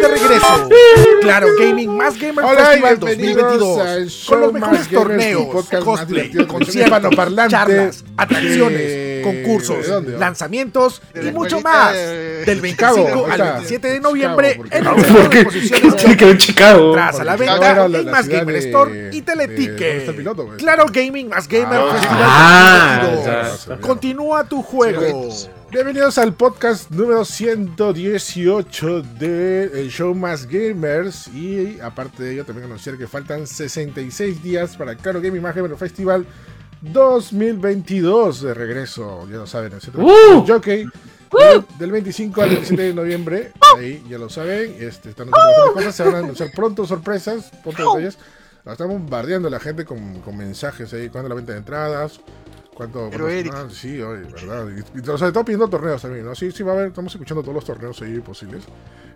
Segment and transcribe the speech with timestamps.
[0.00, 0.68] de regreso.
[1.20, 3.80] Claro Gaming más Gamer Hola, Festival bienvenidos 2022.
[3.80, 5.46] al show Con los mejores torneos,
[5.84, 10.18] cosplay, conciertos, charlas, atracciones, de- concursos, ¿de dónde?
[10.18, 11.92] lanzamientos De y mucho más.
[11.92, 13.52] de- Del Chicago, 25 ahí al está.
[13.52, 15.10] 27 de Chicago, noviembre porque- en ¿Por el qué?
[15.10, 16.92] centro de Tiene exposiciones.
[16.92, 19.70] Tras a la venta en Más Gamer de- Store y de- Teletique.
[19.70, 20.56] ¿dónde está el piloto, güey?
[20.56, 23.66] Claro Gaming más Gamer Ah, Festival ah, 2022.
[23.66, 23.76] ya.
[23.86, 25.28] Continúa tu juego.
[25.70, 31.28] Bienvenidos al podcast número 118 de El Show Más Gamers.
[31.28, 35.76] Y aparte de ello también anunciar que faltan 66 días para Claro Gaming Más Gamer
[35.76, 36.26] Festival
[36.82, 40.44] 2022 de regreso, ya lo saben, el centro ¡Uh!
[40.44, 40.84] de Jockey.
[41.30, 45.94] Del- del 25 al 27 de noviembre, ahí ya lo saben, este, están anunciando cosas,
[45.94, 48.18] se van a anunciar pronto sorpresas, pronto detalles,
[48.66, 52.20] están bombardeando la gente con, con mensajes ahí, cuando la venta de entradas,
[52.80, 53.08] cuánto...
[53.10, 53.52] Pero cuántos- Eric.
[53.54, 56.34] ah, sí, oye, verdad, y, y, todo pidiendo torneos también, ¿no?
[56.34, 58.64] Sí, sí va a haber, estamos escuchando todos los torneos ahí posibles,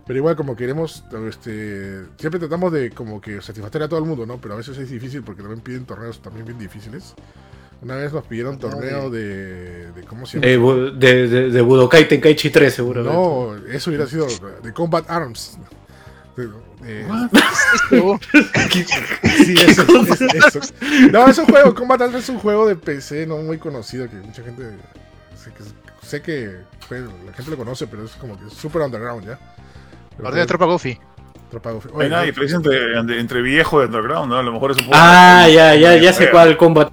[0.05, 4.25] pero igual como queremos, este, siempre tratamos de como que satisfacer a todo el mundo,
[4.25, 4.37] ¿no?
[4.37, 7.15] Pero a veces es difícil porque también piden torneos también bien difíciles.
[7.81, 10.71] Una vez nos pidieron torneo de, de ¿cómo se llama?
[10.71, 13.03] De, de, de, de Budokai Tenkaichi 3, seguro.
[13.03, 14.27] No, eso hubiera sido
[14.63, 15.57] de Combat Arms.
[16.35, 16.47] De-
[16.81, 17.05] de-
[19.45, 20.59] sí, eso, es- eso.
[21.11, 24.15] No, es un juego, Combat Arms es un juego de PC no muy conocido que
[24.17, 24.63] mucha gente
[25.41, 25.63] sé que,
[26.05, 26.57] sé que
[26.89, 29.39] pues, la gente lo conoce, pero es como que es super underground ya.
[30.17, 30.99] Pero de tropa Goofy.
[31.51, 31.89] Tropa Goofy.
[31.89, 34.37] Hay Oye, no, diferencia entre, entre, entre viejo y underground, ¿no?
[34.37, 34.97] A lo mejor es un poco.
[34.99, 36.91] Ah, ya, ya, ya sé cuál combat.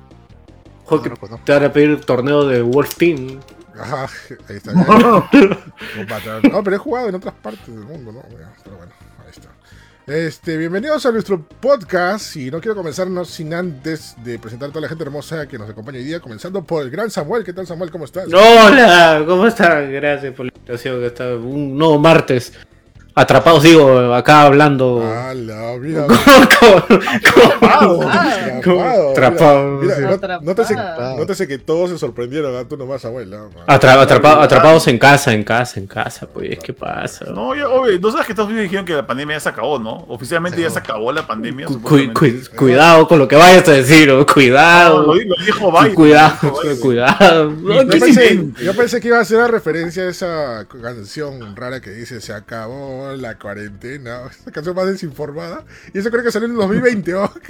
[0.84, 1.44] Juego No, que no conozco.
[1.44, 3.40] te van a pedir torneo de Wolf Team.
[3.80, 4.06] Ajá,
[4.48, 4.72] ahí está.
[6.50, 8.22] No, pero he jugado en otras partes del mundo, ¿no?
[8.64, 8.92] Pero bueno.
[10.06, 14.82] Este, bienvenidos a nuestro podcast y no quiero comenzarnos sin antes de presentar a toda
[14.82, 17.44] la gente hermosa que nos acompaña hoy día, comenzando por el gran Samuel.
[17.44, 17.92] ¿Qué tal Samuel?
[17.92, 18.26] ¿Cómo estás?
[18.26, 19.92] Hola, ¿cómo están?
[19.92, 21.04] Gracias por la invitación.
[21.04, 22.52] Está un nuevo martes.
[23.14, 25.02] Atrapados, digo, acá hablando.
[25.04, 25.60] ¡Hala!
[25.82, 28.02] Mira, Atrapado.
[28.02, 30.00] atrapado, Atrapado, Mira, sí.
[30.02, 30.10] mira,
[30.40, 31.16] no- Atrapado.
[31.16, 32.64] nótese, que todos se sorprendieron, ¿ah?
[32.68, 33.02] tú nomás.
[33.04, 33.10] ¿no?
[33.66, 37.24] Atrapa- atrapados en casa, en casa, en casa, pues, ¿qué pasa?
[37.26, 39.78] No, ya, oye, ¿no sabes que Estados Unidos dijeron que la pandemia ya se acabó,
[39.78, 40.04] no?
[40.08, 41.66] Oficialmente ya se acabó la pandemia.
[41.66, 42.48] Cu- supuestamente.
[42.50, 45.14] cu- cuidado con lo que vayas a decir, No, cuidado.
[45.14, 45.14] lo
[45.44, 45.94] dijo Biden.
[45.94, 46.80] cuidado, Biden.
[46.80, 47.50] cuidado.
[47.50, 51.80] No, Yo ¿qué pensé, yo que iba a ser una referencia a esa canción rara
[51.80, 54.22] que dice Se acabó la cuarentena.
[54.30, 55.64] Esa canción más desinformada.
[55.92, 57.14] Y eso creo que salió en el 2020.
[57.14, 57.32] ¿oh?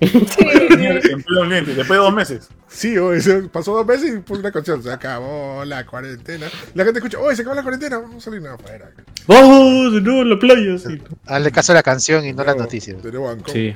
[0.00, 2.48] En pleno ambiente, después de dos meses.
[2.68, 4.82] Sí, oh, eso pasó dos meses y puso una canción.
[4.82, 6.46] Se acabó la cuarentena.
[6.74, 7.98] La gente escucha, ¡oh, se acabó la cuarentena!
[7.98, 8.92] Vamos a salir afuera.
[9.26, 11.02] Vamos de nuevo a la playa, sí.
[11.26, 13.02] Hazle caso a la canción y no las noticias.
[13.02, 13.74] De nuevo Ancón, Sí.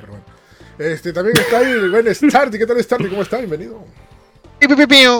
[0.77, 2.57] Este, también está ahí el buen Starty.
[2.57, 3.07] ¿Qué tal Starty?
[3.07, 3.37] ¿Cómo está?
[3.37, 3.85] Bienvenido.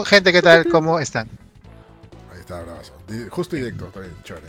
[0.05, 0.65] Gente, ¿qué tal?
[0.67, 1.27] ¿Cómo están?
[2.31, 2.93] Ahí está, bravazo.
[3.29, 4.45] Justo y directo, también, chévere.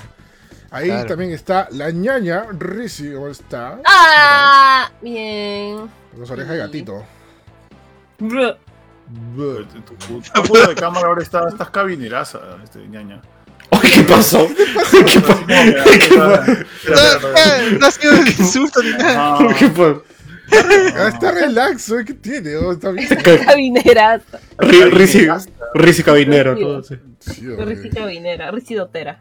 [0.74, 1.06] Ahí Claro.
[1.06, 3.78] también está la ñaña, Rizzi, ¿cómo está?
[3.84, 5.88] Ah, bien.
[6.10, 7.04] Con las orejas de gatito.
[8.18, 8.54] Bruh.
[9.36, 9.64] Buh.
[9.66, 13.22] Tu, tu, de cámara ahora está, estás cabineraza, este, ñaña.
[13.70, 14.48] Oye, ¿qué pasó?
[14.48, 15.40] ¿Qué pasó?
[16.88, 19.54] No, no ha sido un insulto ni nada.
[19.56, 20.02] ¿Qué pasó?
[20.96, 22.04] Ah, está relax, ¿eh?
[22.04, 22.56] ¿qué tiene?
[22.56, 23.08] Oh, está bien.
[23.46, 24.40] Cabineraza.
[24.58, 25.26] Ri- Risi,
[25.74, 26.54] Risi Cabinero.
[27.64, 29.20] Risi cabinera, Risi dotera.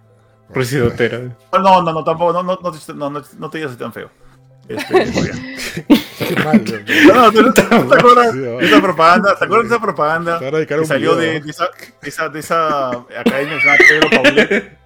[0.53, 1.19] Risi Dotera.
[1.52, 4.09] No, no, no, tampoco, no, no, no, te- no, no, no te digas tan feo.
[4.68, 4.94] Este.
[6.28, 6.64] Qué mal,
[7.08, 7.62] no, no, ¿tú- tú ¿te
[8.00, 9.36] acuerdas Sí, de esa propaganda?
[9.38, 11.68] ¿Te acuerdas de esa propaganda que salió de, de esa,
[12.02, 14.78] esa, de esa academia que se llama Pedro Paulet?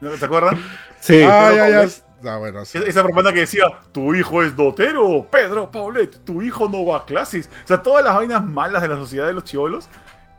[0.00, 0.54] ¿No ¿Te acuerdas?
[1.00, 1.22] Sí.
[1.22, 1.88] Ah, ya, ya.
[2.24, 2.78] Ah, bueno, sí.
[2.78, 6.98] Esa esa propaganda que decía, tu hijo es dotero, Pedro Paulet, tu hijo no va
[6.98, 7.50] a clases.
[7.64, 9.88] O sea, todas las vainas malas de la sociedad de los chivolos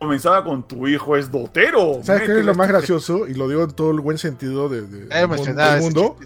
[0.06, 2.00] comenzaba con tu hijo es dotero.
[2.04, 3.28] ¿Sabes qué es lo más gracioso?
[3.28, 6.18] Y lo digo en todo el buen sentido de, de- del mundo.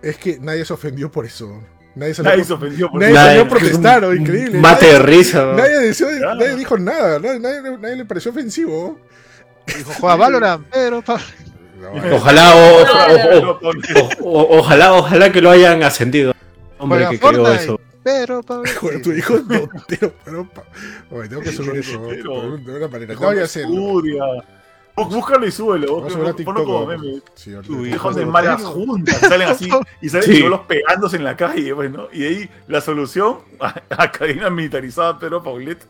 [0.00, 1.60] Es que nadie se ofendió por eso.
[1.96, 3.22] Nadie salió, Nadie se ofendió por nadie eso.
[3.24, 4.60] salió a Nadie- protestar, oh, increíble.
[4.60, 5.44] Mate de Nadie- risa.
[5.44, 5.54] ¿no?
[5.54, 6.34] Nadie, deseó- Claro.
[6.36, 8.96] nadie dijo nada, nadie, nadie- nadie le pareció ofensivo.
[9.66, 14.18] Dijo, juega Valorant, pero No, Ojalá, o- o- o- Pedro Paulet.
[14.22, 16.32] o- o- ojalá, ojalá que lo hayan ascendido.
[16.78, 17.80] Hombre que creó eso.
[18.26, 19.34] pero pa- Joder, tu hijo
[19.88, 20.08] pero.
[21.10, 22.56] Oye, tengo que subir eso Dotero.
[22.56, 23.14] de una manera.
[23.14, 24.00] No voy a hacerlo.
[24.96, 26.04] Búscalo y súbelo.
[26.04, 26.54] A a Ponlo TikTok.
[26.64, 27.20] como meme.
[27.34, 27.74] Sí, ahorita.
[27.74, 29.18] Tu Hijos de de malas juntas.
[29.18, 29.68] Salen así
[30.00, 30.40] y salen Sí.
[30.42, 31.74] los pegándose en la calle.
[31.74, 32.08] Pues, ¿no?
[32.12, 33.38] Y ahí la solución:
[33.90, 35.84] Academia Militarizada Pedro Paulet.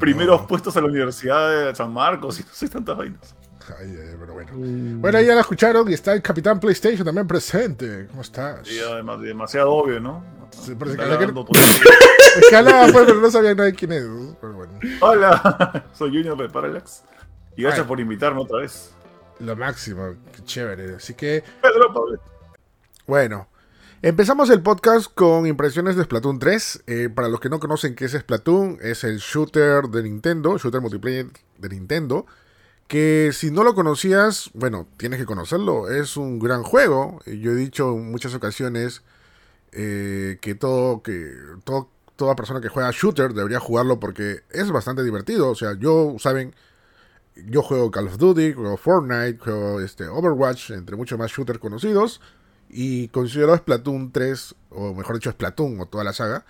[0.00, 0.46] Primeros No.
[0.48, 3.36] puestos a la Universidad de San Marcos y no sé tantas vainas.
[3.78, 4.50] Ay, ay, pero bueno.
[4.54, 8.06] Bueno, ahí ya la escucharon y está el Capitán PlayStation también presente.
[8.08, 8.68] ¿Cómo estás?
[8.68, 10.24] Y además, demasiado obvio, ¿no?
[10.78, 14.04] Parece que- pues, pero no sabía nadie quién es.
[14.04, 14.36] ¿no?
[14.40, 14.72] Pero bueno.
[15.00, 17.02] Hola, soy Junior de Parallax.
[17.56, 17.88] Y gracias Ay.
[17.88, 18.92] por invitarme otra vez.
[19.40, 20.96] Lo máximo, qué chévere.
[20.96, 22.20] Así que, Pedro Paulet.
[23.06, 23.48] bueno.
[24.04, 26.82] Empezamos el podcast con impresiones de Splatoon 3.
[26.88, 30.80] Eh, para los que no conocen qué es Splatoon, es el shooter de Nintendo, shooter
[30.80, 31.26] multiplayer
[31.58, 32.26] de Nintendo.
[32.88, 35.88] Que si no lo conocías, bueno, tienes que conocerlo.
[35.88, 37.20] Es un gran juego.
[37.26, 39.02] Yo he dicho en muchas ocasiones
[39.72, 41.32] eh, que todo, que
[42.16, 45.50] toda persona que juega shooter debería jugarlo porque es bastante divertido.
[45.50, 46.54] O sea, yo, saben,
[47.34, 52.20] yo juego Call of Duty, juego Fortnite, juego este, Overwatch, entre muchos más shooters conocidos.
[52.68, 56.44] Y considero Splatoon 3, o mejor dicho, Splatoon o toda la saga,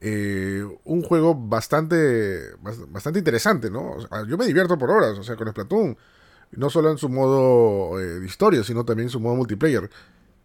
[0.00, 3.96] eh, un juego bastante, bas- bastante interesante, ¿no?
[4.26, 5.96] Yo me divierto por horas, o sea, con Splatoon.
[6.52, 9.90] No solo en su modo eh, de historia, sino también en su modo multiplayer.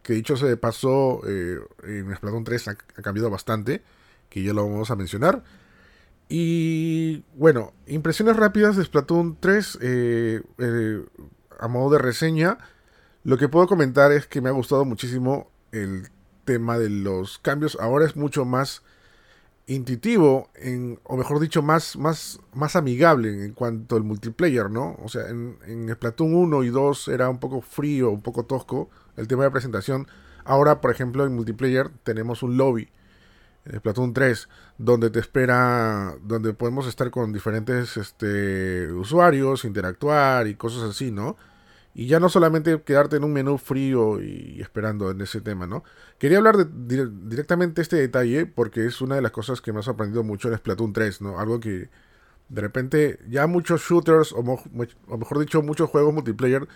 [0.03, 3.81] Que dicho se pasó, eh, en Splatoon 3 ha, cambiado bastante,
[4.29, 5.43] que ya lo vamos a mencionar.
[6.29, 11.05] Y bueno, impresiones rápidas de Splatoon 3 eh, eh,
[11.59, 12.57] a modo de reseña.
[13.23, 16.09] Lo que puedo comentar es que me ha gustado muchísimo el
[16.45, 17.77] tema de los cambios.
[17.79, 18.83] Ahora es mucho más
[19.67, 24.97] intuitivo, en, o mejor dicho, más, más, más amigable en cuanto al multiplayer, ¿no?
[25.03, 28.89] O sea, en, en Splatoon 1 y 2 era un poco frío, un poco tosco
[29.15, 30.07] el tema de presentación.
[30.43, 32.89] Ahora, por ejemplo, en multiplayer tenemos un lobby
[33.65, 40.55] en Splatoon 3, donde te espera, donde podemos estar con diferentes este, usuarios, interactuar y
[40.55, 41.37] cosas así, ¿no?
[41.95, 45.83] Y ya no solamente quedarte en un menú frío y esperando en ese tema, ¿no?
[46.17, 49.79] Quería hablar de, dire- directamente este detalle porque es una de las cosas que me
[49.79, 51.39] ha sorprendido mucho en Splatoon 3, ¿no?
[51.39, 51.89] Algo que
[52.49, 54.39] de repente ya muchos shooters, o,
[55.07, 56.67] o mejor dicho, muchos juegos multiplayer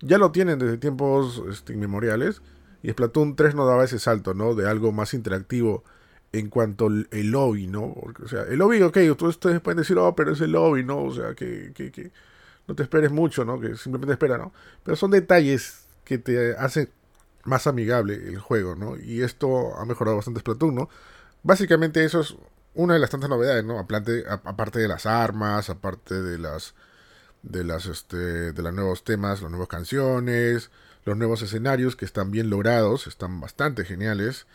[0.00, 2.42] ya lo tienen desde tiempos este, inmemoriales.
[2.82, 4.54] Y Splatoon 3 no daba ese salto, ¿no?
[4.54, 5.84] De algo más interactivo
[6.32, 7.94] en cuanto al lobby, ¿no?
[8.00, 10.84] Porque, o sea, el lobby, ok, ustedes ustedes pueden decir, oh, pero es el lobby,
[10.84, 11.02] ¿no?
[11.04, 12.12] O sea, que, que, que
[12.66, 13.60] no te esperes mucho, ¿no?
[13.60, 14.52] Que simplemente espera, ¿no?
[14.84, 16.90] Pero son detalles que te hacen
[17.44, 18.96] más amigable el juego, ¿no?
[18.96, 20.88] Y esto ha mejorado bastante Splatoon, ¿no?
[21.42, 22.36] Básicamente eso es
[22.74, 23.78] una de las tantas novedades, ¿no?
[23.78, 24.24] Aparte,
[24.78, 26.74] de las armas, aparte de las
[27.42, 30.70] de las este de los nuevos temas, las nuevas canciones,
[31.04, 34.46] los nuevos escenarios que están bien logrados, están bastante geniales.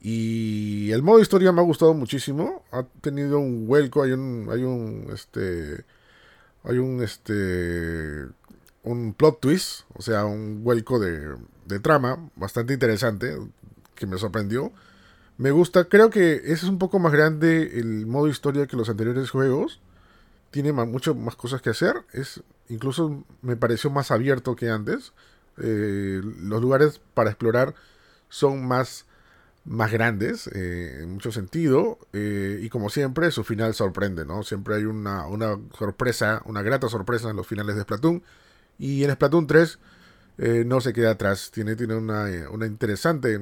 [0.00, 4.62] Y el modo historia me ha gustado muchísimo, ha tenido un vuelco, hay un hay
[4.64, 5.84] un este
[6.64, 8.26] hay un este
[8.82, 11.36] un plot twist, o sea, un vuelco de,
[11.66, 13.36] de trama bastante interesante
[13.94, 14.72] que me sorprendió.
[15.36, 18.88] Me gusta, creo que ese es un poco más grande el modo historia que los
[18.88, 19.80] anteriores juegos.
[20.50, 22.04] Tiene ma- mucho más cosas que hacer.
[22.12, 25.12] Es incluso me pareció más abierto que antes.
[25.58, 27.74] Eh, los lugares para explorar
[28.28, 29.06] son más
[29.64, 34.76] más grandes eh, en mucho sentido eh, y como siempre su final sorprende no siempre
[34.76, 38.22] hay una, una sorpresa una grata sorpresa en los finales de Splatoon
[38.78, 39.78] y en Splatoon 3
[40.38, 41.50] eh, no se queda atrás.
[41.52, 43.34] Tiene, tiene una, una interesante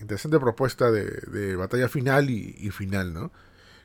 [0.00, 3.32] interesante propuesta de, de batalla final y, y final no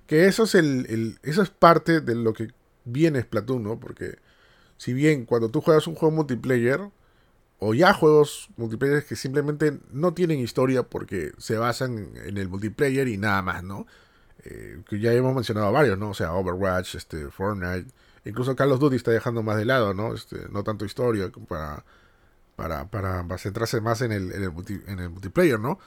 [0.08, 2.54] que eso es el, el- eso es parte de lo que
[2.86, 4.18] viene Splatoon no porque
[4.78, 6.82] si bien cuando tú juegas un juego multiplayer
[7.64, 13.08] o ya juegos multiplayer que simplemente no tienen historia porque se basan en el multiplayer
[13.08, 13.86] y nada más, ¿no?
[14.44, 16.10] Eh, que ya hemos mencionado varios, ¿no?
[16.10, 17.86] O sea, Overwatch, este, Fortnite,
[18.26, 20.16] incluso Call of Duty está dejando más de lado, ¿no?
[20.16, 21.86] Este, no tanto historia para,
[22.56, 25.78] para, para, para centrarse más en el, en el multiplayer, ¿no?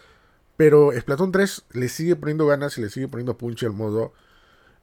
[0.57, 4.13] Pero Splatoon 3 le sigue poniendo ganas y le sigue poniendo punch al modo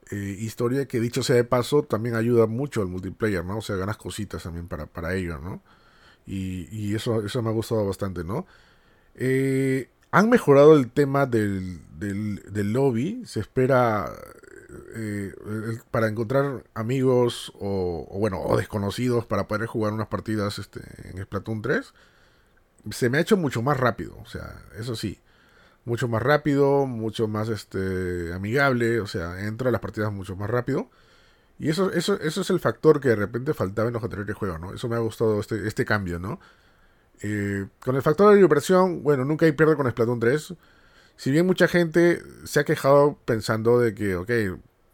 [0.10, 3.60] eh, historia, que dicho sea de paso, también ayuda mucho al multiplayer, ¿no?
[3.60, 5.62] O sea, ganas cositas también para, para ello, ¿no?
[6.26, 8.46] Y, eso, eso me ha gustado bastante, ¿no?
[9.16, 13.24] Eh, han mejorado el tema del, del, lobby.
[13.26, 14.12] Se espera
[14.96, 15.34] eh,
[15.90, 21.22] para encontrar amigos o, o, bueno, o desconocidos para poder jugar unas partidas este, en
[21.24, 21.94] Splatoon 3.
[22.92, 25.20] Se me ha hecho mucho más rápido, o sea, eso sí.
[25.84, 30.50] Mucho más rápido, mucho más este, amigable, o sea, entro a las partidas mucho más
[30.50, 30.90] rápido.
[31.62, 34.60] Y eso, eso, eso es el factor que de repente faltaba en los anteriores juegos,
[34.60, 34.74] ¿no?
[34.74, 36.40] Eso me ha gustado este, este cambio, ¿no?
[37.22, 40.56] Eh, con el factor de diversión, bueno, nunca hay pierde con Splatoon 3.
[41.18, 44.32] Si bien mucha gente se ha quejado pensando de que, ok,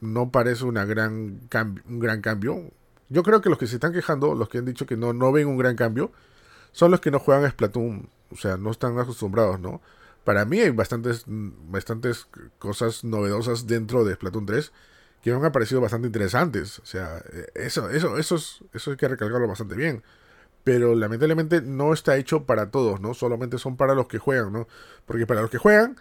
[0.01, 1.39] no parece una gran
[1.87, 2.69] un gran cambio.
[3.07, 5.31] Yo creo que los que se están quejando, los que han dicho que no, no
[5.31, 6.11] ven un gran cambio,
[6.73, 8.09] son los que no juegan a Splatoon.
[8.31, 9.81] O sea, no están acostumbrados, ¿no?
[10.25, 12.27] Para mí hay bastantes, bastantes
[12.59, 14.73] cosas novedosas dentro de Splatoon 3
[15.35, 16.79] que me han parecido bastante interesantes.
[16.79, 20.03] O sea, eh, eso, eso, eso, es, eso hay que recalcarlo bastante bien.
[20.63, 23.13] Pero lamentablemente no está hecho para todos, ¿no?
[23.13, 24.67] Solamente son para los que juegan, ¿no?
[25.05, 25.95] Porque para los que juegan,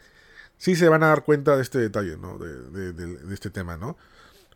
[0.59, 2.37] sí se van a dar cuenta de este detalle, ¿no?
[2.39, 3.97] De, este tema, ¿no?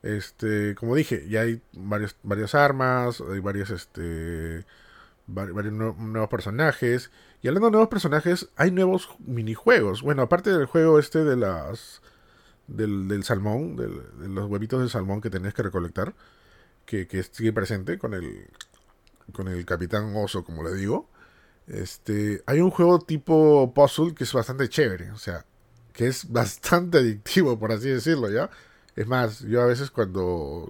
[0.02, 4.64] Este, como dije, ya hay varios, varias armas, hay varias, este,
[5.28, 7.10] vari- varios nue- nuevos personajes.
[7.42, 10.02] Y hablando de nuevos personajes, hay nuevos minijuegos.
[10.02, 12.02] Bueno, aparte del juego este de las
[12.76, 16.14] del, del salmón, del- de los huevitos del salmón que tenés que recolectar,
[16.86, 18.48] que, que sigue presente con el
[19.32, 21.08] con el capitán oso, como le digo.
[21.66, 25.46] Este, hay un juego tipo puzzle que es bastante chévere, o sea,
[25.92, 28.50] que es bastante adictivo, por así decirlo, ¿ya?
[28.96, 30.68] Es más, yo a veces cuando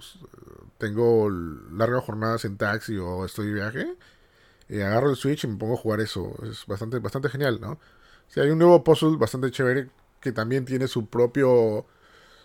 [0.77, 3.95] tengo largas jornadas en taxi o estoy de viaje,
[4.69, 6.33] eh, agarro el Switch y me pongo a jugar eso.
[6.49, 7.73] Es bastante, bastante genial, ¿no?
[7.73, 7.79] O
[8.29, 9.89] sea, hay un nuevo puzzle bastante chévere
[10.21, 11.85] que también tiene su propio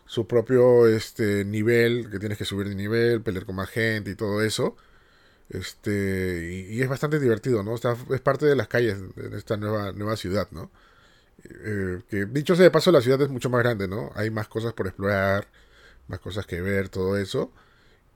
[0.07, 4.15] su propio este nivel, que tienes que subir de nivel, pelear con más gente y
[4.17, 4.77] todo eso.
[5.51, 7.75] Este, y, es bastante divertido, ¿no?
[7.77, 10.71] Es parte de las calles de esta nueva, nueva ciudad, ¿no?
[11.45, 14.11] Eh, que dicho sea de paso, la ciudad es mucho más grande, ¿no?
[14.15, 15.49] Hay más cosas por explorar,
[16.09, 17.53] más cosas que ver, todo eso.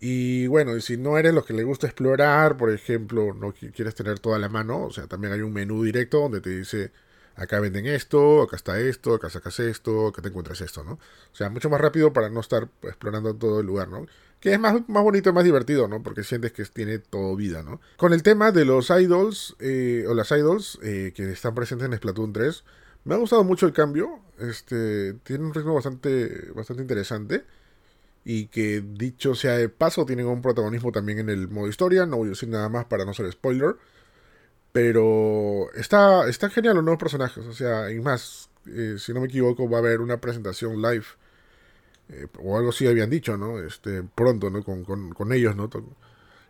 [0.00, 3.72] Y bueno, y si no eres lo que le gusta explorar, por ejemplo, no qui-
[3.74, 6.92] quieres tener toda la mano, o sea, también hay un menú directo donde te dice,
[7.40, 10.92] acá venden esto, acá está esto, acá sacas esto, acá te encuentras esto, ¿no?
[10.92, 14.06] O sea, mucho más rápido para no estar explorando todo el lugar, ¿no?
[14.40, 16.02] Que es más, más bonito y más divertido, ¿no?
[16.02, 17.80] Porque sientes que tiene todo vida, ¿no?
[17.96, 21.96] Con el tema de los idols, eh, o las idols eh, que están presentes en
[21.96, 22.62] Splatoon 3,
[23.04, 24.20] me ha gustado mucho el cambio.
[24.38, 27.44] Este, tiene un ritmo bastante, bastante interesante.
[28.22, 32.04] Y que dicho sea de paso, tienen un protagonismo también en el modo historia.
[32.04, 33.76] No voy a decir nada más para no ser spoiler.
[34.72, 37.44] Pero está, está genial los nuevos personajes.
[37.46, 41.04] O sea, y más, eh, si no me equivoco, va a haber una presentación live.
[42.08, 43.58] eh, o algo así habían dicho, ¿no?
[43.60, 44.62] Este, pronto, ¿no?
[44.64, 45.68] Con, con, con ellos, ¿no?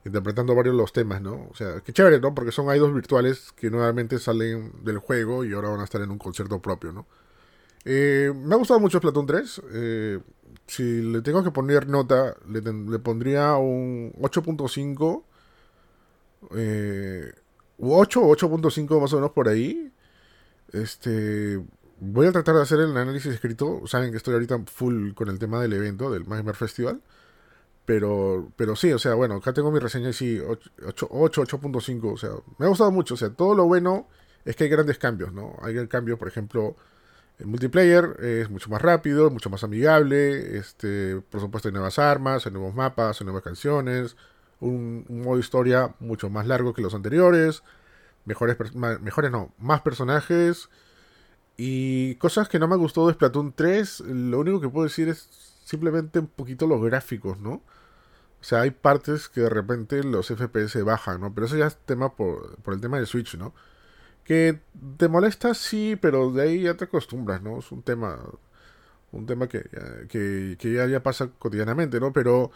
[0.05, 1.49] Interpretando varios los temas, ¿no?
[1.50, 2.35] O sea, qué chévere, ¿no?
[2.35, 6.11] Porque son idols virtuales que nuevamente salen del juego y ahora van a estar en
[6.11, 7.07] un concierto propio, ¿no?
[7.85, 9.62] Eh, me ha gustado mucho Splatoon 3.
[9.73, 10.21] eh,
[10.67, 15.25] si le tengo que poner nota, le, le pondría un 8.5.
[16.57, 17.33] Eh,
[17.81, 19.93] 8 o 8.5 más o menos por ahí.
[20.73, 21.61] Este.
[22.03, 23.83] Voy a tratar de hacer el análisis escrito.
[23.87, 27.03] Saben que estoy ahorita full con el tema del evento, del Magmer Festival.
[27.85, 32.13] Pero, pero sí, o sea, bueno, acá tengo mi reseña y sí, 8, 8, 8.5.
[32.13, 33.15] O sea, me ha gustado mucho.
[33.15, 34.09] O sea, todo lo bueno
[34.45, 35.57] es que hay grandes cambios, ¿no?
[35.63, 36.77] Hay cambios, por ejemplo,
[37.39, 40.57] el multiplayer es mucho más rápido, mucho más amigable.
[40.59, 44.17] Este, por supuesto, hay nuevas armas, hay nuevos mapas, hay nuevas canciones.
[44.61, 47.62] Un, un modo historia mucho más largo que los anteriores.
[48.25, 50.69] Mejores, mejores no, más personajes.
[51.57, 55.29] Y cosas que no me gustó de Splatoon 3, lo único que puedo decir es
[55.64, 57.62] simplemente un poquito los gráficos, ¿no?
[58.40, 61.35] O sea, hay partes que de repente los FPS bajan, ¿no?
[61.35, 63.55] Pero eso ya es tema por, por el tema de Switch, ¿no?
[64.25, 64.61] Que
[64.99, 67.59] te molesta, sí, pero de ahí ya te acostumbras, ¿no?
[67.59, 68.19] Es un tema,
[69.12, 69.62] un tema que,
[70.09, 72.12] que, que ya, ya pasa cotidianamente, ¿no?
[72.12, 72.52] Pero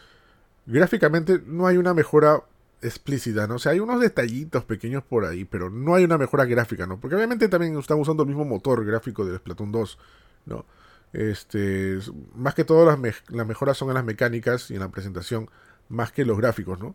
[0.67, 2.43] gráficamente no hay una mejora
[2.83, 3.57] explícita, ¿no?
[3.57, 7.01] O sea, hay unos detallitos pequeños por ahí, pero no hay una mejora gráfica, ¿no?
[7.01, 9.99] Porque obviamente también están usando el mismo motor gráfico de Splatoon 2,
[10.47, 10.67] ¿no?
[11.13, 14.91] Este, es- más que todo las, las mejoras son en las mecánicas y en la
[14.91, 15.49] presentación,
[15.89, 16.95] más que los gráficos, ¿no?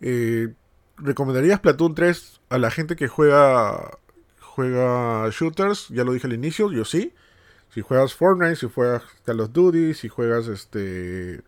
[0.00, 0.54] Eh,
[0.98, 3.98] recomendaría Splatoon 3 a la gente que juega
[4.40, 7.12] juega shooters, ya lo dije al inicio, yo sí.
[7.70, 11.42] Si juegas Fortnite, si juegas Call of Duty, si juegas este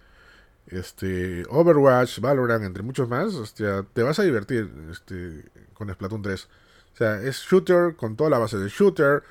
[0.71, 5.45] este Overwatch, Valorant, entre muchos más, hostia, te vas a divertir este,
[5.75, 6.49] con Splatoon 3.
[6.95, 9.23] O sea, es shooter con toda la base de shooter,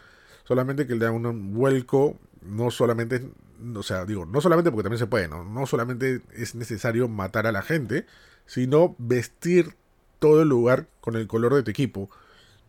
[0.44, 3.30] solamente que le da un vuelco, no solamente,
[3.76, 5.44] o sea, digo, no solamente porque también se puede, ¿no?
[5.44, 8.06] No solamente es necesario matar a la gente,
[8.46, 9.76] sino vestir
[10.20, 12.10] todo el lugar con el color de tu equipo.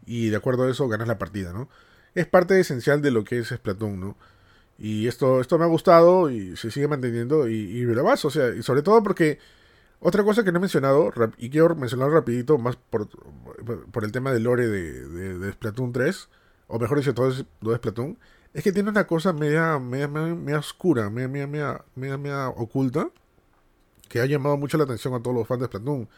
[0.05, 1.69] Y de acuerdo a eso ganas la partida, ¿no?
[2.15, 4.17] Es parte esencial de lo que es Splatoon, ¿no?
[4.79, 8.55] Y esto, esto me ha gustado y se sigue manteniendo y, y lo o sea,
[8.55, 9.39] y sobre todo porque
[10.01, 13.09] otra cosa que no he mencionado, y quiero mencionar rapidito, más por,
[13.91, 16.29] por el tema del lore de, de, de Splatoon 3,
[16.69, 18.17] o mejor dicho, todo es, todo es Splatoon,
[18.55, 23.11] es que tiene una cosa media, media, media, media oscura, media, media, media, media oculta,
[24.09, 26.09] que ha llamado mucho la atención a todos los fans de Splatoon.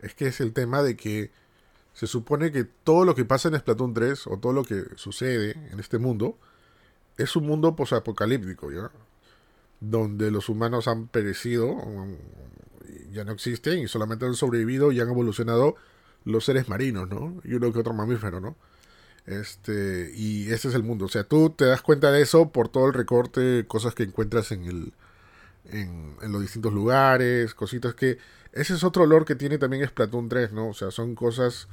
[0.00, 1.30] Es que es el tema de que
[1.92, 5.52] se supone que todo lo que pasa en Splatoon 3, o todo lo que sucede
[5.72, 6.38] en este mundo,
[7.18, 8.90] es un mundo posapocalíptico, ¿ya?
[9.80, 12.16] Donde los humanos han perecido, um,
[13.12, 15.76] ya no existen, y solamente han sobrevivido y han evolucionado
[16.24, 17.40] los seres marinos, ¿no?
[17.44, 18.56] Y uno que otro mamífero, ¿no?
[19.26, 21.04] Este, y ese es el mundo.
[21.06, 24.52] O sea, tú te das cuenta de eso por todo el recorte, cosas que encuentras
[24.52, 24.92] en el.
[25.70, 28.18] En, en los distintos lugares, cositas que.
[28.52, 30.68] Ese es otro olor que tiene también Splatoon 3, ¿no?
[30.68, 31.68] O sea, son cosas.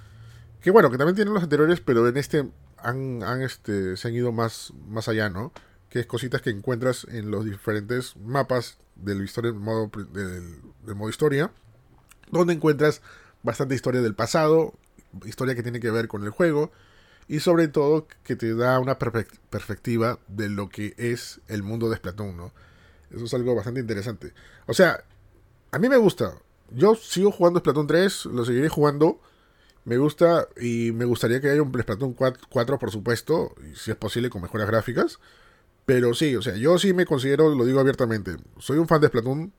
[0.61, 2.45] Que bueno, que también tienen los anteriores, pero en este
[2.85, 5.51] han, este, se han ido más, más allá, ¿no?
[5.89, 10.95] Que es cositas que encuentras en los diferentes mapas del, historia, modo, pri- del, del
[10.95, 11.51] modo historia,
[12.31, 13.01] donde encuentras
[13.43, 14.73] bastante historia del pasado,
[15.25, 16.71] historia que tiene que ver con el juego
[17.27, 21.89] y sobre todo que te da una perspec- perspectiva de lo que es el mundo
[21.89, 22.51] de Splatoon, ¿no?
[23.11, 24.33] Eso es algo bastante interesante.
[24.67, 25.03] O sea,
[25.71, 26.33] a mí me gusta.
[26.71, 29.19] Yo sigo jugando Splatoon 3, lo seguiré jugando.
[29.85, 33.91] Me gusta y me gustaría que haya un Splatoon 4, 4, por supuesto, y si
[33.91, 35.19] es posible con mejoras gráficas.
[35.85, 39.07] Pero sí, o sea, yo sí me considero, lo digo abiertamente, soy un fan de
[39.07, 39.53] Splatoon,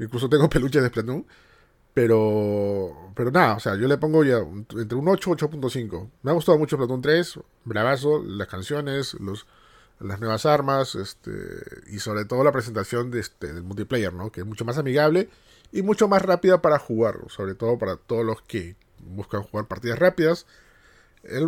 [0.00, 1.26] incluso tengo peluches de Splatoon,
[1.94, 6.10] pero pero nada, o sea, yo le pongo ya entre un 8 y 8.5.
[6.22, 9.46] Me ha gustado mucho Splatoon 3, bravazo, las canciones, los
[10.00, 11.30] las nuevas armas, este
[11.88, 14.32] y sobre todo la presentación de este, del multiplayer, ¿no?
[14.32, 15.28] Que es mucho más amigable
[15.72, 19.98] y mucho más rápida para jugar, sobre todo para todos los que buscan jugar partidas
[19.98, 20.46] rápidas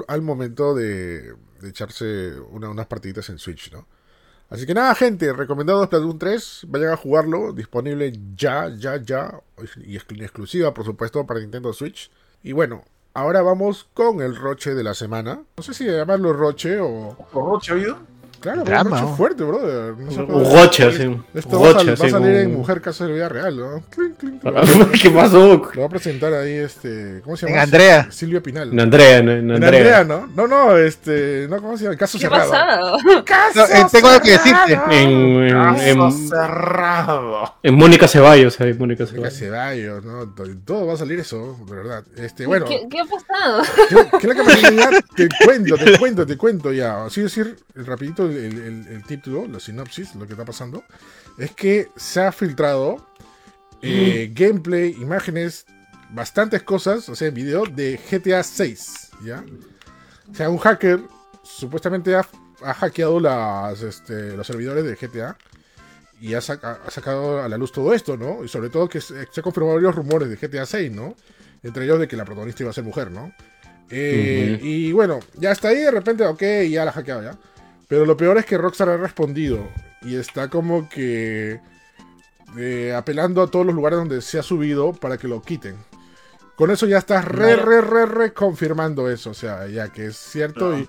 [0.08, 3.86] al momento de, echarse una- unas partiditas en Switch, ¿no?
[4.50, 9.40] Así que nada, gente, recomendado Splatoon 3, vayan a jugarlo, disponible ya, ya, ya,
[9.78, 12.10] y exclu- exclusiva, por supuesto, para Nintendo Switch.
[12.42, 15.42] Y bueno, ahora vamos con el roche de la semana.
[15.56, 17.16] No sé si llamarlo roche o...
[17.32, 17.98] ¿Por Roche oído?
[18.42, 19.04] Claro, Drama, pero es ¿o?
[19.06, 19.96] mucho fuerte, brother.
[19.96, 21.16] No se Un puede- gocha, sí.
[21.34, 23.28] Esto va a, Gocha, va a sí, salir en un- Mujer Caso de la Vida
[23.28, 23.82] Real, ¿no?
[23.90, 24.42] Clink, clink.
[25.02, 25.70] ¿Qué pasó?
[25.74, 27.20] Lo va a presentar ahí, este...
[27.24, 27.62] ¿Cómo se En llama?
[27.62, 28.08] Andrea.
[28.10, 28.72] Silvia Pinal.
[28.72, 30.00] En Andrea, no, en En Andrea.
[30.00, 30.26] Andrea, ¿no?
[30.34, 31.46] No, no, este...
[31.48, 31.96] No, ¿Cómo se llama?
[31.96, 32.50] Caso ¿Qué cerrado.
[32.50, 32.98] pasado?
[33.54, 34.72] No, eh, tengo algo que decirte.
[34.90, 35.08] En,
[35.44, 37.54] en, Caso en, cerrado.
[37.62, 39.34] en Mónica Ceballos, ahí, Mónica Ceballos.
[39.34, 40.28] Ceballos, ¿no?
[40.34, 42.04] To- Todo va a salir eso, de verdad.
[42.16, 43.62] Este, bueno, ¿Qué, qué ha pasado?
[43.88, 44.90] ¿qué, qué es lo que me ya?
[45.14, 47.04] Te cuento, te cuento, te cuento ya.
[47.04, 50.84] Así decir, rapidito el, el- el título, la sinopsis, lo que está pasando,
[51.38, 53.06] es que se ha filtrado
[53.82, 55.66] eh, gameplay, imágenes,
[56.10, 59.44] bastantes cosas, o sea, video de GTA 6, ¿ya?
[60.30, 61.00] O sea, un hacker
[61.42, 62.26] supuestamente ha,
[62.62, 65.36] ha hackeado las, este, los servidores de GTA
[66.20, 68.44] y ha, saca- ha sacado a la luz todo esto, ¿no?
[68.44, 71.16] Y sobre todo que se, se han confirmado varios rumores de GTA 6, ¿no?
[71.64, 73.32] Entre ellos de que la protagonista iba a ser mujer, ¿no?
[73.90, 74.58] Eh.
[74.62, 77.38] Y bueno, ya está ahí, de repente, ok, ya la ha hackeado ya.
[77.92, 79.68] Pero lo peor es que Rockstar ha respondido
[80.00, 81.60] y está como que
[82.56, 85.76] eh, apelando a todos los lugares donde se ha subido para que lo quiten.
[86.56, 90.16] Con eso ya estás re, re, re, re confirmando eso, o sea, ya que es
[90.16, 90.78] cierto No.
[90.78, 90.88] y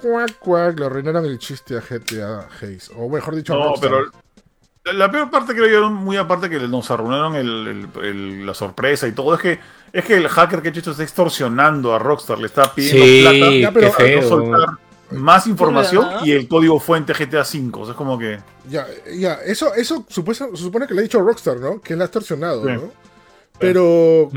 [0.00, 2.92] cuac, cuac, le arruinaron el chiste a GTA Haze.
[2.96, 3.90] O mejor dicho, a No, Rockstar.
[3.90, 8.54] pero la- peor parte creo yo, muy aparte que nos arruinaron el- el- el- la
[8.54, 9.58] sorpresa y todo, es que
[9.92, 13.04] es que el hacker que ha hecho esto está extorsionando a Rockstar, le está pidiendo
[13.04, 14.28] Sí, plata Ya, qué pero- no feo.
[14.28, 14.68] soltar
[15.10, 17.70] más información y el código fuente GTA V.
[17.74, 18.38] O sea, es como que...
[18.68, 18.86] Ya,
[19.16, 21.80] ya, eso, eso supuesta- se supone que le ha dicho Rockstar, ¿no?
[21.80, 22.72] Que él ha extorsionado, Sí.
[22.72, 22.90] ¿no?
[23.58, 24.30] Pero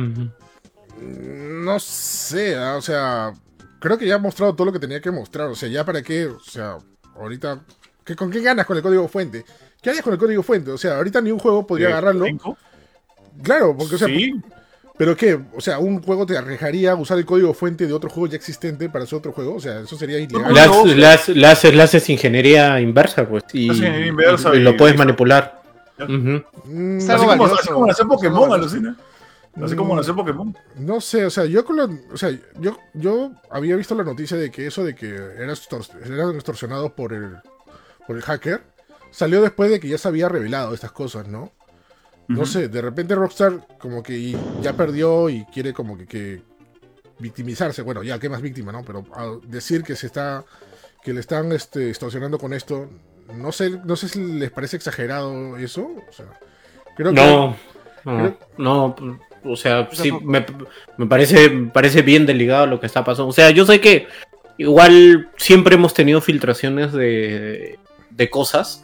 [1.02, 3.34] no sé, ah, o sea,
[3.80, 5.48] creo que ya ha mostrado todo lo que tenía que mostrar.
[5.48, 6.78] O sea, ya para qué, o sea,
[7.16, 7.62] ahorita,
[8.04, 9.46] ¿qué, ¿con qué ganas con el código fuente?
[9.82, 10.72] ¿Qué harías con el código fuente?
[10.72, 12.26] O sea, ahorita ni un juego podría agarrarlo.
[12.26, 12.58] cinco.
[13.44, 14.34] Claro, porque, o sea, sí,
[14.98, 15.40] ¿pero qué?
[15.56, 18.36] O sea, un juego te arriesgaría a usar el código fuente de otro juego ya
[18.38, 19.56] existente para hacer otro juego.
[19.56, 20.54] O sea, eso sería ilegal.
[20.54, 20.96] No, haces-
[21.36, 23.44] le haces, le haces ingeniería inversa, pues.
[23.54, 23.72] Y,
[24.08, 25.62] inversa y y- lo puedes y- manipular.
[26.00, 26.06] Ya.
[26.06, 26.44] Ujú.
[26.66, 28.96] Mm, Es así como, así como Es algo Pokémon, alucina.
[29.60, 29.98] Así como Mm.
[29.98, 30.56] nació Pokémon.
[30.76, 32.30] No sé, o sea, yo con la- o sea,
[32.60, 35.50] yo, yo había visto la noticia de que eso de que eran
[36.36, 37.38] extorsionados por el,
[38.06, 38.62] por el hacker
[39.10, 41.52] salió después de que ya se había revelado estas cosas, ¿no?
[42.28, 46.42] No sé, de repente Rockstar como que ya perdió y quiere como que, que
[47.20, 48.84] victimizarse, bueno, ya qué más víctima, ¿no?
[48.84, 50.44] Pero al decir que se está
[51.04, 52.90] que le están este, extorsionando con esto,
[53.34, 56.26] no sé, no sé si les parece exagerado eso, o sea,
[56.98, 57.56] creo que No,
[58.04, 58.96] no, no,
[59.44, 60.46] o sea, sí, me,
[60.98, 63.30] me parece, me parece bien delicado lo que está pasando.
[63.30, 64.08] O sea, yo sé que
[64.58, 68.84] igual siempre hemos tenido filtraciones de, de cosas,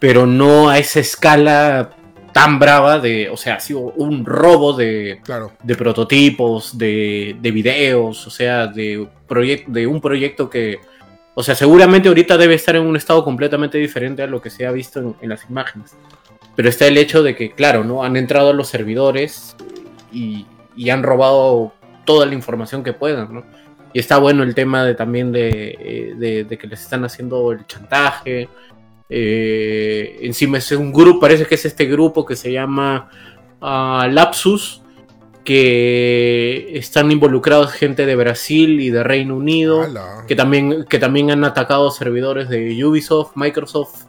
[0.00, 1.90] pero no a esa escala
[2.38, 7.50] tan brava de, o sea, ha sido un robo de, claro, de prototipos, de, de
[7.50, 9.08] videos, o sea, de,
[9.66, 10.78] de un proyecto que,
[11.34, 14.66] o sea, seguramente ahorita debe estar en un estado completamente diferente a lo que se
[14.66, 15.96] ha visto en, en las imágenes.
[16.54, 18.04] Pero está el hecho de que, claro, ¿no?
[18.04, 19.56] Han entrado a los servidores
[20.12, 20.46] y,
[20.76, 21.72] y han robado
[22.04, 23.44] toda la información que puedan, ¿no?
[23.92, 27.50] Y está bueno el tema de también de, eh, de- de que les están haciendo
[27.50, 28.48] el chantaje.
[29.10, 33.10] Eh, encima es un grupo, parece que es este grupo que se llama
[33.60, 34.82] ah, Lapsus,
[35.44, 39.86] que están involucrados gente de Brasil y de Reino Unido,
[40.26, 44.04] que también, que también han atacado servidores de Ubisoft, Microsoft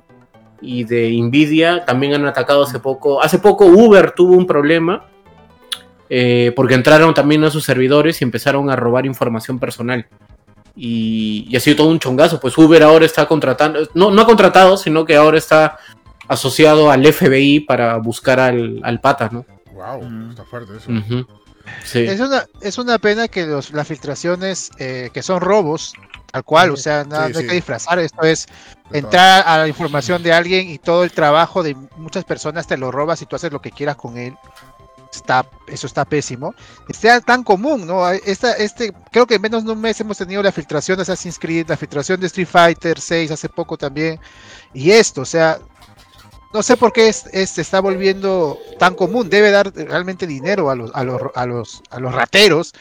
[0.62, 1.86] y de Nvidia.
[1.86, 3.24] También han atacado hace poco.
[3.24, 5.06] Hace poco Uber tuvo un problema.
[6.10, 10.08] eh, porque entraron también a sus servidores y empezaron a robar información personal.
[10.82, 12.40] Y, y ha sido todo un chongazo.
[12.40, 13.82] Pues Uber ahora está contratando.
[13.94, 15.78] No, no ha contratado, sino que ahora está
[16.30, 19.46] asociado al FBI para buscar al, al pata, ¿no?
[19.74, 20.30] Wow, Mm.
[20.32, 20.90] está fuerte eso.
[21.84, 22.00] Sí.
[22.00, 25.94] Es una, es una pena que los, las filtraciones eh, que son robos,
[26.32, 27.50] tal cual, o sea, nada, Sí, no hay sí.
[27.50, 28.48] que disfrazar, esto es
[28.92, 32.92] entrar a la información de alguien y todo el trabajo de muchas personas te lo
[32.92, 34.36] robas y tú haces lo que quieras con él.
[35.14, 36.54] Está, eso está pésimo.
[36.98, 38.08] Sea tan común, ¿no?
[38.10, 41.40] Esta, este, creo que en menos de un mes hemos tenido la filtración de Assassin's
[41.40, 44.20] Creed, la filtración de Street Fighter 6 hace poco también.
[44.74, 45.60] Y esto, o sea,
[46.54, 49.30] no sé por qué es, es- se está volviendo tan común.
[49.30, 52.74] Debe dar realmente dinero a los, a los, a los, a los rateros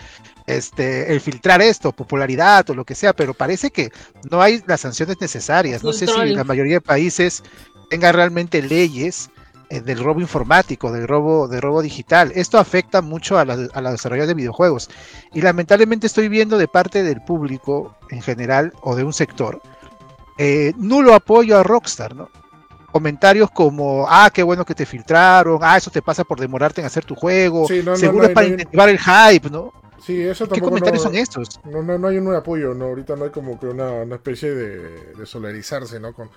[0.46, 3.90] este, el filtrar esto, popularidad o lo que sea, pero parece que
[4.30, 5.82] no hay las sanciones necesarias.
[5.84, 7.42] No sé si la mayoría de países
[7.90, 9.30] tenga realmente leyes
[9.70, 12.33] del robo informático, del robo, del robo digital.
[12.35, 14.90] Esto afecta mucho a la, a la desarrolladores de videojuegos.
[15.33, 19.61] Y lamentablemente estoy viendo de parte del público en general o de un sector
[20.38, 22.31] eh, nulo apoyo a Rockstar, ¿no?
[22.92, 26.87] Comentarios como, ah, qué bueno que te filtraron, ah, eso te pasa por demorarte en
[26.87, 29.72] hacer tu juego, Sí, no, no, seguro no es para incentivar el hype, ¿no?
[30.00, 31.61] Sí, eso ¿Qué comentarios son estos?
[31.64, 35.12] No, no, hay un apoyo, no, ahorita no hay como que una, una especie de,
[35.12, 36.14] de solidarizarse, ¿no?
[36.14, 36.31] Con,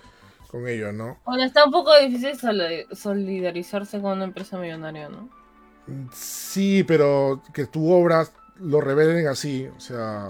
[0.52, 1.18] con ellos, ¿no?
[1.26, 5.30] Bueno, está un poco difícil soli- solidarizarse con una empresa millonaria, ¿no?
[6.14, 8.28] Sí, pero que tu obra
[8.60, 10.28] lo revelen así, o sea...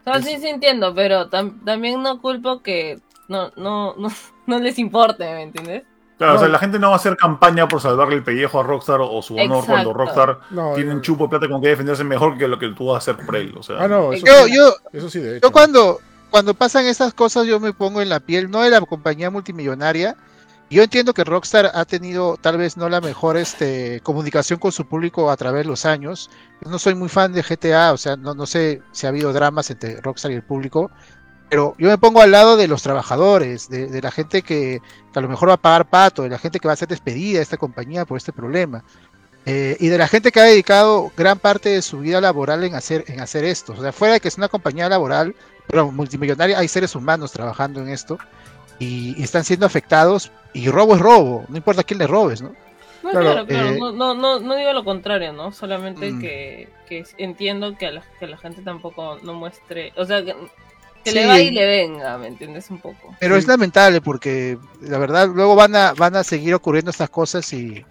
[0.00, 4.08] O sea, Es- sí, sí entiendo, pero tam- también no culpo que no, no, no,
[4.46, 5.84] no les importe, ¿me entiendes?
[6.18, 8.62] Claro, o sea, la gente no va a hacer campaña por salvarle el pellejo a
[8.62, 9.72] Rockstar o su honor Exacto.
[9.72, 10.96] cuando Rockstar No, tiene no.
[10.96, 13.26] un chupo de plata con que defenderse mejor que lo que tú vas a hacer
[13.26, 13.52] por él.
[13.58, 15.48] O sea, Ah, no, eso, Yo, sí, yo, eso sí, de hecho.
[15.48, 15.98] yo cuando,
[16.34, 20.16] cuando pasan esas cosas yo me pongo en la piel, no de la compañía multimillonaria.
[20.68, 24.84] Yo entiendo que Rockstar ha tenido tal vez no la mejor este, comunicación con su
[24.84, 26.30] público a través de los años.
[26.68, 29.70] No soy muy fan de GTA, o sea, no, no sé si ha habido dramas
[29.70, 30.90] entre Rockstar y el público,
[31.50, 34.80] pero yo me pongo al lado de los trabajadores, de, la gente que,
[35.12, 36.88] que a lo mejor va a pagar pato, de la gente que va a ser
[36.88, 38.82] despedida de esta compañía por este problema.
[39.46, 42.74] Eh, y de la gente que ha dedicado gran parte de su vida laboral en
[42.74, 43.74] hacer, en hacer esto.
[43.74, 47.80] O sea, fuera de que es una compañía laboral, pero multimillonaria, hay seres humanos trabajando
[47.80, 48.18] en esto
[48.78, 50.30] y, y están siendo afectados.
[50.52, 52.54] Y robo es robo, no importa a quién le robes, ¿no?
[53.02, 55.52] No, Claro, claro, claro, eh, no, no, no, no digo lo contrario, ¿no?
[55.52, 56.20] Solamente Mm.
[56.20, 60.34] que, que entiendo que, a la, que la gente tampoco no muestre, o sea, que,
[61.04, 61.16] que Sí.
[61.16, 62.70] le va y le venga, ¿me entiendes?
[62.70, 63.14] Un poco.
[63.20, 67.52] Pero es lamentable porque la verdad luego van a, van a seguir ocurriendo estas cosas
[67.52, 67.84] y,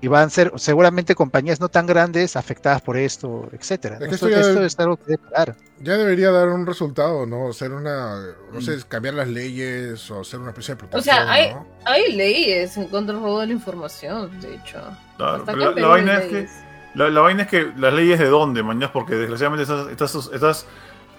[0.00, 3.96] y van a ser seguramente compañías no tan grandes afectadas por esto, etcétera.
[4.00, 5.56] Es que esto Esto, ya- esto es algo que debe parar.
[5.80, 7.48] Ya debería dar un resultado, ¿no?
[7.48, 8.20] Hacer una,
[8.52, 8.62] no Mm.
[8.62, 11.66] sé, cambiar las leyes o hacer una especie de O protección, sea, hay, ¿no?
[11.84, 14.78] hay leyes en contra del robo de la información, de hecho.
[15.16, 16.48] claro, pero la, la vaina es que
[16.94, 20.66] la, la vaina es que las leyes de dónde, mañana, porque desgraciadamente estás, estás, estás,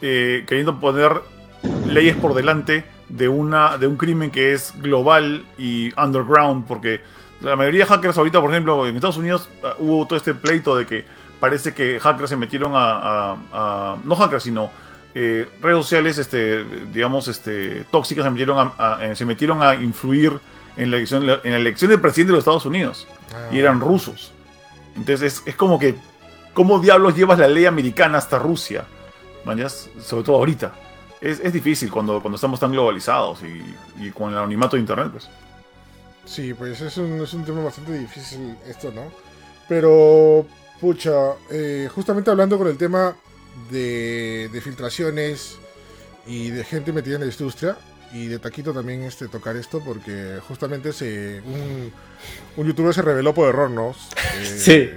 [0.01, 1.21] eh, queriendo poner
[1.87, 7.01] leyes por delante de una de un crimen que es global y underground, porque
[7.41, 10.75] la mayoría de hackers ahorita, por ejemplo, en Estados Unidos ah, hubo todo este pleito
[10.75, 11.05] de que
[11.39, 12.91] parece que hackers se metieron a,
[13.31, 14.69] a- a- no hackers, sino
[15.15, 19.75] eh, redes sociales, este, digamos, este, tóxicas se metieron a, a- eh, se metieron a
[19.75, 20.37] influir
[20.77, 23.79] en la elección, en la elección del presidente de los Estados Unidos Ah, y eran
[23.79, 24.31] rusos.
[24.95, 25.95] Entonces es, es como que,
[26.53, 28.85] ¿cómo diablos llevas la ley americana hasta Rusia?
[29.45, 30.73] Mañas, sobre todo ahorita.
[31.21, 35.09] Es, es difícil cuando, cuando estamos tan globalizados y, y con el anonimato de internet.
[35.11, 35.29] Pues.
[36.29, 39.11] Sí, pues es un, es un tema bastante difícil esto, ¿no?
[39.67, 40.45] Pero,
[40.79, 43.15] pucha, eh, justamente hablando con el tema
[43.71, 45.57] de, de filtraciones
[46.27, 47.75] y de gente metida en la industria,
[48.13, 51.91] y de Taquito también este, tocar esto, porque justamente se, un,
[52.57, 53.95] un youtuber se reveló por error, ¿no?
[54.39, 54.89] Eh, Sí.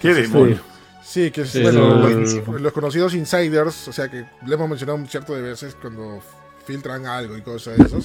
[0.00, 0.60] ¿Qué demonios?
[1.04, 4.98] Sí, que es, Sí, bueno, los, los conocidos insiders, o sea que le hemos mencionado
[4.98, 6.20] un cierto de veces cuando
[6.66, 8.04] filtran algo y cosas de esos,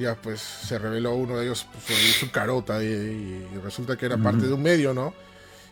[0.00, 4.16] ya pues se reveló uno de ellos pues, su carota y, y resulta que era
[4.16, 5.12] parte de un medio, ¿no?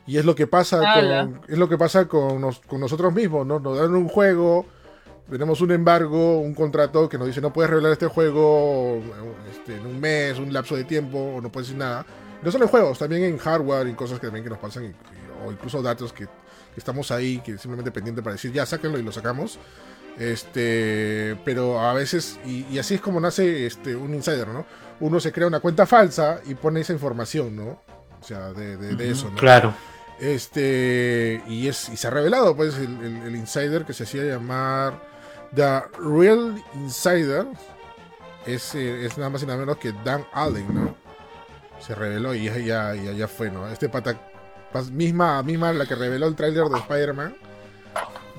[0.06, 1.24] Y es lo que pasa Ala.
[1.24, 3.58] con, es lo que pasa con, nos- con nosotros mismos, ¿no?
[3.60, 4.64] Nos dan un juego,
[5.30, 9.02] tenemos un embargo, un contrato que nos dice no puedes revelar este juego
[9.50, 12.06] este, en un mes, un lapso de tiempo, o no puedes decir nada.
[12.42, 14.88] No solo en juegos, también en hardware y cosas que también que nos pasan, y-
[14.88, 16.30] y- o incluso datos que, que
[16.78, 19.58] estamos ahí, que simplemente pendiente para decir ya sáquenlo y lo sacamos.
[20.18, 24.66] Este, pero a veces, y, y así es como nace este, un insider, ¿no?
[25.00, 27.80] Uno se crea una cuenta falsa y pone esa información, ¿no?
[28.20, 29.36] O sea, de, de- de eso, ¿no?
[29.36, 29.72] Claro.
[30.18, 34.24] Este, y, es, y se ha revelado, pues, el, el- el insider que se hacía
[34.24, 35.00] llamar
[35.54, 37.46] The Real Insider
[38.44, 40.96] es, eh, es nada más y nada menos que Dan Allen, ¿no?
[41.80, 43.68] Se reveló y ya, ya, ya, fue, ¿no?
[43.68, 44.18] Este pata,
[44.90, 47.36] misma, misma la que reveló el tráiler de Spider-Man,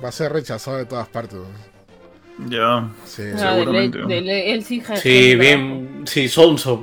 [0.02, 1.34] va a ser rechazado de todas partes.
[1.38, 2.48] ¿no?
[2.48, 2.88] Ya.
[3.04, 4.30] Sí, de seguramente, de él
[4.96, 6.02] sí, bien.
[6.06, 6.80] Sí, sonso.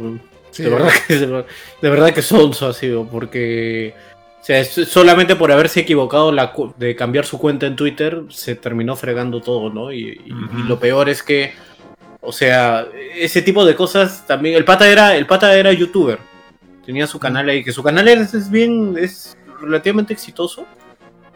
[0.51, 3.93] sí, De verdad, que, de verdad que sonso ha sido, porque
[4.41, 8.55] O sea, solamente por haberse equivocado la cu- de cambiar su cuenta en Twitter, se
[8.55, 9.91] terminó fregando todo, ¿no?
[9.91, 11.53] Y, y- lo peor es que,
[12.21, 14.55] o sea, ese tipo de cosas también.
[14.55, 16.19] El pata era, el pata era youtuber.
[16.85, 20.65] Tenía su canal ahí, que su canal es, es bien, es relativamente exitoso.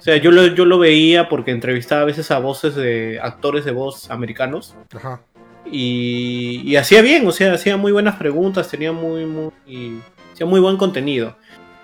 [0.01, 3.65] O sea, yo lo, yo lo veía porque entrevistaba a veces a voces de actores
[3.65, 4.75] de voz americanos.
[4.95, 5.21] Ajá.
[5.63, 10.01] y, y hacía bien, o sea, hacía muy buenas preguntas, tenía muy, muy,
[10.33, 11.37] hacía muy buen contenido.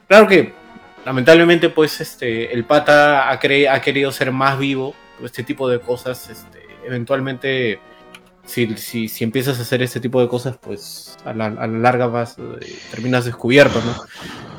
[0.07, 0.51] Claro que,
[1.05, 5.79] lamentablemente, pues, este, el pata ha, cre- ha querido ser más vivo, este tipo de
[5.79, 7.79] cosas, este, eventualmente,
[8.47, 11.77] si, si, si empiezas a hacer este tipo de cosas, pues, a la, a la
[11.77, 13.93] larga vas, eh, terminas descubierto, ¿no?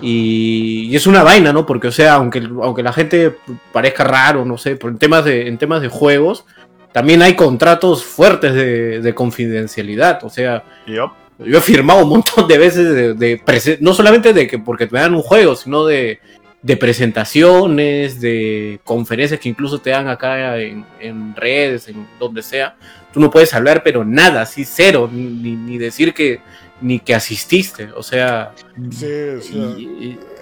[0.01, 1.67] Y, y es una vaina, ¿no?
[1.67, 3.37] Porque, o sea, aunque, aunque la gente
[3.73, 6.45] parezca raro, no sé, pero en temas de, en temas de juegos,
[6.93, 10.23] también hay contratos fuertes de, de confidencialidad.
[10.23, 11.13] O sea, Yup.
[11.39, 15.01] yo he firmado un montón de veces de, de no solamente de que porque me
[15.01, 16.21] dan un juego, sino de,
[16.63, 22.77] de presentaciones, de conferencias que incluso te dan acá en, en redes, en donde sea.
[23.13, 26.41] Tú no puedes hablar, pero nada, así cero, ni, ni- decir que
[26.81, 27.91] ni que asististe.
[27.97, 28.53] O sea,
[28.91, 29.77] Sí, o sea,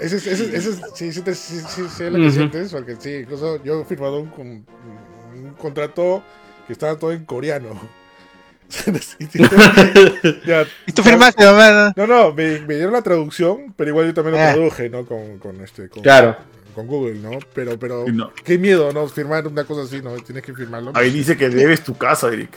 [0.00, 3.62] ese, es- ese, es- sí, sí, sí, sí, es lo que sientes, porque sí, incluso
[3.62, 4.66] yo he firmado un,
[5.34, 6.22] un contrato
[6.66, 7.78] que estaba todo en coreano.
[10.86, 11.92] Y tú firmaste, mamá.
[11.96, 14.52] No, no, me, me dieron la traducción, pero igual yo también lo Ah.
[14.52, 15.04] traduje, ¿no?
[15.06, 16.36] Con, con este, con, claro.
[16.74, 17.30] con Google, ¿no?
[17.54, 18.32] Pero, pero, no.
[18.44, 19.06] qué miedo, ¿no?
[19.08, 20.14] Firmar una cosa así, ¿no?
[20.16, 20.92] Tienes que firmarlo.
[20.94, 22.50] Ahí dice que debes tu casa, Eric.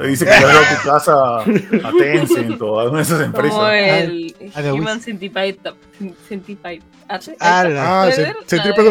[0.00, 3.20] Ahí dice que le has dado tu casa a Tencent o a alguna de esas
[3.22, 3.72] Como empresas.
[3.72, 5.00] el Ah, Human.
[5.00, 5.58] Centipede.
[6.28, 6.82] Centipede.
[7.08, 8.08] Ah, Ah,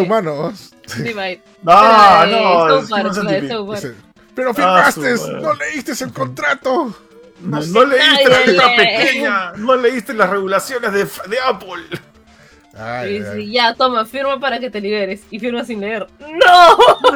[0.02, 0.72] humanos.
[0.88, 1.42] Centipede.
[1.66, 3.66] Ah, La de no,
[4.36, 6.94] Pero Ah, firmaste, no leíste el contrato.
[7.42, 8.78] No, no leíste la letra lee.
[8.78, 11.84] pequeña, no leíste las regulaciones de, de Apple.
[12.78, 15.22] Ay, Y ay, dice, ya, toma, firma para que te liberes.
[15.32, 16.08] Y firma sin leer.
[16.20, 16.78] ¡No!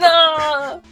[0.00, 0.82] ¡No!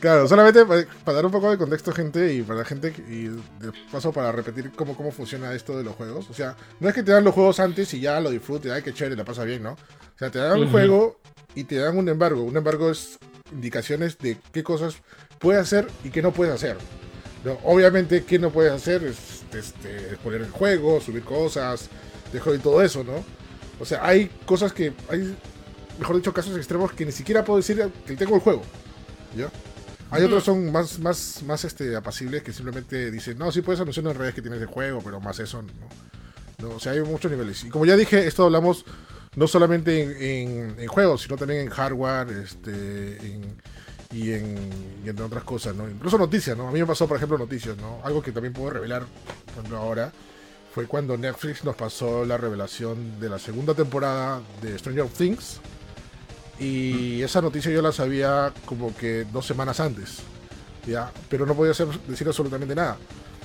[0.00, 3.02] Claro, solamente para, para dar un poco de contexto, gente, y para la gente, que-
[3.02, 6.28] y de paso para repetir cómo, cómo funciona esto de los juegos.
[6.30, 8.82] O sea, no es que te dan los juegos antes y ya lo disfrutes, ay,
[8.82, 9.72] qué chévere, la pasa bien, ¿no?
[9.72, 11.18] O sea, te dan un juego
[11.54, 12.42] y te dan un embargo.
[12.42, 13.18] Un embargo es
[13.54, 14.96] indicaciones de qué cosas
[15.38, 16.76] puedes hacer y qué no puedes hacer.
[17.44, 17.58] ¿no?
[17.64, 21.88] Obviamente, qué no puedes hacer es este, poner el juego, subir cosas,
[22.32, 23.24] dejar y todo eso, ¿no?
[23.80, 25.36] O sea, hay cosas que, hay,
[25.98, 28.62] mejor dicho, casos extremos que ni siquiera puedo decir que tengo el juego.
[29.36, 29.50] ¿Ya?
[30.10, 34.06] Hay otros son más, más, más este, apacibles que simplemente dicen, no, sí puedes anunciar
[34.06, 35.72] en redes que tienes el juego, pero más eso no.
[36.58, 37.64] No, o sea, hay muchos niveles.
[37.64, 38.84] Y como ya dije, esto hablamos
[39.36, 40.22] no solamente en,
[40.70, 43.56] en- en juegos, sino también en hardware este, en-
[44.12, 44.58] y, en,
[45.04, 45.88] y en otras cosas, ¿no?
[45.90, 46.68] Incluso noticias, ¿no?
[46.68, 48.00] A mí me pasó, por ejemplo, noticias, ¿no?
[48.04, 49.02] Algo que también puedo revelar,
[49.46, 50.12] por ejemplo, ahora,
[50.72, 55.60] fue cuando Netflix nos pasó la revelación de la segunda temporada de Stranger Things.
[56.58, 60.18] Y esa noticia yo la sabía como que dos semanas antes.
[60.86, 61.10] ¿ya?
[61.28, 62.96] Pero no podía hacer, decir absolutamente nada.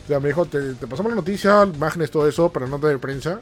[0.04, 2.98] O sea, me dijo, te, te pasamos la noticia, imágenes, todo eso, para nota de
[2.98, 3.42] prensa.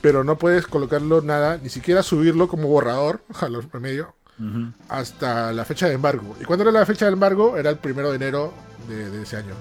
[0.00, 4.14] Pero no puedes colocarlo nada, ni siquiera subirlo como borrador a los medio
[4.90, 6.36] hasta la fecha de embargo.
[6.38, 7.56] ¿Y cuándo era la fecha de embargo?
[7.56, 8.52] Era el primero de enero
[8.86, 9.54] de, de ese año.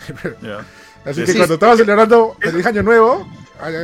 [1.04, 1.38] Así Sí, que sí.
[1.38, 3.26] cuando estaba celebrando feliz año nuevo,
[3.62, 3.74] ahí,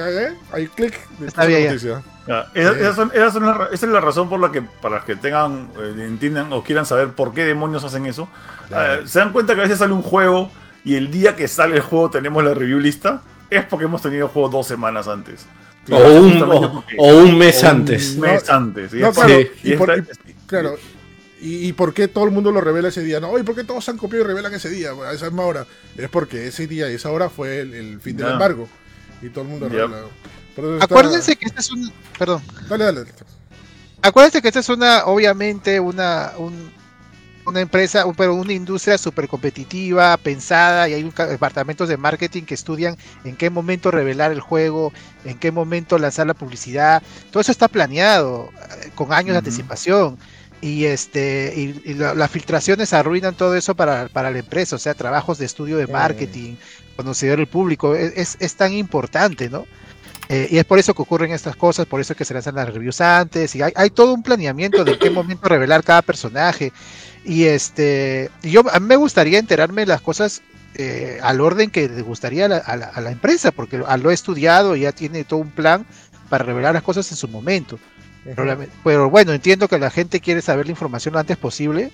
[0.53, 0.95] ahí, clic,
[1.27, 1.69] Está bien, ya.
[1.69, 2.03] noticia.
[2.27, 3.09] Ya, esa,
[3.73, 7.33] es la razón por la que, para que tengan, eh, entiendan o quieran saber por
[7.33, 8.29] qué demonios hacen eso.
[8.69, 9.03] Claro.
[9.05, 10.51] Eh, se dan cuenta que a veces sale un juego
[10.85, 13.23] y el día que sale el juego tenemos la review lista.
[13.49, 15.47] Es porque hemos tenido el juego dos semanas antes.
[15.91, 18.15] O un, o, un mes o antes.
[18.15, 18.93] Un mes antes.
[18.95, 19.49] y No, es claro, Sí.
[19.63, 20.77] y y por- esta- y- claro.
[21.41, 23.21] ¿Y, y por qué todo el mundo lo revela ese día?
[23.21, 25.67] No, ¿y por qué todos han copiado y revelan ese día, a esa misma hora?
[25.97, 28.69] Es porque ese día y esa hora fue el, el fin del embargo.
[29.23, 29.75] Y todo el mundo Yep.
[29.79, 30.01] revela.
[30.57, 31.93] Está- Acuérdense que esta es un.
[32.19, 32.43] Perdón.
[32.69, 33.05] Dale, dale.
[34.03, 36.71] Acuérdense que esta es una, obviamente, una, un-
[37.47, 42.43] una empresa, un- pero una industria súper competitiva, pensada, y hay un departamentos de marketing
[42.43, 44.93] que estudian en qué momento revelar el juego,
[45.25, 47.03] en qué momento lanzar la publicidad.
[47.31, 48.51] Todo eso está planeado
[48.85, 50.19] eh, con años de anticipación.
[50.63, 54.79] Y este y, y la- las filtraciones arruinan todo eso para, para la empresa, o
[54.79, 56.57] sea, trabajos de estudio de marketing,
[56.97, 59.67] conocer el público, es, es- es tan importante, ¿no?
[60.29, 62.73] Eh, y es por eso que ocurren estas cosas, por eso que se lanzan las
[62.73, 66.73] reviews antes, y hay, hay todo un planeamiento de en qué momento revelar cada personaje.
[67.25, 70.43] Y este, y yo a mí me gustaría enterarme de las cosas
[70.75, 74.11] eh, al orden que le gustaría a la, a la- a la empresa, porque lo,
[74.11, 75.87] he estudiado y ya tiene todo un plan
[76.29, 77.79] para revelar las cosas en su momento.
[78.25, 81.93] Pero, pero bueno, entiendo que la gente quiere saber la información lo antes posible.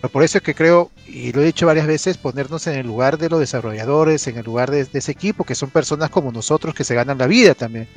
[0.00, 2.86] Pero por eso es que creo, y lo he dicho varias veces, ponernos en el
[2.86, 6.32] lugar de los desarrolladores, en el lugar de, de ese equipo, que son personas como
[6.32, 7.88] nosotros que se ganan la vida también.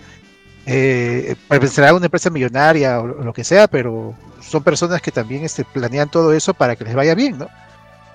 [0.65, 5.11] eh, pues será una empresa millonaria o lo lo que sea, pero son personas que
[5.11, 7.51] también este, planean todo eso para que les vaya bien, ¿no?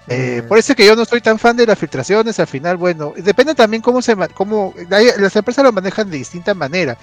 [0.07, 0.49] Eh, Mm.
[0.49, 3.14] por eso es que yo no soy tan fan de las filtraciones, al final, bueno,
[3.16, 6.99] depende también cómo se cómo las empresas lo manejan de distinta manera.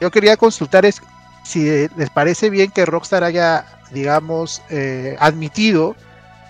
[0.00, 1.00] Yo quería consultar es
[1.42, 5.96] si eh, les parece bien que Rockstar haya, digamos, eh, admitido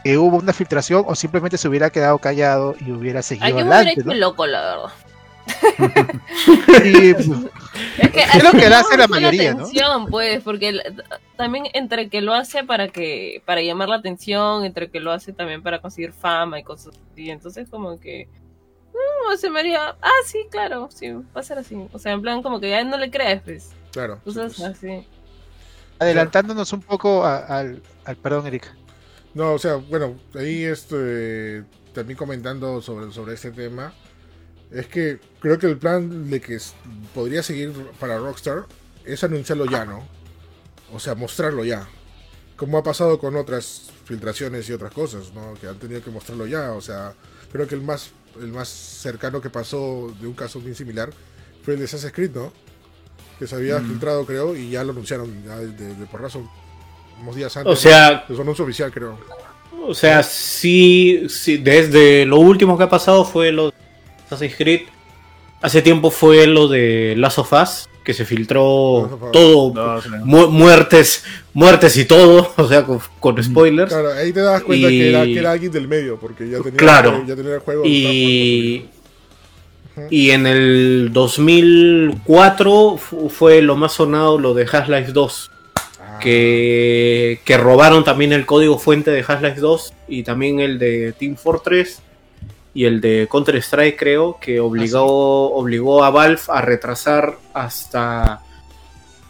[0.04, 3.54] que hubo una filtración o simplemente se hubiera quedado callado y hubiera Ay, seguido yo
[3.56, 4.14] me hubiera adelante, hecho ¿no?
[4.14, 4.92] loco, la verdad.
[6.84, 7.28] Y, pues,
[7.98, 9.60] Es que Es lo que no, hace la mayoría, ¿no?
[9.64, 11.04] atención, pues, porque el-
[11.36, 15.32] también entre que lo hace para que para llamar la atención, entre que lo hace
[15.32, 18.28] también para conseguir fama y cosas así, entonces como que
[18.94, 21.76] no, se me haría, ah, sí, claro, sí, va a ser así.
[21.92, 23.70] O sea, en plan como que ya no le crees, pues.
[23.90, 24.16] Claro.
[24.16, 24.68] sí, Cosas pues.
[24.76, 25.06] así.
[25.98, 28.74] adelantándonos un poco a- al, al perdón, Erika.
[29.34, 31.64] No, o sea, bueno, ahí este,
[31.94, 33.94] también comentando sobre, sobre este tema,
[34.70, 36.58] es que creo que el plan de que
[37.14, 38.66] podría seguir para Rockstar
[39.04, 40.06] es anunciarlo ya, ¿no?
[40.92, 41.88] O sea, mostrarlo ya.
[42.56, 45.54] Como ha pasado con otras filtraciones y otras cosas, ¿no?
[45.54, 46.72] Que han tenido que mostrarlo ya.
[46.72, 47.14] O sea,
[47.50, 51.10] creo que el más, el más cercano que pasó de un caso bien similar
[51.64, 52.52] fue el de Assassin's Creed, ¿no?
[53.38, 53.88] Que se había Mm.
[53.88, 56.48] filtrado, creo, y ya lo anunciaron ya de, de, de porrazo
[57.22, 57.72] unos días antes.
[57.72, 59.18] O sea, de su anuncio oficial, creo.
[59.86, 63.72] O sea, sí, sí, desde lo último que ha pasado fue lo de
[64.26, 64.82] Assassin's Creed.
[65.60, 70.08] Hace tiempo fue lo de Last of Us, que se filtró todo, No, sí.
[70.24, 73.92] mu- muertes, muertes y todo, o sea, con, con spoilers.
[73.92, 76.58] Claro, ahí te das cuenta Y- que, era, que era alguien del medio, porque ya
[76.60, 77.24] tenía, Claro.
[77.26, 77.82] ya tenía el juego.
[77.86, 78.86] Y,
[80.10, 85.50] y en el 2004 fu- fue lo más sonado lo de Half-Life 2.
[86.22, 91.12] Ah, que, que robaron también el código fuente de Half-Life 2 y también el de
[91.12, 92.00] Team Fortress
[92.74, 98.40] y el de Counter-Strike creo que obligó, obligó a Valve a retrasar hasta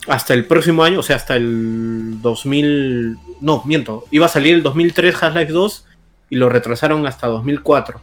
[0.08, 4.62] hasta el próximo año, o sea, hasta el 2000, no, miento, iba a salir el
[4.62, 5.86] 2003 Half-Life 2
[6.30, 8.00] y lo retrasaron hasta 2004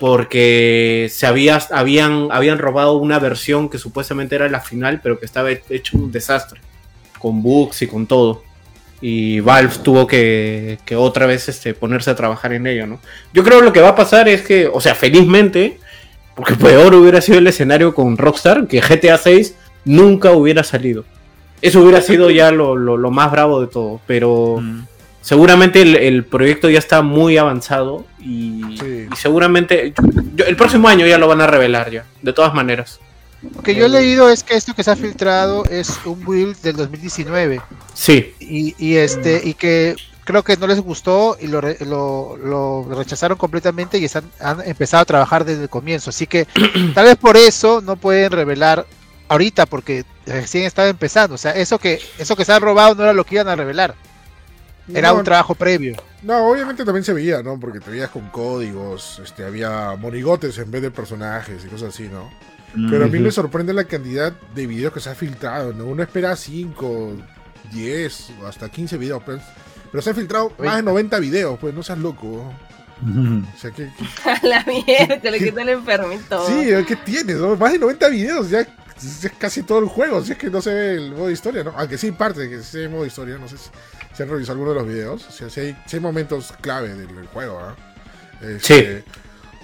[0.00, 5.26] porque se había, habían, habían robado una versión que supuestamente era la final, pero que
[5.26, 6.60] estaba hecho un desastre
[7.18, 8.42] con bugs y con todo.
[9.00, 13.00] Y Valve tuvo que, que otra vez este, ponerse a trabajar en ello, ¿no?
[13.32, 15.78] Yo creo que lo que va a pasar es que, o sea, felizmente,
[16.34, 19.54] porque peor hubiera sido el escenario con Rockstar, que GTA 6
[19.84, 21.04] nunca hubiera salido.
[21.62, 24.86] Eso hubiera sido ya lo, lo- lo más bravo de todo, pero Mm.
[25.20, 29.06] seguramente el, el proyecto ya está muy avanzado y, Sí.
[29.12, 29.92] y seguramente
[30.34, 33.00] yo- el próximo año ya lo van a revelar ya, de todas maneras.
[33.42, 36.56] Lo que yo he leído es que esto que se ha filtrado es un build
[36.60, 37.60] del 2019
[37.94, 42.36] Sí, y, y este y que creo que no les gustó y lo, re- lo,
[42.36, 46.10] lo rechazaron completamente y están, han empezado a trabajar desde el comienzo.
[46.10, 46.46] Así que
[46.94, 48.84] tal vez por eso no pueden revelar
[49.28, 51.36] ahorita porque recién estaba empezando.
[51.36, 53.56] O sea, eso que eso que se han robado no era lo que iban a
[53.56, 53.94] revelar.
[54.92, 55.96] Era no, un trabajo previo.
[56.22, 57.60] No, obviamente también se veía, ¿no?
[57.60, 62.08] Porque te veías con códigos, este, había monigotes en vez de personajes y cosas así,
[62.08, 62.30] ¿no?
[62.90, 65.86] Pero a mí me sorprende la cantidad de videos que se ha filtrado, ¿no?
[65.86, 67.16] Uno espera 5,
[67.72, 69.40] 10 o hasta 15 videos, pues.
[69.90, 72.52] Pero se han filtrado más de 90 videos, pues no seas loco.
[73.00, 76.46] O sea, que, que- A la mierda, que le quita el enfermito.
[76.46, 77.36] Sí, ¿qué tienes?
[77.36, 77.56] no?
[77.56, 80.74] Más de 90 videos, ya es casi todo el juego, si es que no se
[80.74, 81.72] ve el modo historia, ¿no?
[81.76, 83.70] Aunque sí, parte que sí hay modo historia, no sé si,
[84.14, 86.88] si han revisado alguno de los videos, o sea, si hay, sí hay momentos clave
[86.94, 87.76] del, del juego, ¿ah?
[88.42, 89.04] Este,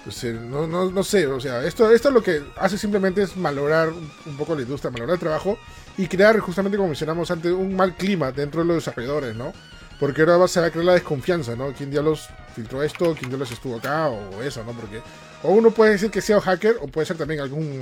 [0.04, 3.36] pues, eh, no, no, no sé, o sea, esto, esto lo que hace simplemente es
[3.36, 5.58] malograr un, poco la industria, malograr el trabajo
[5.96, 9.52] y crear, justamente como mencionamos antes, un mal clima dentro de los desarrolladores, ¿no?
[9.98, 11.72] Porque ahora se va a crear la desconfianza, ¿no?
[11.72, 13.14] ¿Quién diablos filtró esto?
[13.16, 14.08] ¿Quién diablos estuvo acá?
[14.08, 14.72] O eso, ¿no?
[14.72, 15.00] Porque
[15.42, 17.80] o uno puede decir que sea un hacker o puede ser también algún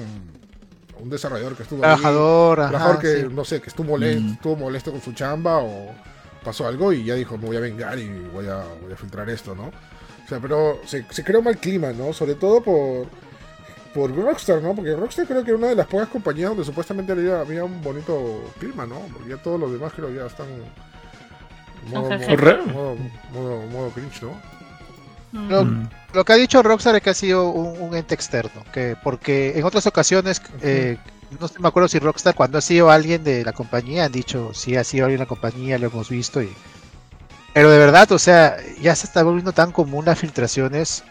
[1.00, 3.26] un desarrollador que estuvo ahí, Trabajador, ajá, trabajador que, sí.
[3.32, 4.32] no sé, que estuvo molesto, Mm.
[4.34, 5.90] estuvo molesto con su chamba o
[6.44, 9.28] pasó algo y ya dijo, me voy a vengar y voy a, voy a filtrar
[9.30, 9.72] esto, ¿no?
[10.32, 12.12] Sea, pero se, se creó mal clima, ¿no?
[12.12, 13.06] Sobre todo por,
[13.94, 14.74] por Rockstar, ¿no?
[14.74, 17.82] Porque Rockstar creo que era una de las pocas compañías donde supuestamente había, había un
[17.82, 19.00] bonito clima, ¿no?
[19.12, 20.46] Porque ya todos los demás creo que ya están...
[21.88, 22.96] Modo, modo, modo,
[23.32, 24.40] modo- modo cringe, ¿no?
[25.32, 25.50] Mm.
[25.50, 28.96] Lo, lo que ha dicho Rockstar es que ha sido un, un ente externo, que
[29.02, 30.96] porque en otras ocasiones, eh,
[31.40, 34.52] no sé, me acuerdo si Rockstar cuando ha sido alguien de la compañía han dicho
[34.54, 36.52] si ha sido alguien de la compañía, lo hemos visto y
[37.54, 41.04] pero de verdad, o sea, ya se está volviendo tan común las filtraciones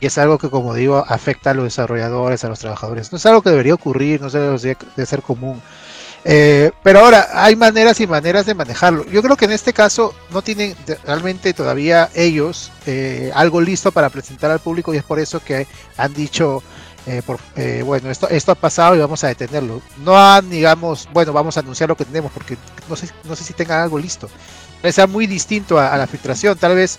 [0.00, 3.12] y es algo que como digo afecta a los desarrolladores, a los trabajadores.
[3.12, 5.60] No es algo que debería ocurrir, no es algo que debería de ser común.
[6.26, 9.04] Eh, pero ahora hay maneras y maneras de manejarlo.
[9.10, 10.74] Yo creo que en este caso no tienen
[11.04, 15.66] realmente todavía ellos eh, algo listo para presentar al público y es por eso que
[15.98, 16.62] han dicho
[17.06, 19.82] eh, por- eh, bueno, esto, esto ha pasado y vamos a detenerlo.
[19.98, 22.56] No han, digamos, bueno, vamos a anunciar lo que tenemos porque
[22.88, 24.30] no sé, no sé si tengan algo listo.
[24.92, 26.98] Sea muy distinto a, a la filtración, tal vez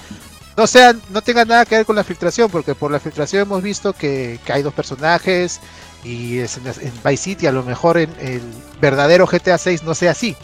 [0.58, 3.62] no sea, no tenga nada que ver con la filtración, porque por la filtración hemos
[3.62, 5.60] visto que, que hay dos personajes
[6.04, 8.42] y es en, en Vice City a lo mejor en el
[8.80, 10.36] verdadero GTA 6 no sea así.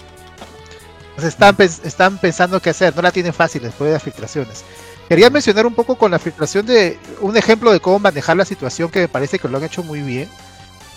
[1.12, 4.64] Entonces están, pens- están pensando qué hacer, no la tienen fácil después de las filtraciones.
[5.08, 8.90] Quería mencionar un poco con la filtración de un ejemplo de cómo manejar la situación
[8.90, 10.30] que me parece que lo han hecho muy bien.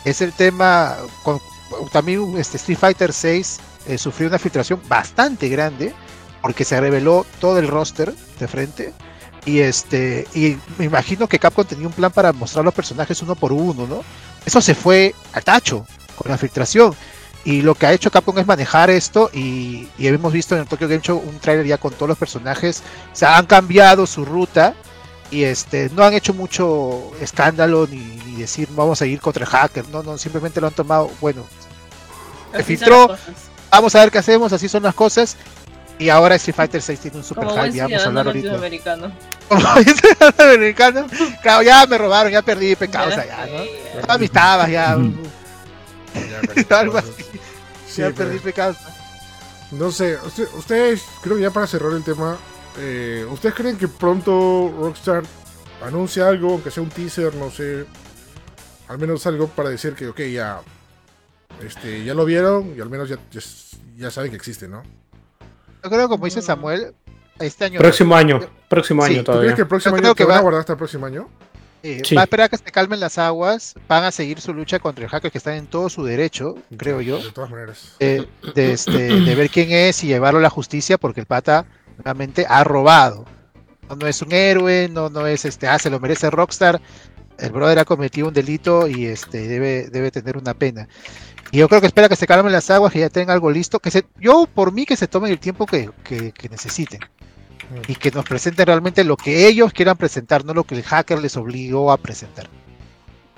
[0.04, 1.40] Es el tema, con,
[1.92, 3.58] también este Street Fighter 6
[3.98, 5.94] sufrió una filtración bastante grande
[6.44, 8.92] porque se reveló todo el roster de frente.
[9.46, 13.34] Y este, y me imagino que Capcom tenía un plan para mostrar los personajes uno
[13.34, 14.02] por uno, ¿no?
[14.44, 16.94] Eso se fue al tacho con la filtración.
[17.46, 20.66] Y lo que ha hecho Capcom es manejar esto y, y hemos visto en el
[20.66, 22.82] Tokyo Game Show un trailer ya con todos los personajes.
[23.10, 24.74] O sea, han cambiado su ruta
[25.30, 29.50] y este no han hecho mucho escándalo ni, ni decir vamos a ir contra el
[29.50, 29.88] hacker.
[29.88, 31.46] No, no, simplemente lo han tomado, bueno,
[32.54, 33.16] se filtró.
[33.70, 35.38] vamos a ver qué hacemos, así son las cosas.
[35.98, 38.48] Y ahora Street Fighter 6 tiene un super Como hype, ya vamos a hablar ahorita.
[39.48, 39.68] Como
[40.38, 41.06] americano,
[41.42, 43.64] claro, ya me robaron, ya perdí pecados Ya allá, ¿no?
[44.68, 44.96] ya.
[46.14, 46.38] Ya,
[46.78, 47.22] algo entonces, así.
[47.86, 48.76] sí, ya pero- perdí pecados.
[49.70, 52.36] No sé, usted- ustedes, creo que ya para cerrar el tema,
[52.78, 55.22] eh, ¿ustedes creen que pronto Rockstar
[55.84, 57.84] anuncia algo, aunque sea un teaser, no sé,
[58.88, 60.60] al menos algo para decir que, ok, ya,
[61.64, 63.40] este, ya lo vieron y al menos ya, ya,
[63.96, 64.82] ya saben que existe, ¿no?
[65.84, 66.94] Yo creo, como dice Samuel,
[67.38, 67.78] este año.
[67.78, 69.54] Próximo año, próximo Sí, año ¿tú ¿Tú crees todavía.
[69.56, 71.28] que el próximo Yo año creo que van a va- guardar hasta el próximo año?
[71.82, 72.14] eh, Sí.
[72.14, 73.74] Va a esperar a que se calmen las aguas.
[73.86, 77.02] Van a seguir su lucha contra el hacker que está en todo su derecho, creo
[77.02, 77.22] yo.
[77.22, 77.96] De todas maneras.
[78.00, 81.66] de, de, este, de ver quién es y llevarlo a la justicia porque el pata
[82.02, 83.26] realmente ha robado.
[83.90, 86.80] No, no es un héroe, no, no es este, ah, se lo merece Rockstar.
[87.36, 90.88] El brother ha cometido un delito y este debe, debe tener una pena.
[91.54, 93.78] Y yo creo que espera que se calmen las aguas, que ya tenga algo listo.
[93.78, 96.98] Que se, yo por mí que se tomen el tiempo que, que- que necesiten.
[97.86, 101.20] Y que nos presenten realmente lo que ellos quieran presentar, no lo que el hacker
[101.20, 102.48] les obligó a presentar.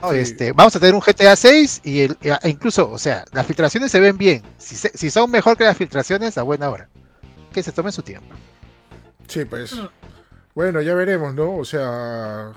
[0.01, 0.17] No, Sí.
[0.19, 3.91] este, vamos a tener un GTA 6 y el, e incluso, o sea, las filtraciones
[3.93, 4.43] se ven bien.
[4.59, 6.89] Si, se- si son mejor que las filtraciones, a buena hora.
[7.53, 8.35] Que se tomen su tiempo.
[9.29, 9.75] Sí, pues.
[10.55, 11.55] Bueno, ya veremos, ¿no?
[11.57, 12.53] O sea,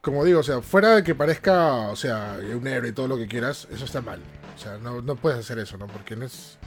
[0.00, 3.16] como digo, o sea, fuera de que parezca, o sea, un héroe y todo lo
[3.16, 4.20] que quieras, eso está mal.
[4.58, 5.86] O sea, no, no puedes hacer eso, ¿no?
[5.86, 6.58] Porque no es,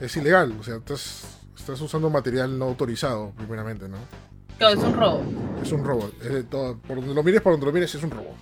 [0.00, 0.56] es ilegal.
[0.58, 3.96] O sea, estás, estás usando material no autorizado, primeramente, ¿no?
[4.58, 5.22] Claro, es un robo.
[5.62, 6.10] Es un robo.
[6.20, 8.34] Es de todo, por donde lo mires, por donde lo mires, es un robo.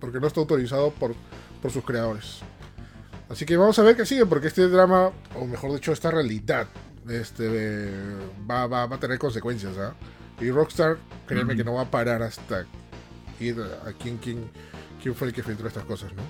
[0.00, 1.14] Porque no está autorizado por,
[1.62, 2.40] por sus creadores.
[3.28, 6.66] Así que vamos a ver qué sigue, porque este drama, o mejor dicho, esta realidad,
[7.08, 7.92] este,
[8.50, 9.78] va, va, va a tener consecuencias.
[9.78, 9.94] ¿ah?
[10.40, 12.66] Y Rockstar, créeme que no va a parar hasta
[13.38, 14.50] ir a quién, quién,
[15.00, 16.22] quién fue el que filtró estas cosas, ¿no?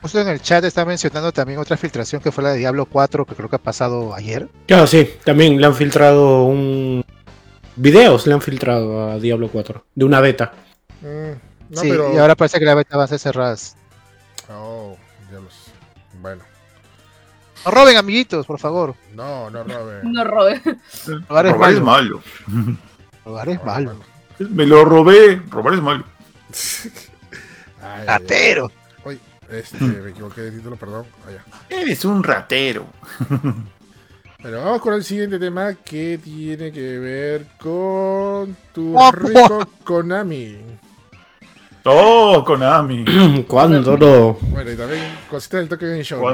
[0.00, 3.24] Justo en el chat está mencionando también otra filtración que fue la de Diablo 4,
[3.26, 4.48] que creo que ha pasado ayer.
[4.66, 7.04] Claro, sí, también le han filtrado un...
[7.76, 10.52] Videos le han filtrado a Diablo 4, de una beta.
[11.00, 12.12] Mm, no, sí, pero.
[12.12, 13.56] y ahora parece que la beta va a ser cerrada.
[14.50, 14.96] Oh,
[15.30, 15.54] diablos.
[16.20, 16.42] Bueno,
[17.64, 18.94] No roben, amiguitos, por favor.
[19.14, 20.02] no, no, Robert.
[20.04, 20.60] No robe.
[21.28, 22.22] Robar es Robar es malo.
[22.46, 22.78] malo.
[23.24, 23.96] Robar es malo.
[24.38, 25.40] Me lo robé.
[25.50, 26.04] Robar es malo.
[27.82, 28.06] Ay.
[28.08, 28.72] Uy,
[29.50, 31.06] este, me equivoqué de título, perdón.
[31.26, 31.44] Allá.
[31.68, 32.86] Eres un ratero.
[34.40, 39.18] Bueno, vamos con el siguiente tema que tiene que ver con tu Guapo.
[39.26, 40.58] rico Konami.
[41.82, 43.04] Oh, Konami.
[43.48, 44.34] ¿Cuándo no?
[44.40, 46.24] Bueno, y también cositas del Tokyo Game Show.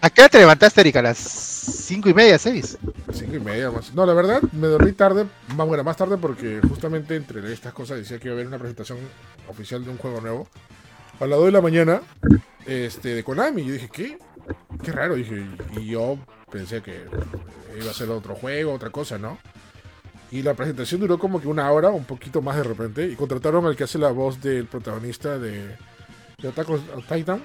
[0.00, 1.00] ¿A qué hora te levantaste, Erika?
[1.00, 2.78] ¿A las cinco y media, seis?
[3.12, 3.92] Cinco y media más.
[3.92, 7.98] No, la verdad, me dormí tarde, más bueno, más tarde porque justamente entre estas cosas
[7.98, 9.00] decía que iba a haber una presentación
[9.48, 10.48] oficial de un juego nuevo.
[11.20, 12.00] A las 2 de la mañana,
[12.64, 13.64] este, de Konami.
[13.64, 14.18] Yo dije, ¿qué?
[14.82, 15.44] Qué raro, dije.
[15.76, 16.16] Y yo
[16.50, 17.06] pensé que
[17.76, 19.38] iba a ser otro juego, otra cosa, ¿no?
[20.30, 23.06] Y la presentación duró como que una hora, un poquito más de repente.
[23.06, 25.76] Y contrataron al que hace la voz del protagonista de,
[26.38, 27.42] de Attack on Titan,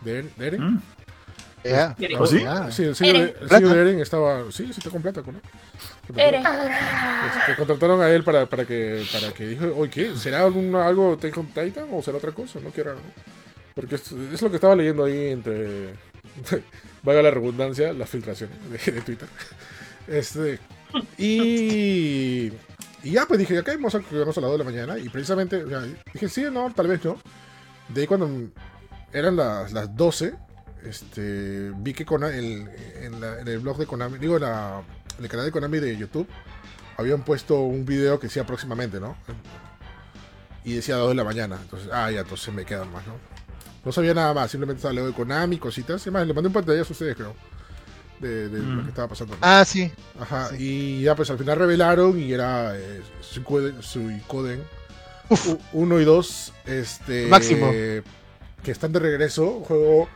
[0.00, 0.58] de, de.
[0.58, 0.80] ¿Mm?
[2.18, 2.44] ¿Oh, sí?
[2.46, 2.70] Ah.
[2.70, 3.34] Sí, el sello, de, Eren.
[3.50, 4.44] el de Eren estaba.
[4.50, 5.40] Sí, sí, está con plata, ¿no?
[6.20, 6.44] Eres.
[6.44, 10.16] Este, contrataron a él para, para que para que dijo, oye, ¿qué?
[10.16, 12.60] ¿Será alguna, algo on Titan o será otra cosa?
[12.60, 12.96] No quiero.
[13.74, 15.94] Porque es, es lo que estaba leyendo ahí entre.
[17.02, 19.28] Vaga la redundancia, las filtraciones de, de Twitter.
[20.08, 20.58] Este.
[21.18, 22.52] Y.
[23.02, 24.98] Y ya, pues dije, acá vamos a quedarnos a las 2 de la mañana.
[24.98, 25.82] Y precisamente, o sea,
[26.12, 27.18] dije, sí, no, tal vez no.
[27.88, 28.50] De ahí cuando
[29.12, 30.34] eran las, las 12,
[30.84, 32.68] este, vi que Konami, el-
[33.02, 34.82] en, la- en el blog de Konami, digo, en, la-
[35.18, 36.26] en el canal de Konami de YouTube,
[36.96, 39.16] habían puesto un video que decía próximamente, ¿no?
[40.64, 41.58] y decía 2 de la mañana.
[41.62, 43.14] Entonces, ah, ya, entonces me quedan más, ¿no?
[43.82, 46.06] No sabía nada más, simplemente estaba leo de Konami, cositas.
[46.06, 47.34] Y más, le mandé un pantallazo a ustedes, creo.
[48.20, 48.82] De, de lo Mm.
[48.82, 49.38] que estaba pasando.
[49.40, 49.90] Ah, sí.
[50.20, 54.62] Ajá, y ya pues al final revelaron y era eh, Suicoden, Suicoden
[55.30, 55.54] Uf.
[55.72, 57.70] 1 y 2, este, Máximo.
[57.70, 58.02] que
[58.70, 60.10] están de regreso, juego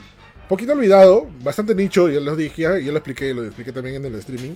[0.49, 4.07] poquito olvidado, bastante nicho, ya lo dije, ya, ya lo expliqué, lo expliqué también en
[4.07, 4.55] el streaming,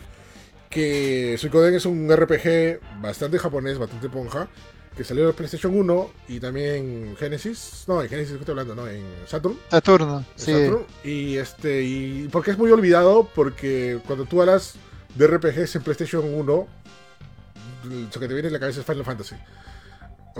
[0.69, 4.49] que Suicoden es un RPG bastante japonés, bastante ponja,
[4.97, 8.89] que salió en PlayStation 1 y también en Genesis, no, en Genesis estoy hablando, no,
[8.89, 9.57] en Saturn.
[9.71, 10.25] Saturno.
[10.35, 10.53] Sí.
[10.53, 14.75] Saturn, Y este, y porque es muy olvidado, porque cuando tú hablas
[15.15, 16.67] de RPGs en PlayStation 1,
[17.85, 19.37] lo que te viene en la cabeza es Final Fantasy.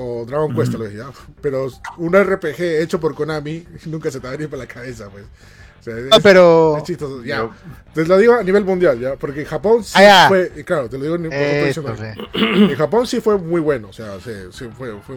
[0.01, 1.11] O Dragon Quest, vez, ya.
[1.41, 5.09] Pero un RPG hecho por Konami nunca se te va a venir por la cabeza,
[5.11, 5.25] pues.
[5.25, 6.77] O sea, es, No, pero.
[6.77, 7.39] es chistoso, ya.
[7.39, 7.51] Yo-
[7.95, 9.17] Te lo digo a nivel mundial, ya.
[9.17, 10.53] Porque en Japón sí Ah, fue.
[10.57, 11.75] y Claro, te lo digo a nivel.
[12.35, 15.17] En Japón sí fue muy bueno, o sea, sí, sí fue, fue,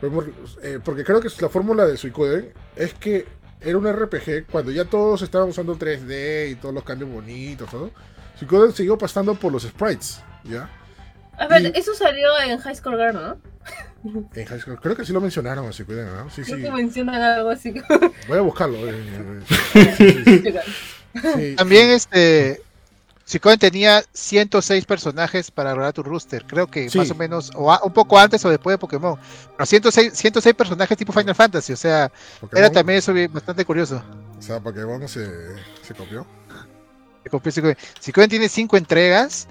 [0.00, 0.32] fue muy-
[0.62, 3.26] eh, porque creo que la fórmula de Suicoden es que
[3.60, 7.90] era un RPG cuando ya todos estaban usando 3D y todos los cambios bonitos, todo.
[8.38, 10.68] Suicoden siguió pasando por los sprites, ¿ya?
[11.38, 13.36] A ver, Y- eso salió en High School Girl, ¿no?
[14.34, 16.30] En High School- creo que sí lo mencionaron a Suicoden, ¿no?
[16.30, 16.52] Sí, sí.
[16.52, 17.74] Creo que mencionan algo así.
[18.28, 18.76] Voy a buscarlo.
[18.88, 19.40] eh,
[19.74, 20.54] eh, sí, sí,
[21.34, 21.56] sí.
[21.56, 22.62] También este.
[23.24, 26.44] Suicoden tenía 106 personajes para lograr tu rooster.
[26.46, 26.96] Creo que Sí.
[26.98, 29.18] más o menos, o a- un poco antes o después de Pokémon.
[29.56, 31.72] Pero 106, 106 personajes tipo Final Fantasy.
[31.72, 34.00] O sea, Pokémon, era también eso bastante curioso.
[34.38, 35.26] O sea, Pokémon se,
[35.82, 36.24] se copió.
[37.24, 37.50] que copió.
[38.00, 39.48] Suicoden tiene 5 entregas.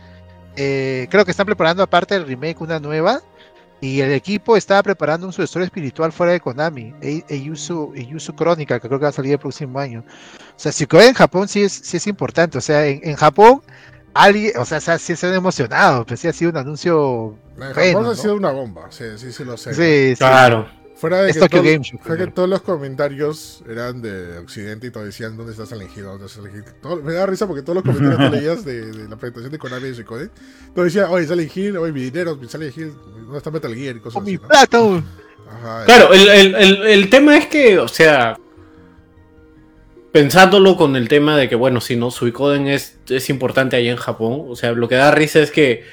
[0.55, 3.21] eh, creo que están preparando aparte del remake una nueva.
[3.81, 7.93] Y el equipo estaba preparando un sucesor espiritual fuera de Konami, E- Eiyusu
[8.35, 10.03] Crónica, que creo que va a salir el próximo año.
[10.07, 12.57] O sea, Suicoden en Japón sí es, sí es importante.
[12.57, 13.61] O sea, en, en Japón,
[14.13, 16.05] alguien, o sea, sí se han emocionado.
[16.05, 17.37] Pues sí ha sido un anuncio.
[17.57, 19.73] En Japón ha sido una bomba, sí, sí, sí lo sé.
[19.73, 20.23] Sí, sí.
[20.97, 24.37] Fuera de Es que, Tokyo todo- Game Show, fue que todos los comentarios eran de
[24.37, 26.65] Occidente y todos decían dónde estás elegido, dónde estás elegido.
[26.81, 29.57] Todo- me da risa porque todos los comentarios que leías de, de la presentación de
[29.57, 30.31] Konami y Suicoden,
[30.73, 32.93] todos decían, oye, Silent Hill, oye, mi dinero, mi Silent Hill,
[33.23, 33.97] ¿dónde está Metal Gear?
[33.97, 34.47] Y cosas Con así, mi ¿no?
[34.47, 34.77] plata.
[35.47, 38.37] Ajá, Claro, el, el- el- el tema es que, o sea,
[40.11, 43.97] pensándolo con el tema de que, bueno, si no, Suicoden es, es importante allá en
[43.97, 45.83] Japón, o sea, lo que da risa es que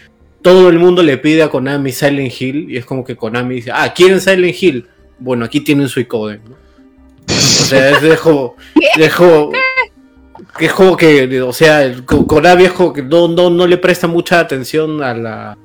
[0.42, 3.70] todo el mundo le pide a Konami Silent Hill y es como que Konami dice,
[3.72, 4.88] ah, ¿quieren Silent Hill?
[5.22, 6.56] Bueno, aquí tienen Suicoden, ¿no?
[7.28, 8.56] O sea, es de como,
[8.96, 9.10] de
[10.58, 13.66] que es como que, o sea, el Ko- Konami es como que no, no, no
[13.66, 15.58] le presta mucha atención a la,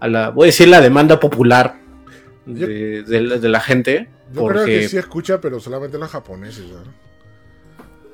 [0.00, 1.76] a la, voy a decir, la demanda popular
[2.46, 4.08] de, de la- de la gente.
[4.34, 6.78] Yo creo que sí escucha, pero solamente los japoneses, ¿no?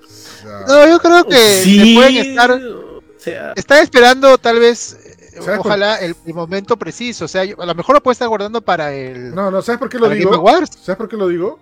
[0.05, 2.51] O sea, No, yo creo que Sí, pueden estar.
[2.51, 4.99] o sea, Están esperando tal vez,
[5.33, 7.25] eh, ¿Sabes ojalá, el, el momento preciso.
[7.25, 9.79] O sea, yo- a lo mejor lo puede estar guardando para el no, no, ¿sabes
[9.79, 10.33] por qué lo digo?
[10.81, 11.59] ¿Sabes por qué lo digo?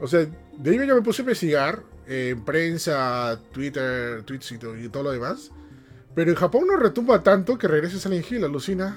[0.00, 0.20] O sea,
[0.56, 5.02] de ahí yo me puse a investigar en prensa, Twitter, tweets y todo, y todo
[5.04, 5.50] lo demás.
[6.14, 8.96] Pero en Japón no retumba tanto que regrese Silent Hill, alucina.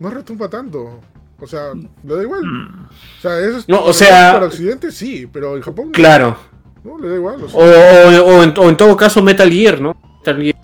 [0.00, 1.00] No retumba tanto.
[1.40, 2.42] O sea, le da igual.
[2.44, 6.36] O sea, eso es, No, o sea- para Occidente sí, pero en Japón no, claro.
[6.84, 7.42] no, le da igual.
[7.44, 7.60] o sea.
[7.60, 9.96] O, o- o en, o en todo caso Metal Gear, ¿no?
[10.20, 10.54] Metal Gear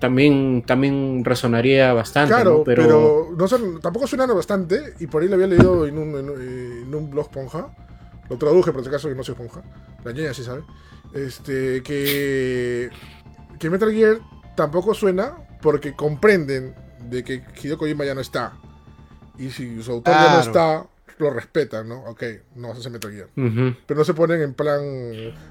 [0.00, 2.64] también, también resonaría bastante, Claro, ¿no?
[2.64, 4.94] pero, Pero, no son- tampoco suenan bastante.
[4.98, 7.68] Y por ahí lo había leído en un, en, en un blog Ponja.
[8.28, 9.62] Lo traduje, por si acaso, que no soy Ponja.
[10.04, 10.62] La ñeña sí sabe.
[11.14, 12.90] Este, que,
[13.58, 14.18] que Metal Gear
[14.56, 16.74] tampoco suena porque comprenden
[17.08, 18.52] de que Hideo Kojima ya no está.
[19.38, 20.40] Y si su autor ya no Claro.
[20.40, 20.86] está,
[21.18, 22.00] lo respetan, ¿no?
[22.04, 22.22] Ok,
[22.56, 23.28] no vas a hacer Metal Gear.
[23.36, 23.74] Ujú.
[23.86, 24.80] Pero no se ponen en plan,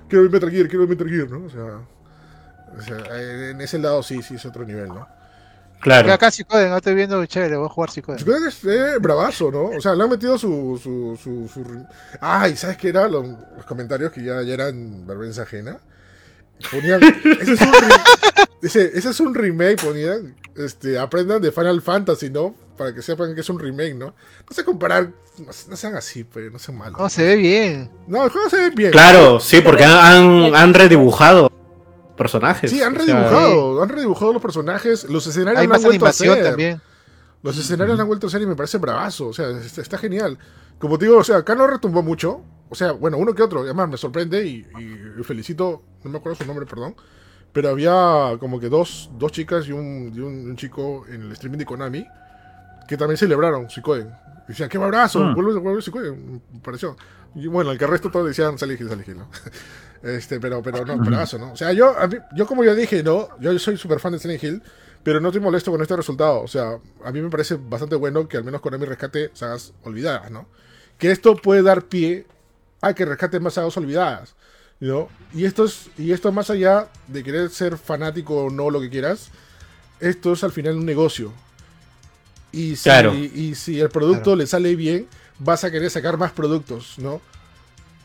[0.07, 1.45] quiero ver Metal Gear, quiero ver Metal Gear, ¿no?
[1.45, 1.81] O sea,
[2.77, 5.07] o sea, en ese lado sí, sí es otro nivel, ¿no?
[5.79, 6.11] claro.
[6.11, 9.65] Acá Suicoden, no estoy viendo chévere, voy a jugar creo que es eh, bravazo, ¿no?
[9.77, 10.79] O sea, le han metido su.
[10.81, 11.85] su, su, su-
[12.19, 13.07] Ay, ¿sabes qué era?
[13.07, 15.77] Los, los comentarios que ya, ya eran vergüenza ajena.
[16.71, 17.01] Ponían.
[17.41, 18.03] Ese es un, re-
[18.61, 20.35] ese, ese es un remake, ponían.
[20.57, 22.53] Este, aprendan de Final Fantasy, ¿no?
[22.77, 24.07] Para que sepan que es un remake, ¿no?
[24.07, 25.09] No sé comparar.
[25.37, 26.99] No, no sean así, pues, no sean malos.
[26.99, 27.89] No, se ve bien.
[28.07, 28.91] No, el juego se ve bien.
[28.91, 31.49] Claro, sí, porque han, han, han redibujado
[32.19, 32.69] personajes.
[32.69, 33.81] Sí, han o sea, redibujado.
[33.81, 35.09] Han redibujado los personajes.
[35.09, 36.43] Los escenarios Hay lo han más vuelto a hacer.
[36.43, 36.79] también.
[37.41, 39.27] Los escenarios la han vuelto a hacer y me parece bravazo.
[39.29, 40.37] O sea, está, está genial.
[40.77, 42.41] Como te digo, o sea, acá no retumbó mucho.
[42.69, 43.61] O sea, bueno, uno que otro.
[43.61, 44.67] Además, me sorprende y,
[45.19, 45.81] y felicito.
[46.03, 46.95] No me acuerdo su nombre, perdón.
[47.51, 51.31] Pero había como que dos, dos chicas y un, y un, un chico en el
[51.31, 52.05] streaming de Konami
[52.87, 54.11] que también celebraron Suicoden.
[54.47, 55.35] Decían, qué abrazo, Mm.
[55.35, 56.41] vuelve, vuelve Suicoden.
[56.53, 56.95] Me pareció.
[57.35, 59.29] Y bueno, el que el resto todos decían, salí Gil, salí Gil, ¿no?
[60.03, 61.51] Este, pero, pero no, bravazo, ¿no?
[61.51, 63.29] O sea, yo, a mí- yo como yo dije, ¿no?
[63.39, 64.63] Yo soy súper fan de Silent Hill,
[65.01, 66.41] Pero no estoy molesto con este resultado.
[66.41, 70.29] O sea, a mí me parece bastante bueno que al menos Konami rescate sagas olvidadas,
[70.29, 70.45] ¿no?
[70.97, 72.25] Que esto puede dar pie
[72.81, 74.35] a que rescate más sagas olvidadas.
[74.81, 75.07] ¿no?
[75.33, 78.89] Y esto es, y esto más allá de querer ser fanático o no, lo que
[78.89, 79.29] quieras,
[80.01, 81.31] esto es al final un negocio.
[82.51, 83.13] Y si, Claro.
[83.13, 84.35] y si el producto Claro.
[84.37, 87.21] le sale bien, vas a querer sacar más productos, ¿no?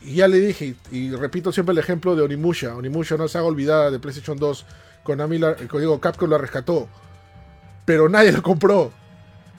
[0.05, 2.75] Y ya le dije, y, y repito siempre el ejemplo de Onimusha.
[2.75, 4.65] Onimusha no se haga olvidada de PlayStation 2.
[5.03, 6.87] Konami, la, el código Capcom la rescató.
[7.85, 8.91] Pero nadie lo compró.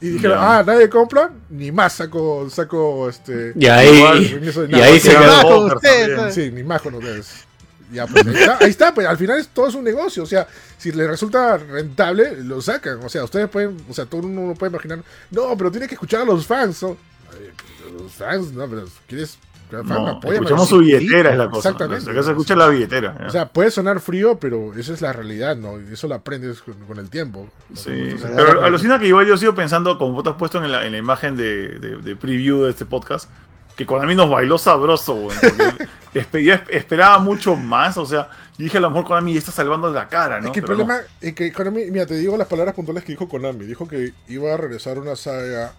[0.00, 3.52] Y dijeron, ah, nadie compra, ni más saco, saco este.
[3.56, 6.30] Y ahí, de y ahí se quedó.
[6.30, 7.46] Sí, ni más con ustedes.
[7.90, 10.22] Ya, pues, ahí, está, ahí está, pues al final es, todo es un negocio.
[10.22, 12.98] O sea, si les resulta rentable, lo sacan.
[13.02, 16.22] O sea, ustedes pueden, o sea, todo uno puede imaginar, no, pero tiene que escuchar
[16.22, 16.82] a los fans.
[16.82, 16.96] ¿no?
[17.30, 17.50] Ay,
[17.98, 19.38] Los fans, no, pero quieres.
[19.70, 21.70] No, escuchamos su billetera, es la cosa.
[21.70, 22.10] Exactamente.
[22.10, 23.16] Acá se escucha la billetera.
[23.20, 23.26] ya.
[23.26, 25.80] O sea, puede sonar frío, pero esa es la realidad, ¿no?
[25.80, 27.48] Y eso lo aprendes con, el tiempo.
[27.74, 30.70] Sí, Entonces, pero alucina que igual yo sigo pensando, como vos te has puesto en
[30.70, 33.28] la, en la imagen de, de- de preview de este podcast,
[33.76, 35.74] que Konami nos bailó sabroso, porque
[36.44, 39.90] yo esp- esperaba mucho más, o sea, yo dije a lo mejor Konami está salvando
[39.92, 40.46] la cara, ¿no?
[40.46, 43.12] Es que el Pero problema es que Konami, mira, te digo las palabras puntuales que
[43.12, 43.66] dijo Konami.
[43.66, 45.72] Dijo que iba a regresar una saga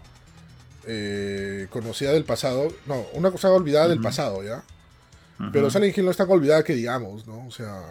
[0.88, 2.68] eh, conocida del pasado.
[2.86, 4.64] No, una saga olvidada del pasado, ¿ya?
[5.54, 5.70] Pero.
[5.70, 7.46] Silent Hill no es tan olvidada que digamos, ¿no?
[7.48, 7.82] O sea.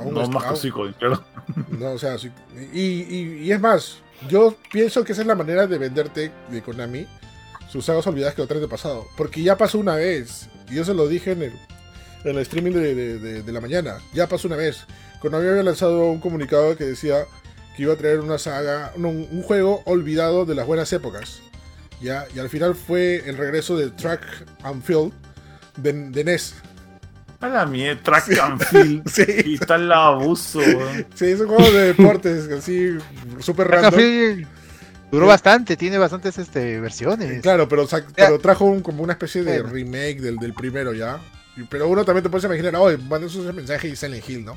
[0.00, 1.24] aún No está- más aún- coño, claro.
[1.70, 2.30] no, o sea, sí.
[2.72, 6.62] y, y- y es más, yo pienso que esa es la manera de venderte de
[6.62, 7.06] Konami
[7.70, 9.06] sus sagas olvidadas que lo traen de pasado.
[9.16, 10.48] Porque ya pasó una vez.
[10.70, 11.52] Y yo se lo dije en el,
[12.24, 13.98] en el streaming de, de- de- de la mañana.
[14.14, 14.86] Ya pasó una vez.
[15.20, 17.24] Konami había lanzado un comunicado que decía
[17.76, 21.40] que iba a traer una saga, un, un juego olvidado de las buenas épocas.
[22.00, 22.26] ¿Ya?
[22.34, 24.22] Y al final fue el regreso de Track
[24.62, 25.12] and Field
[25.76, 26.54] de, de NES.
[27.40, 29.08] A la mierda, track and field.
[29.10, 29.24] Sí.
[29.44, 31.06] Y está el abuso, weón.
[31.14, 32.98] Sí, es un juego de deportes así,
[33.38, 34.00] súper Track and random.
[34.00, 34.46] Field
[35.12, 37.40] duró bastante, tiene bastantes este, versiones.
[37.42, 37.86] Claro, pero,
[38.16, 39.72] pero trajo un- como una especie de Bueno.
[39.74, 41.18] remake del, del primero ya.
[41.70, 44.56] Pero uno también te puedes imaginar, oye, mandan ese mensaje y Silent Hill, ¿no?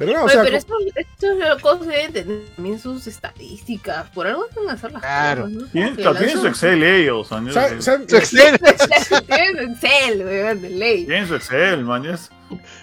[0.00, 4.08] Pero no, o Oye, sea, pero co- estos, estos locos deben tener también sus estadísticas.
[4.14, 5.42] Por algo a hacer las Claro.
[5.42, 5.56] cosas.
[5.58, 5.66] ¿no?
[5.66, 7.52] Tienen, tienen su Excel ellos, man.
[7.52, 8.58] ¿sabe- sabe- Su Excel.
[9.26, 11.04] Tienen Excel, weón, de ley.
[11.04, 12.30] Tienen su Excel, es-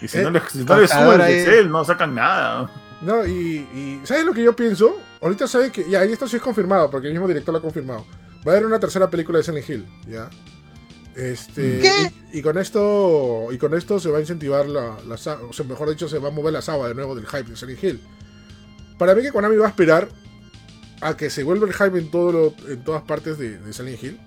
[0.02, 1.34] Y si Eh, no les, si no les suben el ahí.
[1.40, 2.70] Excel, no sacan nada.
[3.02, 3.32] No, y,
[3.74, 5.02] y ¿sabes lo que yo pienso?
[5.20, 8.06] Ahorita saben que, ya, esto sí es confirmado, porque el mismo director lo ha confirmado.
[8.48, 10.30] Va a haber una tercera película de Silent Hill, ¿ya?
[11.18, 12.14] Este, ¿Qué?
[12.32, 15.66] Y, y con esto y con esto se va a incentivar la, la o sea,
[15.68, 18.02] mejor dicho, se va a mover la saba de nuevo del hype de Silent Hill.
[19.00, 20.10] Para mí que Konami va a esperar
[21.02, 24.02] a que se vuelva el hype en, todo lo- en todas partes de, de Silent
[24.04, 24.20] Hill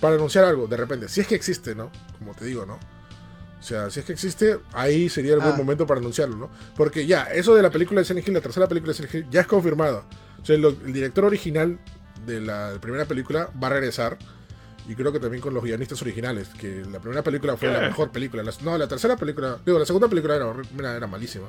[0.00, 1.08] para anunciar algo, de repente.
[1.08, 1.90] Si es que existe, ¿no?
[2.18, 2.74] Como te digo, ¿no?
[2.74, 5.56] O sea, si es que existe, ahí sería el buen Ah.
[5.56, 6.50] momento para anunciarlo, ¿no?
[6.76, 9.26] Porque ya, eso de la película de Silent Hill, la tercera película de Silent Hill,
[9.30, 10.04] ya es confirmada.
[10.42, 11.78] O sea, el director original
[12.26, 14.18] de la primera película va a regresar.
[14.88, 17.86] Y creo que también con los guionistas originales, que la primera película fue la ¿Qué?
[17.86, 18.42] mejor película.
[18.42, 20.46] La- no, la tercera película, digo, la segunda película era,
[20.78, 21.46] era, era malísima.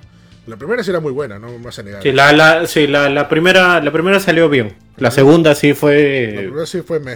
[0.48, 2.02] La primera sí era muy buena, no me vas a negar.
[2.04, 4.76] Sí, la, la, sí, la, la primera, la primera salió bien.
[4.98, 6.34] La segunda sí La fue.
[6.38, 7.16] primera sí fue me.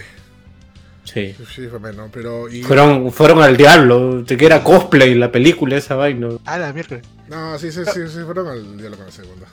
[1.04, 1.34] Sí.
[1.54, 2.08] Sí, fue me, ¿no?
[2.12, 2.48] Pero.
[2.48, 4.22] Y, Fueron, fueron al diablo.
[4.24, 6.28] Te que era cosplay la película esa vaina.
[6.44, 7.04] Ah, la miércoles.
[7.28, 9.46] No, sí, sí, sí, sí, fueron al diálogo con la segunda.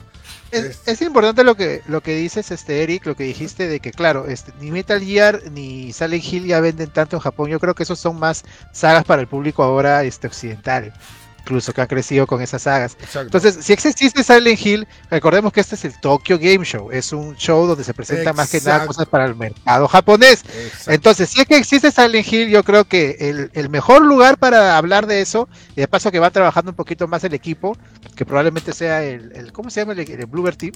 [0.50, 3.80] Es, Este- es importante lo que lo que dices, este Eric, lo que dijiste de
[3.80, 7.50] que claro, este, ni Metal Gear ni Silent Hill ya venden tanto en Japón.
[7.50, 10.94] Yo creo que esos son más sagas para el público ahora este occidental,
[11.40, 12.92] incluso que han crecido con esas sagas.
[13.00, 13.20] Exacto.
[13.38, 17.34] Entonces, si existe Silent Hill, recordemos que este es el Tokyo Game Show, es un
[17.36, 20.44] show donde se presenta más que nada cosas para el mercado japonés.
[20.44, 20.90] Exacto.
[20.92, 24.76] Entonces, si es que existe Silent Hill, yo creo que el, el mejor lugar para
[24.76, 27.76] hablar de eso, y de paso que va trabajando un poquito más el equipo,
[28.14, 29.92] que probablemente sea el, el- ¿cómo se llama?
[29.94, 30.72] El, el Bluebird Team.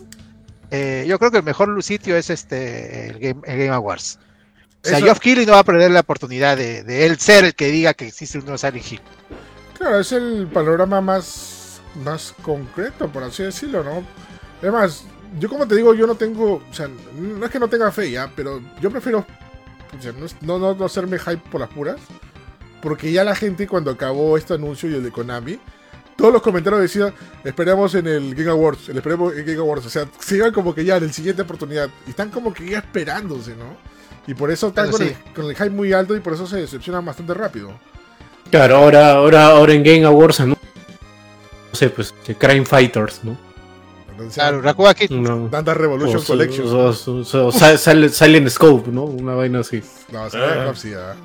[0.70, 4.18] Eh, yo creo que el mejor sitio es este el Game, el Game Awards.
[4.84, 7.54] O sea, Geoff Keighley no va a perder la oportunidad de, de él ser el
[7.54, 9.00] que diga que existe un nuevo Silent Hill.
[9.82, 14.04] Claro, es el panorama más, más concreto, por así decirlo, ¿no?
[14.60, 15.04] Además,
[15.40, 18.12] yo como te digo, yo no tengo, o sea, no es que no tenga fe
[18.12, 19.26] ya, pero yo prefiero
[19.98, 21.96] o sea, no, no, no- hacerme hype por las puras,
[22.80, 25.58] porque ya la gente cuando acabó este anuncio y el de Konami,
[26.16, 27.12] todos los comentarios decían,
[27.42, 30.76] esperamos en el Game Awards, el esperemos en Game Awards, o sea, se iban como
[30.76, 33.76] que ya en la siguiente oportunidad, y están como que ya esperándose, ¿no?
[34.28, 35.08] Y por eso están con, sí.
[35.08, 37.72] el, con el hype muy alto y por eso se decepcionan bastante rápido.
[38.52, 40.46] Claro, ahora, ahora, ahora en Game Awards, ¿no?
[40.46, 40.56] No
[41.72, 43.36] sé, pues, Crime Fighters, ¿no?
[44.10, 45.10] Entonces, Claro, Rakuga Kid.
[45.10, 45.48] No.
[45.50, 46.66] Revolution O- Collection.
[46.68, 49.04] o- o- o- o Sil- Sil- Silent Scope, ¿no?
[49.04, 49.82] Una vaina así.
[50.12, 51.16] No, se va a sí, ¿ah?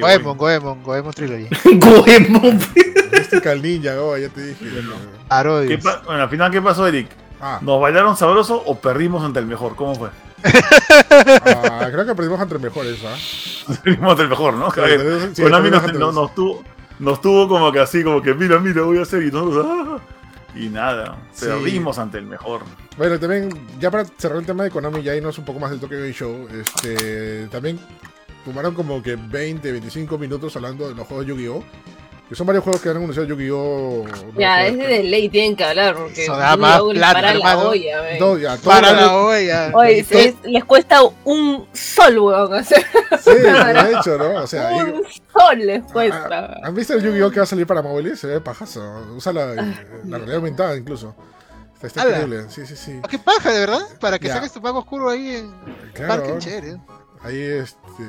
[0.00, 0.38] Goemon.
[0.38, 1.48] Goemon, Goemon Trilogy.
[1.78, 2.58] Goemon.
[3.12, 4.64] Mística al ninja, oh, ya te dije.
[4.64, 4.82] ¿Qué
[5.28, 5.82] Parodias.
[5.84, 7.08] pa- bueno, al final, ¿qué pasó, Eric?
[7.40, 9.74] Ah, ¿Nos bailaron sabroso o perdimos ante el mejor?
[9.74, 10.08] ¿Cómo fue?
[10.44, 13.74] Ah, creo que perdimos entre mejores, ¿ah?
[13.84, 14.70] Perdimos ante el mejor, ¿no?
[14.70, 16.64] Sí, ver, perdimos- sí, Konami nos, nos, nos tuvo,
[16.98, 19.98] nos tuvo como que así, como que mira, mira, voy a hacer y nosotros, ah,
[20.54, 21.46] y nada, Sí.
[21.46, 22.62] perdimos ante el mejor.
[22.96, 25.80] Bueno, también, ya para cerrar el tema de Konami, ya irnos un poco más del
[25.80, 27.78] Tokyo Game Show, este, también
[28.44, 31.64] tomaron como que 20, 25 minutos hablando de los juegos de Yu-Gi-Oh!
[32.30, 34.04] Que son varios juegos que han anunciado Yu-Gi-Oh!
[34.38, 38.18] Ya, es de ley, tienen que hablar, porque Eso da más plata, para la olla,
[38.20, 39.72] no, ya, Para la olla.
[39.74, 42.86] Oye, les cuesta un sol, weón, hacer
[43.20, 44.42] Sí, de hecho, ¿no?
[44.42, 45.02] O sea, y- un
[45.32, 46.56] sol les cuesta.
[46.62, 47.32] ¿Han visto el Yu-Gi-Oh!
[47.32, 48.20] que va a salir para móviles?
[48.20, 48.80] Se ve pajazo.
[49.16, 49.64] Usa la, la
[50.18, 51.12] realidad aumentada incluso.
[51.82, 52.44] Está, increíble.
[52.50, 52.92] Sí, sí, sí.
[53.00, 53.08] todo.
[53.10, 53.80] ¿Qué paja, de verdad?
[53.98, 54.34] Para que Ya.
[54.34, 55.52] saques tu mago oscuro ahí en
[55.94, 56.22] Claro.
[56.22, 56.76] Parque Chévere.
[57.22, 58.02] Ahí, este,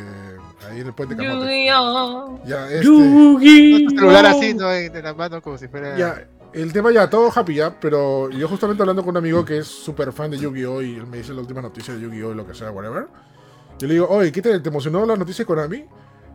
[0.69, 1.41] ahí en el puente Camote.
[1.41, 2.39] Yu-Gi-Oh!
[2.45, 2.83] Ya, este.
[2.83, 4.71] Tu celular así, ¿no?
[4.71, 5.97] En la mano como si fuera...
[5.97, 9.59] ya, el tema ya, todo happy ya, pero yo justamente hablando con un amigo que
[9.59, 10.81] es súper fan de Yu-Gi-Oh!
[10.81, 12.31] y él me dice la última noticia de Yu-Gi-Oh!
[12.31, 13.07] y lo que sea, whatever.
[13.79, 15.79] Yo le digo, oye, ¿qué te, te emocionó la noticia de Konami?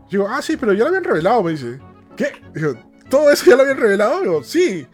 [0.08, 1.78] Yo digo, ah, sí, pero ya lo habían revelado, me dice.
[2.16, 2.32] ¿Qué?
[2.54, 2.74] Digo,
[3.08, 4.20] ¿todo eso ya lo habían revelado?
[4.20, 4.86] Digo, sí.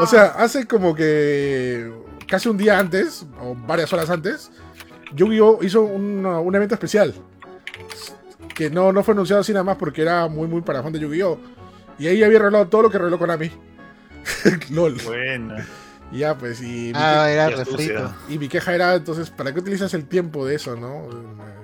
[0.00, 1.92] O sea, hace como que
[2.26, 4.50] casi un día antes, o varias horas antes,
[5.14, 5.58] Yu-Gi-Oh!
[5.62, 7.14] hizo una- un evento especial.
[8.54, 11.00] Que no, no fue anunciado así nada más porque era muy, muy para fan de
[11.00, 11.38] Yu-Gi-Oh!
[11.98, 13.50] Y ahí había revelado todo lo que reveló Konami.
[14.70, 14.96] LOL.
[15.04, 15.56] Bueno,
[16.12, 18.12] ya, pues, y mi, Ah, era refrito.
[18.28, 21.08] y mi queja era, entonces, ¿para qué utilizas el tiempo de eso, no?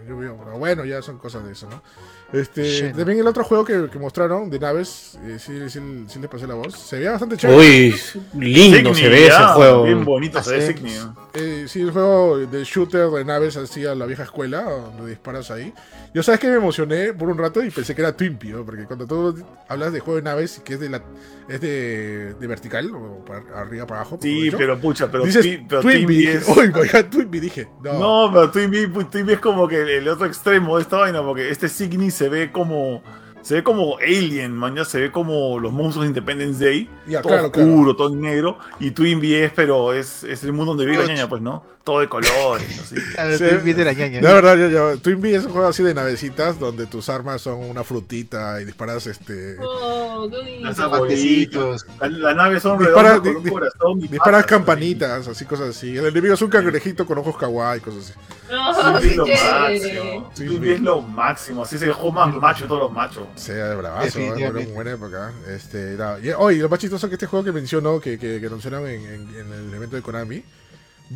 [0.08, 0.38] Yu-Gi-Oh!
[0.44, 1.82] Pero bueno, ya son cosas de eso, ¿no?
[2.30, 6.28] Este, también el otro juego que, que mostraron de naves, eh, sí, sí, sí le
[6.28, 7.58] pasé la voz, se veía bastante chévere.
[7.58, 7.94] Uy,
[8.38, 9.84] lindo se ve ese juego.
[9.84, 11.06] Bien bonito se ve es.
[11.34, 15.50] Eh, sí, el juego de shooter de naves así a la vieja escuela, donde disparas
[15.50, 15.72] ahí.
[16.12, 18.64] Yo sabes que me emocioné por un rato y pensé que era Twimpy, ¿no?
[18.64, 21.02] porque cuando tú hablas de juego de naves que es de la
[21.48, 24.18] es de, de vertical, o para arriba para abajo.
[24.20, 26.46] Sí, pero pucha, pero, dices Twi- pero Twimpy, es...
[26.46, 27.94] uy, God, Twimpy, dije, no.
[27.98, 31.68] No, pero pues, Twinbee es como que el otro extremo de esta vaina, porque este
[31.68, 33.02] Signy se ve como.
[33.48, 36.90] Se ve como Alien, man, ya se ve como los monstruos de Independence Day.
[37.06, 38.58] Ya, todo claro, oscuro, todo negro.
[38.78, 41.64] Y Twinbee es, pero es, es el mundo donde vive la ñaña, pues, ¿no?
[41.82, 42.96] Todo de colores, así.
[43.38, 43.44] Sí.
[43.44, 44.20] estoy viendo la ñaña.
[44.20, 47.64] La verdad, yo, yo, Twinbee es un juego así de navecitas donde tus armas son
[47.64, 49.56] una frutita y disparas este.
[49.62, 50.28] Oh.
[50.60, 51.86] Las Zapatecitos.
[52.00, 55.46] La, la nave son Dispara- redondas con un di- corazón y Disparas patas, campanitas, así
[55.46, 55.96] cosas así.
[55.96, 58.18] El enemigo es un cangrejito con ojos kawaii, cosas así.
[58.50, 60.32] No, Twinbee es lo máximo.
[60.34, 61.62] Twinbee es lo máximo.
[61.62, 63.22] Así es el juego más macho de todos los machos.
[63.38, 64.48] Sea de bravazo, ¿eh?
[64.50, 65.32] Una buena época.
[65.48, 68.40] Este, era- y, oye, lo más chistoso es que este juego que mencionó, que, que,
[68.40, 70.42] que anunciaron en, en- en el evento de Konami,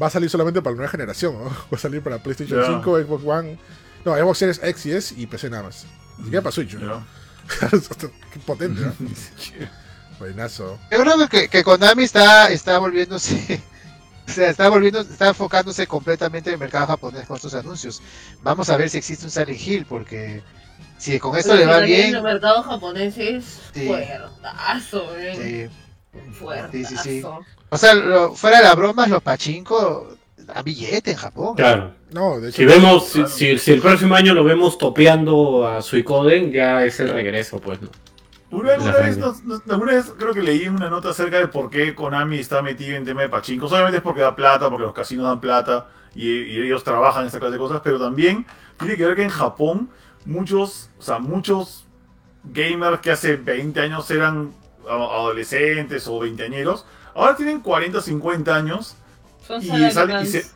[0.01, 1.45] va a salir solamente para la nueva generación, ¿no?
[1.73, 2.67] Va a salir para PlayStation Ya.
[2.67, 3.59] 5, Xbox One,
[4.05, 5.85] no, Xbox Series X y S y PC nada más.
[6.19, 6.81] Ni siquiera para Switch, ¿no?
[7.61, 7.69] Ya.
[8.33, 8.93] Qué potente, ¿no?
[10.19, 10.79] Buenazo.
[10.91, 13.61] Yo creo que, que Konami está, está volviéndose,
[14.29, 18.01] o sea, está volviendo, está enfocándose completamente en el mercado japonés con estos anuncios.
[18.43, 20.43] Vamos a ver si existe un Silent Hill, porque
[20.99, 23.87] si con esto le va Pero bien, El mercado japonés es Sí.
[23.87, 25.67] fuertazo, sí.
[26.33, 26.73] Fuertazo.
[26.73, 27.23] Sí, sí, sí.
[27.71, 30.15] o sea, lo- fuera de las bromas, los pachinko
[30.55, 31.55] a billete en Japón.
[31.57, 31.95] Claro.
[32.11, 35.81] No, de hecho, Si vemos, si, si- si el próximo año lo vemos topeando a
[35.81, 37.89] Suicoden, ya es el regreso, pues, ¿no?
[38.51, 39.19] Una, vez,
[39.71, 43.05] alguna vez creo que leí una nota acerca de por qué Konami está metido en
[43.07, 43.67] tema de pachinko.
[43.67, 47.29] Solamente es porque da plata, porque los casinos dan plata y, y ellos trabajan en
[47.29, 48.45] esta clase de cosas, pero también
[48.79, 49.89] tiene que ver que en Japón
[50.25, 51.85] muchos, o sea, muchos
[52.45, 54.53] gamers que hace 20 años eran
[54.89, 58.97] adolescentes o veinteañeros, ahora tienen 40, 50 años
[59.47, 59.61] Son
[60.23, 60.47] y, se,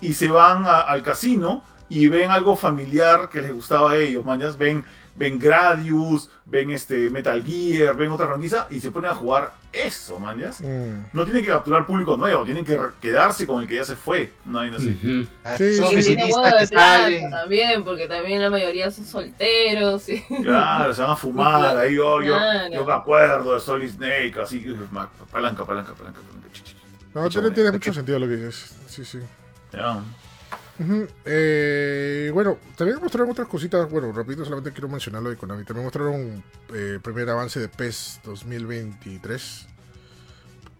[0.00, 4.24] y se van a- al casino y ven algo familiar que les gustaba a ellos,
[4.24, 4.84] mañas, ven,
[5.20, 10.18] ven Gradius, ven este Metal Gear, ven otra franquicia y se ponen a jugar eso,
[10.18, 10.62] mañas.
[10.62, 13.96] mm, No tienen que capturar público nuevo, tienen que quedarse con el que ya se
[13.96, 14.32] fue.
[14.46, 14.96] No hay no sé.
[15.44, 19.04] Ah, Sí, Son Y tiene huevo que de plata también, porque también la mayoría son
[19.04, 20.08] solteros.
[20.08, 22.74] y- Claro, se van a fumar, ahí yo, yo, Claro.
[22.74, 24.58] yo me acuerdo de Solid Snake, así,
[24.90, 26.18] palanca, palanca, palanca, palanca.
[27.12, 28.74] no, tiene, tiene mucho sentido lo que dices.
[28.86, 29.18] Sí, sí.
[29.70, 30.00] Ya.
[31.24, 33.88] Eh, bueno, también mostraron otras cositas.
[33.90, 35.64] Bueno, repito, solamente quiero mencionar lo de Konami.
[35.64, 36.42] También mostraron
[36.74, 39.66] eh, primer avance de PES 2023.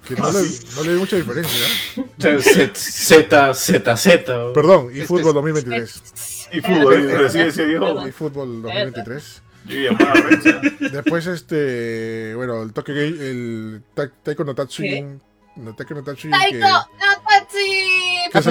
[0.09, 0.67] Que no, le, sí.
[0.77, 1.67] no le vi mucha diferencia.
[1.97, 2.71] ¿eh?
[2.75, 4.53] Z, Z, Z.
[4.55, 6.03] Perdón, y fútbol es- 2023.
[6.53, 8.09] Y fútbol, sí decía yo.
[8.09, 9.43] Y fútbol 2023.
[9.67, 10.51] Yo llamaba a Renzo.
[10.81, 12.35] Después, este.
[12.35, 13.07] Bueno, el Tokyo Game.
[13.09, 14.53] El Ta- Taiko no.
[14.55, 15.21] Tatsujin.
[15.57, 16.33] No, Taiko no Tatsujin.
[16.33, 16.67] ¡Taiko!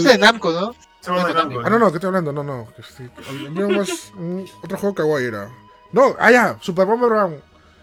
[0.01, 0.73] De Namco, ¿no?
[1.07, 2.31] Ah, no, no, ¿qué estoy hablando?
[2.33, 2.67] No, no.
[2.75, 3.09] que estoy-
[3.49, 5.49] había más- un- otro juego kawaii era.
[5.91, 7.41] No, ah, ya, Super Bomberman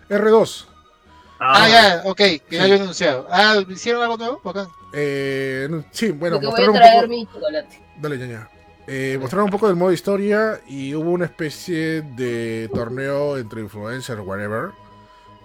[0.08, 0.66] R2.
[1.40, 3.26] Ah, ya, ok, que ya lo he anunciado.
[3.30, 4.40] Ah, ¿hicieron algo nuevo?
[4.44, 4.68] Bacán.
[4.92, 7.08] Eh, sí, bueno, Porque voy a mostraron un poco.
[7.08, 7.82] mi chocolate.
[7.98, 8.48] Dale, ñaña.
[8.86, 14.20] Eh, mostraron un poco del modo historia y hubo una especie de torneo entre influencers,
[14.24, 14.70] whatever.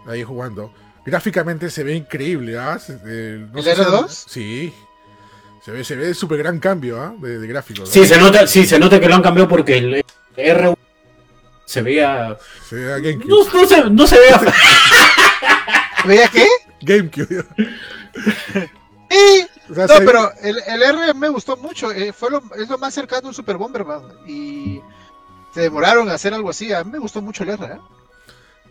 [0.08, 0.72] Ahí jugando.
[1.06, 2.80] Gráficamente se ve increíble, ¿ah?
[3.06, 4.08] Eh, no ¿El sé si- R2?
[4.30, 4.74] Sí.
[5.64, 7.14] Se ve, se ve súper gran cambio, ¿ah?
[7.20, 7.90] De, de gráficos.
[7.90, 10.04] Sí, se nota, sí, se nota que lo han cambiado porque el
[10.36, 10.74] R
[11.66, 12.38] se veía.
[12.68, 13.28] Se ve a GameCube.
[13.28, 14.42] No, no se, no se veía.
[16.06, 16.48] ¿Veía qué?
[16.82, 17.46] GameCube.
[19.70, 21.92] O sea, No, se- pero el, el R me gustó mucho.
[21.92, 24.02] eh, fue lo, es lo más cercano a un Super Bomberman.
[24.28, 24.82] Y
[25.54, 26.74] se demoraron a hacer algo así.
[26.74, 27.66] A mí me gustó mucho el R.
[27.66, 27.78] ¿eh?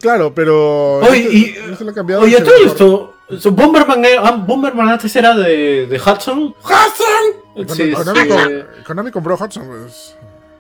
[0.01, 0.97] Claro, pero.
[0.99, 1.25] Oye,
[1.67, 2.67] no se- y- lo han cambiado Oye, todo mejor.
[2.67, 3.15] esto.
[3.39, 6.55] Su- Bomberman, eh, ah, Bomberman antes era de, de Hudson.
[6.63, 7.67] ¡Hudson!
[7.67, 8.63] Con- Sí, Konami, sí.
[8.87, 10.17] Konami compró Hudson, pues.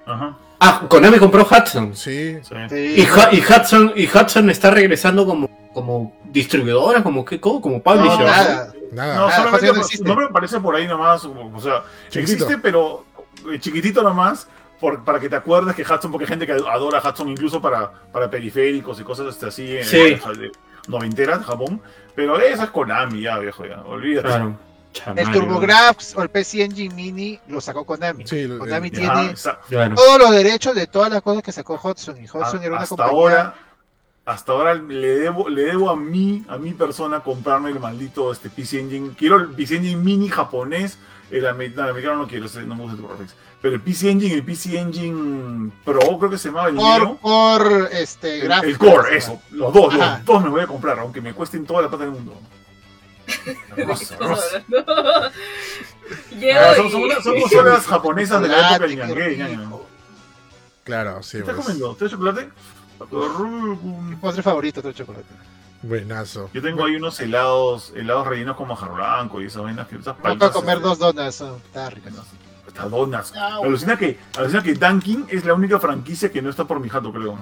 [0.07, 0.37] Ajá.
[0.61, 1.95] Ah, Konami compró Hudson.
[1.97, 2.39] Sí.
[2.43, 2.77] Sí.
[2.77, 7.77] Y, Hu- y Hudson, y Hudson está regresando como, como distribuidora, como qué, como, como
[7.77, 8.27] No, publisher.
[8.27, 8.73] nada.
[8.93, 9.15] Nada.
[9.17, 10.07] No, Ah, solamente no su existe.
[10.09, 11.25] nombre aparece por ahí nomás.
[11.25, 12.45] O sea, Chiquitito.
[12.45, 13.05] existe, pero
[13.53, 14.47] eh, chiquitito nomás.
[14.81, 17.93] Por, para que te acuerdes que Hudson, porque hay gente que adora Hudson incluso para,
[18.11, 19.99] para periféricos y cosas así en Sí.
[19.99, 20.51] de
[20.89, 21.83] noventeras, Japón.
[22.15, 23.81] Pero eso es Konami ya, viejo, ya.
[23.83, 24.29] Olvídate.
[24.29, 24.47] Claro.
[24.93, 25.33] El Chamario.
[25.33, 28.27] TurboGrafx o el PC Engine Mini lo sacó Konami.
[28.27, 29.35] Sí, lo- Konami el- tiene.
[29.69, 29.95] Claro.
[29.95, 32.17] todos los derechos de todas las cosas que sacó Hudson.
[32.21, 33.13] Y Hudson A- era una hasta compañía.
[33.17, 33.55] ahora
[34.27, 38.51] hasta ahora le debo le debo a mí a mi persona comprarme el maldito este
[38.51, 40.99] PC Engine quiero el PC Engine mini japonés
[41.31, 43.35] el, el americano no quiero no me gusta el TurboGrafx.
[43.63, 47.89] Pero el PC Engine el PC Engine Pro creo que se llamaba el mío por
[47.93, 48.89] este, el, el gráficos.
[48.89, 50.17] Core eso los dos Ajá.
[50.19, 52.41] los dos me voy a comprar aunque me cuesten toda la plata del mundo
[53.77, 54.15] Hermoso.
[56.39, 59.87] Llego Ah, son, y- son unas- son consolas japonesas de la época del rico.
[60.85, 61.33] Claro, sí.
[61.37, 61.91] ¿Qué estás comiendo?
[61.91, 62.49] ¿Usted chocolate?
[63.13, 65.25] Mi postre favorito, otro chocolate.
[65.83, 66.51] Buenazo.
[66.53, 70.21] Yo tengo ahí unos helados, helados rellenos con manjar blanco y esas vainas que esas
[70.21, 72.09] Vamos a comer este, dos donas, son- está rico.
[72.73, 73.33] Donas.
[73.37, 76.89] Ah, Alucina que, alucina que Dunkin es la única franquicia que no está por mi
[76.89, 77.39] jato, creo.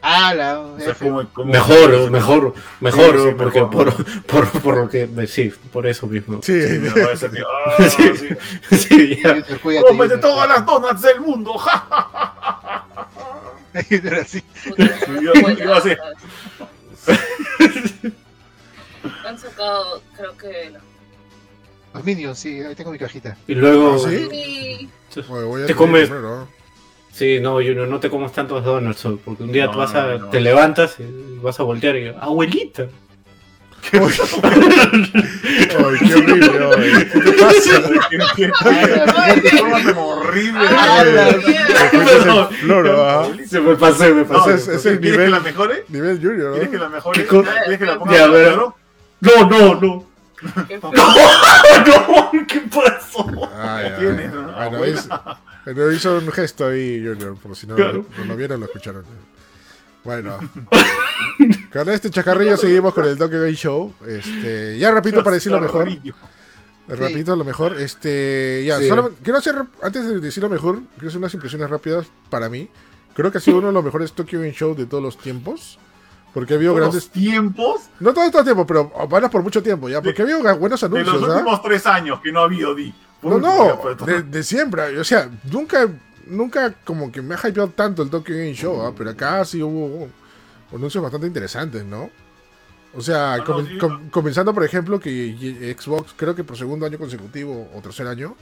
[0.00, 3.94] Ah, la O sea, como, como- Mejor, mejor, mejor, Sí, sí, porque mejor.
[3.94, 6.38] Por, por, por lo que, sí, por eso mismo.
[6.42, 8.12] Sí, Sí, me decir que, ah, Sí.
[8.70, 8.76] sí.
[8.76, 9.42] Sí, ya.
[9.88, 11.54] ¡Cómete todas las donuts del mundo!
[11.58, 13.08] ¡Ja, ja, ja, ja,
[13.74, 13.82] ja!
[13.88, 14.40] Junior así.
[14.40, 14.84] Puta,
[15.20, 15.58] Yo- buenas.
[15.58, 15.90] yo así.
[19.26, 20.72] Han sacado, creo que.
[21.98, 23.36] Los Minions, sí, ahí tengo mi cajita.
[23.46, 24.88] Y luego, ¿Ah, sí?
[25.28, 26.48] Voy a Te comes- ¿no?
[27.12, 30.06] sí, no, Junior, no te comas tantos donuts, porque un día No, tú vas a,
[30.06, 30.28] no, no.
[30.28, 32.86] te levantas y vas a voltear y abuelita.
[33.92, 34.00] Ay,
[36.08, 37.08] qué horrible, oye.
[37.12, 37.82] ¿Qué te pasa?
[38.10, 38.50] ¿Qué- qué-
[39.42, 40.66] qué forma tan horrible!
[40.70, 41.02] Ah,
[43.32, 43.48] el.
[43.48, 44.54] Se me pasé, me No, pasé.
[44.54, 45.84] Ese es- ¿Quieres nivel- que la mejore?
[45.88, 46.82] Nivel Junior, ¿Quieres que ¿no?
[46.82, 47.22] la mejore?
[47.26, 47.28] ¿Qué?
[47.28, 48.74] ¿Quieres que la ponga Ya, negro?
[49.20, 50.06] No, no,
[50.82, 50.92] no.
[50.92, 53.26] No, ¿qué pasó?
[53.56, 53.92] Ay, ay.
[53.98, 54.42] tienes, ¿no?
[54.42, 55.40] Bueno, Abuela.
[55.66, 58.06] hizo, hizo un gesto ahí, Junior, por si no, Claro.
[58.18, 59.04] no lo vieron, lo escucharon.
[60.04, 60.38] Bueno.
[61.72, 63.92] Con este chacarrillo seguimos con el Donkey Game Show.
[64.06, 65.84] Este, ya repito para decir lo mejor.
[65.84, 66.14] Carrillo.
[66.88, 67.78] Repito lo mejor.
[67.80, 68.88] Este, ya, Sí.
[68.88, 72.68] solo- quiero hacer, antes de decir lo mejor, quiero hacer unas impresiones rápidas para mí.
[73.14, 75.78] Creo que ha sido uno de los mejores Tokyo Game Show de todos los tiempos.
[76.38, 77.08] Porque Todos grandes.
[77.10, 80.00] tiempos No todo el tiempo, pero van por mucho tiempo ya.
[80.00, 81.36] Porque ha habido buenos de los anuncios, ¿ah?
[81.38, 82.94] últimos tres años que no ha habido Di.
[83.22, 84.96] No, no, de, de siempre.
[84.98, 85.88] O sea, nunca,
[86.26, 88.92] nunca como que me ha hypeado tanto el Tokyo Game Show, ¿ah?
[88.96, 90.08] pero acá sí hubo
[90.72, 92.10] anuncios bastante interesantes, ¿no?
[92.94, 93.78] O sea, no, com- sí.
[93.78, 98.34] com- comenzando por ejemplo que Xbox, creo que por segundo año consecutivo o tercer año,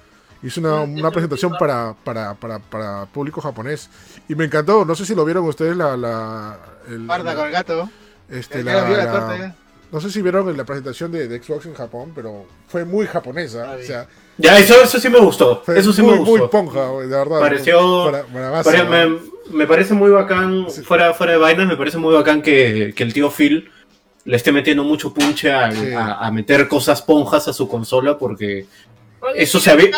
[0.43, 3.89] hizo una, Ah, una presentación para, para, para, para público japonés.
[4.29, 5.97] Y me encantó, no sé si lo vieron ustedes la...
[5.97, 7.91] la el- Guarda con el gato.
[8.31, 9.57] este, la- la la torta,
[9.93, 13.71] no sé si vieron la presentación de, de Xbox en Japón, pero fue muy japonesa.
[13.73, 14.07] Ah, o sea,
[14.37, 15.63] Ya, eso, eso sí me gustó.
[15.65, 16.51] fue Eso sí muy, me muy gustó.
[16.51, 17.39] ponja, de verdad.
[17.41, 18.91] Pareció- Para, para base, Pare- ¿no?
[18.91, 19.19] me,
[19.59, 20.83] me parece muy bacán, Sí.
[20.83, 23.71] fuera, fuera de vainas, me parece muy bacán que, que el tío Phil
[24.25, 25.93] le esté metiendo mucho punche a, Sí.
[25.95, 28.67] a- a meter cosas ponjas a su consola porque
[29.37, 29.91] Eso se había-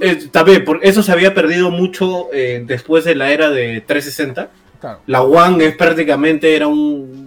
[0.00, 4.50] eh, también por eso se había perdido mucho eh, después de la era de 360.
[4.84, 5.00] Claro.
[5.06, 7.24] La One es prácticamente era un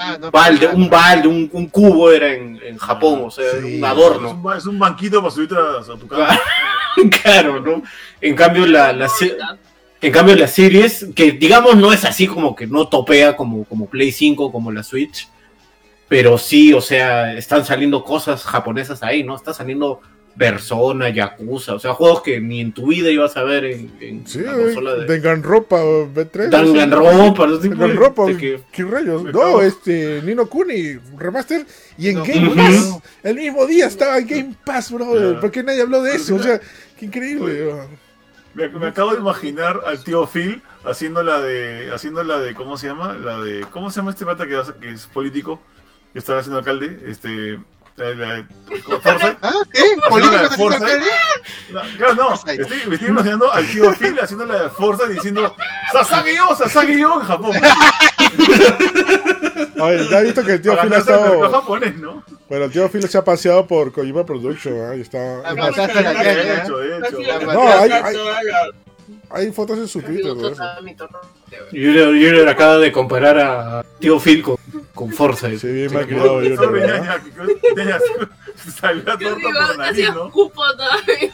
[0.00, 3.44] Ah, no, balde, ah, un balde, un, un cubo era en, en Japón, o sea,
[3.60, 3.66] Sí.
[3.66, 4.40] un Es adorno.
[4.42, 6.38] un, es un banquito para subirte a, a tu cama.
[7.22, 7.82] claro, ¿no?
[8.20, 9.10] En cambio la, la
[10.00, 13.86] en cambio la series que digamos no es así como que no topea como como
[13.90, 15.28] Play 5 como la Switch,
[16.08, 19.34] pero sí, o sea, están saliendo cosas japonesas ahí, ¿no?
[19.36, 20.00] Está saliendo
[20.38, 24.26] Persona, Yakuza, o sea, juegos que ni en tu vida ibas a ver en, en
[24.26, 26.48] Sí, la consola de Danganronpa B3.
[26.48, 29.24] Danganronpa, no sé, que- ¿qué rayos?
[29.24, 29.62] No, cago.
[29.62, 31.66] este, Nino Kuni, remaster,
[31.98, 32.24] y en No.
[32.24, 32.50] Game.
[32.54, 35.40] Pass, el mismo día estaba en Game Pass, brother, Ya.
[35.40, 36.36] ¿por qué nadie habló de eso?
[36.36, 36.60] O sea,
[36.98, 37.72] qué increíble.
[38.54, 41.90] Me, me acabo de imaginar al tío Phil haciendo la de.
[41.92, 42.54] haciendo la de.
[42.54, 43.12] ¿cómo se llama?
[43.14, 43.60] La de.
[43.70, 45.60] ¿Cómo se llama este pata que, es político?
[46.12, 46.98] Que está haciendo alcalde.
[47.06, 47.58] Este.
[47.98, 48.46] La, la-
[49.02, 49.36] Forza.
[49.42, 49.52] ¿Ah?
[49.72, 49.82] ¿Qué?
[50.08, 50.86] ¿Político de Forza.
[51.70, 52.34] No, claro, no.
[52.34, 55.54] Estoy, me estoy imaginando al tío Phil haciendo la de Forza diciendo
[55.92, 57.56] Sasage-yo, Sasage-yo en Japón.
[59.80, 61.50] Oye, ya he visto que el tío Phil ha estado.
[61.50, 62.22] japonés, ¿no?
[62.48, 64.94] Bueno, el tío Phil se ha paseado por Kojima Production, ¿ah?
[64.96, 65.18] y está.
[65.42, 66.62] La es más, a la De caña.
[66.64, 67.18] hecho, de hecho.
[67.20, 68.70] La No, hay, hay, la-
[69.30, 70.54] hay fotos en su Twitter de.
[71.70, 74.56] Junior, Junior acaba de comparar a Tío Phil con,
[74.98, 75.48] con Forza.
[75.56, 77.20] Sí, bien Sí, criado, yo, ¿verdad?
[78.56, 80.26] Salió Yo torta por nariz, ¿no?
[80.26, 81.32] escupo todavía.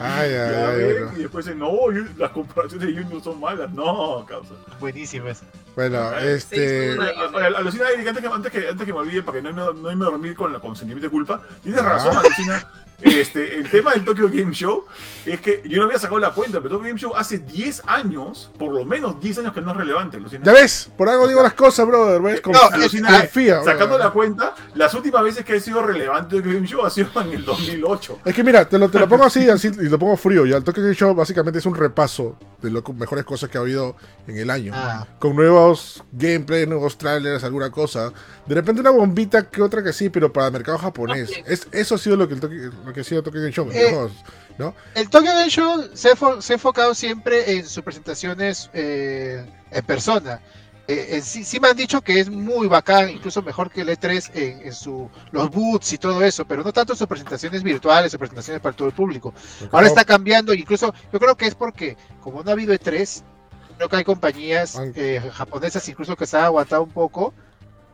[0.00, 0.84] Ay, ay, Ya ay.
[1.16, 1.72] Y después dicen, no,
[2.18, 3.70] las comparaciones de Junior son malas.
[3.72, 4.52] No, causa.
[4.78, 5.42] Buenísimas.
[5.74, 6.92] Bueno, este.
[6.92, 9.88] Sí, sí, Alucina, antes que, antes, que, antes que me olvide, para que no, no,
[9.88, 11.84] a dormir con, la, con sentimiento de culpa, tienes Ah.
[11.88, 12.70] razón, Alucina.
[13.00, 14.84] Este, el tema del Tokyo Game Show
[15.24, 18.50] es que yo no había sacado la cuenta, pero Tokyo Game Show hace 10 años,
[18.58, 20.44] por lo menos 10 años que no es relevante, Alucina.
[20.44, 22.20] Ya ves, por algo digo las cosas, brother.
[22.20, 22.40] ¿Ves?
[22.40, 24.06] Con, No, Alucina, con FIA, sacando brother.
[24.06, 27.32] la cuenta, las últimas veces que ha sido relevante Tokyo Game Show ha sido en
[27.34, 28.18] el 2008.
[28.24, 30.44] Es que mira, te lo, te lo pongo así, así y lo pongo frío.
[30.44, 33.60] Ya el Tokyo Game Show básicamente es un repaso de las mejores cosas que ha
[33.60, 33.94] habido
[34.26, 34.72] en el año.
[34.74, 35.06] Ah.
[35.20, 38.12] Con nuevos gameplay, nuevos trailers, alguna cosa.
[38.46, 41.30] De repente una bombita que otra que sí, pero para el mercado japonés.
[41.46, 43.70] Es, eso ha sido lo que, el Tokyo- que ha sido Tokyo Game Show.
[43.72, 44.10] Eh, ¿no?
[44.58, 44.74] ¿no?
[44.94, 46.10] El Tokyo Game Show se,
[46.40, 50.40] se ha enfocado siempre en sus presentaciones eh, en persona.
[50.90, 53.90] Eh, eh, sí, sí me han dicho que es muy bacán, incluso mejor que el
[53.90, 58.14] E3 en, en su, los boots y todo eso, pero no tanto sus presentaciones virtuales
[58.14, 59.34] o presentaciones para todo el público.
[59.70, 63.22] Ahora está cambiando, incluso yo creo que es porque como no ha habido E3,
[63.76, 67.34] creo que hay compañías eh, japonesas incluso que se han aguantado un poco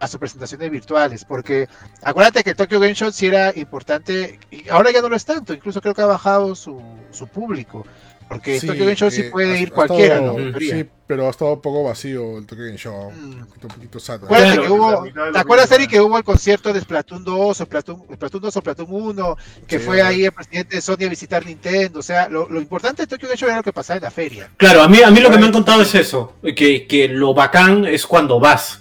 [0.00, 1.68] a sus presentaciones virtuales, porque
[2.02, 5.54] acuérdate que Tokyo Game Show sí era importante y ahora ya no lo es tanto,
[5.54, 6.80] incluso creo que ha bajado su,
[7.10, 7.86] su público,
[8.28, 10.58] porque Sí, Tokyo Game Show sí eh, puede ha- ir ha cualquiera, estado- ¿no?
[10.58, 13.10] Sí, pero ha estado un poco vacío el Tokyo Game Show.
[13.12, 13.24] Mm.
[13.40, 13.98] Un poquito, un poquito.
[14.12, 17.64] Acuérdate Claro, que hubo, ¿Te acuerdas, Eric, que hubo el concierto de Splatoon 2 o
[17.64, 19.36] Splatoon, Splatoon 2 o Splatoon 1,
[19.66, 19.84] que Sí.
[19.84, 22.00] fue ahí el presidente de Sony a visitar Nintendo?
[22.00, 24.10] O sea, lo, lo importante de Tokyo Game Show era lo que pasaba en la
[24.10, 24.48] feria.
[24.56, 27.34] Claro, a mí, a mí lo que me han contado es eso, que, que lo
[27.34, 28.80] bacán es cuando vas,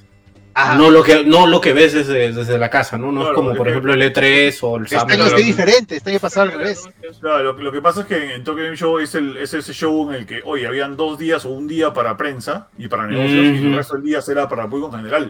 [0.55, 0.75] Ajá.
[0.75, 3.11] no lo que no lo que ves desde, desde la casa, ¿no?
[3.11, 5.13] No es como es por que- ejemplo el E3 o el Este Summer.
[5.15, 5.37] año claro.
[5.39, 6.83] es diferente, este año pasado al revés.
[7.21, 9.73] Claro, lo, lo que pasa es que en Tokyo Game Show es, el, es ese
[9.73, 13.07] show en el que, oye, habían dos días o un día para prensa y para
[13.07, 15.23] negocios y el resto del día será para público en general.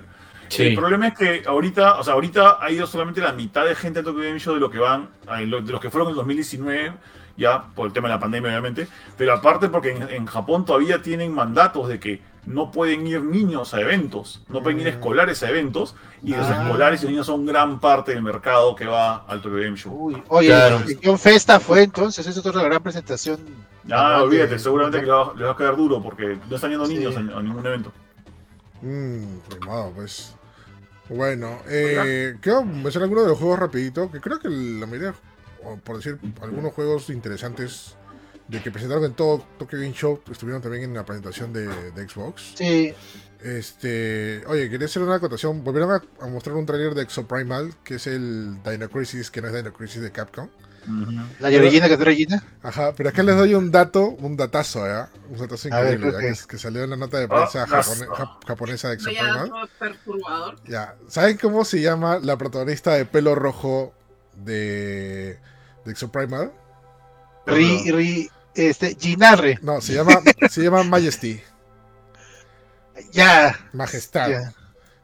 [0.44, 3.74] El Sí, problema es que ahorita, o sea, ahorita ha ido solamente la mitad de
[3.76, 5.10] gente a Tokyo Game Show de lo que van,
[5.40, 6.94] de los que fueron en el 2019,
[7.38, 8.88] ya por el tema de la pandemia, obviamente.
[9.18, 13.74] Pero aparte porque en, en Japón todavía tienen mandatos de que no pueden ir niños
[13.74, 16.64] a eventos, no pueden ir escolares a eventos, y los Ah.
[16.64, 19.94] escolares y los niños son gran parte del mercado que va al Tokyo Game Show.
[19.94, 20.82] Uy, oye, Claro.
[21.04, 23.40] John Festa fue entonces, eso es otra gran presentación.
[23.92, 26.96] Ah, olvídate, de- seguramente que les va, a quedar duro porque no están yendo Sí.
[26.96, 27.92] niños a, a ningún evento.
[28.82, 30.36] Mmm, primado, pues.
[31.10, 35.14] Bueno, eh, quiero mencionar algunos de los juegos rapidito, que creo que la mayoría,
[35.64, 37.96] o por decir, algunos juegos interesantes
[38.54, 42.08] de que presentaron en todo Tokyo Game Show, estuvieron también en la presentación de, de
[42.10, 42.54] Xbox.
[42.56, 42.94] Sí,
[43.42, 45.64] Este, oye, quería hacer una acotación.
[45.64, 49.50] Volvieron a, a mostrar un trailer de Exoprimal, que es el Dino Crisis, que no
[49.50, 50.48] es Dino Crisis de Capcom.
[51.40, 52.44] la Regina que es Regina.
[52.62, 55.10] Ajá, pero acá les doy un dato, un datazo, ¿ya?
[55.30, 56.48] Un datazo ver, increíble, creo ¿ya?
[56.48, 59.52] que- salió en la nota de prensa Ah, japone- jap- japonesa de Exoprimal.
[60.68, 63.94] Ya, ¿saben cómo se llama la protagonista de pelo rojo
[64.36, 65.38] de,
[65.86, 66.52] de Exoprimal?
[67.46, 69.60] Ri, Ri, este, Ginarre.
[69.62, 71.42] No, se llama, se llama Majesty,
[73.12, 74.30] Ya, Majestad.
[74.30, 74.54] ya.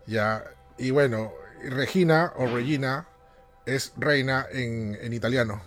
[0.06, 0.44] Ya,
[0.78, 1.32] y bueno,
[1.64, 3.08] Regina o Regina
[3.66, 5.62] es reina en, en italiano.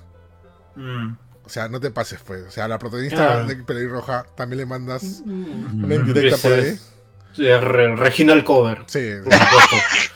[0.75, 1.13] Mm.
[1.45, 2.43] O sea, no te pases, pues.
[2.47, 3.43] O sea, a la protagonista Ah.
[3.45, 5.85] de pelirroja también le mandas Mm.
[5.85, 6.61] una indirecta por ahí.
[6.61, 6.93] Es-
[7.39, 8.85] es Re- Reginal Cover.
[8.87, 9.77] Sí, por supuesto.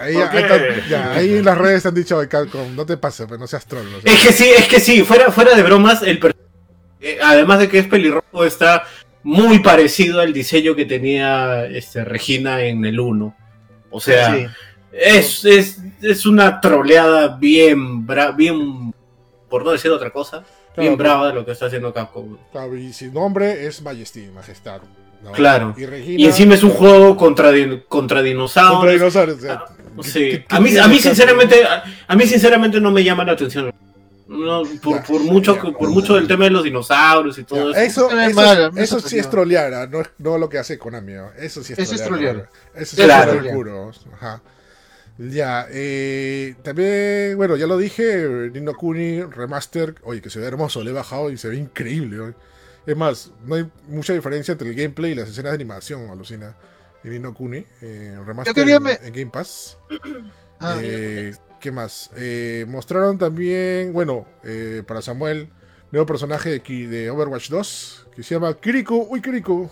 [0.00, 0.38] ahí, ¿Por ahí, qué?
[0.40, 3.46] está- ya, ahí en las redes han dicho, "Ay, Capcom, no te pases, pues no
[3.46, 3.86] seas troll.
[4.04, 6.36] Es que sí, es que sí, fuera, fuera de bromas, el per-
[7.00, 8.84] eh, además de que es pelirrojo, está
[9.22, 13.36] muy parecido al diseño que tenía este, Regina en el 1.
[13.90, 14.46] O sea, Sí.
[14.92, 18.94] es, es, es una troleada bien, bra bien,
[19.48, 20.44] por no decir otra cosa,
[20.76, 22.38] bien brava lo que está haciendo Capcom.
[22.52, 24.80] Claro, y su nombre es Majesty, Majestad.
[25.22, 25.32] ¿no?
[25.32, 25.74] Claro.
[25.76, 26.18] Y Regina.
[26.22, 27.50] Y encima es un juego contra,
[27.88, 28.76] contra dinosaurios.
[28.78, 29.38] Contra dinosaurios.
[29.38, 30.18] o sea, No ¿Qué- sé.
[30.20, 33.72] qué- qué A mí, a sinceramente, a, a mí sinceramente no me llama la atención.
[34.28, 35.62] No, por, Ya, por mucho ya.
[35.76, 38.08] por mucho del tema de los dinosaurios y Ya, todo eso.
[38.76, 39.86] eso, sí es trolear, ¿ah?
[39.90, 41.14] no, es- no lo que hace Konami.
[41.14, 41.32] ¿ah?
[41.36, 42.34] Eso sí es Eso es trolear.
[42.36, 42.50] trolear.
[42.76, 43.32] Eso sí Claro.
[43.32, 43.90] es trolear puro.
[44.14, 44.40] Ajá.
[45.18, 50.82] Ya, eh, también, bueno, ya lo dije, Nino Kuni Remaster, oye, que se ve hermoso,
[50.82, 52.20] le he bajado y se ve increíble.
[52.20, 52.34] oye.
[52.86, 56.54] Es más, no hay mucha diferencia entre el gameplay y las escenas de animación, alucina.
[57.04, 59.78] Nino Kuni, eh, Remaster quería en, me- en Game Pass.
[60.62, 62.10] Ah, Eh, ¿Qué más?
[62.16, 65.48] Eh, mostraron también, bueno, eh, para Samuel,
[65.90, 69.06] nuevo personaje de, Ki- de Overwatch 2, que se llama Kiriko.
[69.08, 69.70] Uy, Kiriko.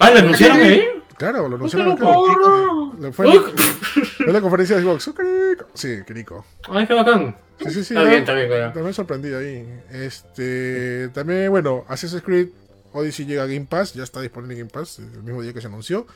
[0.00, 0.82] Ah, ¿le anunciaron ahí?
[1.18, 3.12] Claro, lo anunciaron acá.
[3.12, 5.04] Fue en, la conferencia de Xbox.
[5.14, 5.66] Kiriko.
[5.74, 6.46] Sí, Kiriko.
[6.70, 7.36] Ay, qué bacán.
[7.60, 7.94] Sí, sí, sí.
[7.94, 8.06] Está ¿no?
[8.08, 8.72] bien, está bien, claro.
[8.72, 9.80] También sorprendí ahí.
[9.90, 12.48] Este, también, bueno, Assassin's Creed
[12.92, 15.60] Odyssey llega a Game Pass, ya está disponible en Game Pass el mismo día que
[15.60, 16.06] se anunció.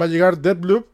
[0.00, 0.86] Va a llegar Deadloop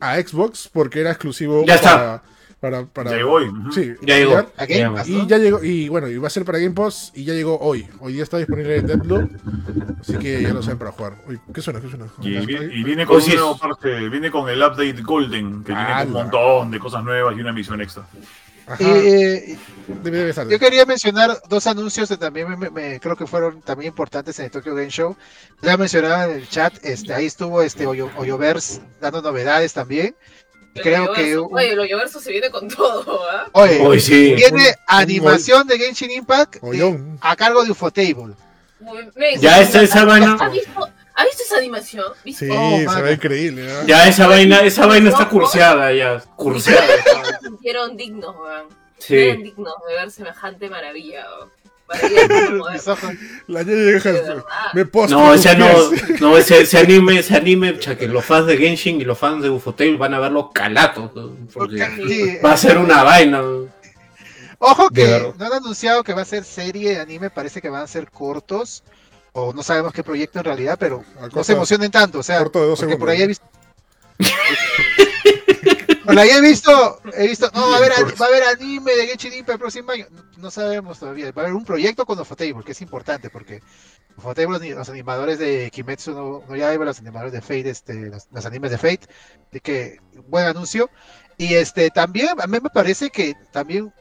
[0.00, 2.22] a Xbox porque era exclusivo Ya está.
[2.60, 3.50] para, para, para- Ya llegó hoy.
[3.72, 4.32] Sí, Ya llegó.
[4.32, 6.58] ya- ¿A Game Ya, Pass, y ya llegó, y bueno, y va a ser para
[6.58, 7.86] Game Pass y ya llegó hoy.
[8.00, 9.30] Hoy día está disponible Deadloop,
[10.00, 11.16] así que ya lo saben para jugar.
[11.28, 11.80] Uy, ¿qué suena?
[11.80, 12.06] ¿Qué suena?
[12.22, 15.72] Y, viene con Oh, sí, un nuevo es- parte, viene con el update Golden, que
[15.72, 18.06] viene con un montón de cosas nuevas y una misión extra.
[18.66, 19.56] Ajá, Eh,
[20.02, 20.50] debe, debe.
[20.50, 24.46] Yo quería mencionar dos anuncios que también me, me- creo que fueron también importantes en
[24.46, 25.16] el Tokyo Game Show.
[25.62, 30.16] Ya mencionaba en el chat, este, ahí estuvo este Oyo- Oyoverse dando novedades también.
[30.74, 33.46] Creo que un- Oye, el Oyoverso se viene con todo, ¿ah?
[33.52, 34.34] Oye, Hoy sí.
[34.36, 38.34] tiene Un- un animación de Genshin Impact eh, a cargo de Ufotable.
[39.14, 40.36] Men, Ya esa- esa vaina-
[41.16, 42.04] ¿Has visto, ¿has visto esa animación?
[42.24, 43.62] Sí, Oh, se ve increíble.
[43.66, 43.86] ¿no?
[43.86, 46.20] Ya esa vaina, esa vaina está curseada ya.
[46.36, 46.86] Curseada.
[47.40, 48.66] Se sintieron dignos, weón.
[48.98, 49.16] Sí.
[49.16, 51.50] Eran dignos de ver semejante maravilla, weón.
[53.46, 54.02] La de
[54.74, 55.68] me postro No, tus ese no,
[56.20, 59.50] no, ese, ese anime, ese anime, que los fans de Genshin y los fans de
[59.50, 61.36] Ufotable van a verlo calatos, ¿no?
[61.52, 63.40] porque va a ser una vaina.
[64.58, 67.82] Ojo que no han anunciado que va a ser serie de anime, parece que van
[67.82, 68.82] a ser cortos.
[69.38, 72.20] O no sabemos qué proyecto en realidad, pero no se emocionen tanto.
[72.20, 73.44] O sea, corto de dos porque por ahí he visto.
[76.06, 79.08] por ahí he visto, he visto, no, va a haber, va a haber anime de
[79.08, 80.06] Genshin Impact el próximo año.
[80.10, 81.32] No, no sabemos todavía.
[81.32, 83.60] Va a haber un proyecto con Ufotable, que es importante, porque
[84.16, 88.46] Ufotable, los, animadores de Kimetsu no, no ya los animadores de Fate, este, los, los
[88.46, 89.06] animes de Fate.
[89.50, 90.88] Así que, buen anuncio.
[91.36, 93.92] Y este también, a mí me parece que también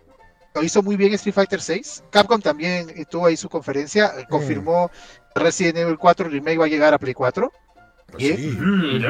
[0.55, 2.03] lo hizo muy bien Street Fighter 6.
[2.09, 4.89] Capcom también tuvo ahí su conferencia, eh, confirmó
[5.35, 7.51] Resident Evil 4 Remake va a llegar a Play 4.
[8.11, 8.39] Pues.
[8.39, 9.05] Mm,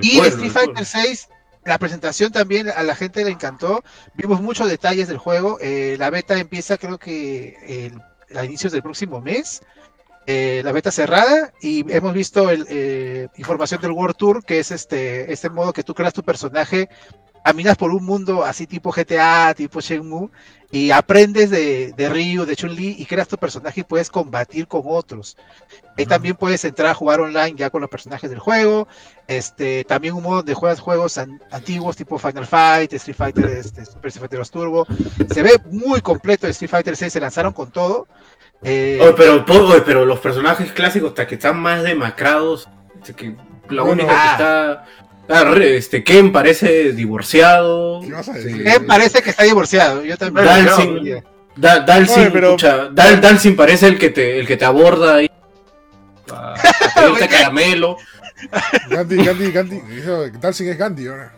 [0.00, 0.84] Y pueblo, Street Fighter pueblo.
[0.84, 1.28] 6,
[1.64, 3.82] la presentación también a la gente le encantó.
[4.14, 5.58] Vimos muchos detalles del juego.
[5.60, 9.62] Eh, la beta empieza creo que el- a inicios del próximo mes.
[10.30, 14.70] Eh, la beta cerrada y hemos visto el, eh, información del World Tour, que es
[14.70, 16.90] este, este modo que tú creas tu personaje,
[17.48, 20.28] caminas por un mundo así tipo GTA, tipo Shenmue,
[20.70, 24.82] y aprendes de, de Ryu, de Chun-Li, y creas tu personaje y puedes combatir con
[24.84, 25.38] otros.
[25.96, 28.86] Ahí también puedes entrar a jugar online ya con los personajes del juego.
[29.26, 33.86] Este, también un modo donde juegas juegos an- antiguos tipo Final Fight, Street Fighter, este,
[33.86, 34.86] Super Street Fighter 2 Turbo.
[35.32, 38.06] Se ve muy completo Street Fighter 6, se lanzaron con todo.
[38.62, 39.46] Eh, Oye, pero,
[39.86, 42.68] pero los personajes clásicos hasta que están más demacrados,
[43.16, 43.34] que
[43.70, 44.32] la única que ah.
[44.32, 48.66] está, este Ken parece divorciado, ¿Qué vas a decir?
[48.66, 50.02] eh, parece que está divorciado.
[50.04, 50.46] Yo también.
[50.46, 51.24] Dalsin.
[51.56, 55.16] Da- Dalsin, Oye, pero- pucha, Dal- Dalsin parece el que te, el que te aborda
[55.16, 55.30] ahí.
[56.32, 57.96] a- a pedirte caramelo.
[58.90, 59.80] Gandhi, Gandhi, Gandhi.
[59.80, 61.32] Dijo, Dalsing es Gandhi ahora.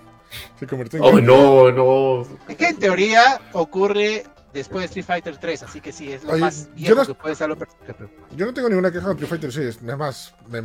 [0.58, 1.26] Se convirtió en Oh, Gandhi.
[1.26, 2.26] no, no.
[2.48, 6.32] Es que en teoría ocurre después de Street Fighter 3, así que sí, es lo
[6.32, 7.48] Oye, más viejo no- que puede ser
[7.86, 9.66] pero- Yo no tengo ninguna queja con Street Fighter 6.
[9.88, 10.60] Es más, me,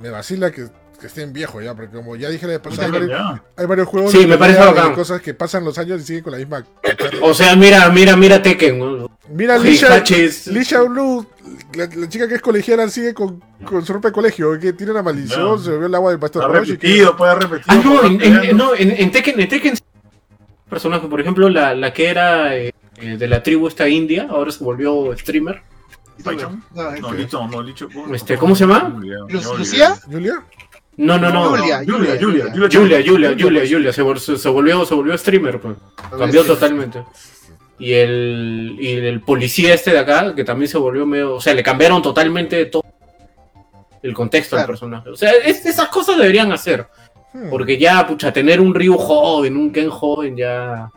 [0.00, 0.66] me vacila que,
[1.00, 3.20] que estén viejos ya, porque como ya dije la vez pasada, hay varios,
[3.56, 4.94] hay juegos Sí, me parece pelea y bacán.
[4.94, 6.64] cosas que pasan los años y siguen con la misma.
[7.22, 9.06] O sea, mira, mira, mira Tekken.
[9.30, 10.02] Mira, Lisha,
[10.46, 11.26] Lisha Blue,
[11.74, 14.92] la, la chica que es colegiala, sigue con, con su ropa de colegio, que tiene
[14.92, 16.76] una maldición, se bebió el agua del pastor Ha Roshi.
[16.78, 17.64] que- repetido, puede repetir.
[17.68, 19.74] Ah, no, en, en- no, en, en Tekken, en Tekken
[20.68, 24.50] personaje, por ejemplo, la, la que era eh, eh, de la tribu esta india, ahora
[24.50, 25.62] se volvió streamer.
[26.24, 26.32] No,
[26.74, 27.88] No, no, Licho.
[28.12, 28.90] Este, ¿cómo se llama?
[28.92, 29.18] Julia.
[29.28, 29.94] ¿Lucía?
[30.04, 30.42] ¿Julia?
[30.98, 31.50] No, no, no.
[31.50, 32.68] Julia, Julia, Julia, Julia.
[32.70, 35.76] Julia, Julia, Julia, Julia, se, vol- se- se volvió, se volvió streamer, pues.
[36.18, 37.02] cambió totalmente.
[37.78, 41.54] Y el, y el policía este de acá, que también se volvió medio, o sea,
[41.54, 42.82] le cambiaron totalmente todo
[44.02, 44.72] el contexto al Claro.
[44.72, 45.10] personaje.
[45.10, 46.86] O sea, es- esas cosas deberían hacer,
[47.32, 47.48] Hmm.
[47.50, 50.88] porque ya, pucha, tener un Ryu joven, un Ken joven, ya...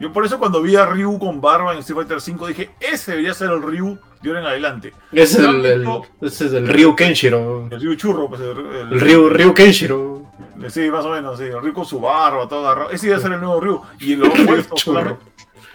[0.00, 3.12] Yo por eso cuando vi a Ryu con barba en Street Fighter 5 dije, ese
[3.12, 4.92] debería ser el Ryu de ahora en adelante.
[5.12, 7.68] Es ¿No el, han el- visto ese es el Ryu Kenshiro.
[7.70, 10.22] El Ryu churro, pues el, el- El Ryu, Ryu Kenshiro.
[10.68, 11.44] Sí, más o menos, sí.
[11.44, 12.90] El Ryu con su barba, todo agarrado.
[12.90, 13.80] Ese iba a ser el nuevo Ryu.
[14.00, 15.00] Y lo opuesto, Churro.
[15.00, 15.24] solamente-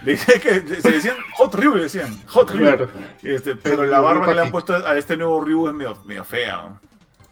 [0.05, 2.17] le que se decían Hot Ryu, le decían.
[2.27, 2.59] Hot Ryu.
[2.59, 2.89] Claro.
[3.21, 6.23] Este, pero la barba que le han puesto a este nuevo Ryu es medio, medio
[6.25, 6.63] fea.
[6.69, 6.79] ¿no?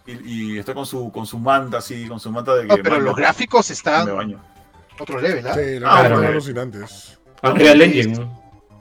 [0.07, 2.83] Y, y está con su, con su manta así, con su manta de No, que
[2.83, 4.39] pero baño, los gráficos me están baño.
[5.01, 5.53] Otro level, ¿ah?
[5.53, 7.17] Sí, la Ah, verdad, alucinantes.
[7.43, 8.29] Unreal Engine.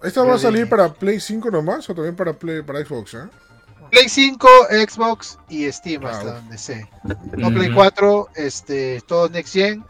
[0.02, 3.14] ¿Esta va a salir para Play 5 nomás o también para Play para Xbox?
[3.14, 3.24] eh?
[3.90, 4.48] Play 5,
[4.88, 6.88] Xbox y Steam, hasta donde sé.
[7.36, 7.74] No Play Ujú.
[7.74, 9.84] 4, este, todo Next Gen.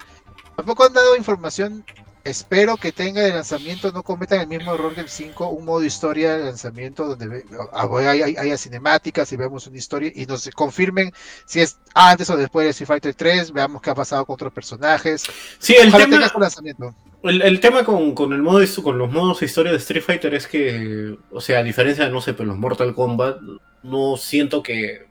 [0.56, 1.84] Tampoco han dado información.
[2.30, 5.84] Espero que tenga de lanzamiento, no cometan el mismo error que el 5, un modo
[5.84, 10.48] historia de lanzamiento donde ah, hay- hay- haya cinemáticas y veamos una historia y nos
[10.50, 11.12] confirmen
[11.46, 14.52] si es antes o después de Street Fighter 3, veamos qué ha pasado con otros
[14.52, 15.24] personajes.
[15.58, 16.94] Sí, el Ojalá tema, tenga su lanzamiento.
[17.22, 20.34] el, el tema con, con el modo con los modos de historia de Street Fighter
[20.34, 23.38] es que, o sea, a diferencia de, no sé, pues los Mortal Kombat,
[23.82, 25.06] no siento que,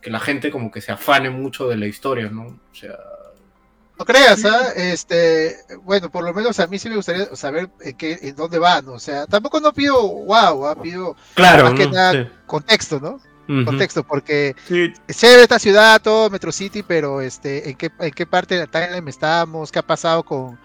[0.00, 2.42] que la gente como que se afane mucho de la historia, ¿no?
[2.46, 2.96] O sea,
[3.98, 4.72] No creas, ¿ah?
[4.74, 8.58] Este, bueno, por lo menos a mí sí me gustaría saber en, qué, en dónde
[8.58, 10.74] van, o sea, tampoco no pido wow, ¿ah?
[10.80, 11.92] pido claro, Más que ¿no?
[11.92, 12.28] nada- Sí.
[12.46, 13.20] contexto, ¿no?
[13.66, 18.24] Contexto, porque Sí, chévere esta ciudad, todo Metro City, pero este, ¿en qué, en qué
[18.26, 19.70] parte de la timeline estamos?
[19.70, 20.58] ¿Qué ha pasado con,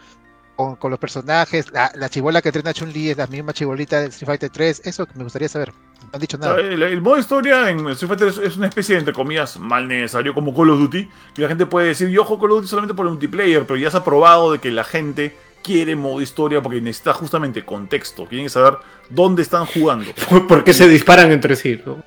[0.59, 1.71] con, con los personajes?
[1.71, 5.05] La, la chibola que entrena Chun-Li es la misma chibolita de Street Fighter 3, eso
[5.05, 5.71] que me gustaría saber.
[6.01, 6.59] No han dicho nada.
[6.59, 9.87] el, el modo historia en Street Fighter es, es una especie de, entre comillas, mal
[9.87, 11.09] necesario como Call of Duty.
[11.37, 13.77] Y la gente puede decir, yo juego Call of Duty solamente por el multiplayer, pero
[13.77, 15.33] ya se ha probado de que la gente
[15.63, 18.25] quiere modo historia porque necesita justamente contexto.
[18.25, 18.79] Quieren saber
[19.09, 20.11] dónde están jugando.
[20.49, 21.79] ¿Por qué se disparan entre sí?
[21.85, 22.03] ¿no?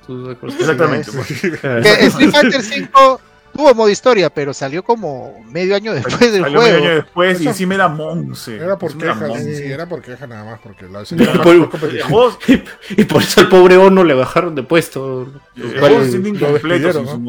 [0.59, 1.09] Exactamente.
[1.11, 3.21] Que Street Fighter 5
[3.53, 6.85] tuvo modo historia, pero salió como medio año después del Salió medio juego.
[6.85, 8.55] año después y Eso- encima era Monse.
[8.57, 11.03] Era por queja, sí, era por queja nada más, porque la
[12.47, 15.27] Y, y por eso al pobre Ono le bajaron de puesto.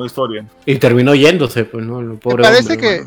[0.06, 0.46] historia.
[0.66, 2.00] y terminó yéndose, pues, ¿no?
[2.00, 3.04] El pobre parece hombre, que-.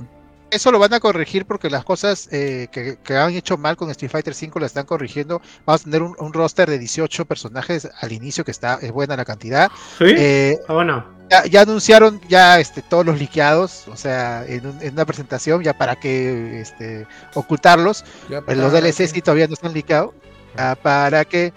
[0.50, 3.90] Eso lo van a corregir porque las cosas eh, que, que han hecho mal con
[3.92, 5.42] Street Fighter 5 las están corrigiendo.
[5.66, 9.18] Vamos a tener un, un roster de 18 personajes al inicio, que está es buena
[9.18, 9.70] la cantidad.
[9.98, 10.06] ¿Sí?
[10.08, 11.17] Eh, Ah, bueno.
[11.30, 15.62] Ya, ya anunciaron ya este, todos los liqueados, o sea, en, un- en una presentación,
[15.64, 18.04] ya para que este, ocultarlos.
[18.46, 20.12] Pues los para- DLC sí todavía no están liqueados.
[20.58, 21.54] ah, para que.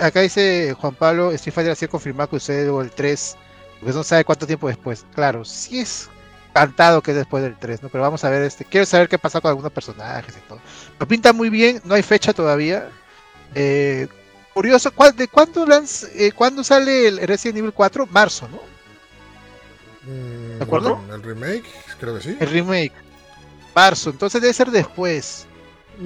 [0.00, 3.36] acá dice Juan Pablo, Street Fighter ha sido confirmado que usted o el 3,
[3.82, 5.04] pues no sabe cuánto tiempo después.
[5.14, 6.08] Claro, sí es
[6.54, 7.88] cantado que es después del 3, ¿no?
[7.90, 10.60] Pero vamos a ver, este, quiero saber qué pasa con algunos personajes y todo.
[10.98, 12.88] Lo pinta muy bien, no hay fecha todavía.
[13.54, 14.08] Eh,
[14.54, 18.06] curioso, ¿cuál- ¿de cuándo, lanz- eh, cuándo sale el Resident Evil 4?
[18.06, 18.58] Marzo, ¿no?
[20.06, 21.00] Mm, ¿De acuerdo?
[21.12, 21.64] El remake,
[22.00, 22.36] creo que sí.
[22.38, 22.92] El remake.
[23.74, 25.46] Marzo, entonces debe ser después.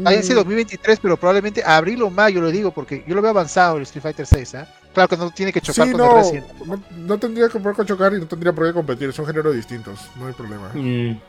[0.05, 3.31] Ahí dice Mm, 2023, pero probablemente abril o mayo, lo digo, porque yo lo veo
[3.31, 4.69] avanzado el Street Fighter 6, ¿ah?
[4.95, 6.47] Claro que no tiene que chocar Sí, con el no, Resident.
[6.65, 9.55] no, no tendría que por qué chocar y no tendría por qué competir, son géneros
[9.55, 10.71] distintos, no hay problema.
[10.75, 11.21] Mm.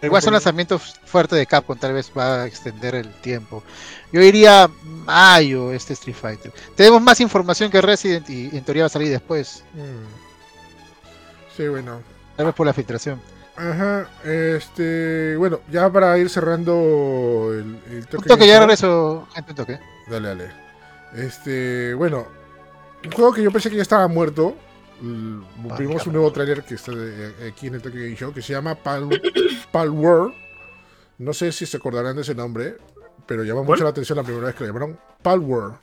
[0.00, 3.64] Igual son lanzamientos fuertes de Capcom, tal vez va a extender el tiempo.
[4.12, 6.52] Yo iría mayo este Street Fighter.
[6.76, 10.17] Tenemos más información que Resident y en teoría va a salir después, Mm.
[11.58, 12.00] Sí, bueno.
[12.36, 13.20] tal vez por la filtración.
[13.56, 19.56] Ajá, este, bueno, ya para ir cerrando el, el Un toque ya regreso, gente, un
[19.56, 19.80] toque.
[20.08, 20.50] Dale, dale.
[21.16, 22.26] Este, bueno,
[23.04, 24.54] un juego que yo pensé que ya estaba muerto.
[25.78, 28.52] Vimos un nuevo tráiler que está de- aquí en el Tokyo Game Show que se
[28.52, 29.08] llama Pal,
[29.72, 30.34] Pal World.
[31.18, 32.76] No sé si se acordarán de ese nombre,
[33.26, 33.76] pero llamó ¿Cuál?
[33.76, 35.74] mucho la atención la primera vez que lo llamaron Pal World.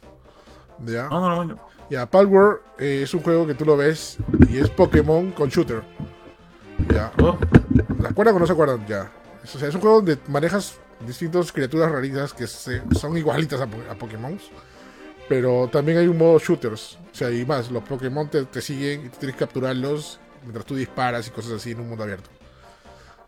[0.85, 1.10] ¿Ya?
[1.10, 1.60] No, no, no.
[1.89, 4.17] Ya, Pal World eh, es un juego que tú lo ves
[4.49, 5.83] y es Pokémon con shooter.
[6.91, 7.11] Ya.
[8.01, 8.85] ¿Se acuerdan o no se acuerdan?
[8.87, 9.11] Ya.
[9.43, 13.61] Es, o sea, es un juego donde manejas distintas criaturas raritas que se- son igualitas
[13.61, 14.39] a, po- a Pokémon.
[15.29, 16.97] Pero también hay un modo shooters.
[17.11, 20.65] O sea, y más, los Pokémon te, te siguen y tú tienes que capturarlos mientras
[20.65, 22.29] tú disparas y cosas así en un mundo abierto.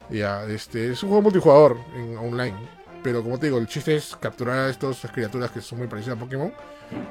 [0.10, 2.56] Ya, este, es un juego multijugador en online.
[3.04, 6.18] Pero como te digo, el chiste es capturar a estas criaturas que son muy parecidas
[6.18, 6.52] a Pokémon.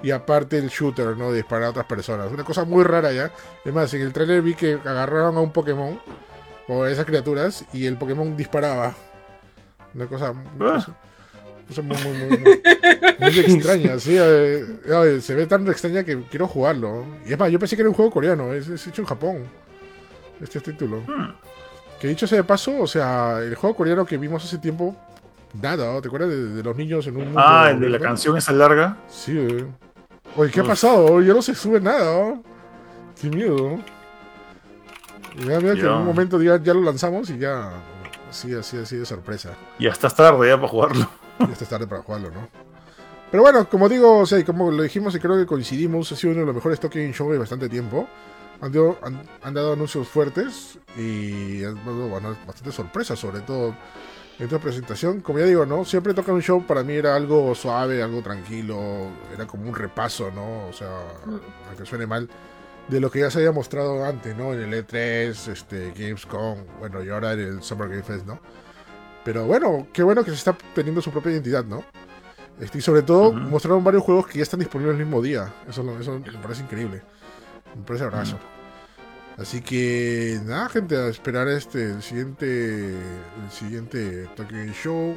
[0.03, 1.31] Y aparte el shooter, ¿no?
[1.31, 2.31] De disparar a otras personas.
[2.33, 3.31] Una cosa muy rara ya.
[3.65, 6.01] Es más, en el trailer vi que agarraron a un Pokémon
[6.69, 8.95] o a esas criaturas y el Pokémon disparaba.
[9.95, 10.97] Una cosa, una cosa,
[11.69, 13.99] cosa muy, muy, muy, extraña.
[13.99, 17.07] Sí, eh, eh, se ve tan extraña que quiero jugarlo.
[17.25, 19.45] Y es más, yo pensé que era un juego coreano, es, es hecho en Japón.
[20.41, 21.03] Este título.
[22.01, 24.95] Que dicho sea de paso, o sea, el juego coreano que vimos hace tiempo,
[25.55, 26.01] nada.
[26.01, 27.41] ¿te acuerdas de, de los niños en un mundo?
[27.43, 28.99] Ah, el de la canción esa larga.
[29.09, 29.67] Sí, eh.
[30.37, 31.21] Oye, ¿qué ha pasado?
[31.23, 32.43] Ya no se sube nada, ¿no?
[33.21, 33.79] Qué miedo.
[35.39, 37.71] Y Ya, mira que en un momento ya, ya lo lanzamos y ya.
[38.29, 39.51] Así, así, así de sorpresa.
[39.79, 41.09] Y hasta tarde ya para jugarlo.
[41.39, 42.49] Ya está tarde para jugarlo, ¿no?
[43.31, 46.17] Pero bueno, como digo, o sea, y como lo dijimos y creo que coincidimos, ha
[46.17, 48.09] sido uno de los mejores Tokyo Show de bastante tiempo.
[48.63, 52.35] Han dado, han, han dado anuncios fuertes y han dado bueno,
[52.71, 53.75] sorpresas, sobre todo
[54.39, 55.21] esta presentación.
[55.21, 55.85] Como ya digo, ¿no?
[55.85, 60.31] Siempre Tokyo un Show para mí era algo suave, algo tranquilo, era como un repaso,
[60.31, 60.67] ¿no?
[60.67, 61.01] O sea,
[61.69, 62.29] aunque suene mal,
[62.89, 64.53] de lo que ya se había mostrado antes, ¿no?
[64.53, 68.41] En el E3, este, Gamescom, bueno, y ahora en el Summer Game Fest, ¿no?
[69.25, 71.83] Pero bueno, qué bueno que se está teniendo su propia identidad, ¿no?
[72.61, 75.53] Este, y sobre todo mostraron varios juegos que ya están disponibles el mismo día.
[75.69, 77.03] Eso, eso me parece increíble.
[77.75, 78.39] Me parece abrazo.
[79.39, 85.15] Así que nada, gente, a esperar este el siguiente el siguiente Tokyo Game Show,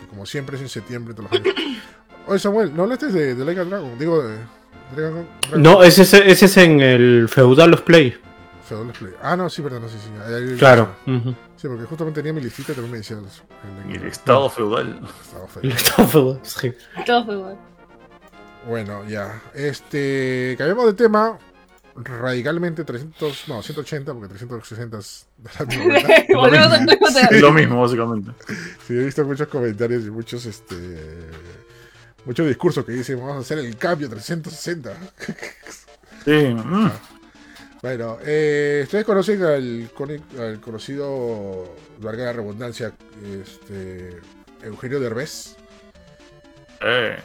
[0.00, 1.54] que como siempre es en septiembre todos los años.
[2.26, 4.36] Oye Samuel, no hablaste de, de Like a Dragon, digo de
[4.96, 8.16] Dragon, Dragon No, ese es, ese es en el Feudal of Play.
[8.68, 9.12] Feudal Display.
[9.22, 10.10] Ah, no, sí, verdad, no, sí, sí.
[10.24, 10.94] ahí- ahí- Claro.
[11.06, 11.34] ujú.
[11.56, 15.00] Sí, porque justamente tenía mi listita y también me decía el, Y el estado feudal.
[15.62, 16.72] El estado feudal, sí.
[17.06, 17.58] Todo fue igual.
[18.68, 19.42] Bueno, ya.
[19.54, 20.54] Este.
[20.58, 21.38] Cambiamos de tema
[22.04, 23.48] radicalmente 300.
[23.48, 25.26] No, 180, porque 360 es.
[27.30, 28.32] Es lo mismo, básicamente.
[28.86, 30.46] Sí, he visto muchos comentarios y muchos.
[30.46, 30.76] Este.
[32.24, 34.92] Muchos discursos que dicen: Vamos a hacer el cambio 360.
[36.22, 36.32] Sí.
[36.32, 36.90] mm.
[37.80, 39.90] Bueno, eh, ustedes conocen al,
[40.38, 42.92] al conocido, valga la redundancia,
[43.42, 44.20] este,
[44.62, 45.56] Eugenio Derbez.
[46.82, 47.16] Eh.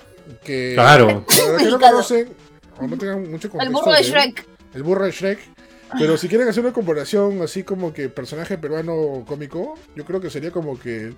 [0.46, 1.26] Que, Claro.
[1.26, 2.30] Para los que no conocen,
[2.78, 3.62] o no tengan mucho contexto.
[3.64, 4.48] El burro de él, Shrek.
[4.76, 5.40] El burro de Shrek.
[5.98, 10.30] Pero si quieren hacer una comparación así como que personaje peruano cómico, yo creo que
[10.30, 11.14] sería como que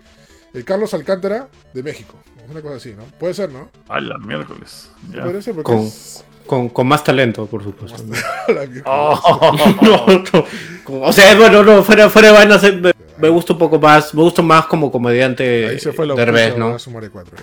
[0.54, 2.16] el Carlos Alcántara de México.
[2.50, 3.04] Una cosa así, ¿no?
[3.20, 3.70] Puede ser, ¿no?
[3.90, 4.90] A la miércoles.
[5.12, 5.24] Ya.
[5.24, 8.02] Puede ser porque Con- es- Con, con más talento, por supuesto.
[8.86, 9.52] Oh.
[9.82, 11.02] No, no.
[11.08, 14.14] O sea, bueno, no, fuera, fuera de vainas, eh, me, me gusta un poco más,
[14.14, 16.76] me gusta más como comediante Ahí se fue la Derbez, opuesta, ¿no?
[16.76, 17.36] a sumar de cuatro.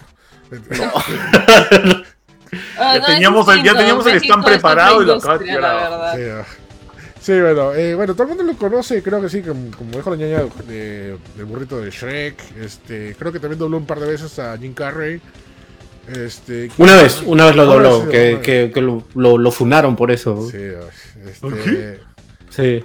[2.78, 6.16] Ah, Ya no, teníamos el- ya teníamos el stand preparado y lo acabas de tirar.
[6.16, 6.44] Sí, ah.
[7.20, 10.10] Sí, bueno, eh, bueno, todo el mundo lo conoce, creo que sí, como, como dijo
[10.10, 14.08] la ñaña de, del burrito de Shrek, este, creo que también dobló un par de
[14.08, 15.22] veces a Jim Carrey.
[16.06, 20.10] Este, Una vez, una vez lo dobló, que, que, que lo, lo, lo funaron por
[20.10, 20.50] eso.
[20.50, 20.90] Sí, ah,
[21.26, 22.00] este,
[22.50, 22.84] Sí,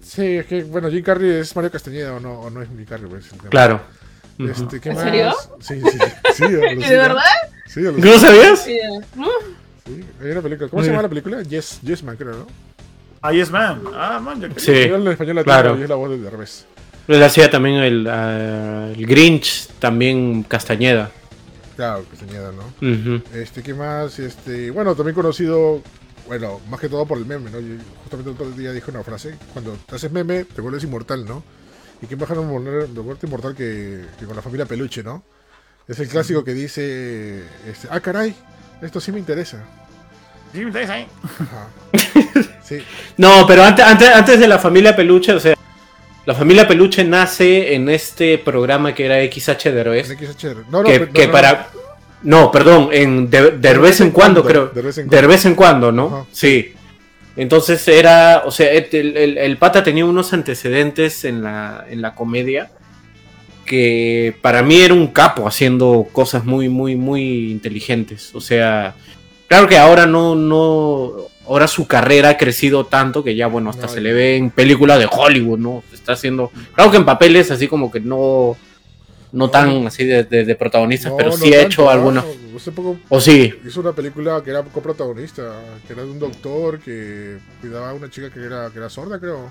[0.00, 2.86] sí, es que, bueno, Jim Carrey es Mario Castañeda o no, o no es Jim
[2.86, 3.50] Carrey, pues, el
[4.38, 5.04] Este, ¿qué ¿En más?
[5.04, 5.32] serio?
[5.60, 5.98] Sí, sí,
[6.34, 6.44] sí.
[6.48, 7.22] ¿De verdad?
[7.66, 7.80] Sí.
[7.82, 8.60] ¿No sabías?
[8.64, 8.78] Sí.
[10.22, 10.68] Hay una película.
[10.70, 11.42] ¿Cómo se llama la película?
[11.42, 12.46] Yes, Yes Man, creo, ¿no?
[13.20, 13.82] Ah, yes, man.
[13.94, 15.78] Ah, man, ya que- Sí, En español latino claro.
[15.78, 16.66] y es la voz de Derbez.
[17.08, 21.10] Él hacía también el, ah, el Grinch, también Castañeda.
[21.76, 23.22] Claro, Castañeda, ¿no?
[23.34, 24.18] Este, ¿qué más?
[24.18, 25.82] Este, bueno, también conocido,
[26.26, 27.60] bueno, más que todo por el meme, ¿no?
[27.60, 31.24] Yo justamente el otro día dije una frase, cuando te haces meme, te vuelves inmortal,
[31.26, 31.42] ¿no?
[32.02, 35.22] Y qué mejor morir- de vuelta inmortal que, que con la familia Peluche, ¿no?
[35.88, 38.34] Es el clásico que dice, este, ah, caray,
[38.82, 39.62] esto sí me interesa.
[40.52, 41.06] Sí, me ahí.
[41.22, 41.68] Ajá.
[42.64, 42.78] Sí,
[43.18, 45.54] No, pero antes, antes, antes de la familia Peluche, o sea,
[46.24, 50.08] la familia Peluche nace en este programa que era XH Derbez.
[50.08, 50.64] XHR.
[50.70, 51.68] No, no, que, pero- que no, no, para...
[52.22, 54.68] No, perdón, en de, de vez en cuando, creo.
[54.68, 55.28] De vez en De cuando.
[55.28, 56.06] vez en cuando, ¿no?
[56.06, 56.26] Ajá.
[56.32, 56.73] Sí.
[57.36, 62.14] Entonces era, o sea, el, el- el pata tenía unos antecedentes en la, en la
[62.14, 62.70] comedia
[63.64, 68.34] que para mí era un capo haciendo cosas muy, muy, muy inteligentes.
[68.34, 68.94] O sea,
[69.48, 71.12] claro que ahora no, no,
[71.48, 74.50] ahora su carrera ha crecido tanto que ya, bueno, hasta No, se le ve en
[74.50, 75.82] películas de Hollywood, ¿no?
[75.92, 78.56] Está haciendo, claro que en papeles así como que no,
[79.34, 82.24] no tan así de, de- de protagonistas, No, pero no sí ha tanto, hecho alguna.
[82.56, 85.42] Hace poco O sí, hizo una película que era coprotagonista,
[85.86, 89.18] que era de un doctor que cuidaba a una chica que era, que era sorda,
[89.18, 89.50] creo.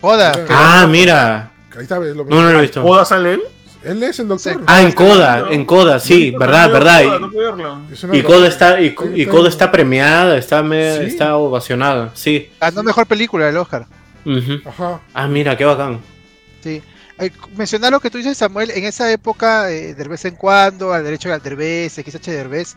[0.00, 0.32] Joda.
[0.48, 1.50] ah, mira.
[1.76, 2.82] Ahí está, es lo No, no lo he visto.
[2.82, 3.42] ¿Puedo sale él?
[3.84, 4.52] Él es el doctor.
[4.52, 4.58] Sí.
[4.66, 7.18] Ah, en Coda, en Coda, sí, No, verdad, no, verdad.
[7.20, 11.04] no Y, Coda está, y, Coda está premiada, está, me- Sí.
[11.06, 12.48] está ovacionada, sí.
[12.60, 13.86] Ganó mejor película del Oscar.
[14.64, 15.00] Ajá.
[15.12, 15.98] Ah, mira, qué bacán.
[16.62, 16.80] Sí.
[17.22, 20.92] Eh, mencionar lo que tú dices, Samuel, en esa época, eh, de vez en cuando,
[20.92, 22.74] al derecho al Derbez, XH Derbez,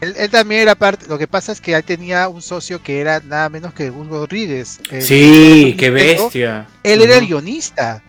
[0.00, 3.00] él, él también era parte, lo que pasa es que él tenía un socio que
[3.00, 4.80] era nada menos que Hugo Rodríguez.
[4.90, 6.68] el- Sí, el- qué bestia.
[6.82, 8.02] Él era el guionista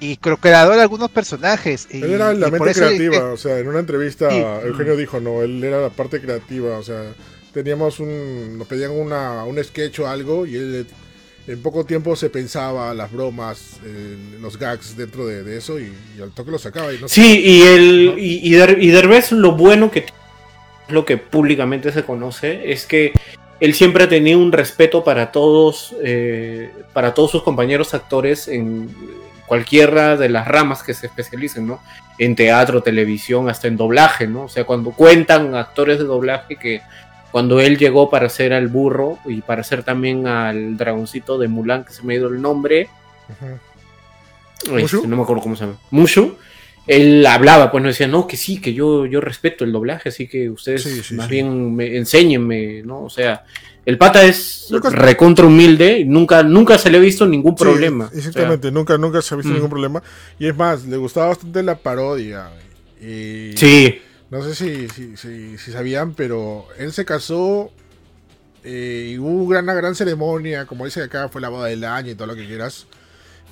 [0.00, 1.86] y creador de algunos personajes.
[1.90, 4.38] y- Él era la mente creativa, o sea, en una entrevista Sí.
[4.66, 7.02] Eugenio dijo, no, él era la parte creativa, o sea,
[7.54, 10.86] teníamos un, nos pedían una, un sketch o algo y él
[11.46, 15.92] en poco tiempo se pensaba las bromas, eh, los gags dentro de, de eso y,
[16.16, 19.32] y al toque lo sacaba y no Sí, y el y, y, Der- y Derbez
[19.32, 20.06] lo bueno que
[20.88, 23.12] lo que públicamente se conoce es que
[23.58, 28.88] él siempre ha tenido un respeto para todos eh, para todos sus compañeros actores en
[29.46, 31.80] cualquiera de las ramas que se especialicen, ¿no?
[32.18, 34.44] En teatro, televisión, hasta en doblaje, ¿no?
[34.44, 36.82] O sea, cuando cuentan actores de doblaje que
[37.36, 41.84] cuando él llegó para hacer al burro y para hacer también al dragoncito de Mulan,
[41.84, 42.88] que se me ha ido el nombre,
[44.60, 45.06] este, ¿Mushu?
[45.06, 46.34] no me acuerdo cómo se llama, Mushu,
[46.86, 50.26] él hablaba, pues no decía, no, que sí, que yo, yo respeto el doblaje, así
[50.28, 51.32] que ustedes Sí, sí, más sí.
[51.32, 53.02] bien me, enséñenme, ¿no?
[53.02, 53.44] O sea,
[53.84, 58.06] el pata es recontra humilde, nunca, nunca se le ha visto ningún Sí, problema.
[58.06, 59.56] O sea, exactamente, nunca, nunca se ha visto Mm.
[59.56, 60.02] ningún problema.
[60.38, 62.48] Y es más, le gustaba bastante la parodia.
[62.98, 64.00] Y sí,
[64.30, 67.70] no sé si, si, si, si sabían, pero él se casó
[68.64, 72.14] eh, y hubo una gran ceremonia, como dice acá, fue la boda del año y
[72.14, 72.86] todo lo que quieras.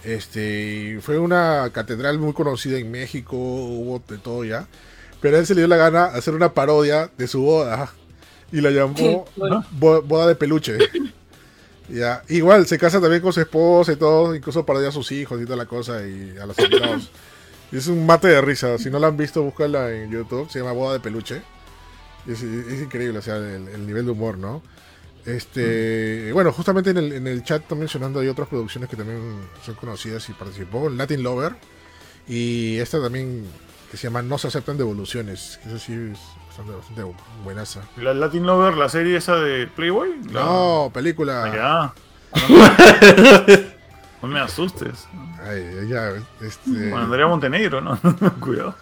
[0.03, 4.67] Este, fue una catedral muy conocida en México, hubo de todo ya.
[5.21, 7.91] Pero a él se le dio la gana hacer una parodia de su boda
[8.53, 9.65] y la llamó Bueno.
[9.71, 10.77] Bo- boda de peluche.
[11.89, 15.41] ya, igual se casa también con su esposa y todo, incluso parodia a sus hijos
[15.41, 17.11] y toda la cosa y a los invitados.
[17.73, 20.73] Es un mate de risa, si no la han visto, búscala en YouTube, se llama
[20.73, 21.43] Boda de peluche.
[22.27, 24.63] Es, es increíble, o sea, el, el nivel de humor, ¿no?
[25.27, 29.41] Este, bueno, justamente en el, en el chat están mencionando hay otras producciones que también
[29.65, 31.55] son conocidas y participó, Latin Lover
[32.29, 33.45] y esta también
[33.91, 36.19] que se llama No se aceptan devoluciones, que eso sí es
[36.49, 37.03] bastante, bastante
[37.43, 37.81] buenaza.
[37.97, 40.11] La Latin Lover, la serie esa de Playboy.
[40.31, 41.45] La- No, película.
[41.45, 41.93] Ah,
[42.37, 42.45] ya.
[44.23, 45.07] No me asustes.
[45.45, 47.99] Ay, ya, este, Con Andrea Montenegro, ¿no?
[48.41, 48.75] Cuidado.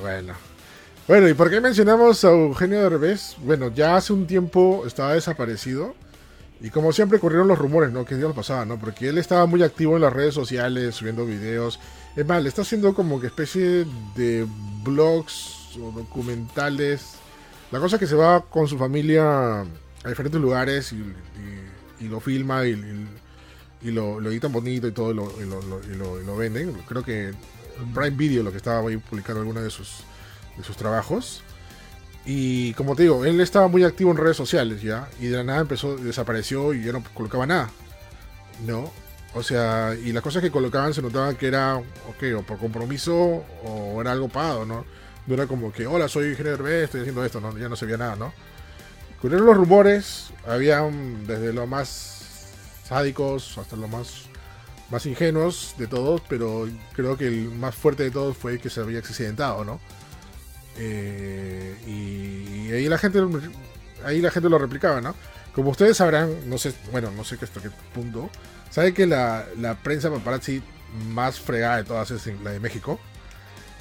[0.00, 0.34] bueno.
[1.06, 3.36] Bueno, ¿y por qué mencionamos a Eugenio Derbez?
[3.38, 5.94] Bueno, ya hace un tiempo estaba desaparecido.
[6.60, 8.04] Y como siempre corrieron los rumores, ¿no?
[8.04, 8.78] Que Dios lo pasaba, ¿no?
[8.78, 11.78] Porque él estaba muy activo en las redes sociales, subiendo videos.
[12.16, 13.86] Es más, le está haciendo como que especie
[14.16, 14.46] de
[14.82, 17.14] blogs o documentales.
[17.70, 22.08] La cosa es que se va con su familia a diferentes lugares y, y- y
[22.08, 23.08] lo filma y, y-
[23.82, 26.72] y lo, lo editan bonito y todo y lo, y lo- lo- lo- venden.
[26.88, 27.32] Creo que
[27.94, 29.98] Prime Video lo que estaba ahí publicando alguna de sus,
[30.56, 31.42] de sus trabajos.
[32.26, 35.08] Y como te digo, él estaba muy activo en redes sociales ya.
[35.20, 37.70] Y de la nada empezó, desapareció y ya no colocaba nada.
[38.66, 38.90] ¿No?
[39.34, 43.14] O sea, y las cosas que colocaban se notaban que era, ok, o por compromiso
[43.62, 44.84] o era algo pagado, ¿no?
[45.26, 47.56] No era como que, hola, soy Eugenio Derbez, estoy haciendo esto, ¿no?
[47.58, 48.32] Ya no se veía nada, ¿no?
[49.20, 52.17] Corrieron los rumores, habían desde lo más
[52.88, 54.24] sádicos hasta lo más,
[54.90, 58.80] más ingenuos de todos, pero creo que el más fuerte de todos fue que se
[58.80, 59.80] había accidentado, ¿no?
[60.78, 63.20] Eh, y, y ahí la gente
[64.04, 65.14] ahí la gente lo replicaba, ¿no?
[65.54, 68.30] Como ustedes sabrán, no sé, bueno, no sé hasta qué punto,
[68.70, 70.62] sabe que la, la prensa paparazzi
[71.10, 72.98] más fregada de todas es la de México.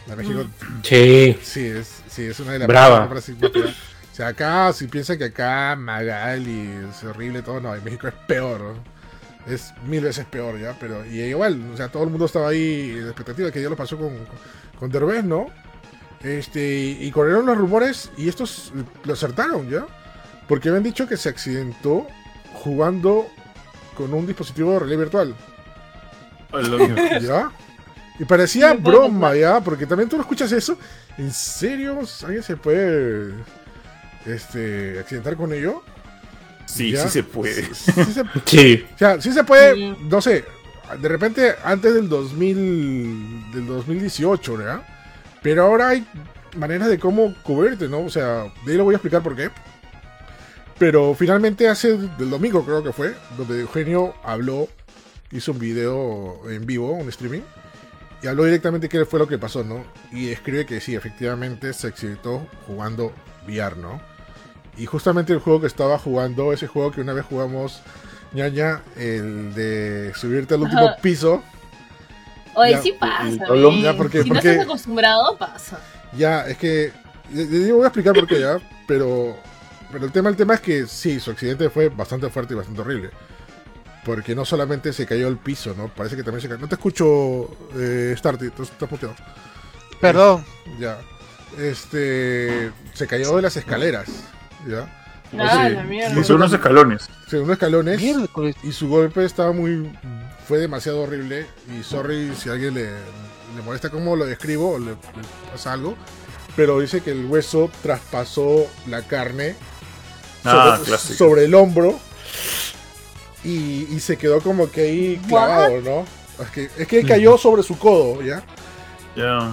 [0.08, 0.46] La de México,
[0.84, 1.38] sí.
[1.44, 3.08] sí, es, sí, es una de las Brava.
[3.08, 3.76] más fregadas.
[4.12, 8.16] O sea, acá, si piensan que acá Magali es horrible todo, no, en México es
[8.28, 8.97] peor, ¿no?
[9.46, 12.96] Es mil veces peor ya, pero y igual, o sea, todo el mundo estaba ahí
[12.98, 14.14] en expectativa que ya lo pasó con,
[14.80, 15.48] con Derbez, ¿no?
[16.22, 18.74] Este, y corrieron los rumores y estos
[19.06, 19.86] lo acertaron, ¿ya?
[20.48, 22.08] Porque habían dicho que se accidentó
[22.54, 23.28] jugando
[23.96, 25.36] con un dispositivo de realidad virtual,
[27.22, 27.52] ¿ya?
[28.20, 29.62] Y parecía broma, ¿ya?
[29.62, 30.78] Porque también tú no escuchas eso.
[31.18, 32.00] ¿En serio?
[32.24, 33.34] ¿Alguien se puede
[34.26, 35.84] este, accidentar con ello?
[36.68, 37.04] Sí, ¿Ya?
[37.04, 37.64] sí se puede.
[37.74, 38.86] Sí, sí se Sí.
[38.94, 39.96] o sea, sí se puede, Sí.
[40.10, 40.46] no sé,
[41.02, 44.82] de repente antes del 2000, del 2018, ¿verdad?
[45.42, 46.06] Pero ahora hay
[46.56, 48.02] maneras de cómo cubrirte, ¿no?
[48.02, 49.50] O sea, de ahí lo voy a explicar por qué.
[50.78, 54.68] Pero finalmente hace del domingo creo que fue, donde Eugenio habló,
[55.32, 57.42] hizo un video en vivo, un streaming,
[58.22, 59.84] y habló directamente qué fue lo que pasó, ¿no?
[60.12, 63.12] Y escribe que sí, efectivamente se accidentó jugando
[63.48, 64.00] VR, ¿no?
[64.78, 67.82] Y justamente el juego que estaba jugando, ese juego que una vez jugamos,
[68.34, 70.98] ñaña, el de subirte al último Ajá.
[71.02, 71.44] piso,
[72.60, 73.30] Oye, Ya, sí pasa.
[73.30, 73.84] y todo- ¿ves?
[73.84, 75.80] ya, porque- si porque- no estás acostumbrado, pasa.
[76.14, 76.92] Ya, es que.
[77.32, 78.60] le- voy a explicar por qué ya.
[78.88, 79.38] Pero.
[79.92, 82.82] Pero el tema, el tema es que sí, su accidente fue bastante fuerte y bastante
[82.82, 83.12] horrible.
[84.04, 85.88] Porque no solamente se cayó al piso, ¿no?
[85.90, 86.60] Parece que también se cayó.
[86.60, 89.16] No te escucho, eh, Starty, estás muteado.
[90.02, 90.44] Perdón.
[90.80, 90.98] Ya.
[91.60, 92.72] Este.
[92.94, 94.08] Se cayó de las escaleras.
[94.68, 94.88] ¿Ya?
[95.40, 95.74] Ah, Sí.
[95.76, 96.20] la mierda.
[96.20, 97.10] Y son unos escalones.
[97.30, 98.02] Según escalones.
[98.02, 98.56] Miércoles.
[98.64, 99.92] Y su golpe estaba muy.
[100.48, 101.46] Fue demasiado horrible.
[101.78, 104.98] Y sorry si a alguien le, le molesta cómo lo describo o le, le
[105.52, 105.96] pasa algo.
[106.56, 109.56] Pero dice que el hueso traspasó la carne
[110.46, 112.00] Ah, sobre el hombro.
[113.44, 116.06] Y, y se quedó como que ahí clavado, ¿no?
[116.44, 118.44] Es que, es que cayó sobre su codo, ¿ya?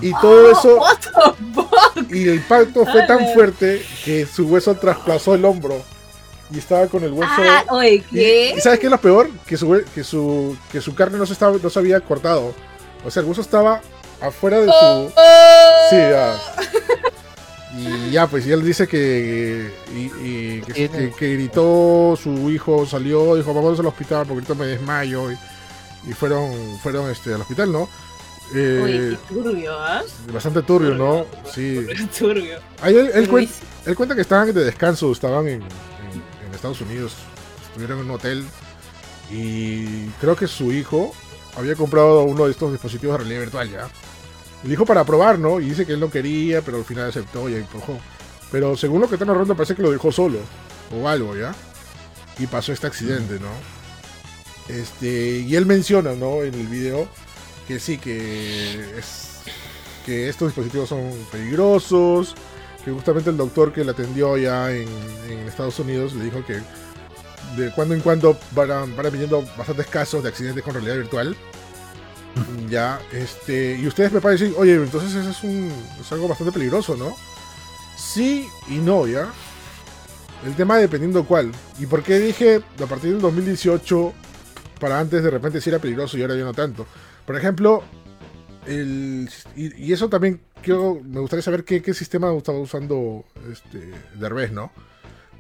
[0.03, 0.77] Y todo eso.
[0.79, 1.11] What the
[1.55, 2.13] fuck?
[2.13, 5.81] Y el impacto fue tan fuerte que su hueso traspasó el hombro.
[6.53, 7.33] Y estaba con el hueso.
[7.37, 8.55] Ah, oye, Y, ¿qué?
[8.57, 9.31] y ¿sabes qué es lo peor?
[9.47, 12.55] Que su, hue- que su, que su carne no se, estaba, no se había cortado.
[13.05, 13.81] O sea, el buzo estaba
[14.21, 15.15] afuera de Oh, su.
[15.91, 16.37] Sí, ya.
[17.77, 19.73] Y ya, pues, y él dice que.
[19.95, 24.35] Y, y que, Tiene- que- que gritó, su hijo salió, dijo, vamos al hospital porque
[24.35, 25.33] ahorita me desmayo.
[25.33, 25.39] Y,
[26.09, 27.89] y fueron, fueron este, al hospital, ¿no?
[28.55, 30.03] Eh, Uy, qué turbio, ¿ah?
[30.33, 31.27] bastante turbio, ¿no?
[31.53, 31.87] Sí.
[32.19, 32.59] Turbio.
[32.83, 33.51] Ahí él, él, cuen- Luis.
[33.87, 35.67] él cuenta que estaban de descanso, estaban en, en-
[36.47, 37.15] en Estados Unidos,
[37.69, 38.45] estuvieron en un hotel
[39.31, 41.13] y creo que su hijo
[41.57, 43.89] había comprado uno de estos dispositivos de realidad virtual ya.
[44.63, 45.61] Le dijo para probar, ¿no?
[45.61, 47.99] Y dice que él no quería, pero al final aceptó y empujó.
[48.53, 50.39] Pero según lo que está narrando parece que lo dejó solo
[50.95, 51.55] o algo, ¿ya?
[52.39, 53.49] Y pasó este accidente, ¿no?
[54.69, 56.43] Este, y él menciona, ¿no?
[56.43, 57.09] En el video
[57.67, 59.41] que sí, que es
[60.05, 62.35] que estos dispositivos son peligrosos,
[62.85, 64.89] que justamente el doctor que le atendió ya en,
[65.31, 66.61] en Estados Unidos le dijo que
[67.57, 71.37] de cuando en cuando van, van viniendo bastantes casos de accidentes con realidad virtual.
[72.69, 76.97] Ya, este, y ustedes me parecen oye, entonces eso es, un, es algo bastante peligroso,
[76.97, 77.17] ¿no?
[77.97, 79.29] Sí y no, ¿ya?
[80.45, 81.53] El tema dependiendo cuál.
[81.79, 84.13] ¿Y por qué dije a partir del 2018
[84.81, 86.87] para antes de repente sí era peligroso y ahora ya no tanto?
[87.27, 87.83] Por ejemplo,
[88.67, 93.93] el, y, y eso también quiero, me gustaría saber qué, qué sistema estaba usando este,
[94.15, 94.73] Derbez, ¿no?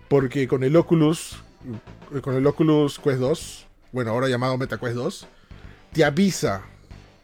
[0.09, 1.43] Porque con el Oculus,
[2.23, 5.27] con el Oculus Quest 2, bueno, ahora llamado MetaQuest 2,
[5.93, 6.62] te avisa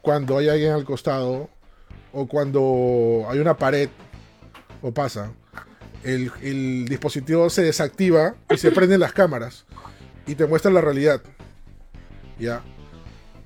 [0.01, 1.49] cuando hay alguien al costado
[2.11, 3.89] o cuando hay una pared
[4.81, 5.31] o pasa.
[6.03, 9.65] El, el dispositivo se desactiva y se prenden las cámaras
[10.25, 11.21] y te muestra la realidad.
[12.39, 12.63] Ya.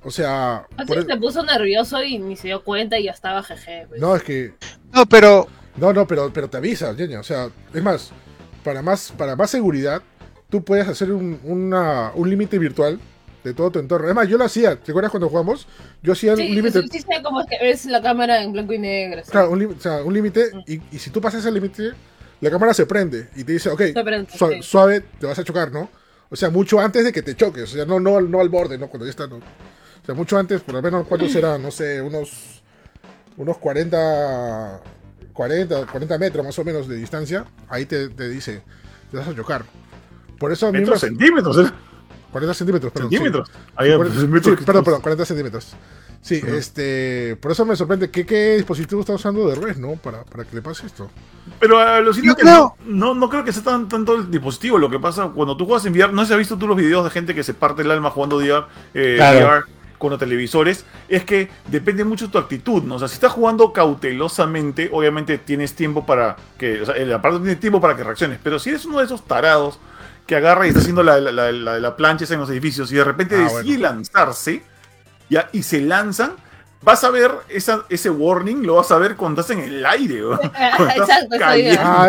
[0.06, 3.42] O sea, Así por- se puso nervioso y ni se dio cuenta y ya estaba
[3.44, 3.86] jeje.
[3.90, 4.00] pues.
[4.00, 4.54] no es que
[4.94, 7.20] No, pero no, no, pero, pero te avisa, Ñeña.
[7.20, 8.12] O sea, es más,
[8.64, 10.02] para más, para más seguridad,
[10.50, 13.00] tú puedes hacer un, una- un límite virtual
[13.44, 14.08] de todo tu entorno.
[14.08, 15.68] Es más, yo lo hacía, ¿te acuerdas cuando jugamos?
[16.02, 16.82] Yo hacía Sí, un límite.
[16.84, 19.22] sí, sí es que ves la cámara en blanco y negro.
[19.24, 19.32] sí.
[19.32, 21.92] Claro, un límite, o sea, un límite, y, y si tú pasas ese límite,
[22.42, 25.90] la cámara se prende y te dice, ok, prende, suave, te vas a chocar, ¿no?
[26.30, 28.78] O sea, mucho antes de que te choques, o sea, no, no, no al borde,
[28.78, 28.88] ¿no?
[28.88, 29.40] Cuando ya está, ¿no?
[30.06, 31.64] O sea, mucho antes, por lo menos, ¿cuántos serán?
[31.64, 32.62] No sé, unos,
[33.38, 34.82] unos 40,
[35.34, 38.62] 40, 40 metros más o menos de distancia, ahí te, te dice,
[39.10, 39.66] te vas a chocar.
[40.40, 41.72] Por eso a mí Metros, me- centímetros, ¿eh?
[42.32, 43.10] 40 centímetros, perdón.
[43.10, 43.16] sí.
[43.16, 43.50] Centímetros.
[43.76, 45.74] Ahí, Sí, pues, cuarenta- metros sí, que- perdón, perdón, 40 centímetros.
[46.22, 47.38] Sí, este.
[47.40, 48.10] Por eso me sorprende.
[48.10, 49.94] ¿Qué, qué dispositivo está usando de red, no?
[49.94, 51.08] Para, para que le pase esto.
[51.60, 54.32] Pero a lo Yo que creo- no, no, no creo que sea tan, tanto el
[54.32, 54.80] dispositivo.
[54.80, 56.76] Lo que pasa cuando tú juegas en VR, no sé si has visto tú los
[56.78, 58.66] videos de gente que se parte el alma jugando VR,
[58.96, 59.38] eh, Claro.
[59.46, 59.64] VR
[60.06, 62.96] con los televisores, es que depende mucho de tu actitud, ¿no?
[62.96, 67.40] O sea, si estás jugando cautelosamente, obviamente tienes tiempo para que, o sea, el aparato
[67.42, 69.80] tiene tiempo para que reacciones, pero si eres uno de esos tarados
[70.26, 72.96] que agarra y está haciendo la, la, la, la- la plancha en los edificios y
[72.96, 73.82] de repente Ah, decide bueno.
[73.96, 74.64] lanzarse,
[75.30, 76.34] ya, y se lanzan,
[76.82, 80.22] vas a ver esa, ese warning, lo vas a ver cuando estás en el aire,
[80.44, 81.36] estás Exacto.
[81.80, 82.08] Ah.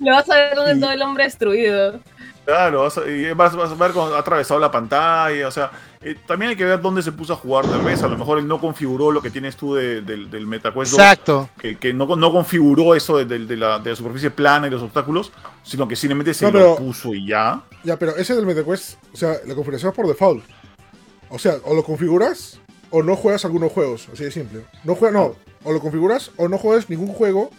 [0.00, 2.00] Le vas a ver donde Y- todo el hombre destruido.
[2.48, 5.70] Claro, vas a, y vas, vas a ver cuando ha atravesado la pantalla, o sea,
[6.00, 8.38] eh, también hay que ver dónde se puso a jugar tal vez, a lo mejor
[8.38, 11.50] él no configuró lo que tienes tú de- del, del MetaQuest 2, exacto.
[11.60, 14.70] que, que no, no configuró eso de, de- de la, de la superficie plana y
[14.70, 15.30] los obstáculos,
[15.62, 17.60] sino que simplemente se No, lo puso y ya.
[17.84, 20.42] Ya, pero ese del MetaQuest, o sea, la configuración es por default.
[21.28, 24.64] O sea, o lo configuras o no juegas algunos juegos, así de simple.
[24.84, 25.34] No juegas, no,
[25.64, 27.50] o lo configuras o no juegas ningún juego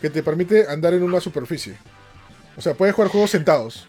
[0.00, 1.76] que te permite andar en una superficie.
[2.56, 3.86] O sea, puedes jugar juegos sentados.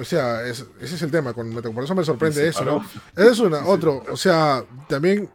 [0.00, 1.52] O sea, es- ese es el tema con.
[1.52, 2.64] Por eso me sorprende eso.
[2.64, 2.84] ¿no?
[3.16, 3.64] Esa es una.
[3.66, 5.28] Otro, o sea, también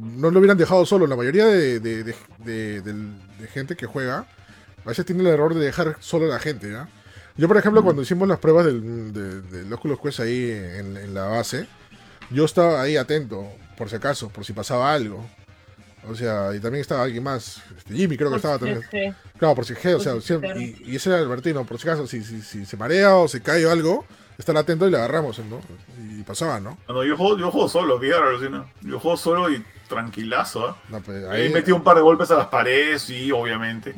[0.00, 1.06] no lo hubieran dejado solo.
[1.06, 4.26] La mayoría de, de- de- de- del- de gente que juega,
[4.84, 6.88] a veces tiene el error de dejar solo a la gente, ¿ya?
[7.36, 11.14] Yo, por ejemplo, cuando hicimos las pruebas del, de- del Oculus Quest ahí en, en
[11.14, 11.66] la base,
[12.30, 13.46] yo estaba ahí atento,
[13.78, 15.26] por si acaso, por si pasaba algo.
[16.08, 17.62] O sea, y también estaba alguien más.
[17.76, 18.80] Este, Jimmy creo que estaba también.
[18.90, 19.12] Sí.
[19.38, 22.22] Claro, por si o sea, siempre- y, y ese era Albertino, por si acaso, si,
[22.24, 24.04] si, si se marea o se cae o algo,
[24.38, 25.60] estar atento y le agarramos, ¿no?
[26.00, 26.76] Y pasaba, ¿no?
[26.88, 28.64] No, yo, juego, yo juego solo, alucina.
[28.80, 30.76] Yo juego solo y tranquilazo, ¿ah?
[30.88, 33.94] No, pues, Ahí ahí, metí un par de golpes a las paredes, sí, obviamente.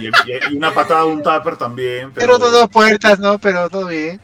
[0.00, 2.10] Y, y- y una patada de un tupper también.
[2.12, 3.38] Pero Pero, dos puertas, ¿no?
[3.38, 4.20] Pero todo bien.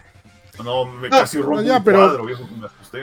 [0.64, 3.02] no, me No, casi rompo no, ya, un pero- cuadro, viejo, me asusté.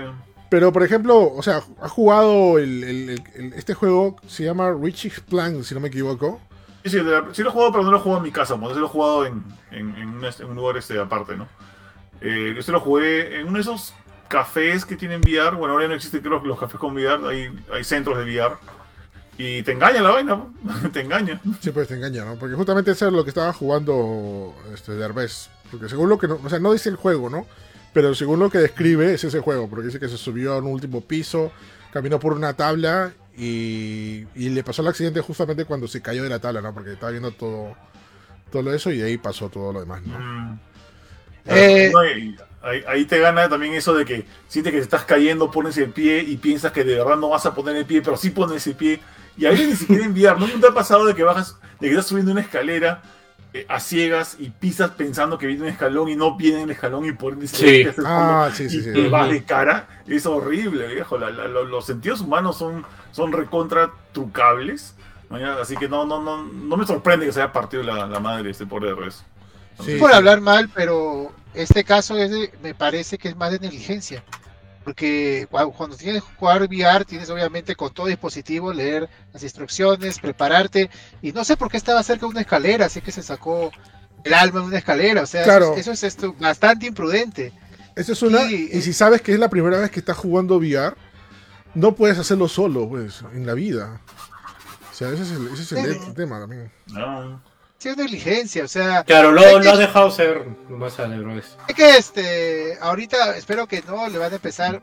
[0.49, 5.19] Pero, por ejemplo, o sea, ha jugado el, el- el- este juego, se llama Richie's
[5.19, 6.39] Plan, si no me equivoco.
[6.83, 8.55] Sí, sí, la- sí lo he jugado, pero no lo he jugado en mi casa,
[8.57, 11.47] pues, sí lo he jugado en, en, en un, en un lugar este aparte, ¿no?
[12.21, 13.93] Eh, este lo jugué en uno de esos
[14.29, 17.49] cafés que tienen VR, bueno, ahora ya no existen creo los cafés con VR, hay,
[17.73, 18.55] hay centros de VR.
[19.39, 20.53] Y te engaña la vaina, ¿no?
[20.91, 21.39] te engaña.
[21.61, 22.35] Sí, pues te engaña, ¿no?
[22.37, 25.49] Porque justamente eso es lo que estaba jugando este Derbez.
[25.69, 27.45] Porque según lo que no, o sea, no dice el juego, ¿no?
[27.93, 30.67] Pero según lo que describe es ese juego, porque dice que se subió a un
[30.67, 31.51] último piso,
[31.91, 36.29] caminó por una tabla y, y le pasó el accidente justamente cuando se cayó de
[36.29, 36.73] la tabla, ¿no?
[36.73, 37.75] Porque estaba viendo todo,
[38.51, 40.19] todo eso y de ahí pasó todo lo demás, ¿no?
[40.19, 40.59] Mm.
[41.45, 45.05] Eh, No, y ahí, ahí te gana también eso de que sientes que te estás
[45.05, 48.01] cayendo, pones el pie y piensas que de verdad no vas a poner el pie,
[48.01, 48.99] pero sí pones el pie.
[49.37, 50.39] Y a veces ni siquiera enviar.
[50.39, 53.26] ¿No te ha pasado de que bajas, de que estás subiendo una escalera eh,
[53.69, 57.11] a ciegas y pisas pensando que viene un escalón y no viene el escalón y
[57.13, 57.63] por ende Sí.
[57.83, 58.93] te haces Ah, sí, sí, y sí.
[58.93, 59.87] te vas de cara?
[60.07, 61.17] Es horrible, viejo.
[61.17, 64.93] La- la- lo- los sentidos humanos son, son recontra trucables.
[65.61, 68.49] Así que no, no, no, no me sorprende que se haya partido la, la madre
[68.51, 68.93] este pobre.
[69.83, 69.97] Sí.
[69.99, 74.23] por hablar mal, pero este caso es de- me parece que es más de negligencia.
[74.87, 80.17] Porque cua- cuando tienes que jugar VR, tienes obviamente con todo dispositivo leer las instrucciones,
[80.17, 80.89] prepararte.
[81.21, 83.69] Y no sé por qué estaba cerca de una escalera, así que se sacó
[84.23, 85.23] el alma en una escalera.
[85.23, 85.71] O sea, Claro.
[85.73, 87.51] eso, eso es esto, bastante imprudente.
[87.97, 88.47] Esa es una.
[88.47, 88.81] Sí, y eh.
[88.81, 90.95] si sabes que es la primera vez que estás jugando VR,
[91.73, 93.99] no puedes hacerlo solo, pues, en la vida.
[94.89, 96.13] O sea, ese es el, ese es el Sí.
[96.15, 96.71] tema también.
[96.93, 97.43] No.
[97.79, 101.39] Sí, es negligencia, o sea, Claro, lo, Hay lo que- ha dejado ser más alegre.
[101.67, 104.81] es que este, ahorita espero que no le van a empezar,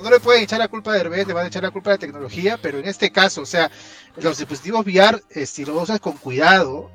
[0.00, 1.96] no le pueden echar la culpa de Herbert, le van a echar la culpa de
[1.96, 3.70] la tecnología, pero en este caso, o sea,
[4.16, 6.90] los dispositivos VR, eh, si lo usas con cuidado,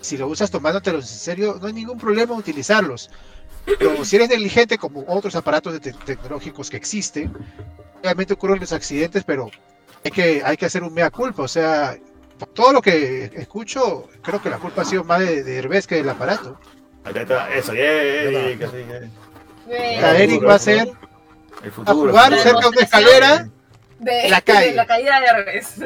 [0.00, 3.10] si lo usas tomándotelos en serio, no hay ningún problema utilizarlos.
[3.78, 7.32] Pero si eres negligente, como otros aparatos de te- tecnológicos que existen,
[8.02, 9.50] obviamente ocurren los accidentes, pero
[10.04, 11.96] hay que, hay que hacer un mea culpa, o sea,
[12.52, 16.08] todo lo que escucho, creo que la culpa ha sido más de, de que del
[16.08, 16.58] aparato.
[17.04, 18.56] Ahí está, eso, yeah, yeah,
[19.68, 20.88] yeah, Eric va a ser
[21.62, 23.48] El a jugar el cerca de una escalera.
[23.98, 24.70] de, la calle.
[24.70, 25.62] de la caída de.
[25.62, 25.82] Sí.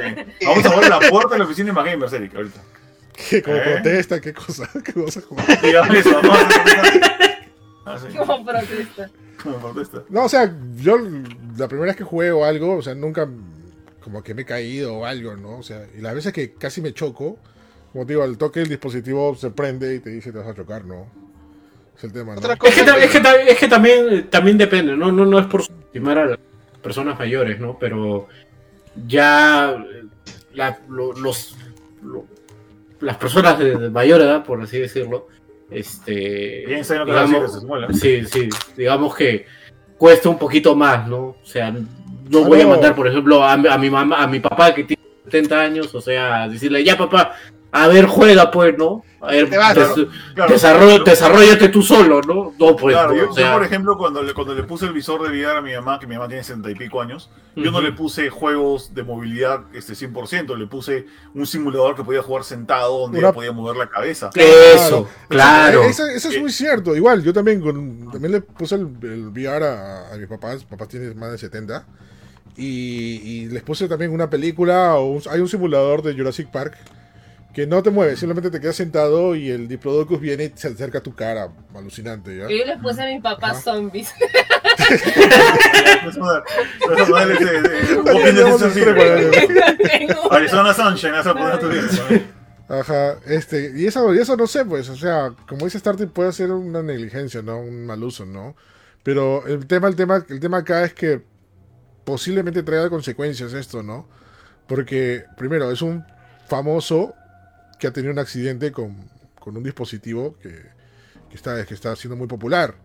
[0.47, 2.61] Vamos a abrir la puerta de la oficina de Más Gamers, Eric, ahorita.
[3.29, 3.61] Que como ¿Eh?
[3.61, 5.21] protesta, qué cosa, qué cosa.
[5.23, 7.19] como- Digamos eso, vamos a hacer
[7.85, 9.11] Ah, sí, Como protesta.
[9.43, 10.03] como protesta.
[10.11, 10.99] No, o sea, yo
[11.57, 13.27] la primera vez que juego algo, o sea, nunca
[14.09, 15.59] como que me he caído o algo, ¿no?
[15.59, 17.37] O sea, y las veces que casi me choco,
[17.93, 20.55] como te digo, al toque el dispositivo se prende y te dice te vas a
[20.55, 21.07] chocar, ¿no?
[21.97, 22.39] Es el tema, ¿no?
[22.39, 25.13] Otra Es que, cosa ta- es que, ta- es que también, también depende, ¿no?
[25.13, 26.39] No, no es por subestimar a las
[26.83, 27.79] personas mayores, ¿no?
[27.79, 28.29] Pero
[29.07, 30.05] ya eh,
[30.55, 31.55] la- lo- los,
[32.03, 32.25] lo-
[33.01, 35.29] las personas de, de mayor edad, por así decirlo,
[35.71, 39.45] este, Bien, lo que decir, digamos, se sí, sí, digamos que
[39.99, 41.19] cuesta un poquito más, ¿no?
[41.19, 41.75] O sea,
[42.31, 44.85] no voy a mandar, por ejemplo, a, mi- a mi mamá, a mi papá que
[44.85, 47.33] tiene 70 años, o sea, decirle, ya papá,
[47.71, 49.05] a ver, juega pues, ¿no?
[49.21, 50.07] A ver, Te vas, des- ¿no?
[50.35, 52.55] Claro, desarroll- desarrollate tú solo, ¿no?
[52.59, 55.21] No, pues, Claro, yo, O yo, por ejemplo, cuando le, cuando le puse el visor
[55.23, 57.81] de VR a mi mamá, que mi mamá tiene 60 y pico años, yo no
[57.83, 63.01] le puse juegos de movilidad este 100%, le puse un simulador que podía jugar sentado,
[63.01, 64.31] donde Una- ella podía mover la cabeza.
[64.35, 65.83] Eso, claro.
[65.83, 66.95] Eso, eso es muy cierto.
[66.97, 70.65] Igual, yo también con, también le puse el, el VR a, a mis papás.
[70.65, 71.85] Papás tienen más de 70.
[72.59, 74.97] Y, y les puse también una película.
[74.97, 76.77] O un- hay un simulador de Jurassic Park
[77.55, 80.99] que no te mueves, simplemente te quedas sentado y el Diplodocus viene y se acerca
[80.99, 81.49] a tu cara.
[81.75, 82.43] Alucinante, ¿ya?
[82.49, 83.61] Yo les puse a mi papá Ajá.
[83.61, 84.13] zombies.
[90.31, 91.69] Arizona Sunshine, esa poner tu.
[92.69, 96.33] Ajá, este, y eso, y eso no sé, pues, o sea, como dice Starty, puede
[96.33, 97.59] ser una negligencia, ¿no?
[97.61, 98.55] Un mal uso, ¿no?
[99.03, 101.23] Pero el tema, el tema, el tema acá es que
[102.09, 104.09] posiblemente traiga consecuencias esto, ¿no?
[104.67, 106.03] Porque, primero, es un
[106.47, 107.13] famoso
[107.79, 108.97] que ha tenido un accidente con,
[109.39, 110.49] con un dispositivo que,
[111.29, 112.77] que está, que está siendo muy popular.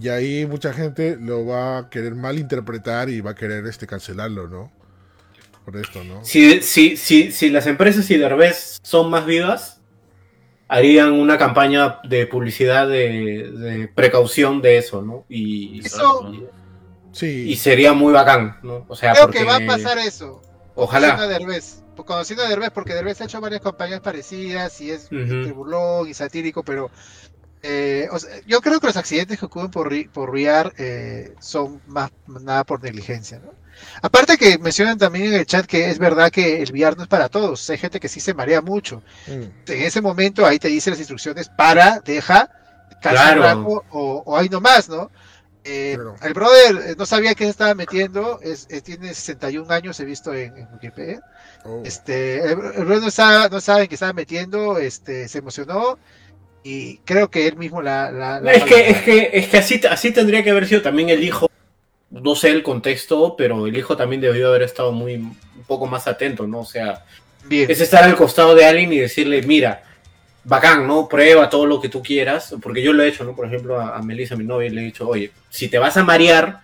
[0.00, 4.48] Y ahí mucha gente lo va a querer malinterpretar y va a querer este cancelarlo,
[4.48, 4.72] ¿no?
[5.64, 6.24] Por esto, ¿no?
[6.24, 9.80] Si, si, si, si las empresas y Derbez son más vivas,
[10.66, 15.24] harían una campaña de publicidad de, de precaución de eso, ¿no?
[15.28, 16.59] Y, Eso- y,
[17.12, 17.50] Sí.
[17.50, 18.84] y sería muy bacán, ¿no?
[18.88, 20.40] O sea, Creo porque que va a pasar eso.
[20.74, 21.28] Conociendo a Ojalá.
[21.28, 26.14] Derbez, conociendo a Derbez, porque Derbez ha hecho varias campañas parecidas y es burlón y
[26.14, 26.90] satírico, pero
[27.62, 31.34] eh, o sea, yo creo que los accidentes que ocurren por, ri- por VR eh,
[31.40, 33.38] son más nada por negligencia.
[33.44, 33.52] ¿no?
[34.00, 37.08] Aparte que mencionan también en el chat que es verdad que el VR no es
[37.08, 39.02] para todos, hay gente que sí se marea mucho.
[39.26, 39.70] Mm.
[39.72, 42.48] En ese momento ahí te dice las instrucciones para, deja,
[43.02, 43.84] calza Claro.
[43.90, 45.10] o, o ahí nomás, ¿no?
[45.64, 46.16] Eh, Claro.
[46.22, 50.04] El brother eh, no sabía que se estaba metiendo, es, es- tiene 61 años, he
[50.04, 51.20] visto en, en Wikipedia.
[51.64, 51.82] Oh.
[51.84, 55.98] Este, el, el brother no sabe, no sabe en qué estaba metiendo, este, se emocionó
[56.62, 58.10] y creo que él mismo la...
[58.10, 61.08] la- la- Es que, es que, es que así, así tendría que haber sido también
[61.10, 61.50] el hijo.
[62.10, 66.08] No sé el contexto, pero el hijo también debió haber estado muy un poco más
[66.08, 66.60] atento, ¿no?
[66.60, 67.04] O sea,
[67.44, 67.70] Bien.
[67.70, 69.84] es estar al costado de alguien y decirle, mira,
[70.50, 71.08] bacán, ¿no?
[71.08, 73.34] Prueba todo lo que tú quieras, porque yo lo he hecho, ¿no?
[73.34, 76.04] Por ejemplo, a, a Melissa, mi novia, le he dicho, oye, si te vas a
[76.04, 76.60] marear,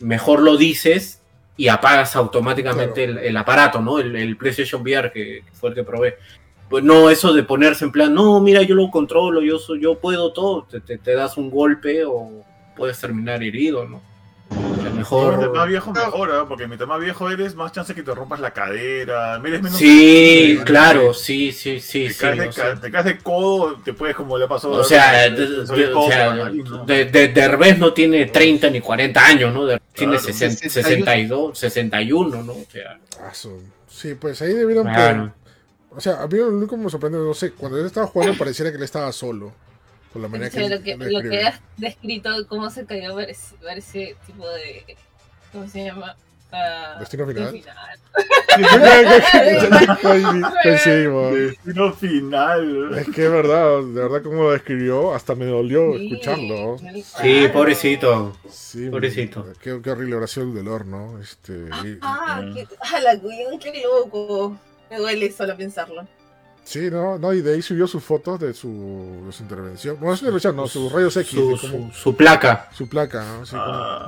[0.00, 1.22] mejor lo dices
[1.56, 3.98] y apagas automáticamente el, el aparato, ¿no?
[4.00, 6.16] El, el PlayStation VR que, que fue el que probé.
[6.68, 9.98] Pues no, eso de ponerse en plan, no, mira, yo lo controlo, yo, soy, yo
[9.98, 12.44] puedo todo, te, te- te das un golpe o
[12.76, 14.02] puedes terminar herido, ¿no?
[14.50, 15.28] Sea, mejor...
[15.36, 16.44] Mientras más viejo mejor, ¿ah?
[16.48, 20.58] porque mientras más viejo eres, más chance que te rompas la cadera, eres menos Sí,
[20.64, 22.18] claro, sí, sí, sí, Te, sí.
[22.18, 24.74] caes de, o sea, ca- te caes de codo, te puedes como le ha pasado
[24.74, 25.28] O sea,
[26.88, 29.66] Derbez no tiene 30 ni 40 años, ¿no?
[29.66, 30.32] Derbez tiene Claro.
[30.32, 31.52] 60 61.
[31.54, 32.52] 62, 61, ¿no?
[32.52, 33.32] O sea, Ah,
[33.90, 34.84] Sí, pues ahí debieron.
[34.86, 35.32] claro.
[35.90, 38.36] O sea, a mí lo único que me sorprende, no sé, cuando él estaba jugando
[38.38, 39.52] pareciera que él estaba solo.
[40.12, 43.14] Por la manera O sea, que, lo que, lo que has descrito, cómo se cayó,
[43.14, 44.96] parece, parece tipo de.
[45.52, 46.16] ¿Cómo se llama?
[46.50, 47.52] Ah, ¿Destino final?
[51.32, 52.94] Destino final.
[52.98, 56.76] Es que es verdad, de verdad como lo describió, hasta me dolió Sí, escucharlo.
[57.20, 58.36] Sí, pobrecito.
[58.50, 59.46] Sí, Pobrecito.
[59.62, 61.20] Qué, qué horrible habrá sido el dolor, ¿no?
[61.20, 64.58] Este, y- Ah, qué, ah, la qué loco.
[64.90, 66.06] Me duele solo pensarlo.
[66.68, 69.96] Sí, no, no, y de ahí subió sus fotos de su, de su intervención.
[69.98, 71.30] Bueno, su intervención, no, sus rayos X,
[71.92, 72.68] Su, placa.
[72.72, 73.44] su placa, ¿no?
[73.48, 74.06] Como- Ah.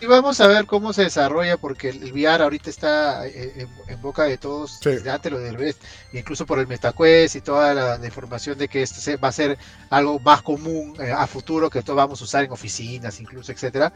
[0.00, 4.02] Y vamos a ver cómo se desarrolla, porque el VR ahorita está eh, en, en
[4.02, 4.90] boca de todos, Sí.
[5.08, 5.76] antes lo del
[6.12, 9.32] incluso por el MetaQuest y toda la, la información de que esto se- va a
[9.32, 9.56] ser
[9.90, 13.92] algo más común eh, a futuro, que esto vamos a usar en oficinas, incluso, etcétera.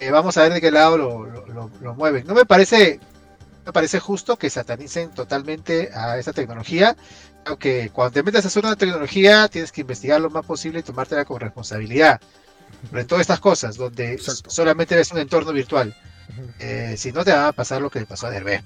[0.00, 2.26] Eh, vamos a ver de qué lado lo, lo- lo- lo mueven.
[2.26, 3.00] No me parece,
[3.64, 6.96] me parece justo que satanicen totalmente a esa tecnología.
[7.44, 10.82] Aunque cuando te metes a hacer una tecnología, tienes que investigar lo más posible y
[10.82, 12.20] tomártela con responsabilidad.
[12.90, 14.50] Sobre todas estas cosas, donde Exacto.
[14.50, 15.94] solamente ves un entorno virtual.
[16.58, 18.62] Eh, si no te va a pasar lo que le pasó a Derbez.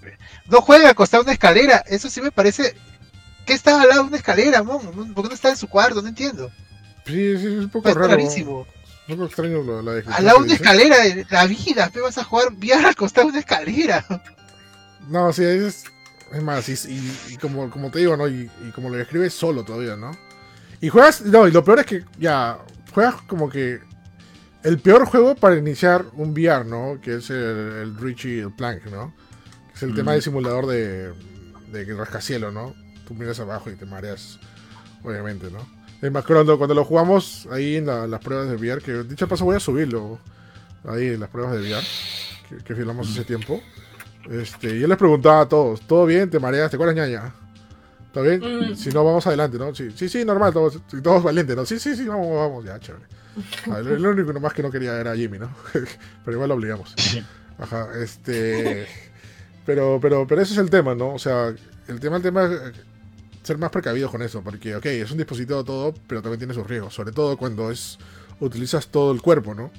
[0.47, 1.82] No juega acostado una escalera.
[1.86, 2.74] Eso sí me parece.
[3.44, 5.14] ¿Qué está al lado de una escalera, mon?
[5.14, 6.01] ¿Por qué no está en su cuarto?
[6.02, 6.51] No entiendo.
[7.06, 8.09] Sí, sí, es un poco Es raro.
[8.09, 8.66] rarísimo.
[9.09, 11.90] Un poco extraño la Al lado de una escalera, eh, la vida.
[11.93, 14.05] ¿Qué vas a jugar VR acostado una escalera?
[15.08, 15.84] No, sí, es,
[16.32, 18.26] es más, y, y- y como, como te digo, ¿no?
[18.28, 20.10] Y, y como lo describes solo todavía, ¿no?
[20.80, 22.58] Y juegas, no, y lo peor es que ya,
[22.92, 23.80] juegas como que
[24.62, 26.98] el peor juego para iniciar un VR, ¿no?
[27.00, 29.14] Que es el, el Richie el Plank, ¿no?
[29.68, 29.94] Que es el Mm.
[29.96, 31.12] tema de simulador de,
[31.72, 32.74] de rascacielos, ¿no?
[33.06, 34.38] Tú miras abajo y te mareas,
[35.04, 35.58] obviamente, ¿no?
[36.02, 39.26] Es más, cuando, cuando lo jugamos ahí en la- las pruebas de VR, que dicho
[39.28, 40.18] paso voy a subirlo
[40.84, 41.86] ahí en las pruebas de VR,
[42.48, 43.62] que, que filmamos hace tiempo.
[44.30, 46.30] Este, yo les preguntaba a todos, ¿todo bien?
[46.30, 46.70] ¿Te mareas?
[46.70, 47.32] ¿Te acuerdas, ñaña?
[48.12, 48.70] ¿Todo bien?
[48.70, 48.76] Mm.
[48.76, 49.74] Si no, vamos adelante, ¿no?
[49.74, 51.66] Sí, sí, sí normal, todos, todos valientes, ¿no?
[51.66, 53.04] Sí, sí, sí, vamos, vamos, ya, chévere.
[53.66, 55.50] Lo, lo único nomás que no quería era Jimmy, ¿no?
[56.24, 56.94] pero igual lo obligamos.
[57.58, 58.86] Ajá, este...
[59.66, 61.14] Pero, pero, pero ese es el tema, ¿no?
[61.14, 61.52] O sea,
[61.88, 62.72] el tema, el tema es eh,
[63.42, 66.66] ser más precavidos con eso, porque, ok, es un dispositivo todo, pero también tiene sus
[66.66, 67.98] riesgos, sobre todo cuando es
[68.38, 69.70] utilizas todo el cuerpo, ¿no?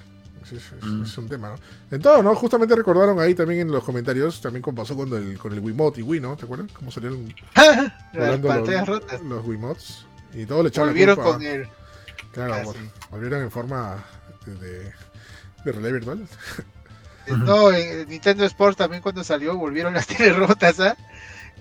[0.51, 1.03] Es, es- Mm.
[1.03, 1.55] es un tema, ¿no?
[1.95, 2.33] En todo, ¿no?
[2.35, 5.99] Justamente recordaron ahí también en los comentarios, también como pasó con el, con el Wiimote
[5.99, 6.35] y Wii, ¿no?
[6.37, 6.69] ¿Te acuerdan?
[6.73, 9.21] Cómo salieron Las volando los, rotas.
[9.21, 10.05] los Wiimotes.
[10.33, 11.31] Y todo le echaron la Volvieron culpa.
[11.33, 11.67] con el.
[12.31, 12.89] Claro, Ah, sí.
[13.09, 14.03] volvieron en forma
[14.45, 14.55] de,
[15.65, 16.27] de, de virtual.
[17.27, 20.95] No, en Nintendo Sports también cuando salió volvieron las teles rotas, ¿ah?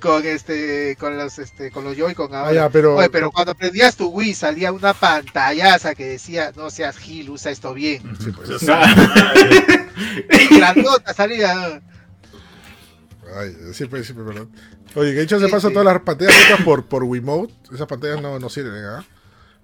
[0.01, 2.51] Con este, con los este, con los Joy-Con ahora.
[2.51, 6.68] Ah, ya, pero, Oye, pero cuando prendías tu Wii salía una pantallaza que decía, no
[6.70, 8.02] seas Gil, usa esto bien.
[8.23, 8.51] Sí, pues.
[8.51, 8.82] O sea,
[10.51, 11.81] Grandota salía.
[13.39, 14.51] Ay, sí, pues, perdón.
[14.94, 15.74] Oye, que de hecho se Sí, pasa sí.
[15.74, 17.55] todas las pantallas rotas por, por Wiimote.
[17.73, 19.05] Esas pantallas no, no sirven, ¿ah?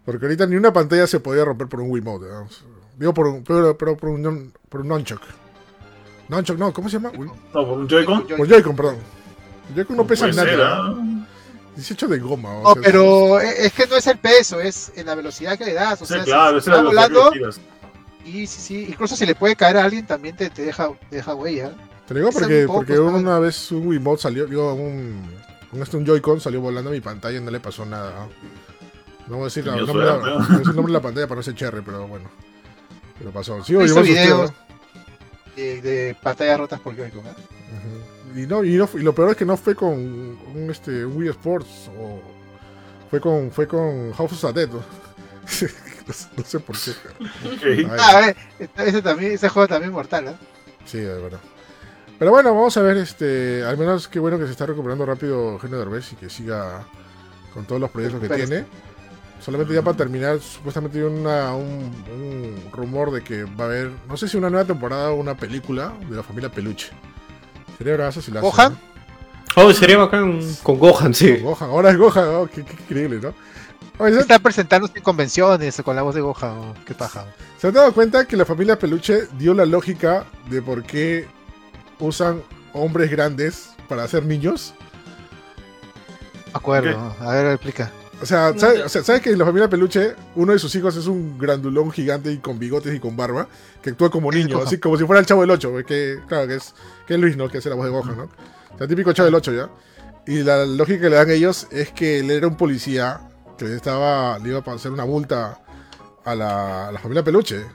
[0.04, 2.26] Porque ahorita ni una pantalla se podía romper por un Wiimote.
[2.32, 2.44] ¿ah?
[2.98, 5.20] Digo, por un, pero, pero por un, non- por un Nunchuk.
[6.28, 7.12] Nunchuk, no, ¿cómo se llama?
[7.12, 8.26] No, por un Joy-Con.
[8.26, 8.96] Por Joy-Con, perdón.
[9.74, 10.78] Joy-Con no pesa Puede ser, nada.
[10.88, 10.94] ¿ah?
[11.76, 12.50] 18 de goma.
[12.58, 15.56] o No, sea, pero e- es que no es el peso, es en la velocidad
[15.56, 16.00] que le das.
[16.02, 17.32] O Sí, sea, claro, si es que volando,
[18.24, 21.16] y sí, sí, incluso si le puede caer a alguien también te, te deja, te
[21.16, 21.72] deja huella.
[22.06, 23.06] Te digo porque, pocos, porque ¿no?
[23.06, 25.22] una vez un Wiimote salió, digo, un,
[25.72, 28.28] un, este, un Joy-Con salió volando a mi pantalla y no le pasó nada.
[29.28, 30.56] No voy a decir la- de la- suerte, no ¿no?
[30.58, 32.28] el nombre de la pantalla para no ser cherry, pero bueno.
[33.18, 33.62] Pero pasó.
[33.64, 34.52] Sí, videos.
[35.56, 37.26] De, de pantallas rotas por Joy-Con.
[37.26, 37.30] ¿ah?
[37.30, 38.11] Ujú.
[38.34, 41.16] Y, no, y, no, y lo peor es que no fue con un, este, un
[41.16, 42.20] Wii Sports o
[43.10, 44.78] fue con fue con House of the Dead, ¿no?
[46.36, 46.90] no, sé- por qué.
[47.46, 47.62] Ok.
[47.64, 48.36] Ay, Ah, a ver,
[48.76, 50.34] ese, también, ese juego también mortal, ¿ah?
[50.84, 51.40] Sí, de verdad.
[52.18, 55.52] Pero bueno, vamos a ver, este, al menos qué bueno que se está recuperando rápido
[55.52, 56.84] Eugenio Derbez y que siga
[57.52, 58.64] con todos los proyectos que Pero- tiene.
[59.40, 63.90] Solamente ya para terminar, supuestamente hay una, un, un rumor de que va a haber,
[64.09, 66.92] no sé si una nueva temporada o una película de la familia Peluche.
[67.82, 68.72] Sería si hacen, ¿Gohan?
[69.56, 69.62] ¿no?
[69.62, 71.36] Oh, sería bacán con Gohan, sí.
[71.38, 73.34] Gohan, ahora es Gohan, oh, qué, qué increíble, ¿no?
[73.98, 76.50] Oye, ¿se, Está presentándose en convenciones con la voz de Gohan.
[76.59, 77.26] oh, Qué paja.
[77.59, 81.28] se han dado cuenta que la familia Peluche dio la lógica de por qué
[81.98, 82.42] usan
[82.72, 84.74] hombres grandes para hacer niños?
[86.54, 87.14] Acuerdo.
[87.20, 87.90] A ver, explica.
[88.22, 90.96] O sea, ¿sabes, o sea, ¿sabes que en la familia Peluche uno de sus hijos
[90.96, 93.48] es un grandulón gigante y con bigotes y con barba
[93.82, 96.54] que actúa como niño, así como si fuera el chavo del 8, que claro que
[96.54, 96.72] es,
[97.04, 97.48] que es Luis, ¿no?
[97.48, 98.28] Que hace la voz de Gohan, ¿no?
[98.72, 99.70] O sea, típico chavo del 8 ya.
[100.24, 103.28] Y la lógica que le dan ellos es que él era un policía
[103.58, 105.60] que le estaba le iba a hacer una multa
[106.24, 107.66] a la, a la familia Peluche.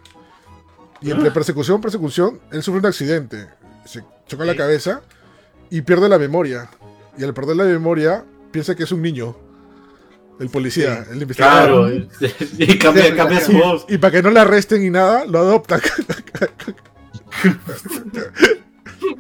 [1.02, 3.50] Y entre persecución, persecución, él sufre un accidente.
[3.84, 5.02] Se choca la cabeza
[5.70, 6.70] y pierde la memoria.
[7.18, 9.36] Y al perder la memoria, piensa que es un niño.
[10.40, 12.08] El policía, el investigador.
[12.20, 13.86] Claro, y cambia, cambia su voz.
[13.90, 15.82] Y para que no le arresten y nada, lo adoptan.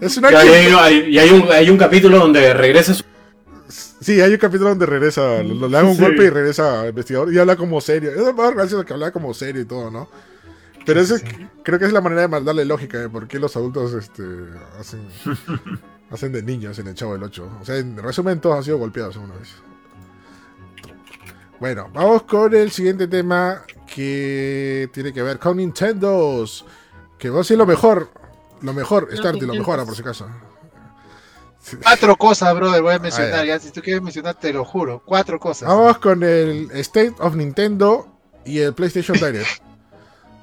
[0.02, 3.04] es una Y hay, hay- y hay un, hay un capítulo donde regresa su...
[4.00, 6.02] Sí, hay un capítulo donde regresa, lo- le dan un Sí.
[6.02, 8.12] golpe y regresa al investigador y habla como serio.
[8.12, 10.10] Es más gracioso que habla como serio y todo, ¿no?
[10.86, 11.24] Pero eso es-
[11.64, 14.24] creo que es la manera de darle lógica de por qué los adultos este,
[14.80, 15.02] hacen,
[16.12, 17.58] hacen de niños en el Chavo del 8.
[17.62, 19.50] O sea, en resumen, todos han sido golpeados alguna vez.
[21.60, 23.64] Bueno, vamos con el siguiente tema
[23.94, 26.66] que tiene que ver con Nintendos.
[27.18, 28.12] Que va a ser lo mejor.
[28.62, 29.86] Lo mejor, Starty, lo mejor, Nintendos.
[29.86, 30.28] por si acaso.
[31.84, 33.46] Cuatro cosas, brother, voy a mencionar.
[33.46, 33.60] Ya.
[33.60, 35.02] si tú quieres mencionar, te lo juro.
[35.04, 35.68] Cuatro cosas.
[35.68, 38.08] Vamos con el State of Nintendo
[38.46, 39.48] y el PlayStation Direct.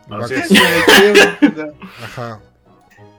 [2.03, 2.41] Ajá.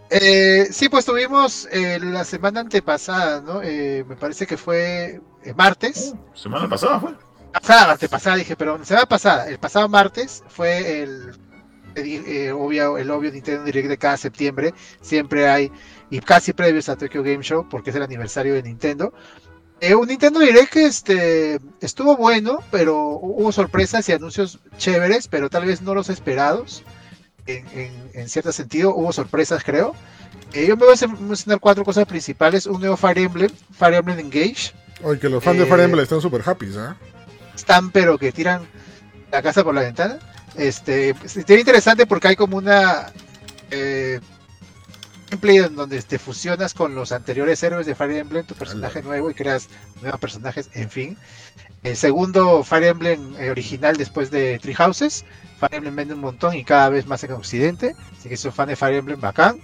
[0.10, 3.62] Eh, sí, pues tuvimos eh, la semana antepasada, ¿no?
[3.64, 6.14] Eh, me parece que fue eh, martes.
[6.36, 7.16] Semana pasada fue.
[7.62, 11.32] Pasada, antepasada, dije, pero semana pasada, el pasado martes fue el,
[11.96, 14.74] el, eh, obvio, el obvio Nintendo Direct de cada septiembre.
[15.02, 15.72] Siempre hay,
[16.10, 19.14] y casi previos a Tokyo Game Show, porque es el aniversario de Nintendo.
[19.82, 25.50] Eh, un Nintendo Direct que este, estuvo bueno, pero hubo sorpresas y anuncios chéveres, pero
[25.50, 26.84] tal vez no los esperados.
[27.48, 29.94] En, en- en cierto sentido, hubo sorpresas, creo.
[30.54, 32.66] Eh, yo me voy a mencionar cuatro cosas principales.
[32.66, 34.74] Un nuevo Fire Emblem, Fire Emblem Engage.
[35.04, 36.96] Oye, que los fans de Eh, Fire Emblem están super happy, ¿ah?
[37.66, 38.62] Están pero que tiran
[39.32, 40.20] la casa por la ventana.
[40.56, 43.12] Este, sería interesante porque hay como una
[43.72, 44.20] eh,
[45.32, 49.32] gameplay en donde te fusionas con los anteriores héroes de Fire Emblem, tu personaje nuevo
[49.32, 49.68] y creas
[50.02, 51.18] nuevos personajes, en fin.
[51.82, 55.26] El segundo Fire Emblem eh, original después de Three Houses.
[55.60, 57.96] Fire Emblem vende un montón y cada vez más en Occidente.
[58.18, 59.60] Así que soy fan de Fire Emblem bacán.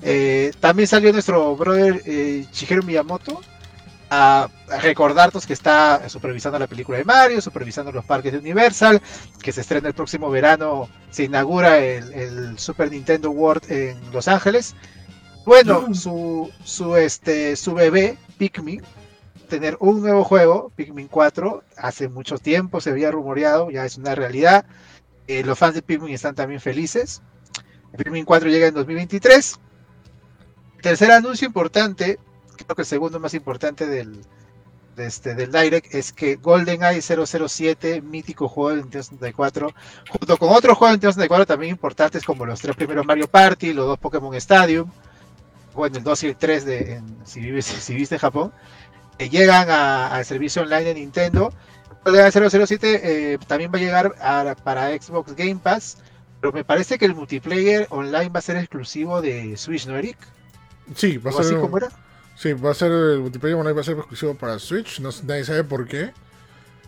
[0.00, 3.42] Eh, también salió nuestro brother eh, Shigeru Miyamoto
[4.14, 4.50] a
[4.82, 9.00] recordarnos que está supervisando la película de Mario, supervisando los parques de Universal,
[9.42, 14.28] que se estrena el próximo verano, se inaugura el, el Super Nintendo World en Los
[14.28, 14.76] Ángeles.
[15.46, 18.82] Bueno, su, su, este, su bebé, Pikmin,
[19.48, 24.14] tener un nuevo juego, Pikmin 4, hace mucho tiempo se había rumoreado, ya es una
[24.14, 24.66] realidad.
[25.26, 27.22] Eh, los fans de Pikmin están también felices.
[27.96, 29.58] Pikmin 4 llega en 2023.
[30.82, 32.18] Tercer anuncio importante,
[32.72, 34.20] creo que el segundo más importante del,
[34.96, 39.74] de este, del Direct, es que GoldenEye 007, mítico juego del Nintendo 64,
[40.10, 43.72] junto con otros juegos del Nintendo 64 también importantes como los tres primeros Mario Party,
[43.72, 44.90] los dos Pokémon Stadium,
[45.74, 48.52] bueno, el 2 y el 3 de, en- si, vives, si viste en Japón,
[49.18, 51.52] que llegan a- al servicio online de Nintendo.
[52.04, 53.00] GoldenEye 007
[53.34, 55.98] eh, también va a llegar a- para Xbox Game Pass,
[56.40, 60.16] pero me parece que el multiplayer online va a ser exclusivo de Switch, ¿no, Eric?
[60.96, 61.60] Sí, va a ¿O así ser.
[61.60, 61.88] como era?
[62.36, 65.00] Sí, va a ser el multiplayer online, va a ser exclusivo para Switch.
[65.00, 66.12] No, nadie sabe por qué.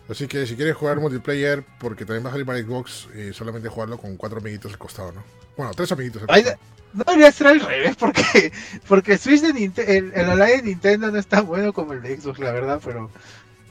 [0.09, 3.69] Así que si quieres jugar multiplayer, porque también va a salir para Xbox, eh, solamente
[3.69, 5.23] jugarlo con cuatro amiguitos al costado, ¿no?
[5.57, 6.61] Bueno, tres amiguitos al Ay, costado.
[6.93, 8.51] No debería ser al revés, porque,
[8.87, 9.49] porque el Switch de
[9.97, 12.79] el, el online de Nintendo no es tan bueno como el de Xbox, la verdad,
[12.83, 13.09] pero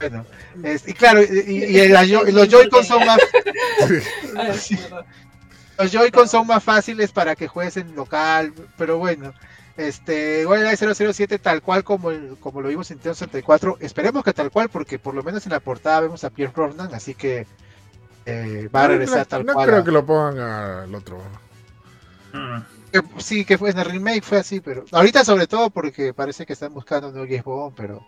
[0.00, 0.26] bueno.
[0.62, 3.18] es- y claro, y, el- y los Joy-Con son más
[5.78, 9.32] los Joy-Con son más fáciles para que juegues en local, pero bueno.
[9.76, 14.32] Este, GoldenEye 007 tal cual como, el- como lo vimos en Nintendo 64, esperemos que
[14.32, 17.46] tal cual, porque por lo menos en la portada vemos a Pierre Brosnan, así que
[18.26, 19.66] eh, va a No, regresar no, tal no cual.
[19.66, 21.18] creo a- que lo pongan al otro.
[22.32, 22.58] Mm.
[22.92, 26.46] Que- sí, que fue en el remake fue así, pero ahorita sobre todo porque parece
[26.46, 28.06] que están buscando un nuevo James Bond, pero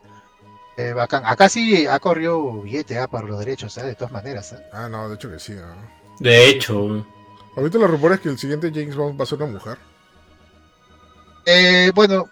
[0.76, 1.24] eh, bacán.
[1.26, 3.82] Acá sí ha corrido billete ah, para los derechos, ¿eh?
[3.82, 4.52] de todas maneras.
[4.52, 4.58] ¿eh?
[4.72, 5.54] Ah, no, de hecho que sí.
[5.54, 5.74] ¿no?
[6.20, 7.04] De hecho,
[7.56, 9.78] Ahorita los rumores que el siguiente James Bond va a ser una mujer.
[11.46, 12.28] Eh, bueno,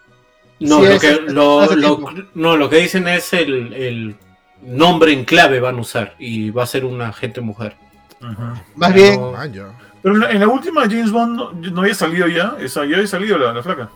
[0.61, 4.17] no, Sí, lo es- que, lo, lo- no, lo que dicen es el, el
[4.63, 7.77] nombre en clave van a usar y va a ser una agente mujer.
[8.21, 8.43] Ujú.
[8.77, 9.79] más Pero- bien, Ah.
[10.03, 12.57] Pero en la, última James Bond no, no había salido ya.
[12.61, 13.89] Esa, ya había salido la, la flaca.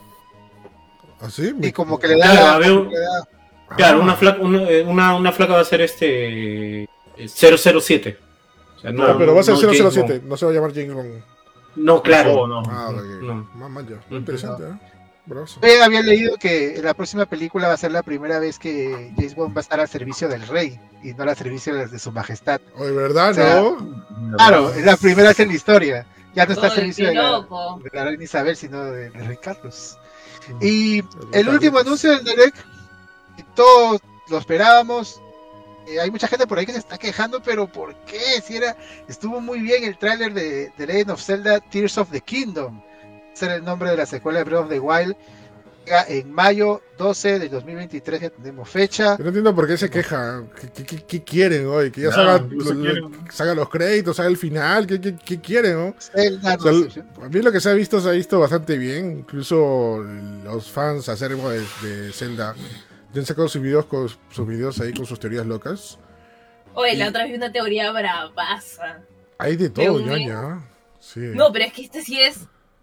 [1.20, 1.52] ¿Ah, sí?
[1.60, 2.30] y como que le da.
[2.58, 3.28] Claro, un- le da-
[3.76, 4.02] Claro, Ah.
[4.04, 6.88] una flaca, una, eh, una, una flaca va a ser este eh,
[7.28, 8.18] 007.
[8.76, 10.28] O sea, no, Ah, pero va a ser no James 007, Bond.
[10.30, 11.22] no se va a llamar James Bond.
[11.76, 12.32] No, claro.
[12.34, 12.62] Oh, no.
[12.70, 13.02] Ah, ok.
[13.22, 13.50] No.
[13.56, 14.16] Más man, ya.
[14.16, 14.72] Interesante, ¿eh?
[15.28, 15.60] Brazo.
[15.62, 19.34] Yo había leído que la próxima película va a ser la primera vez que James
[19.34, 22.10] Bond va a estar al servicio del rey y no al servicio de de su
[22.12, 22.60] majestad.
[22.76, 23.30] Oye, ¿verdad?
[23.30, 24.36] O sea, ¿No?
[24.36, 26.06] Claro, es la primera vez en la historia.
[26.34, 27.40] Ya no está al servicio de la,
[27.82, 29.98] de la reina Isabel, sino de, de rey Carlos.
[30.60, 31.02] Y
[31.32, 32.56] El último anuncio del Direct,
[33.36, 35.20] que todos lo esperábamos.
[35.88, 38.40] eh, hay mucha gente por ahí que se está quejando, pero ¿por qué?
[38.44, 38.76] Si era,
[39.08, 42.80] estuvo muy bien el tráiler de, de Legend of Zelda Tears of the Kingdom.
[43.38, 45.14] Ese era el nombre de la secuela de Breath of the Wild.
[46.08, 49.16] En mayo 12 de 2023 ya tenemos fecha.
[49.16, 50.42] Yo no entiendo por qué se queja.
[50.60, 51.92] ¿Qué, qué- qué- qué quieren hoy?
[51.92, 54.88] Que ya Nada, salga, lo- salga los créditos, salga el final.
[54.88, 55.94] ¿Qué, qué- qué quieren, no?
[56.00, 58.12] Zelda, O sea, no el- sé, a mí lo que se ha visto se ha
[58.12, 59.20] visto bastante bien.
[59.20, 60.04] Incluso
[60.44, 62.56] los fans acérrimos de, de Zelda
[63.14, 65.96] ya han sacado sus videos, con, sus videos ahí con sus teorías locas.
[66.74, 68.98] Oye, la otra vez una teoría bravaza.
[69.38, 70.60] Hay de todo, ñaña.
[70.98, 71.20] Sí.
[71.20, 72.40] No, pero es que este sí es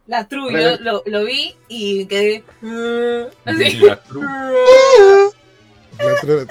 [0.07, 0.51] la true.
[0.61, 2.43] Yo lo, lo vi y quedé.
[2.61, 3.79] uh, así.
[3.79, 4.25] La True.
[5.97, 6.47] La tra-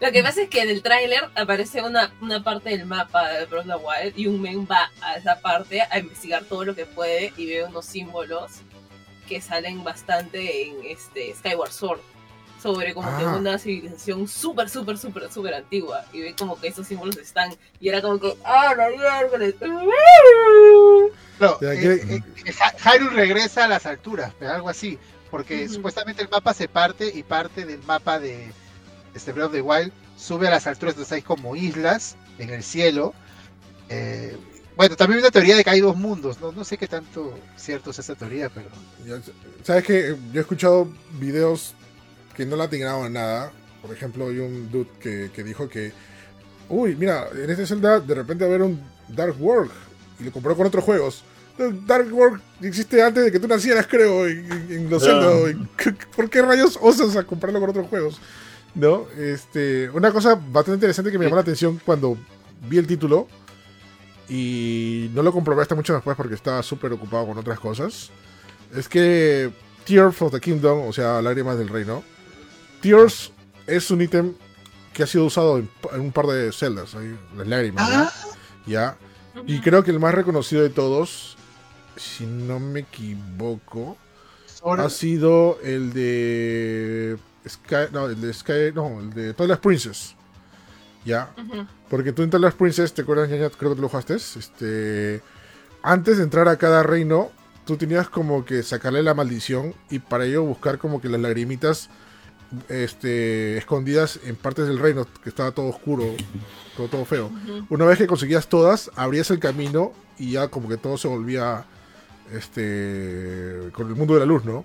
[0.00, 3.46] Lo que pasa es que en el tráiler aparece una, una parte del mapa de
[3.46, 7.32] the Wild y un men va a esa parte a investigar todo lo que puede
[7.36, 8.50] y ve unos símbolos
[9.28, 12.00] que salen bastante en este Skyward Sword
[12.62, 13.36] sobre como que Ah.
[13.36, 17.88] una civilización súper, súper, súper, súper antigua y ve como que esos símbolos están y
[17.88, 19.54] era como que ¡ah, la miércoles!
[21.40, 22.14] No, eh, ¿qué-
[22.50, 24.98] eh, Hyrule regresa a las alturas, pero algo así,
[25.30, 28.52] porque supuestamente el mapa se parte y parte del mapa de
[29.14, 32.62] este Breath of the Wild sube a las alturas, entonces hay como islas en el
[32.62, 33.12] cielo.
[33.88, 34.36] Eh,
[34.76, 37.36] bueno, también hay una teoría de que hay dos mundos, no, no sé qué tanto
[37.56, 38.68] cierto es esa teoría, pero
[39.64, 41.74] ¿Sabes que Yo he escuchado videos
[42.34, 43.52] que no le atinaban a nada.
[43.80, 45.92] Por ejemplo, hay un dude que, que dijo que,
[46.68, 49.70] uy, mira, en este Zelda de repente va a haber un Dark World.
[50.20, 51.24] Y lo compró con otros juegos.
[51.86, 55.02] Dark World existe antes de que tú nacieras, creo, en, en- los.
[55.02, 55.50] Zelda.
[55.50, 58.20] Y ¿qué- ¿Por qué rayos osas a comprarlo con otros juegos?
[58.74, 59.06] ¿No?
[59.18, 62.16] Este, una cosa bastante interesante que me llamó la atención cuando
[62.68, 63.28] vi el título.
[64.28, 68.10] Y no lo comprobé hasta mucho después porque estaba súper ocupado con otras cosas
[68.74, 69.50] es que
[69.84, 72.02] Tears of the Kingdom, o sea, Lágrimas del Reino,
[72.82, 73.32] Tears
[73.66, 74.34] es un ítem
[74.92, 76.94] que ha sido usado en, en un par de celdas,
[77.36, 78.12] las lágrimas, ¿ya?
[78.66, 78.96] ¿ya?
[79.46, 81.38] Y creo que el más reconocido de todos,
[81.96, 83.96] si no me equivoco,
[84.62, 87.18] ahora ha sido el de
[87.48, 90.14] Sky, no, el de Sky, no, el de Twilight Princess,
[91.04, 91.32] ¿ya?
[91.88, 93.48] Porque tú en Twilight Princess, ¿te acuerdas, Ñaña?
[93.50, 94.16] Creo que lo jugaste.
[94.16, 95.22] Este,
[95.82, 97.30] antes de entrar a cada reino,
[97.64, 101.88] tú tenías como que sacarle la maldición y para ello buscar como que las lagrimitas
[102.68, 106.04] este, escondidas en partes del reino, que estaba todo oscuro,
[106.76, 107.30] todo, todo feo.
[107.70, 111.64] Una vez que conseguías todas, abrías el camino y ya como que todo se volvía
[112.32, 114.64] este, con el mundo de la luz, ¿no?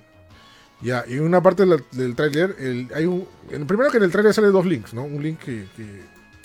[0.82, 3.28] Ya, y en una parte del, del tráiler, el- hay un...
[3.50, 5.04] El primero que en el tráiler sale dos links, ¿no?
[5.04, 6.04] Un link que, que-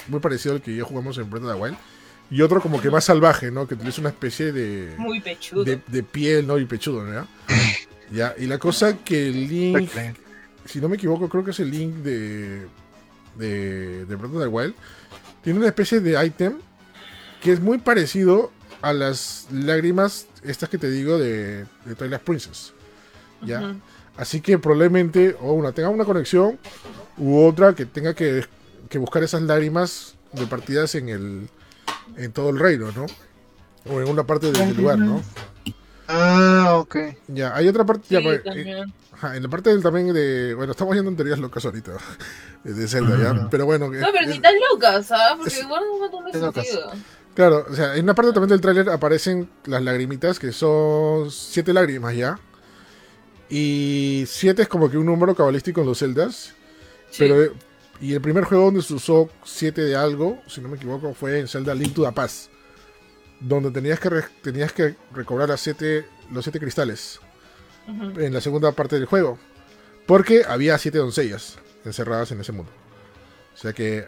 [0.09, 1.77] muy parecido al que ya jugamos en Breath of the Wild.
[2.31, 3.69] Y otro como que más salvaje, ¿no?
[3.69, 5.65] Que utiliza una especie de, Muy pechudo.
[5.65, 6.57] de, de piel, ¿no?
[6.59, 7.27] Y pechudo, ¿no?
[8.11, 9.91] Ya, y la cosa que el link,
[10.65, 12.67] si no me equivoco, creo que es el link de,
[13.37, 14.75] de, de Breath of the Wild,
[15.43, 16.55] tiene una especie de item
[17.43, 22.73] que es muy parecido a las lágrimas, estas que te digo, de, de Twilight Princess.
[23.45, 23.75] ¿Ya?
[24.17, 26.59] Así que probablemente, o una tenga una conexión,
[27.17, 28.45] u otra que tenga que,
[28.89, 31.49] que buscar esas lágrimas repartidas en el
[32.17, 33.07] en todo el reino, ¿no?
[33.91, 35.23] O en una parte del lugar, ¿no?
[36.15, 36.97] Ah, ok.
[37.29, 38.07] Ya, hay otra parte.
[38.09, 40.55] Sí, ya, pues, eh, ajá, en la parte del también de.
[40.55, 41.93] Bueno, estamos yendo en teorías locas ahorita.
[42.65, 43.49] De Zelda, ya.
[43.51, 43.87] Pero bueno.
[43.89, 45.37] No, pero es- ni tan locas, ¿sabes?
[45.39, 46.67] Porque es- guardan un montón de es locas.
[46.67, 46.93] sentido.
[47.35, 51.73] Claro, o sea, en una parte también del tráiler aparecen las lagrimitas, que son siete
[51.73, 52.39] lágrimas ya.
[53.49, 56.55] Y siete es como que un número cabalístico en los celdas.
[57.11, 57.19] Sí.
[57.21, 57.53] Pero, eh,
[58.01, 61.39] y el primer juego donde se usó 7 de algo, si no me equivoco, fue
[61.39, 62.51] en Zelda Link to the Past.
[63.43, 67.21] Donde tenías que, re- tenías que recobrar las siete, los 7 cristales
[67.89, 69.39] en la segunda parte del juego.
[70.07, 72.71] Porque había 7 doncellas encerradas en ese mundo.
[73.55, 74.07] O sea que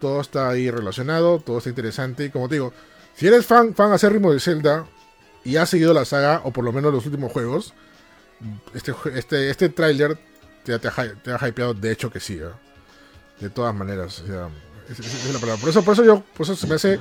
[0.00, 2.24] todo está ahí relacionado, todo está interesante.
[2.24, 2.72] Y como te digo,
[3.14, 4.86] si eres fan, fan acérrimo de Zelda
[5.44, 7.74] y has seguido la saga, o por lo menos los últimos juegos,
[8.74, 10.18] este, este, este tráiler
[10.64, 12.48] te, te, te ha hypeado, de hecho que sí, ¿eh?
[13.40, 14.20] de todas maneras.
[14.20, 14.48] O sea,
[14.88, 15.60] es- es- esa es la palabra.
[15.60, 16.98] Por eso, por eso yo, por eso se me hace,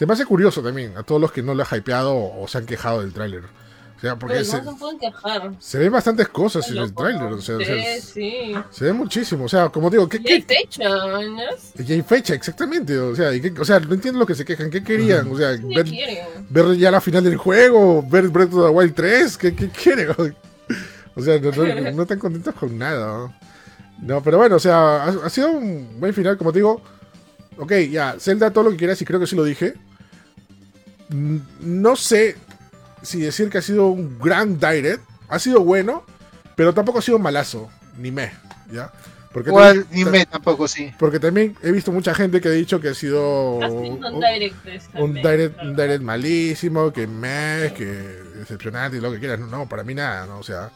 [0.00, 2.48] se me hace curioso también a todos los que no le ha hypeado o, o
[2.48, 3.42] se han quejado del tráiler.
[3.44, 5.52] O sea, porque se, no se pueden quejar.
[5.58, 7.24] se ven bastantes cosas en el tráiler.
[7.34, 8.54] O sea, o sea, Sí, sí.
[8.70, 9.44] se ve muchísimo.
[9.44, 10.84] O sea, como digo, ¿qué, Y hay qué, fecha,
[11.86, 12.96] y hay fecha, exactamente.
[12.98, 14.70] O sea, y qué- o sea, no entiendo lo que se quejan.
[14.70, 15.30] ¿Qué querían?
[15.30, 16.26] O sea, ¿Qué ver, quieren?
[16.48, 20.08] ver ya la final del juego, ver Breath of the Wild 3, ¿qué, qué quieren?
[21.14, 23.06] O sea, no, no- no están contentos con nada.
[23.06, 23.34] ¿no?
[24.00, 26.80] No, pero bueno, o sea, ha, ha sido un buen final, como te digo.
[27.58, 29.74] Ok, ya, Zelda, todo lo que quieras, y creo que sí lo dije.
[31.10, 32.36] No sé
[33.02, 35.02] si decir que ha sido un gran direct.
[35.28, 36.04] Ha sido bueno,
[36.56, 38.32] pero tampoco ha sido malazo, ni me,
[38.72, 38.90] ¿ya?
[39.32, 40.92] Porque Igual, también- ni me tampoco, sí.
[40.98, 44.56] porque también he visto mucha gente que ha dicho que ha sido un, un direct
[44.96, 45.70] un direct, claro.
[45.70, 49.38] un direct malísimo, que meh, que decepcionante y lo que quieras.
[49.38, 50.38] No, no, para mí nada, ¿no?
[50.38, 50.70] O sea,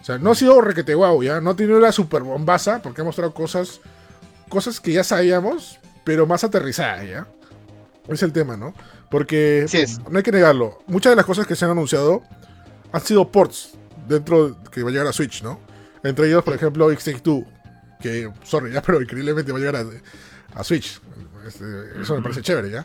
[0.00, 1.40] o sea no ha sido requete guau, ¿ya?
[1.42, 3.80] No ha tenido la super bombaza, porque ha mostrado cosas,
[4.48, 7.26] cosas que ya sabíamos, pero más aterrizadas, ¿ya?
[8.08, 8.72] Es el tema, ¿no?
[9.10, 9.98] Porque es.
[10.10, 10.78] no hay que negarlo.
[10.86, 12.22] Muchas de las cosas que se han anunciado
[12.92, 13.74] han sido ports
[14.06, 15.60] dentro de- que va a llegar a Switch, ¿no?
[16.02, 17.44] Entre ellos, por ejemplo, X Take Two,
[18.00, 19.84] que, sorry, ya, pero increíblemente va a llegar a,
[20.60, 21.00] a Switch.
[21.46, 21.64] Este,
[22.02, 22.84] eso me parece chévere, ¿ya?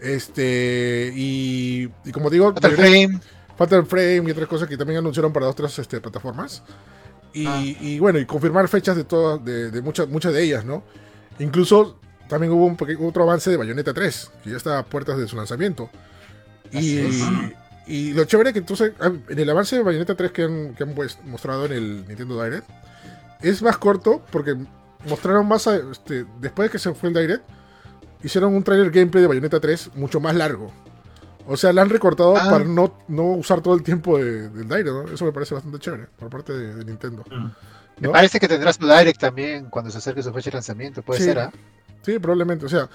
[0.00, 3.20] Este, y, y como digo, Fatal Frame.
[3.56, 6.62] Fatal Frame y otras cosas que también anunciaron para otras este, plataformas.
[7.34, 7.60] Y, Ah.
[7.62, 10.82] y bueno, y confirmar fechas de todas, de, de muchas, muchas de ellas, ¿no?
[11.38, 12.76] Incluso también hubo un
[13.08, 15.90] otro avance de Bayonetta 3, que ya está a puertas de su lanzamiento.
[16.72, 17.00] Y,
[17.86, 20.82] y lo chévere que entonces, ah, en el avance de Bayonetta 3 que han, que
[20.84, 22.68] han pues, mostrado en el Nintendo Direct,
[23.40, 24.54] es más corto porque
[25.08, 27.44] mostraron más, a- este, después de que se fue el Direct,
[28.22, 30.70] hicieron un trailer gameplay de Bayonetta 3 mucho más largo.
[31.46, 32.50] O sea, la han recortado Ah.
[32.50, 35.04] para no, no usar todo el tiempo de- del Direct, ¿no?
[35.10, 37.24] Eso me parece bastante chévere por parte de, de Nintendo.
[37.30, 38.12] Me ¿no?
[38.12, 41.02] parece que tendrás tu direct también cuando se acerque su fecha de lanzamiento.
[41.02, 41.24] Puede Sí.
[41.26, 41.52] ser, ¿ah?
[42.02, 42.66] Sí, probablemente.
[42.66, 42.88] O sea,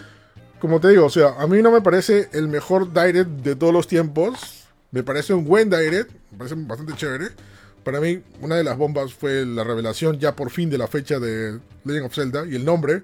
[0.59, 3.73] como te digo, o sea, a mí no me parece el mejor Direct de todos
[3.73, 4.65] los tiempos.
[4.91, 7.27] Me parece un buen Direct, me parece bastante chévere.
[7.83, 11.19] Para mí, una de las bombas fue la revelación ya por fin de la fecha
[11.19, 13.03] de Legend of Zelda y el nombre,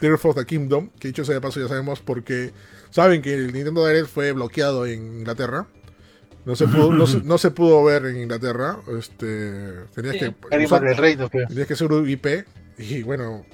[0.00, 2.52] Tears of the Kingdom, que dicho sea de paso ya sabemos porque
[2.90, 5.66] saben que el Nintendo Direct fue bloqueado en Inglaterra.
[6.44, 8.78] No se pudo, no se, no se pudo ver en Inglaterra.
[8.98, 10.18] Este, tenías Sí.
[10.50, 11.28] que usar- Reino.
[11.30, 12.44] Tenías que ser un IP.
[12.78, 13.44] Y bueno,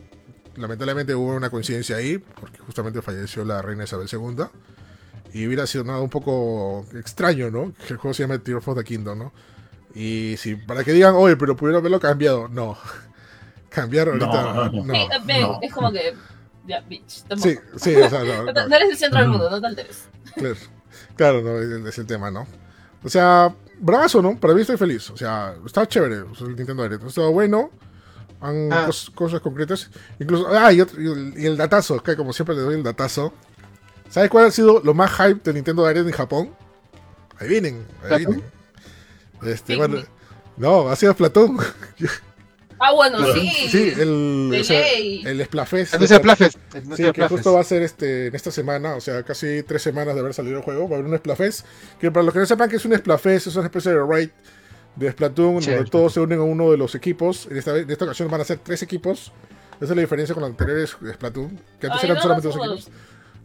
[0.57, 4.45] lamentablemente hubo una coincidencia ahí, porque justamente falleció la reina Isabel II.
[5.33, 7.73] Y hubiera sido nada un poco extraño, ¿no?
[7.87, 9.33] Que el juego se llama Tears of the Kingdom, ¿no?
[9.95, 12.49] Y si, para que digan, oye, pero pudieron haberlo cambiado.
[12.49, 12.77] No.
[13.69, 14.27] Cambiar ahorita.
[14.27, 14.85] No, No.
[14.85, 15.59] no, Sí, ven, no.
[15.61, 16.15] es como que.
[16.67, 17.25] Ya, bitch.
[17.29, 17.49] tampoco.
[17.51, 18.69] Sí, sí, o sea, no, No, te- no.
[18.69, 20.09] no eres el centro del mundo, no te alteres.
[20.37, 20.57] Claro,
[21.17, 22.47] claro, no, es, es el tema, ¿no?
[23.03, 24.39] O sea, bravazo, ¿no?
[24.39, 25.11] Para mí estoy feliz.
[25.11, 27.03] O sea, está chévere o sea, el Nintendo Direct.
[27.05, 27.71] Ha estado bueno.
[28.45, 28.87] Han Ah.
[28.87, 29.91] cos- cosas concretas.
[30.19, 33.33] Incluso, ah, y, otro- y el, el datazo, que como siempre le doy el datazo.
[34.11, 36.51] ¿Sabes cuál ha sido lo más hype de Nintendo Direct en Japón?
[37.39, 38.43] Ahí vienen, ahí vienen.
[39.45, 40.03] Este, bueno,
[40.57, 41.59] no, ha sido Platón.
[42.79, 43.49] Ah, bueno, sí.
[43.71, 45.95] sí, el, o sea, el Splafest.
[46.23, 46.59] Plafes.
[46.75, 49.81] Anuncia Sí, que justo va a ser este, en esta semana, o sea, casi tres
[49.81, 50.89] semanas de haber salido el juego.
[50.89, 51.65] Va a haber un Splafest.
[52.01, 54.29] Que para los que no sepan que es un Splafest, es una especie de raid
[54.97, 57.47] de Splatoon, donde todos se unen a uno de los equipos.
[57.51, 59.33] En esta, vez- en esta ocasión van a ser tres equipos.
[59.81, 62.57] Esa es la diferencia con los anteriores Splatoon, que antes Ay, eran no, solamente dos
[62.57, 62.89] equipos.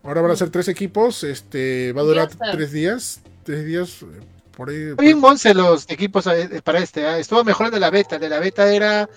[0.04, 1.24] Ahora van a ser tres equipos.
[1.24, 3.22] Este, va a durar tres días.
[3.44, 4.06] Tres días, eh,
[4.56, 4.94] por ahí.
[4.94, 7.06] Bien Monse los equipos eh, para este.
[7.08, 7.18] ¿ah?
[7.18, 8.16] Estuvo mejor el de la beta.
[8.16, 9.10] El de la beta era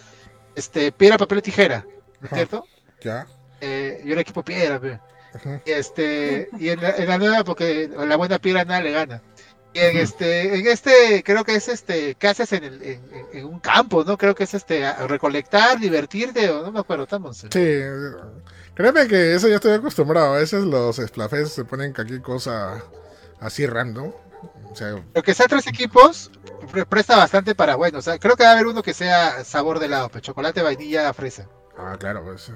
[0.54, 1.84] este piedra, papel y tijera.
[2.20, 2.36] ¿no es Ajá.
[2.36, 2.64] cierto?
[3.02, 3.26] Ya.
[3.60, 4.80] Eh, yo era equipo piedra.
[4.80, 4.98] pe.
[5.34, 5.60] Ujú.
[5.66, 9.22] Y este y en la, en la nueva porque la buena piedra nada le gana.
[9.74, 12.82] Y en este en este creo que es este que haces en, el,
[13.32, 14.19] en, un campo, ¿no?
[14.19, 17.49] Creo que es este recolectar, divertirte o no me acuerdo, está Monse.
[17.51, 18.40] Sí,
[18.74, 20.35] créeme que eso ya estoy acostumbrado.
[20.35, 22.82] A veces los Splafests se ponen cualquier cosa
[23.40, 24.12] así random.
[24.70, 26.31] O sea, Lo que sea tres equipos
[26.70, 29.44] pre- presta bastante para bueno, o sea, creo que va a haber uno que sea
[29.44, 31.47] sabor de helado, pues chocolate, vainilla, fresa,
[31.86, 32.50] ah, claro, pues.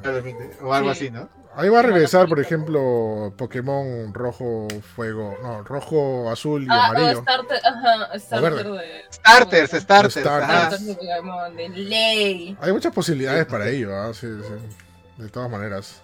[0.63, 1.07] o algo Sí.
[1.07, 1.29] así, ¿no?
[1.59, 7.23] Ahí va a regresar, por ejemplo, Pokémon rojo, fuego, no, rojo, azul y Ah, amarillo.
[7.23, 8.79] starter, ajá, starter verde.
[8.79, 9.05] de.
[9.11, 10.27] Starters, starters, Starters.
[10.27, 10.61] ajá.
[10.77, 12.59] Starter de Pokémon, de ley.
[12.61, 14.13] Hay muchas posibilidades para ello, ¿ah?
[14.13, 16.03] Sí, sí, de todas maneras.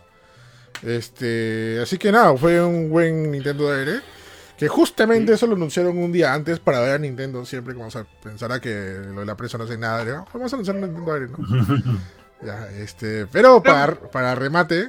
[0.82, 4.04] Este, así que nada, fue un buen Nintendo Direct.
[4.56, 8.04] Que justamente eso lo anunciaron un día antes para ver a Nintendo siempre, como se
[8.22, 8.70] pensará que
[9.12, 10.04] lo de la prensa no hace nada.
[10.04, 10.26] ¿no?
[10.32, 12.00] Vamos a anunciar un Nintendo Direct, ¿no?
[12.44, 14.88] Ya, este, pero para, para remate,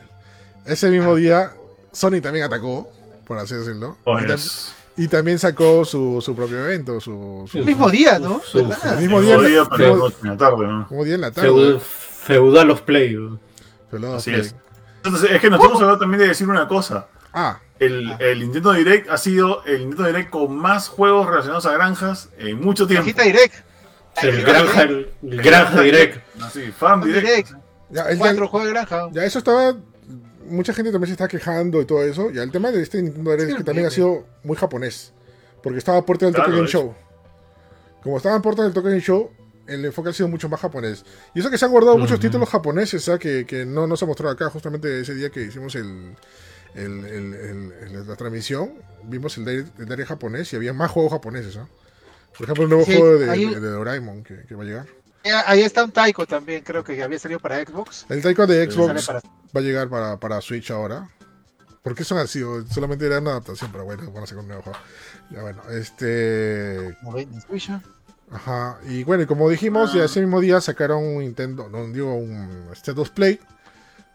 [0.66, 1.52] ese mismo día
[1.92, 2.90] Sony también atacó,
[3.28, 3.98] por así decirlo.
[4.06, 8.18] Y, tam- Pues, y también sacó su, su propio evento, su, su- El mismo día,
[8.20, 8.42] ¿no?
[8.56, 10.80] El mismo día, en la tarde, ¿no?
[10.90, 11.48] mismo día en la tarde.
[11.50, 13.18] Feudal, feudal of Play.
[13.92, 14.38] Pero, Así ok.
[14.40, 14.56] es.
[15.04, 17.08] Entonces, es que nos hemos hablado también de decir una cosa.
[17.34, 18.18] Ah, El, Ah.
[18.20, 22.60] el Nintendo Direct ha sido el Nintendo Direct con más juegos relacionados a granjas en
[22.62, 23.04] mucho tiempo.
[23.04, 23.54] Cajita Direct.
[24.22, 26.18] El granja, el, el granja direct.
[26.41, 27.26] Así, Farm Direct.
[27.26, 27.52] Direct.
[27.90, 29.10] Ya, el- Cuatro juegos de granja.
[29.11, 29.76] Ya, eso estaba.
[30.45, 32.30] Mucha gente también se está quejando y todo eso.
[32.31, 35.14] Ya, el tema de este Nintendo Direct es que también ha sido muy japonés.
[35.61, 36.69] Porque estaba a puerta del Claro, Tokyo Game.
[36.72, 36.95] Show.
[38.03, 39.31] Como estaba a puerta del Tokyo Game Show,
[39.68, 41.06] el enfoque ha sido mucho más japonés.
[41.34, 43.22] Y eso que se han guardado muchos títulos japoneses, ¿sabes?
[43.22, 44.49] Que, que no, no se mostró acá.
[44.49, 46.15] Justamente ese día que hicimos el,
[46.76, 48.73] el- el- el- el- la transmisión,
[49.03, 51.69] vimos el Direct, el Direct japonés y había más juegos japoneses, ¿no?
[52.38, 54.65] Por ejemplo, el nuevo Sí, juego de, hay- de- de Doraemon que, que va a
[54.65, 54.88] llegar.
[55.23, 58.05] Eh, Ahí está un Taiko también, creo que había salido para Xbox.
[58.10, 61.10] El Taiko de Sale Xbox para- va a llegar para, para Switch ahora.
[61.81, 62.41] ¿Por qué son así?
[62.72, 64.77] Solamente era una adaptación, pero bueno, van a sacar un nuevo juego.
[65.31, 66.95] Ya bueno, este.
[67.01, 67.69] como ven en Switch.
[68.31, 68.80] Ajá.
[68.88, 72.68] Y bueno, y como dijimos, ya ese mismo día sacaron un Nintendo, no digo un
[72.73, 73.39] Status Play.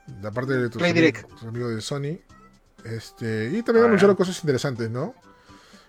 [0.07, 1.29] De parte de tus Play amigos, Direct.
[1.31, 2.19] tus amigos de Sony.
[2.85, 3.51] Este.
[3.53, 3.89] Y también Ah.
[3.89, 5.15] anunciaron cosas interesantes, ¿no?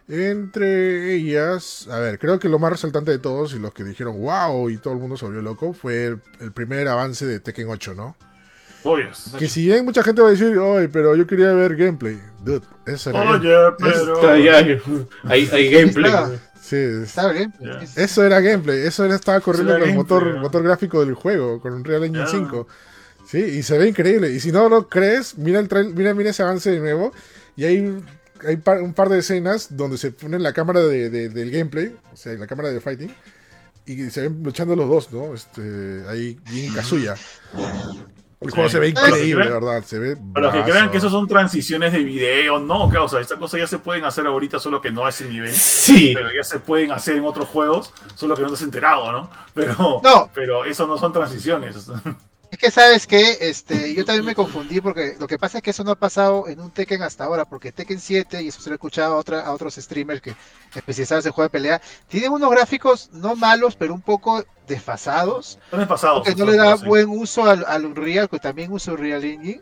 [0.10, 4.20] Entre ellas, a ver, creo que lo más resaltante de todos y los que dijeron
[4.20, 7.70] wow y todo el mundo se volvió loco fue el, el primer avance de Tekken
[7.70, 8.16] 8, ¿no?
[8.84, 9.36] Obvios.
[9.38, 12.20] Que si bien mucha gente va a decir, oye, pero yo quería ver gameplay.
[12.44, 13.30] Dude, eso era.
[13.32, 14.30] Oye, pero.
[14.32, 14.82] Ay, ay,
[15.26, 16.12] Hay, hay gameplay.
[16.60, 17.54] Sí, es- Está bien.
[17.96, 18.80] Eso era gameplay.
[18.80, 22.26] Eso era, estaba corriendo era con el motor, motor gráfico del juego, con Unreal Engine
[22.26, 22.32] Ya.
[22.32, 22.68] 5.
[23.28, 24.32] Sí, y se ve increíble.
[24.32, 27.12] Y si no lo crees, mira, el trail- mira, mira ese avance de nuevo.
[27.56, 28.02] Y hay,
[28.48, 31.96] hay par- un par de escenas donde se pone la cámara de, de- del gameplay,
[32.14, 33.14] o sea, la cámara de fighting.
[33.86, 35.34] Y se ven luchando los dos, ¿no?
[35.34, 37.16] Este, ahí, bien Kazuya.
[38.42, 38.74] El juego Sí.
[38.74, 39.84] se ve Para los que increíble, crean- ¿verdad?
[39.86, 40.18] Se ve.
[40.34, 43.68] Para los que crean que esos son transiciones de video, no, causa, estas cosas ya
[43.68, 45.52] se pueden hacer ahorita, solo que no a ese nivel.
[45.52, 46.12] Sí.
[46.16, 49.30] Pero ya se pueden hacer en otros juegos, solo que no te has enterado, ¿no?
[49.54, 50.30] Pero, No.
[50.34, 51.76] pero eso no son transiciones.
[52.52, 55.70] Es que sabes que este, yo también me confundí porque lo que pasa es que
[55.70, 58.70] eso no ha pasado en un Tekken hasta ahora, porque Tekken 7, y eso se
[58.70, 60.34] lo he escuchado a, otra, a otros streamers que
[60.74, 65.88] especializados en juego de pelea, tienen unos gráficos no malos, pero un poco desfasados, Son
[65.88, 66.24] pasados.
[66.26, 69.62] porque no le da buen uso al, al Unreal, que también usa Unreal Engine.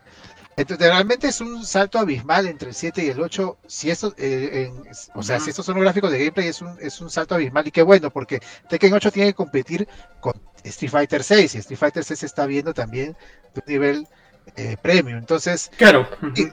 [0.56, 3.58] Entonces, realmente es un salto abismal entre el 7 y el 8.
[3.68, 4.84] Si eso, eh, en-
[5.14, 5.44] o sea, Ujú.
[5.44, 7.68] si estos son los gráficos de gameplay, es un, es un salto abismal.
[7.68, 9.88] Y qué bueno, porque Tekken 8 tiene que competir
[10.20, 10.34] con
[10.70, 11.56] Street Fighter 6.
[11.56, 13.16] Y Street Fighter 6 se está viendo también
[13.54, 14.08] de un nivel
[14.56, 15.18] eh, premium.
[15.18, 16.08] Entonces, Claro.
[16.36, 16.48] Y-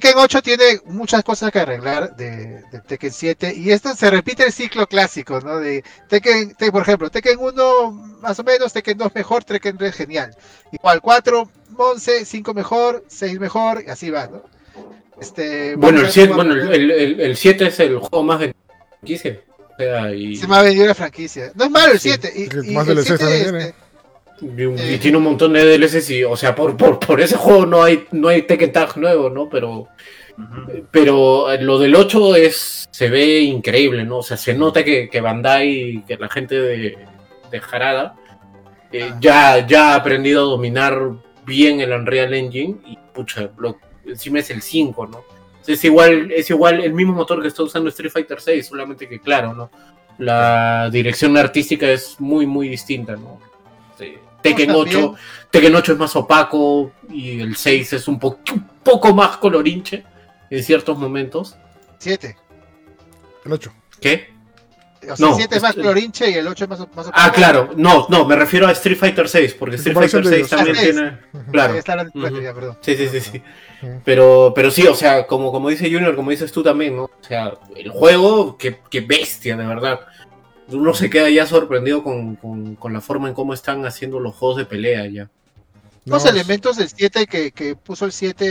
[0.00, 4.44] Tekken 8 tiene muchas cosas que arreglar de, de Tekken 7 y esto se repite
[4.46, 5.58] el ciclo clásico, ¿no?
[5.60, 7.90] De Tekken, te- por ejemplo, Tekken 1
[8.22, 10.34] más o menos, Tekken 2 mejor, Tekken 3 genial.
[10.72, 14.42] Igual 4, 11, 5 mejor, 6 mejor, y así va, ¿no?
[15.20, 17.98] Este, Bueno, el ver 7 cómo va a bueno, el, el, el 7 es el
[17.98, 18.54] juego más de
[19.00, 19.38] franquicia.
[19.88, 21.52] O sea, y, se me ha vendido la franquicia.
[21.54, 22.08] No es malo el Sí.
[22.10, 22.32] 7.
[22.36, 23.74] Y, Es que y más el DLCs 7, también este,
[24.40, 24.54] tiene.
[24.62, 27.36] y un- y tiene un montón de DLCs y, o sea, por, por, por ese
[27.36, 29.48] juego no hay, no hay Tekken Tag nuevo, ¿no?
[29.48, 29.88] Pero,
[30.90, 34.18] pero lo del 8 es, se ve increíble, ¿no?
[34.18, 36.98] O sea, se nota que, que Bandai, que la gente de,
[37.50, 38.14] de Harada,
[38.92, 40.98] eh, ya, ya ha aprendido a dominar
[41.46, 45.22] bien el Unreal Engine y, pucha, lo- encima es el 5, ¿no?
[45.66, 49.20] Es igual, es igual el mismo motor que está usando Street Fighter 6, solamente que,
[49.20, 49.70] claro, ¿no?
[50.18, 53.40] La dirección artística es muy, muy distinta, ¿no?
[53.98, 54.14] Sí.
[54.42, 54.96] Tekken También.
[55.04, 55.14] 8,
[55.50, 60.04] Tekken 8 es más opaco y el 6 es un, po- un poco más colorinche
[60.48, 61.56] en ciertos momentos.
[61.98, 62.36] 7.
[63.44, 63.72] El 8.
[64.00, 64.32] ¿Qué?
[65.08, 67.32] O sea, No, el 7 es más clorinche y el 8 es más, más Ah,
[67.34, 70.76] claro, no, no, me refiero a Street Fighter 6, porque Street Fighter de 6 también.
[70.76, 71.18] Ah, tiene...
[71.50, 71.74] Claro.
[72.80, 73.42] Sí, sí, sí, sí.
[74.04, 77.04] Pero, pero sí, o sea, como, como dice Junior, como dices tú también, ¿no?
[77.04, 80.00] O sea, el juego, qué, qué bestia, de verdad.
[80.68, 84.34] Uno se queda ya sorprendido con, con, con la forma en cómo están haciendo los
[84.34, 85.30] juegos de pelea ya.
[86.10, 88.46] Los No, elementos del 7 que, que puso el 7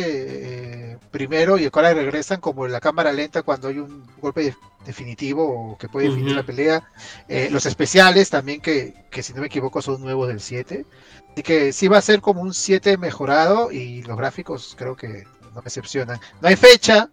[0.94, 4.56] eh, primero y el cual regresan como la cámara lenta cuando hay un golpe de-
[4.86, 6.84] definitivo o que puede definir la pelea.
[7.28, 10.86] Eh, los especiales también que, que si no me equivoco son nuevos del 7.
[11.34, 15.26] Así que sí va a ser como un 7 mejorado y los gráficos creo que
[15.54, 16.20] no me decepcionan.
[16.42, 17.10] No hay fecha,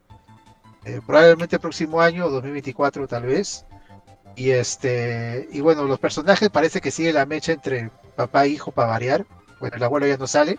[0.84, 3.66] eh, probablemente el próximo año, 2024 tal vez.
[4.36, 8.72] Y este y bueno, los personajes parece que sigue la mecha entre papá e hijo
[8.72, 9.26] para variar.
[9.60, 10.58] Bueno, el abuelo ya no sale.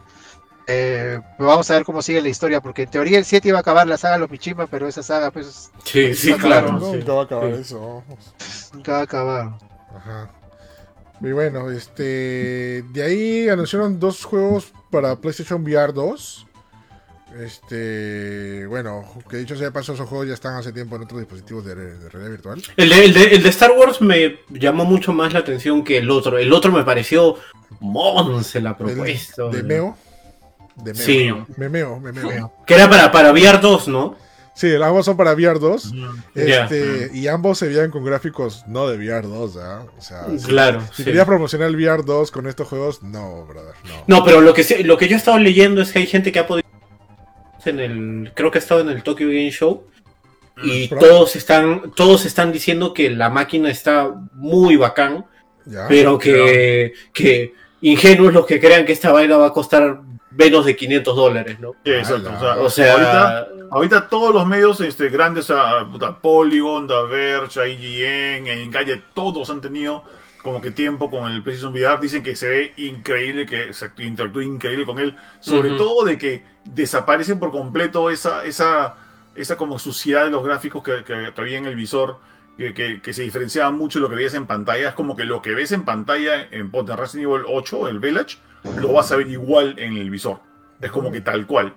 [0.70, 3.58] Eh, pero vamos a ver cómo sigue la historia, porque en teoría el 7 iba
[3.58, 6.78] a acabar la saga Los Michima, pero esa saga pues Sí, sí, claro.
[6.80, 6.98] sí.
[6.98, 7.62] Nunca va a acabar Sí.
[7.62, 8.04] eso.
[8.74, 9.58] nunca va a acabar.
[9.96, 10.32] Ajá.
[11.22, 12.84] Y bueno, este.
[12.92, 16.47] De ahí anunciaron dos juegos para PlayStation VR 2.
[17.40, 18.66] Este.
[18.68, 21.66] Bueno, que dicho sea de paso, esos juegos ya están hace tiempo en otros dispositivos
[21.66, 22.62] de, de realidad virtual.
[22.76, 25.98] El de, el, de, el de Star Wars me llamó mucho más la atención que
[25.98, 26.38] el otro.
[26.38, 27.36] El otro me pareció
[27.80, 29.50] monce la propuesta.
[29.50, 29.98] De Meo.
[30.76, 31.04] De Meo.
[31.04, 31.34] Sí.
[31.58, 32.54] Memeo, memeo.
[32.66, 34.16] Que era para, para VR 2, ¿no?
[34.54, 35.94] Sí, ambos son para VR 2.
[36.34, 36.64] Ya.
[36.64, 39.84] Este, Y ambos se veían con gráficos no de VR 2, ¿ah?
[39.96, 40.82] O sea, si- Claro.
[40.92, 41.04] si sí.
[41.04, 44.04] querías promocionar el VR 2 con estos juegos, no, brother, no.
[44.18, 46.40] No, pero lo que lo que yo he estado leyendo es que hay gente que
[46.40, 46.67] ha podido
[47.66, 49.84] en el creo que ha estado en el Tokyo Game Show
[50.64, 51.00] y Pro.
[51.00, 55.26] todos están todos están diciendo que la máquina está muy bacán,
[55.66, 55.88] ¿Ya?
[55.88, 60.02] pero que que ingenuos los que crean que esta vaina va a costar
[60.32, 61.72] menos de 500 dólares, ¿no?
[61.84, 62.32] Sí, exacto.
[62.32, 67.04] O sea, O sea, ahorita, ahorita todos los medios este, grandes, sea, puta, Polygon, The
[67.10, 70.04] Verge, IGN, Engadget, todos han tenido
[70.48, 72.00] como que tiempo con el PlayStation VR.
[72.00, 75.14] Dicen que se ve increíble, que se interactúa increíble con él.
[75.42, 78.96] Sobre todo de que desaparecen por completo esa, esa,
[79.36, 82.20] esa como suciedad de los gráficos que, que, que había en el visor.
[82.58, 84.88] Que, que, que se diferenciaba mucho de lo que veías en pantalla.
[84.88, 88.38] Es como que lo que ves en pantalla en ponte, Resident Evil 8, el Village,
[88.80, 90.40] lo vas a ver igual en el visor.
[90.80, 91.74] Es como que tal cual.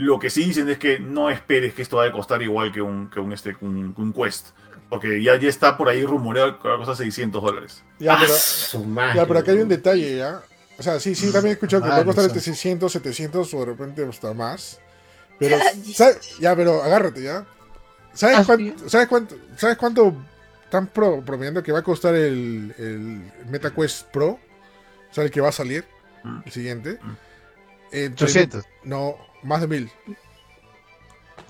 [0.00, 2.80] Lo que sí dicen es que no esperes que esto vaya a costar igual que
[2.80, 4.48] un, que un, este, un, un Quest.
[4.88, 7.82] Porque ya, ya está por ahí rumoreado que va a costar 600 dólares.
[7.98, 8.32] Ya, pero,
[9.00, 10.42] Ah, ya, pero acá hay un detalle, ¿ya?
[10.78, 12.50] O sea, sí, sí, también he escuchado que Ah, puede costar entre sé.
[12.52, 14.80] 600, 700 o de repente hasta más.
[15.38, 16.38] Pero, Ya, ¿sabes?
[16.38, 17.44] Ya, pero agárrate, ¿ya?
[18.14, 20.14] ¿Sabes, Ah, cuánto, ¿sabes, cuánto, ¿sabes cuánto
[20.64, 24.28] están pro- promediando que va a costar el, el MetaQuest Pro?
[24.30, 25.84] O sea, el que va a salir,
[26.24, 26.40] Mm.
[26.46, 26.98] el siguiente.
[27.02, 27.16] Mm.
[27.92, 28.64] Entre- 800.
[28.84, 29.90] No, más de mil.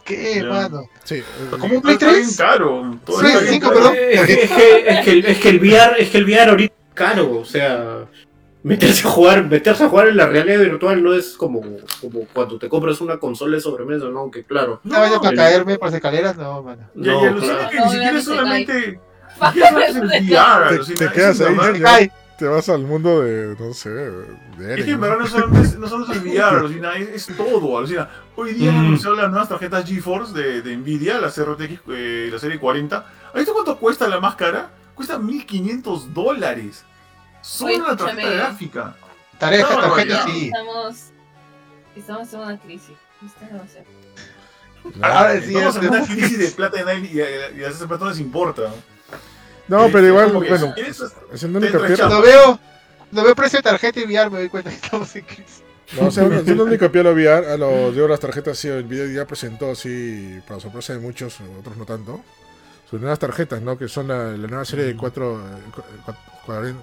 [0.04, 0.40] ¿Qué, Ya.
[0.40, 0.82] hermano?
[1.04, 1.22] Sí.
[1.50, 2.36] ¿Cómo un Play Está bien 3?
[2.36, 2.98] caro.
[3.04, 3.76] Todo Sí, está bien cinco, caro.
[3.80, 3.94] perdón.
[4.10, 7.38] Es que, es, que, es, que, el VR, es que el VR ahorita es caro,
[7.38, 8.04] o sea,
[8.62, 11.60] meterse a jugar, meterse a jugar en la realidad virtual no es como,
[12.00, 14.20] como cuando te compras una consola de sobremesa, ¿no?
[14.20, 14.80] Aunque claro.
[14.84, 16.88] No, vaya para el- caerme por las escaleras, no, mano.
[16.94, 17.70] Ya, No, ya, alucina claro.
[17.70, 19.00] que ni siquiera solamente.
[19.38, 19.86] solamente
[20.18, 21.62] el VR, Te- te quedas ahí, ¿no?
[22.40, 25.78] Te vas al mundo de, no sé, de Es que en verdad no solamente es,
[25.78, 28.08] no solo es el VR, alucina, es, es todo, alucina.
[28.34, 28.86] Hoy día han Mm.
[28.86, 32.96] anunciado las nuevas tarjetas GeForce de, de Nvidia, las RTX, eh, la serie 40.
[33.28, 34.70] ¿Has visto cuánto cuesta la más cara?
[34.94, 36.82] Cuesta 1500 dólares.
[37.42, 38.96] Solo Oye, la tarjeta gráfica.
[39.38, 40.46] tarea, No, tarjeta, sí.
[40.46, 40.96] Estamos,
[41.94, 42.96] estamos en una crisis.
[43.22, 43.84] Esto no sé.
[44.82, 47.10] Sí, Estamos es- en una crisis de plata nadie
[47.54, 48.62] y, y a esas personas no les importa.
[49.70, 50.74] No, pero Es igual, bueno,
[51.58, 52.06] única entra piedra.
[52.08, 52.58] Cuando veo,
[53.10, 55.62] cuando veo precio de tarjeta y VR me doy cuenta que estamos en crisis.
[55.98, 58.68] No, o sea, haciendo única piedra a lo VR, a los de las tarjetas, sí,
[58.68, 62.20] el video ya presentó así, para sorpresa de muchos, otros no tanto,
[62.88, 63.78] sus nuevas tarjetas, ¿no?
[63.78, 65.40] Que son la, la nueva serie de 4,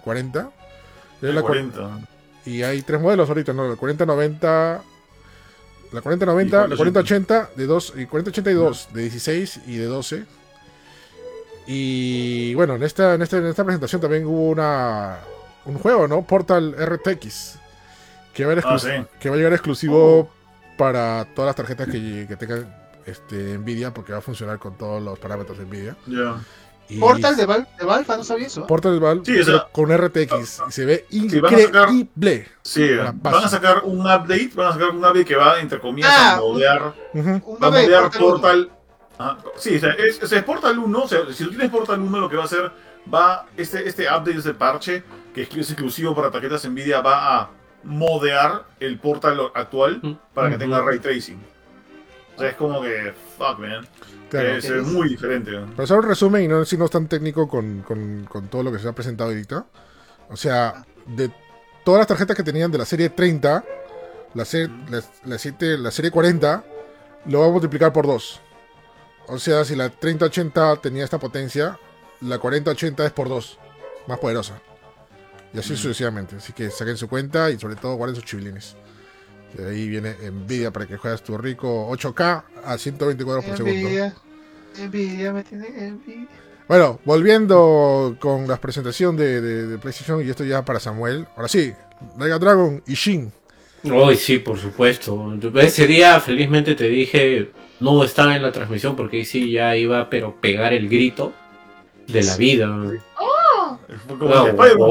[0.03, 0.51] 40.
[1.21, 1.99] Es la cua- 40.
[2.45, 3.67] y hay tres modelos ahorita, ¿no?
[3.67, 4.81] La 4090,
[5.91, 10.25] la 4090, la 4080 de 2 y 4082 de 16 y de 12.
[11.67, 15.17] Y bueno, en esta, en esta, en esta presentación también hubo una
[15.65, 16.21] un juego, ¿no?
[16.21, 17.59] Portal RTX.
[18.33, 19.05] Que va a, Ah, exclus- sí.
[19.19, 20.29] que va a llegar exclusivo
[20.77, 22.73] para todas las tarjetas que, que tengan
[23.05, 25.95] este, Nvidia, porque va a funcionar con todos los parámetros de Nvidia.
[26.05, 26.35] Ya.
[26.89, 28.65] Y Portal de, Val de Valve, no sabía eso.
[28.65, 30.61] Portal Valve, Sí, o sea- con RTX.
[30.69, 32.47] Y se ve Sí, van a sacar- increíble.
[32.61, 36.11] Sí, van a sacar un update, van a sacar un update que va, entre comillas,
[36.15, 36.93] Ah, a modear.
[37.13, 38.21] Un va a de modear Portal.
[38.21, 38.71] Portal.
[39.17, 41.69] Ajá, sí, o sea, es, o sea, es Portal 1, o sea, si tú tienes
[41.69, 42.71] Portal 1, lo que va a hacer,
[43.13, 45.03] va, este, este update, este parche,
[45.33, 47.49] que es es exclusivo para tarjetas Nvidia, va a
[47.83, 51.39] modear el Portal actual para que tenga ray tracing.
[52.35, 53.87] O sea, es como que, fuck, man.
[54.29, 54.61] Claro.
[54.61, 55.51] Se ve muy diferente.
[55.71, 58.61] Para hacer un resumen y no si no es tan técnico con, con- con todo
[58.61, 59.65] lo que se ha presentado ahorita.
[60.29, 61.31] O sea, de
[61.83, 63.63] todas las tarjetas que tenían de la serie 30,
[64.35, 66.63] la, serie, la, la siete- la serie 40
[67.25, 68.41] lo va a multiplicar por 2.
[69.27, 71.77] O sea, si la 3080 tenía esta potencia,
[72.21, 73.57] la 4080 es por 2.
[74.07, 74.61] Más poderosa.
[75.53, 76.37] Y así sucesivamente.
[76.37, 78.75] Así que saquen su cuenta y sobre todo guarden sus chivilines.
[79.57, 83.77] Y ahí viene Nvidia para que juegues tu rico 8K a 120 cuadros por segundo.
[83.79, 84.13] Envidia.
[84.77, 86.27] Envidia, me tiene envidia.
[86.67, 91.25] Bueno, volviendo con la presentación de, de- de PlayStation, y esto ya para Samuel.
[91.35, 91.73] Ahora sí,
[92.17, 93.31] Mega Dragon y Shin.
[93.89, 95.33] Hoy sí, por supuesto.
[95.55, 100.09] Ese día, felizmente te dije, no estaba en la transmisión porque ahí sí ya iba,
[100.09, 101.33] pero pegar el grito
[102.07, 102.67] de la vida.
[104.07, 104.89] Fue como Ah, el de Spider-Man,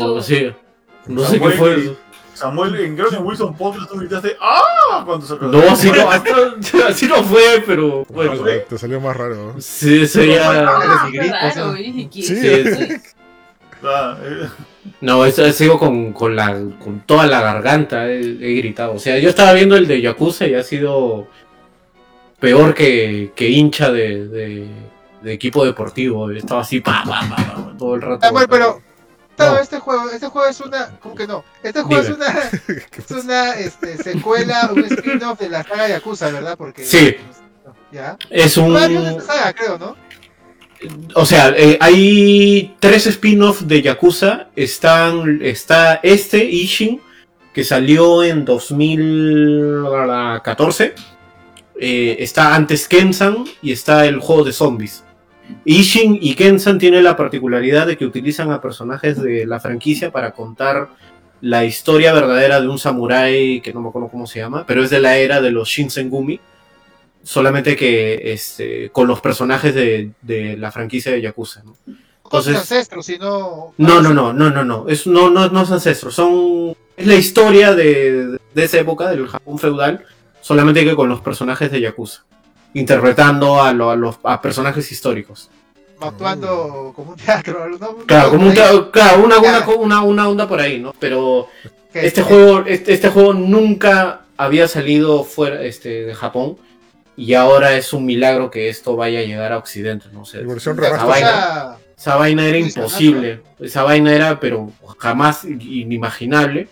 [0.00, 0.22] o- ¿no?
[0.22, 0.52] sí.
[1.06, 1.96] No sé qué fue eso.
[2.34, 5.02] Samuel, en, creo que en Wilson Podcast tú gritaste ¡Ah!
[5.04, 5.46] cuando sacó.
[5.46, 6.54] No, así no, hasta-
[6.88, 8.36] así no fue, pero bueno.
[8.36, 8.60] fue?
[8.60, 9.34] Te salió más raro.
[9.54, 9.60] ¿no?
[9.60, 10.50] Sí, sería.
[10.50, 11.70] Ah, ¿no?
[11.72, 12.96] oye, ¿qué- Sí.
[15.00, 16.48] No, eso ha sido con, con, la,
[16.82, 18.94] con toda la garganta, he, he gritado.
[18.94, 21.28] O sea, yo estaba viendo el de Yakuza y ha sido
[22.40, 24.68] peor que, que hincha de, de,
[25.22, 26.30] de equipo deportivo.
[26.30, 28.26] Estaba así, pa, pa, pa, pa, todo el rato.
[28.50, 28.80] Pero
[29.38, 31.44] No, este juego, este juego es una, ¿cómo que no?
[31.62, 32.24] Este juego es Dime.
[32.26, 32.40] una,
[32.98, 36.56] es una este, secuela, un spin-off de la saga Yakuza, ¿verdad?
[36.58, 37.16] Porque Sí.
[37.92, 38.16] ya.
[38.30, 38.74] Es un.
[38.74, 39.96] Varios de esta saga, creo, ¿no?
[41.14, 44.48] O sea, eh, hay tres spin-offs de Yakuza.
[44.56, 47.00] Están, está este, Ishin,
[47.52, 50.94] que salió en 2014.
[51.80, 55.02] Eh, está antes Kensan y está el juego de zombies.
[55.64, 60.32] Ishin y Kensan tienen la particularidad de que utilizan a personajes de la franquicia para
[60.32, 60.90] contar
[61.40, 64.90] la historia verdadera de un samurái que no me acuerdo cómo se llama, pero es
[64.90, 66.40] de la era de los Shinsengumi.
[67.24, 71.62] Solamente que este, con los personajes de, de la franquicia de Yakuza.
[71.64, 71.76] ¿no?
[72.22, 73.74] Con sus Entonces- ancestros, sino.
[73.78, 74.86] No, no, no, no, no, no.
[74.88, 76.14] Es, no, no, no es ancestros.
[76.14, 76.74] Son.
[76.96, 80.04] Es la historia de, de esa época, del Japón feudal.
[80.40, 82.24] Solamente que con los personajes de Yakuza.
[82.74, 85.48] Interpretando a, lo- a los a personajes históricos.
[86.00, 87.96] Actuando como un teatro, ¿no?
[88.06, 90.92] Claro, como un, ahí, claro, una, una, una, una onda por ahí, ¿no?
[90.98, 91.46] Pero
[91.94, 96.56] este que- juego, este, este juego nunca había salido fuera este, de Japón.
[97.22, 100.24] Y ahora es un milagro que esto vaya a llegar a Occidente, ¿no?
[100.46, 103.40] Versión esa vaina- esa vaina era imposible.
[103.60, 106.68] Esa vaina era, pero jamás inimaginable.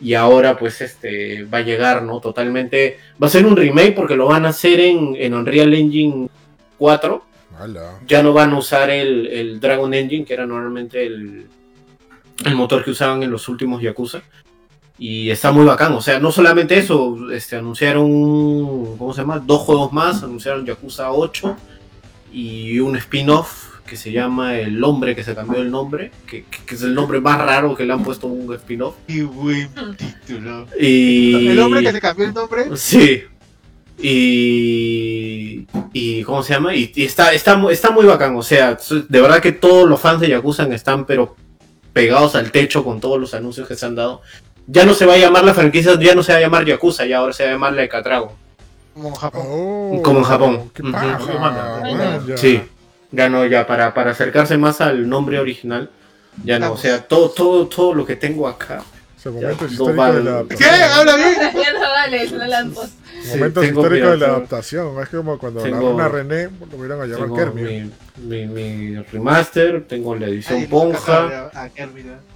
[0.00, 2.20] Y ahora, pues, este, va a llegar, ¿no?
[2.20, 2.98] Totalmente.
[3.22, 6.28] Va a ser un remake porque lo van a hacer en, en Unreal Engine
[6.76, 7.24] 4.
[7.58, 7.98] Ala.
[8.06, 11.46] Ya no van a usar el, el Dragon Engine, que era normalmente el,
[12.44, 14.20] el motor que usaban en los últimos Yakuza.
[14.98, 15.92] Y está muy bacán.
[15.94, 19.38] O sea, no solamente eso, este, anunciaron, ¿cómo se llama?
[19.40, 20.22] Dos juegos más.
[20.22, 21.56] Anunciaron Yakuza 8
[22.32, 26.64] y un spin-off que se llama El Hombre que se cambió el nombre, que, que-
[26.64, 28.94] que es el nombre más raro que le han puesto a un spin-off.
[29.06, 30.66] Qué buen título.
[30.80, 31.48] Y...
[31.48, 32.64] El hombre que se cambió el nombre.
[32.76, 33.22] Sí.
[34.00, 36.74] Y, y ¿cómo se llama?
[36.74, 38.36] Y, y está, está, está muy bacán.
[38.36, 41.36] O sea, de verdad que todos los fans de Yakuza están pero
[41.92, 44.22] pegados al techo con todos los anuncios que se han dado.
[44.66, 47.04] Ya no se va a llamar la franquicia, ya no se va a llamar Yakuza,
[47.04, 48.32] ya ahora se va a llamar la de Catrago.
[48.94, 49.42] Como en Japón.
[49.46, 50.70] Oh, Como en Japón.
[50.72, 51.82] Qué paja.
[52.36, 52.62] Sí,
[53.10, 55.90] ya no, ya para, para acercarse más al nombre original.
[56.44, 58.82] Ya no, o sea, todo, todo, todo lo que tengo acá.
[59.16, 60.56] O sea, momentos Ya, históricos no de la vale.
[60.56, 60.64] ¿Qué?
[60.64, 61.34] ¿Habla bien?
[61.54, 62.86] Ya no vale, lo lanzo.
[63.22, 65.02] Sí, Momentos históricos de la adaptación.
[65.02, 67.92] Es como cuando la tengo- runa René lo hubieran a llamar Tengo Kermit.
[68.18, 72.33] mi, mi, mi remaster, tengo la edición Ponja, a ¿no?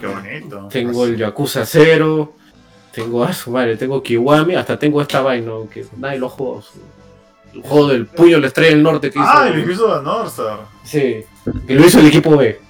[0.00, 0.68] Qué bonito.
[0.70, 2.32] tengo el Yakuza 0,
[2.92, 6.62] tengo a su madre, tengo Kiwami, hasta tengo esta vaina que nadie lo juega.
[7.54, 9.28] El juego del puño de la estrella del norte que hizo.
[9.28, 10.60] Ah, el edificio de Northstar.
[10.84, 11.24] Sí,
[11.66, 12.60] que lo hizo el equipo B.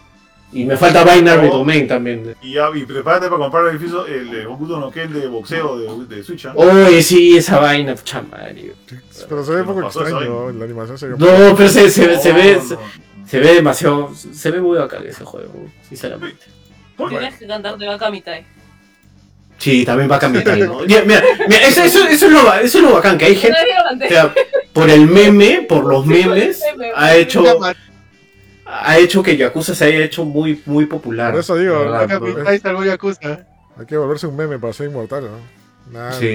[0.53, 2.35] Y me falta Binary Domain también.
[2.41, 5.79] Y, ya, y prepárate para comprar el edificio, el de Hokuto no Ken de boxeo
[5.79, 6.47] de, de Switch.
[6.47, 6.53] ¿ah?
[6.57, 8.73] Oye, sí, esa vaina, pucha madre.
[9.29, 10.51] Pero se ve un poco extraño.
[10.53, 12.81] La animación se ve No, pero se, se, se ve, No, se, no.
[13.27, 16.47] se ve demasiado, se ve muy bacán ese juego, sinceramente.
[17.09, 18.39] Tienes que cantar de vaca mitad.
[19.59, 20.57] Sí, también va a cambiar.
[20.59, 20.81] ¿no?
[20.81, 21.23] Mira, mira,
[21.67, 23.59] eso, eso, eso es lo, eso es lo bacán, que hay gente,
[24.05, 24.33] o sea,
[24.73, 26.63] por el meme, por los memes,
[26.95, 27.45] ha hecho,
[28.65, 31.33] ha hecho que Yakuza se haya hecho muy, muy popular.
[31.33, 32.27] Por eso digo, la verdad, Acá ¿no?
[32.27, 33.47] mi país salvó Yakuza.
[33.77, 35.93] Hay que volverse un meme para ser inmortal, ¿no?
[35.93, 36.35] Nada, Sí,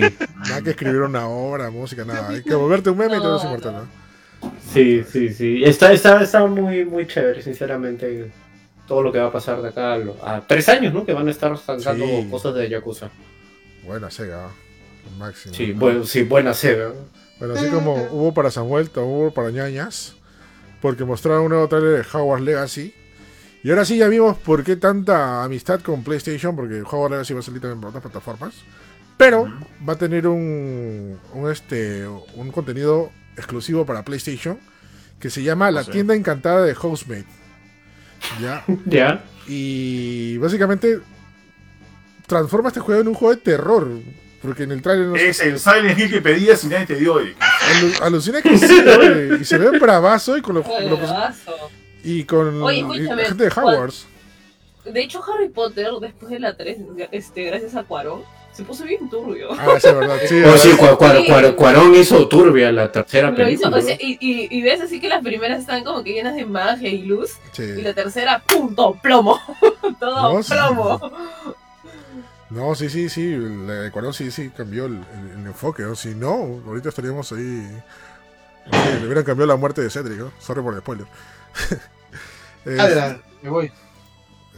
[0.50, 2.30] nada que escribir una obra, música, nada.
[2.30, 4.52] Hay que volverte un meme y te No, inmortal, ¿no?
[4.74, 5.64] sí, sí, sí.
[5.64, 8.32] Está, está, está muy, muy chévere, sinceramente.
[8.88, 11.06] Todo lo que va a pasar de acá a, lo- a tres años, ¿no?
[11.06, 12.28] Que van a estar sacando Sí.
[12.30, 13.10] cosas de Yakuza.
[13.86, 14.50] Buena Sega,
[15.12, 15.54] el máximo.
[15.54, 16.90] Sí, bueno, sí, buena Sega.
[16.90, 16.96] ¿no?
[17.40, 20.16] Bueno, así como hubo para Samuel, hubo para ñañas,
[20.82, 22.94] porque mostraron un nuevo trailer de Hogwarts Legacy.
[23.64, 27.40] Y ahora sí ya vimos por qué tanta amistad con PlayStation, porque Hogwarts Legacy va
[27.40, 28.54] a salir también para otras plataformas.
[29.18, 29.52] Pero
[29.88, 34.60] va a tener un, un, este, un contenido exclusivo para PlayStation
[35.20, 35.92] que se llama La sí.
[35.92, 37.26] tienda encantada de Housemate.
[38.42, 38.64] Ya.
[38.86, 39.24] Ya.
[39.48, 41.00] Y básicamente
[42.28, 43.88] transforma este juego en un juego de terror.
[44.42, 47.20] Porque en el trailer no Es el Silent Hill que pedías y nadie te dio.
[47.20, 47.38] Eric.
[47.40, 50.66] Alu- alucina que sí, oye, y se ve bravazo y con los,
[52.04, 54.08] y con Oye, y escúchame, la gente de ¿cuál- Hogwarts.
[54.86, 56.78] De hecho, Harry Potter, después de la 3,
[57.14, 58.24] este, gracias a Cuarón,
[58.54, 59.50] se puso bien turbio.
[59.54, 60.18] Ah, es verdad.
[60.28, 61.54] Sí, Oh, sí, Sí.
[61.56, 63.78] Cuarón hizo turbia la tercera Lo hizo, película.
[63.78, 66.46] o sea, y, y, y ves así que las primeras están como que llenas de
[66.46, 67.64] magia y luz, Sí.
[67.64, 69.40] y la tercera, punto, plomo.
[70.00, 70.54] Todo No, sí.
[70.54, 71.12] plomo.
[72.50, 73.36] No, sí, sí, sí.
[73.36, 75.82] La de Cuarón sí, sí cambió el, el- el enfoque.
[75.84, 75.96] ¿no?
[75.96, 77.68] Si no, ahorita estaríamos ahí.
[78.72, 80.32] le hubieran cambiado la muerte de Cedric, ¿no?
[80.40, 81.08] Sorry por el spoiler.
[82.66, 83.72] Es- Adelante, me voy.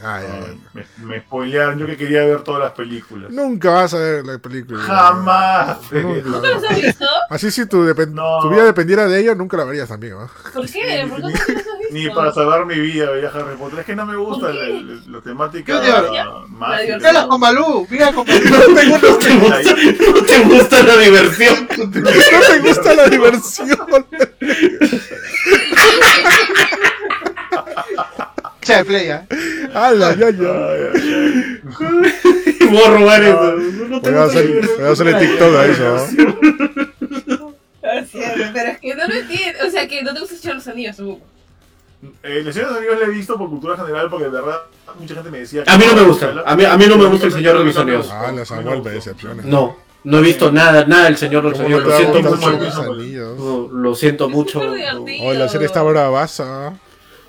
[0.04, 0.62] Ay, ay, ay.
[0.74, 3.32] Me, me spoilearon, yo que quería ver todas las películas.
[3.32, 4.78] Nunca vas a ver la película.
[4.82, 5.78] Jamás.
[5.92, 6.30] Nunca.
[6.30, 7.06] ¿Nunca los has visto?
[7.30, 7.78] Así si tu,
[8.12, 8.40] No.
[8.42, 10.30] tu vida dependiera de ella, nunca la verías también, ¿no?
[10.54, 11.08] ¿Por qué?
[11.10, 11.70] ¿Por qué nunca los has visto?
[11.92, 13.80] ni para salvar mi vida veía Harry Potter.
[13.80, 15.80] Es que no me gusta ¿Por la, la- la temática.
[15.80, 18.50] Mírala con Malú, mira con Malú.
[18.50, 19.62] No te gusta,
[20.14, 21.68] no te gusta la diversión.
[21.78, 22.02] No te
[22.60, 23.78] gusta la diversión.
[28.66, 29.28] Echa de play, ¿ah?
[29.76, 30.50] ¡Hala, ya, ya!
[30.50, 32.68] Ay, ay, ay.
[32.72, 33.56] Voy a robar eso.
[33.90, 36.08] No te Voy a hacer, voy a hacerle TikTok a eso.
[37.28, 37.54] ¿no?
[37.84, 39.60] Así es, pero es que no lo entiendo.
[39.68, 41.22] O sea, que no te gusta echar los anillos, supongo.
[42.24, 44.62] Eh, el Señor de los Anillos lo he visto por cultura general porque de verdad
[45.00, 46.34] mucha gente me decía que A mí no me gusta.
[46.46, 48.10] A mí, a mí no me gusta el Señor de los Anillos.
[48.12, 49.44] Ah, la Samuel me decepciona.
[49.46, 51.84] No, no he visto nada, nada del Señor de los ¿Cómo Anillos.
[51.86, 52.50] no Lo siento mucho.
[52.50, 52.94] los mucho.
[52.94, 53.40] anillos?
[53.40, 54.62] No, lo siento mucho.
[55.22, 56.74] Oh, la serie está bravaza.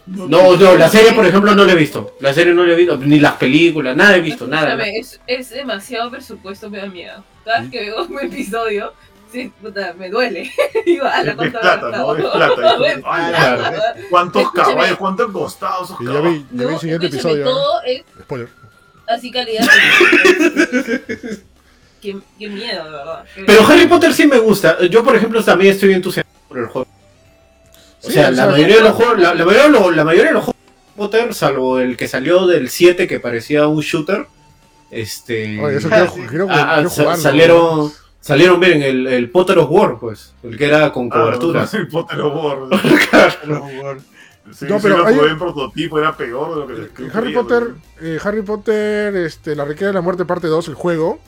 [0.07, 2.17] No, no, la serie, por ejemplo, no la he visto.
[2.21, 4.69] La serie no la he visto, ni las películas, nada he visto, nada.
[4.75, 7.25] Escúchame, es, es demasiado presupuesto, me da miedo.
[7.45, 8.93] Cada vez que veo un episodio,
[9.33, 10.49] sí, puta, me duele.
[10.87, 12.15] Digo, ah, la Es cuánto plata, ¿no?
[12.17, 12.79] Es plata.
[12.79, 13.63] Me- Ay, Claro.
[14.11, 14.75] ¿Cuántos Escúchame.
[14.75, 14.99] caballos?
[14.99, 16.33] ¿Cuánto han costado esos Y ya caballos?
[16.51, 17.45] vi, ya vi el siguiente episodio.
[17.45, 17.51] ¿no?
[17.51, 18.49] todo es Spoiler.
[19.09, 19.67] así calidad.
[22.01, 23.25] qué, qué miedo, de verdad.
[23.35, 24.81] Qué- Pero Harry Potter sí me gusta.
[24.87, 26.89] Yo, por ejemplo, también estoy entusiasmado por el juego.
[28.07, 30.29] O Sí, sea, la mayoría de los juegos, la, la mayoría de los, la mayoría
[30.29, 34.27] de los juegos de Potter, salvo el que salió del 7 que parecía un shooter,
[34.91, 36.21] este Oye, eso quiero, sí.
[36.29, 37.23] quiero, ah, quiero sa- jugarlo.
[37.23, 41.69] salieron salieron bien el, el Potter of War, pues, el que era con Ah, cobertura.
[41.73, 42.59] El Potter of War.
[44.53, 48.19] Sí, No, pero hay- prototipo, era peor de lo que que En Harry Potter, eh,
[48.23, 51.19] Harry Potter, este, la Riqueza de la Muerte parte 2, el juego.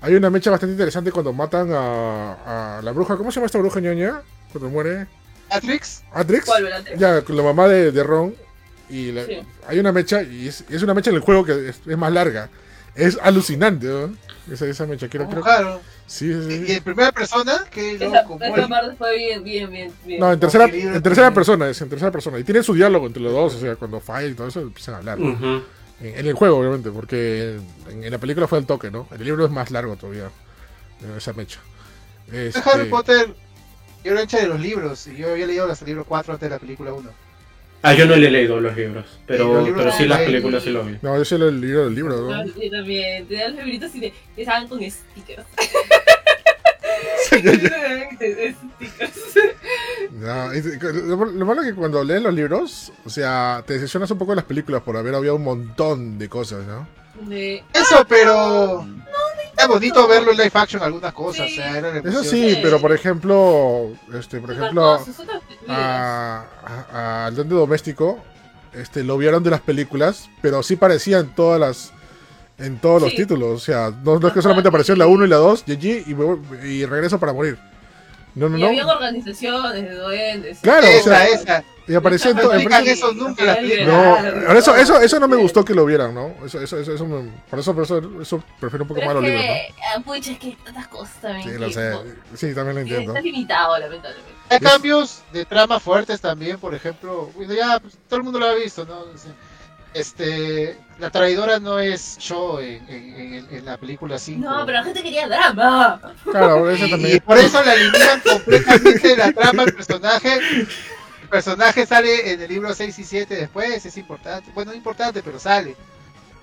[0.00, 3.16] Hay una mecha bastante interesante cuando matan a, a la bruja.
[3.16, 4.22] ¿Cómo se llama esta bruja ñoña?
[4.52, 5.06] Cuando muere.
[5.50, 6.44] Matrix, ¿Atrix?
[6.46, 6.94] ¿Cuál, Velante?
[6.98, 8.34] Ya, con la mamá de, de Ron.
[8.90, 9.38] Y la- Sí.
[9.66, 12.12] hay una mecha, y es, es una mecha en el juego que es, es más
[12.12, 12.48] larga.
[12.94, 14.12] Es alucinante, ¿no?
[14.52, 15.42] Esa, esa mecha, creo, creo.
[15.42, 15.80] claro.
[16.06, 19.92] Sí, sí, Y en primera persona, que Esa, loco, esa parte fue bien, bien, bien,
[20.06, 20.18] bien.
[20.20, 22.38] No, en tercera, en tercera persona, es en tercera persona.
[22.38, 24.94] Y tienen su diálogo entre los dos, o sea, cuando falla y todo eso, empiezan
[24.94, 25.18] a hablar.
[25.18, 25.62] En,
[26.00, 27.58] en el juego, obviamente, porque
[27.90, 29.06] en, en la película fue el toque, ¿no?
[29.10, 30.24] En el libro es más largo todavía.
[31.02, 31.60] eh, Esa mecha.
[32.32, 33.34] Este, Harry Potter,
[34.08, 36.32] yo lo he hecho de los libros, y yo había leído hasta el libro 4
[36.32, 37.10] antes de la película 1.
[37.82, 40.20] Ah, yo no le he leído los libros, Sí, pero, libros pero sí no las
[40.20, 40.96] películas sí lo vi.
[41.02, 42.44] No, yo sé el libro del libro, ¿no?
[42.44, 43.28] No, yo también.
[43.28, 45.46] Te dan los libritos y te, te salgan con stickers.
[50.10, 54.18] No, lo, lo malo es que cuando lees los libros, o sea, te decepcionas un
[54.18, 56.88] poco de las películas por haber habido un montón de cosas, ¿no?
[57.28, 58.86] De, Eso, pero.
[59.58, 61.54] Es bonito verlo en live action algunas cosas, Sí.
[61.54, 65.00] o sea, era Eso sí, pero por ejemplo, este, por ejemplo,
[66.92, 68.18] al Duende Doméstico,
[68.72, 71.92] este, lo vieron de las películas, pero sí parecía en todas las,
[72.58, 75.10] en todos los títulos, o sea, no, no es que solamente apareció en la y-
[75.12, 77.58] 1 y la 2, GG, y, me voy- y regreso para morir.
[78.34, 78.66] No, no, Y no.
[78.68, 80.58] habían organizaciones de duendes.
[80.60, 81.64] Claro, o esa, sea, esa.
[81.88, 82.52] y apareció en No todo.
[82.54, 83.58] eso nunca.
[83.86, 86.34] No, eso, eso, eso no me gustó que lo vieran, ¿no?
[86.44, 89.24] Eso, eso, eso, eso me- por eso, por eso, eso prefiero un poco más los
[89.24, 89.44] libros,
[89.96, 91.48] ah, pucha, es que tantas cosas también.
[91.48, 91.92] Sí, lo sé.
[92.34, 93.12] Sí, también lo entiendo.
[93.12, 94.32] Está limitado, lamentablemente.
[94.50, 98.54] Hay cambios de trama fuertes también, por ejemplo, ya pues, todo el mundo lo ha
[98.54, 99.04] visto, ¿no?
[99.94, 104.40] Este, la traidora no es Cho en, en- en- en la película 5.
[104.48, 106.00] No, pero la gente quería drama.
[106.30, 107.20] Claro, eso y, y también.
[107.20, 110.38] por eso la eliminan completamente de la trama el personaje.
[111.22, 114.50] El personaje sale en el libro 6 y 7 después, es importante.
[114.54, 115.76] Bueno, no importante, pero sale.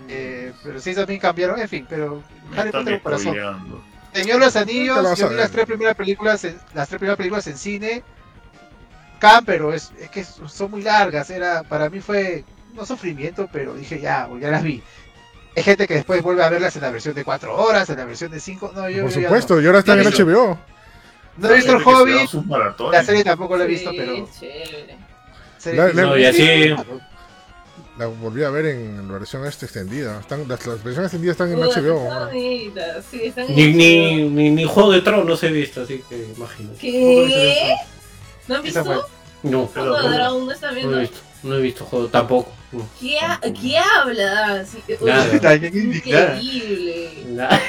[0.08, 2.22] Eh, pero sí también cambiaron, en fin, pero
[2.52, 3.36] Me Harry Potter corazón.
[4.14, 7.58] Señor los Anillos, yo vi las tres primeras películas, en, las tres primeras películas en
[7.58, 8.04] cine.
[9.20, 11.30] Can, pero es, es que son muy largas.
[11.30, 12.44] Era, para mí fue
[12.76, 14.82] no sufrimiento, pero dije ya, ya las vi.
[15.58, 18.06] Hay gente que después vuelve a verlas en la versión de 4 horas, en la
[18.06, 18.72] versión de 5.
[18.76, 20.60] No, yo, Por yo supuesto, y ahora están en Yo HBO.
[21.38, 21.72] No, no he visto
[22.40, 22.92] el maratones.
[23.00, 24.30] la serie tampoco la he visto, Sí, pero.
[24.40, 24.98] chévere.
[25.58, 26.76] serie La- que- la- No, y así-
[27.98, 30.20] La volví a ver en la versión esta extendida.
[30.20, 31.70] Están, las, las versiones extendidas están en HBO.
[31.70, 32.26] están ahora.
[32.26, 34.30] bonitas, sí, están Ni, en ni, HBO.
[34.32, 36.78] ni, ni Juego de Tronos he visto, así que imagínate.
[36.78, 37.74] ¿Qué?
[38.50, 38.84] ¿No han visto?
[39.44, 39.92] No, Pero-
[40.42, 41.00] no están no he viendo?
[41.00, 41.18] visto.
[41.46, 42.52] No he visto juego, tampoco.
[42.72, 42.90] No.
[43.00, 44.66] ¿Qué, ha- ¿Qué habla?
[44.66, 44.82] Sí,
[45.78, 46.42] indignada.
[46.42, 47.24] Increíble.
[47.28, 47.62] Nada.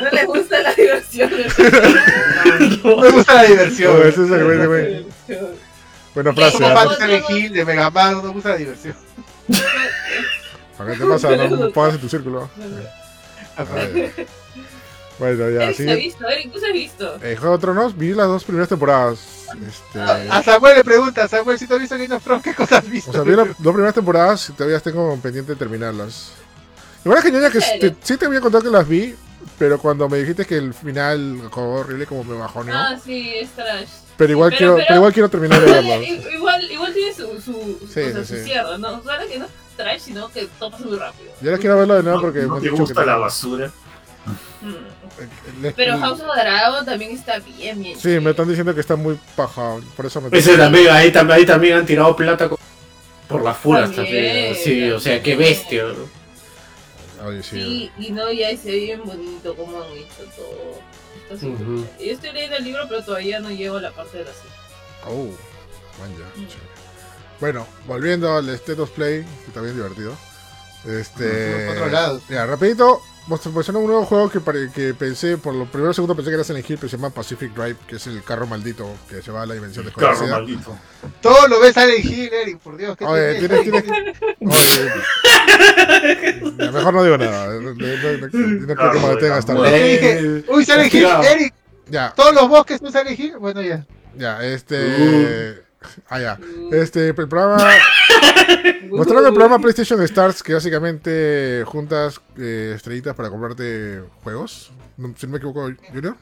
[0.00, 1.30] No le gusta la diversión.
[2.84, 3.96] No me gusta la diversión.
[4.08, 5.06] Ese es el güey.
[6.14, 6.58] Buena frase.
[6.58, 8.96] Como fan de de Mega Man, no me gusta la diversión.
[10.76, 11.36] ¿Para qué te pasa?
[11.36, 12.50] No pongas en tu círculo.
[13.56, 13.64] Ah.
[15.20, 15.88] Bueno, ya, sí.
[15.88, 17.16] ha visto, Eric, tú se has visto.
[17.22, 19.46] Eh, Juego de Tronos, vi las dos primeras temporadas.
[19.68, 22.78] Este, A Samuel le pregunta, Samuel, si tú has visto Game of Thrones, ¿qué cosas
[22.84, 23.10] has visto?
[23.10, 26.32] o sea, vi las dos primeras temporadas y todavía tengo pendiente de terminarlas.
[27.04, 29.14] Igual es que ñoña que te- sí te había contado que las vi,
[29.58, 32.74] pero cuando me dijiste que el final fue horrible, como me bajoneó.
[32.76, 33.88] Ah, sí, es trash.
[34.16, 36.02] Pero igual, Pero- quiero, pero- pero igual quiero terminar de verlo.
[36.32, 37.52] Igual, igual tiene su, su,
[37.92, 38.44] Sí, o sea, sí, su sí.
[38.44, 39.02] cierre, ¿no?
[39.02, 41.30] Solo que no es trash, sino que todo pasa muy rápido.
[41.40, 43.12] Yo ahora quiero verlo de nuevo No, porque no han te dicho que gusta la
[43.12, 43.70] tengo- basura.
[44.60, 45.66] Mm.
[45.74, 47.98] Pero House of Dragon también está bien, bien.
[47.98, 51.32] Sí, me están diciendo que está muy paja, por eso me Ese también, ahí, tam-
[51.32, 52.48] ahí también han tirado plata
[53.28, 54.54] por las furas También, también.
[54.56, 55.84] Sí, o sea, qué bestia.
[55.84, 57.26] ¿no?
[57.26, 57.60] Oye, sí.
[57.60, 60.80] Sí, y no, ya se ve bien bonito cómo han hecho todo.
[61.38, 61.64] Chévere.
[62.04, 64.50] Yo estoy leyendo el libro, pero todavía no llego a la parte de la serie.
[65.06, 65.26] Oh,
[66.00, 66.70] man, ya, chévere.
[67.40, 70.14] Bueno, volviendo al State of Play, que está bien divertido.
[70.86, 71.66] Este.
[71.66, 72.20] Por otro lado.
[72.28, 74.40] Ya, rapidito, mencionó un nuevo juego que,
[74.74, 77.52] que pensé, por lo primero segundo pensé que era Silent Hill, pero se llama Pacific
[77.54, 80.36] Drive, que es el carro maldito que se va a la dimensión Carro desconocida.
[80.38, 80.76] maldito.
[81.20, 82.96] Todo lo ves Silent Hill, Eric, por Dios.
[82.96, 83.62] ¿qué Oye, tienes?
[83.62, 84.16] tienes, tienes...
[84.40, 84.90] Oye.
[86.72, 87.54] Mejor no digo nada.
[87.60, 90.02] No, creo que me detenga vez.
[90.02, 91.06] Eh, Uy, Silent Hill.
[91.24, 91.54] Eric,
[91.88, 93.36] Ya, todos los bosques son Silent Hill.
[93.38, 93.86] Bueno, ya.
[94.16, 95.62] ya, este.
[96.08, 96.38] Ah, ya.
[96.72, 97.56] Este, el programa.
[98.90, 104.72] Mostraron el programa PlayStation Stars, que básicamente juntas eh, estrellitas para comprarte juegos.
[104.96, 106.16] No, si no me equivoco, Junior.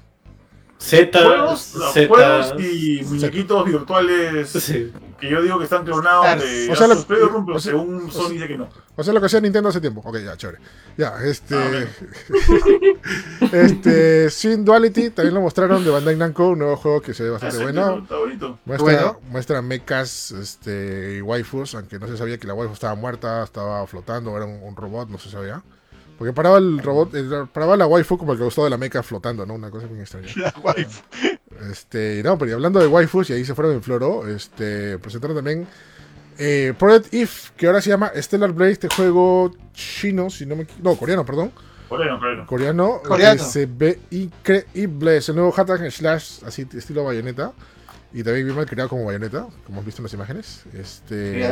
[0.80, 1.60] Z, Juegos,
[1.92, 2.06] Z.
[2.08, 4.92] juegos y muñequitos virtuales Sí.
[5.20, 8.10] que yo digo que están clonados de O sea, lo- Playroom, pero o sea- según
[8.12, 8.68] Sony dice que no.
[8.94, 10.02] O sea, lo que hacía Nintendo hace tiempo.
[10.04, 10.58] Ok, ya, chévere.
[10.96, 11.56] Ya, este.
[11.56, 11.84] Ah,
[13.52, 14.30] este.
[14.30, 17.56] Sin Duality también lo mostraron de Bandai Namco, un nuevo juego que se ve bastante
[17.56, 17.98] Ese bueno.
[17.98, 18.58] Está bonito.
[18.64, 19.20] Muestra, Bueno.
[19.30, 23.86] muestra mechas este, y waifus, aunque no se sabía que la waifu estaba muerta, estaba
[23.86, 25.62] flotando, era un, un robot, no se sabía.
[26.18, 29.46] Porque paraba el robot, el- paraba la waifu como el costado de la mecha flotando,
[29.46, 29.54] ¿no?
[29.54, 30.26] Una cosa muy extraña.
[31.70, 35.34] Este, no, pero y hablando de waifus, y ahí se fueron en floro, este, presentaron
[35.36, 35.66] también
[36.38, 40.66] eh, Project If, que ahora se llama Stellar Blade, este juego chino, si no me
[40.82, 41.50] No, coreano, perdón.
[41.88, 42.46] Coreano, coreano.
[42.46, 43.38] Coreano, Coreano.
[43.42, 45.16] que se ve increíble.
[45.16, 47.52] Es el nuevo hack and slash, así estilo bayoneta.
[48.12, 50.62] Y también bien mal creado como bayoneta, como has visto en las imágenes.
[50.74, 51.48] Este.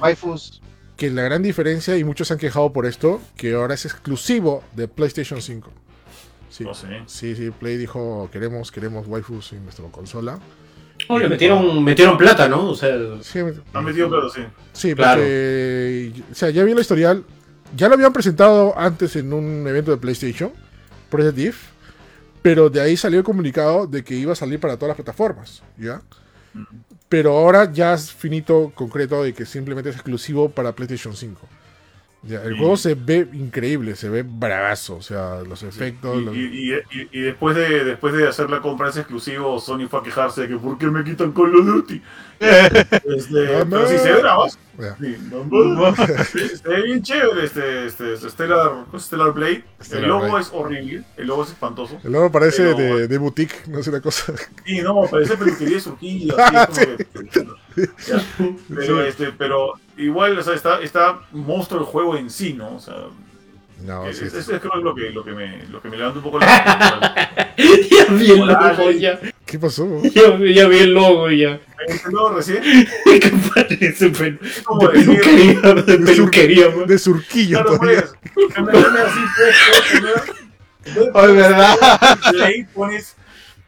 [0.00, 0.60] Waifus.
[0.96, 4.62] Que la gran diferencia, y muchos se han quejado por esto, que ahora es exclusivo
[4.74, 5.70] de PlayStation 5.
[6.48, 6.64] Sí,
[7.06, 10.38] sí, sí, Play dijo, queremos, queremos waifus en nuestra consola.
[11.08, 12.70] Oh, le metieron, metieron plata, ¿no?
[12.70, 13.40] O sea, Sí,
[13.74, 14.40] Han metido claro, sí.
[14.72, 15.20] Sí, Claro.
[15.20, 16.12] porque.
[16.32, 17.24] O sea, ya vi el historial.
[17.76, 20.52] Ya lo habían presentado antes en un evento de PlayStation,
[21.10, 21.62] Project If.
[22.40, 25.62] Pero de ahí salió el comunicado de que iba a salir para todas las plataformas.
[25.76, 26.00] ¿Ya?
[27.08, 31.40] Pero ahora ya es finito, concreto, de que simplemente es exclusivo para PlayStation 5.
[32.26, 34.96] Ya, el Y- juego se ve increíble, se ve bravazo.
[34.96, 36.16] O sea, los efectos.
[36.20, 39.86] Y, los- y- y- y después, de, después de hacer la compra ese exclusivo, Sony
[39.88, 42.02] fue a quejarse de que ¿por qué me quitan Call of Duty?
[42.38, 44.58] Este, pero sí se ve bravazo.
[45.00, 45.16] Sí.
[46.32, 49.64] Sí, se ve bien chévere este, este, este Stellar, Stellar Blade.
[49.82, 50.40] Stellar el logo Blade.
[50.42, 51.98] es horrible, el logo es espantoso.
[52.04, 54.34] El logo parece de, de boutique, no sé una cosa.
[54.66, 56.34] Y no, parece peluquería surgida.
[56.64, 58.22] así, es como que- ya.
[58.74, 62.74] Pero, este, pero igual, o sea, está, está monstruo el juego en sí, ¿no?
[62.76, 62.94] O sea,
[63.84, 64.38] No, es, sí, es- sí.
[64.38, 67.46] es creo que lo que, lo que me, lo que me levanta un poco la.
[67.56, 70.02] ya vi el logo, ya, ¿Qué pasó?
[70.02, 71.60] ya, ya vi el logo, ya.
[71.86, 72.62] Este logo recién
[73.04, 74.10] ¿Qué parece?
[74.12, 74.88] Pelu- es De
[75.18, 76.86] peluquería, de peluquería, man.
[76.86, 78.04] De surquillo Claro, todavía.
[78.34, 78.54] pues.
[78.54, 81.10] que me pones así, pues, puedes poner.
[81.14, 81.76] Oh, es verdad.
[82.42, 83.14] Ahí pones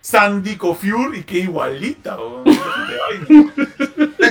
[0.00, 2.18] Sandy Cofure y que igualita.
[2.18, 2.44] o-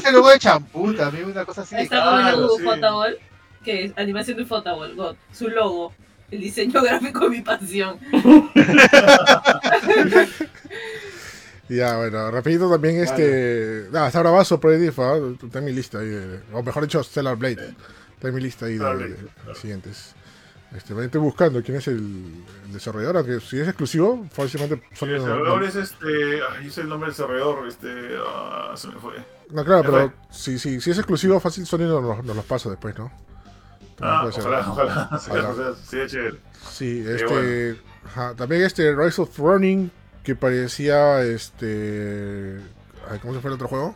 [0.08, 1.76] Ay, Ese logo de champú también, una cosa así.
[1.76, 2.64] Ahí de está como el logo sí.
[2.64, 3.18] Photoball,
[3.64, 5.16] que es animación de Photoball, God.
[5.34, 5.94] Su logo,
[6.32, 7.98] el diseño gráfico de mi pasión.
[11.70, 13.90] Ya, bueno, rapidito también este...
[13.94, 15.18] Ah, está bravazo Project If, ¿ah?
[15.44, 17.74] está en mi lista ahí, de- o mejor dicho, Stellar Blade.
[18.16, 19.56] Está en mi lista ahí de, de- Blade, de claro.
[19.56, 20.16] siguientes.
[20.74, 21.98] Este, estoy buscando quién es el,
[22.68, 26.40] el desarrollador, aunque si es exclusivo, fácilmente son El desarrollador es este.
[26.58, 27.68] Ay, es el nombre del desarrollador.
[27.68, 27.90] Este.
[28.26, 29.14] ah, se me fue.
[29.52, 32.98] No, claro, pero si, si, si es exclusivo, fácil Sony nos, nos- los pasa después,
[32.98, 33.12] ¿no?
[33.96, 34.44] También Ah, puede ser.
[34.44, 35.20] ojalá, ojalá.
[35.20, 35.50] Sí, Ojalá.
[35.50, 36.38] o sea, sí, chévere.
[36.70, 37.26] Sí, este.
[37.26, 37.78] bueno.
[38.06, 39.90] ajá, también este Rise of Running,
[40.24, 42.60] que parecía este.
[43.22, 43.96] ¿Cómo se fue el otro juego?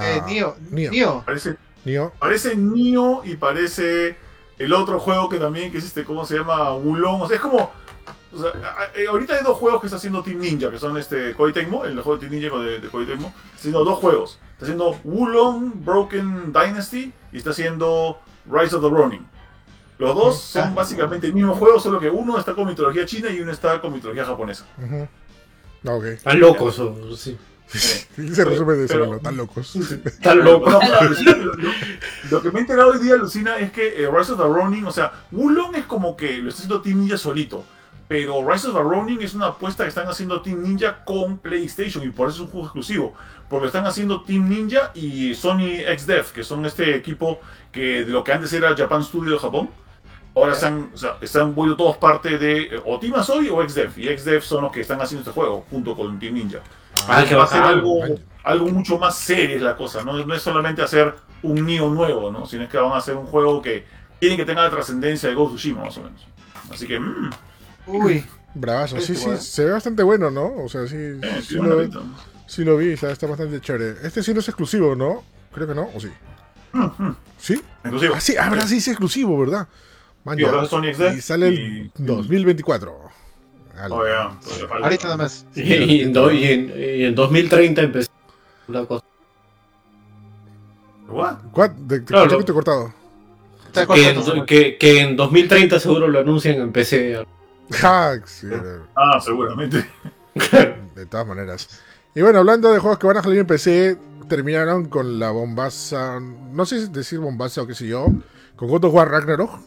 [0.00, 0.56] Eh, Ah, Nio.
[0.70, 0.90] Nio.
[0.90, 1.22] Nio.
[1.24, 2.12] Parece, Nio.
[2.18, 4.16] parece Nio y parece
[4.58, 6.74] el otro juego que también, que es este, ¿cómo se llama?
[6.74, 7.22] Wulong.
[7.22, 7.72] O sea, es como.
[8.34, 10.96] O sea, a- a- ahorita hay dos juegos que está haciendo Team Ninja, que son
[10.98, 13.32] este Koei Tecmo, el juego de Team Ninja de, de Koei Tecmo.
[13.46, 14.38] Está haciendo dos juegos.
[14.52, 18.18] Está haciendo Wulong Broken Dynasty y está haciendo
[18.50, 19.26] Rise of the Ronin.
[19.98, 23.40] Los dos son básicamente el mismo juego, solo que uno está con mitología china y
[23.40, 24.64] uno está con mitología japonesa.
[25.86, 26.04] Ok.
[26.04, 27.38] Están locos, o- sí.
[27.68, 29.18] Se resume de eso.
[29.22, 29.76] Tan locos.
[30.20, 30.74] No, locos.
[32.30, 34.84] lo que me he enterado hoy día, Lucina, es que eh, Rise of the Ronin,
[34.86, 37.64] o sea, Wulong es como que lo está haciendo Team Ninja solito.
[38.06, 42.04] Pero Rise of the Ronin es una apuesta que están haciendo Team Ninja con PlayStation
[42.04, 43.14] y por eso es un juego exclusivo.
[43.48, 47.40] Porque están haciendo Team Ninja y Sony XDev, que son este equipo
[47.72, 49.70] que de lo que antes era Japan Studio de Japón.
[50.34, 53.98] Ahora están, o sea, están vuelto todos parte de eh, o Team Asoy o XDev.
[53.98, 56.58] Y XDev son los que están haciendo este juego junto con Team Ninja.
[57.08, 58.00] Ah, qué va a ser algo,
[58.42, 60.24] algo mucho más serio es la cosa, ¿no?
[60.24, 62.46] No es solamente hacer un Neo nuevo, ¿no?
[62.46, 63.86] Sino es que van a hacer un juego que
[64.18, 66.26] quieren que tenga la trascendencia de Ghost of Tsushima, más o menos.
[66.70, 67.30] Así que, mmm,
[67.86, 69.00] Uy, Bravazo.
[69.00, 69.40] Sí, Sí, bueno.
[69.40, 70.52] se ve bastante bueno, ¿no?
[70.64, 71.88] O sea, sí, eh, sí, lo,
[72.46, 73.96] sí lo vi, está, está bastante chévere.
[74.06, 75.22] Este sí no es exclusivo, ¿no?
[75.52, 76.08] Creo que no, ¿o sí?
[77.38, 77.60] ¿Sí?
[77.84, 79.68] Inclusive, Ah, sí, ahora sí es exclusivo, ¿verdad?
[80.24, 80.48] Man, ya.
[80.48, 82.96] ahora Sony XD y sale el y- 2024.
[83.76, 83.94] Ala.
[83.94, 84.84] Oh, ya, todavía falta.
[84.84, 85.46] ahorita nada más.
[85.54, 88.10] Y en, do- y en- y en 2030 empezó
[88.68, 89.04] la cosa.
[91.08, 91.36] What?
[91.52, 91.74] ¿Cuál?
[91.86, 92.44] De, de, Claro.
[92.44, 92.92] te he cortado.
[93.72, 97.24] Que en, que, que en 2030 seguro lo anuncian en PC.
[97.70, 98.48] Ja, sí,
[98.94, 99.86] Ah, seguramente.
[100.94, 101.80] de todas maneras.
[102.14, 106.20] Y bueno, hablando de juegos que van a salir en PC, terminaron con la bombaza,
[106.20, 108.06] no sé si decir bombaza o qué sé yo,
[108.56, 109.60] con God of War Ragnarok,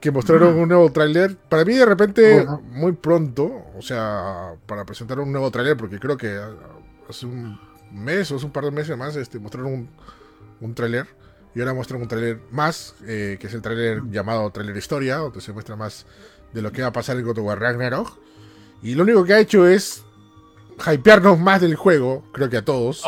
[0.00, 1.36] que mostraron un nuevo tráiler.
[1.36, 6.16] Para mí de repente muy pronto, o sea, para presentar un nuevo tráiler, porque creo
[6.16, 6.38] que
[7.08, 7.58] hace un
[7.92, 9.90] mes o hace un par de meses más este, mostraron un,
[10.60, 11.06] un tráiler.
[11.54, 15.40] Y ahora muestran un tráiler más, eh, que es el tráiler llamado tráiler historia, donde
[15.40, 16.04] se muestra más
[16.52, 18.18] de lo que va a pasar en God of War Ragnarok.
[18.82, 20.04] Y lo único que ha hecho es
[20.90, 23.04] hypearnos más del juego, creo que a todos.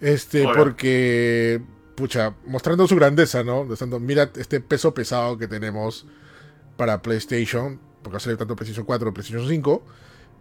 [0.00, 0.54] Este, Obvio.
[0.56, 1.60] porque,
[1.94, 3.64] pucha, mostrando su grandeza, ¿no?
[3.64, 6.06] Mostrando, mira este peso pesado que tenemos
[6.76, 9.82] para PlayStation, porque salir tanto PlayStation 4 PlayStation 5.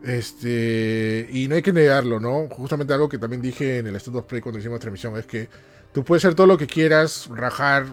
[0.04, 2.48] Este, y no hay que negarlo, ¿no?
[2.50, 5.50] Justamente algo que también dije en el State of Play cuando hicimos transmisión es que
[5.94, 7.86] tú puedes ser todo lo que quieras, rajar,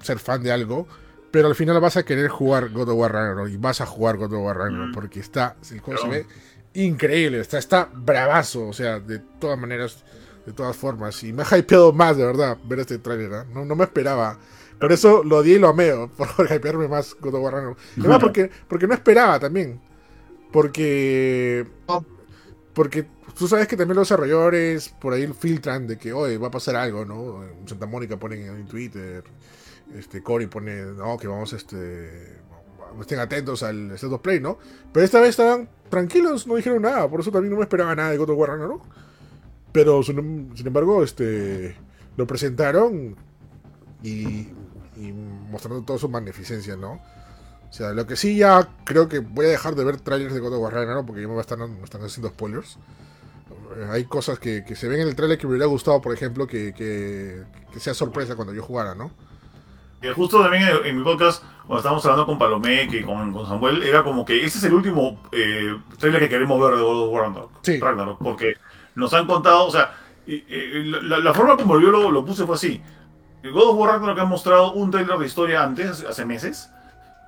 [0.00, 0.86] ser fan de algo,
[1.30, 4.16] pero al final vas a querer jugar God of War Ragnarok y vas a jugar
[4.16, 4.94] God of War Ragnarok Mm.
[4.94, 6.26] porque está, el juego se ve
[6.74, 10.04] increíble, está, está bravazo, o sea, de todas maneras,
[10.46, 11.22] de todas formas.
[11.24, 13.46] Y me ha hypeado más, de verdad, ver este trailer, ¿ah?
[13.52, 14.38] no, no me esperaba.
[14.78, 17.78] Por eso lo odié y lo amé, por hypearme más God of War Ragnarok.
[17.98, 19.80] Además, porque, porque no esperaba también.
[20.52, 21.66] Porque.
[22.74, 26.50] Porque tú sabes que también los desarrolladores por ahí filtran de que, oye, va a
[26.52, 27.42] pasar algo, ¿no?
[27.42, 29.24] En Santa Mónica ponen en Twitter,
[29.94, 32.38] este, Cory pone, no, que vamos, este.
[33.00, 34.58] Estén atentos al State of Play, ¿no?
[34.92, 38.10] Pero esta vez estaban tranquilos, no dijeron nada, por eso también no me esperaba nada
[38.10, 38.82] de God of War Ragnarok.
[39.72, 40.18] Pero sin,
[40.64, 41.76] embargo, este.
[42.16, 43.16] Lo presentaron
[44.02, 44.48] y,
[44.96, 45.12] y
[45.50, 46.94] mostrando toda su magnificencia, ¿no?
[46.94, 50.40] O sea, lo que sí ya creo que voy a dejar de ver trailers de
[50.40, 52.78] God of War Ragnarok porque ya me están, me están haciendo spoilers.
[53.76, 56.14] Eh, Hay cosas que, que se ven en el trailer que me hubiera gustado, por
[56.14, 59.12] ejemplo, que, que, que sea sorpresa cuando yo jugara, ¿no?
[60.02, 63.46] Y justo también en, en mi podcast, cuando estábamos hablando con Palomé, que con, con
[63.46, 67.02] Samuel, era como que ese es el último eh, trailer que queremos ver de God
[67.08, 67.50] of War Ragnarok.
[67.62, 67.78] Sí.
[67.80, 68.54] Ragnarok, porque
[68.94, 69.92] nos han contado, o sea,
[70.26, 72.80] y- y la, la forma como yo lo, lo puse fue así.
[73.42, 76.70] El God of War Ragnarok ha mostrado un trailer de historia antes, hace meses,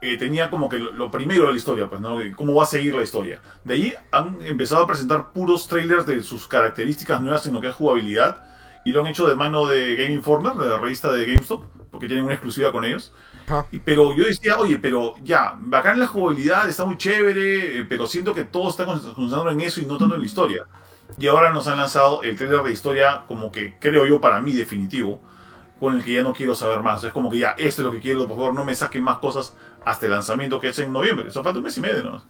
[0.01, 2.19] que tenía como que lo, primero de la historia, pues, ¿no?
[2.37, 3.41] Cómo va a seguir la historia.
[3.65, 7.69] De ahí han empezado a presentar puros trailers de sus características nuevas en lo que
[7.69, 8.45] es jugabilidad,
[8.85, 12.07] y lo han hecho de mano de Game Informer, de la revista de GameStop, porque
[12.07, 13.13] tienen una exclusiva con ellos.
[13.73, 18.07] Y- Pero yo decía, oye, pero ya, bacán la jugabilidad, está muy chévere, eh, pero
[18.07, 20.67] siento que todo está con- concentrado en eso y no tanto en la historia.
[21.19, 24.53] Y ahora nos han lanzado el trailer de historia, como que creo yo para mí
[24.53, 25.21] definitivo,
[25.81, 27.03] con el que ya no quiero saber más.
[27.03, 29.19] Es como que ya, esto es lo que quiero, por favor, no me saquen más
[29.19, 31.29] cosas hasta el lanzamiento que es en noviembre.
[31.29, 32.23] Eso falta un mes y medio, ¿no?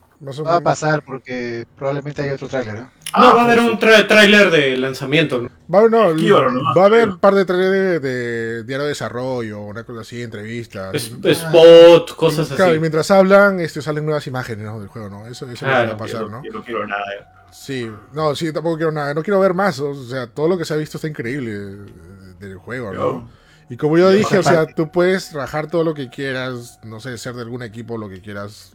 [0.44, 2.74] Va a pasar porque probablemente hay otro tráiler.
[2.80, 2.90] ¿no?
[3.16, 5.42] No, va a haber pues, un tra- tráiler de lanzamiento.
[5.42, 5.48] ¿no?
[5.72, 9.60] Va, no, nomás, va a haber un par de trailers de, de diario de desarrollo,
[9.60, 10.94] una cosa así, entrevistas.
[10.94, 12.80] Es- Spot, cosas Claro, y así.
[12.80, 14.78] mientras hablan, este, salen nuevas imágenes ¿no?
[14.80, 15.26] del juego, ¿no?
[15.26, 16.42] Eso, eso Claro, va a pasar, yo, ¿no?
[16.42, 17.04] yo no quiero nada.
[17.52, 20.64] Sí, no, sí, tampoco quiero nada, no quiero ver más, o sea, todo lo que
[20.64, 23.00] se ha visto está increíble eh, del juego, ¿no?
[23.00, 23.28] Yo-
[23.68, 27.16] Y como yo dije, o sea, tú puedes rajar todo lo que quieras, no sé,
[27.18, 28.72] ser de algún equipo, lo que quieras,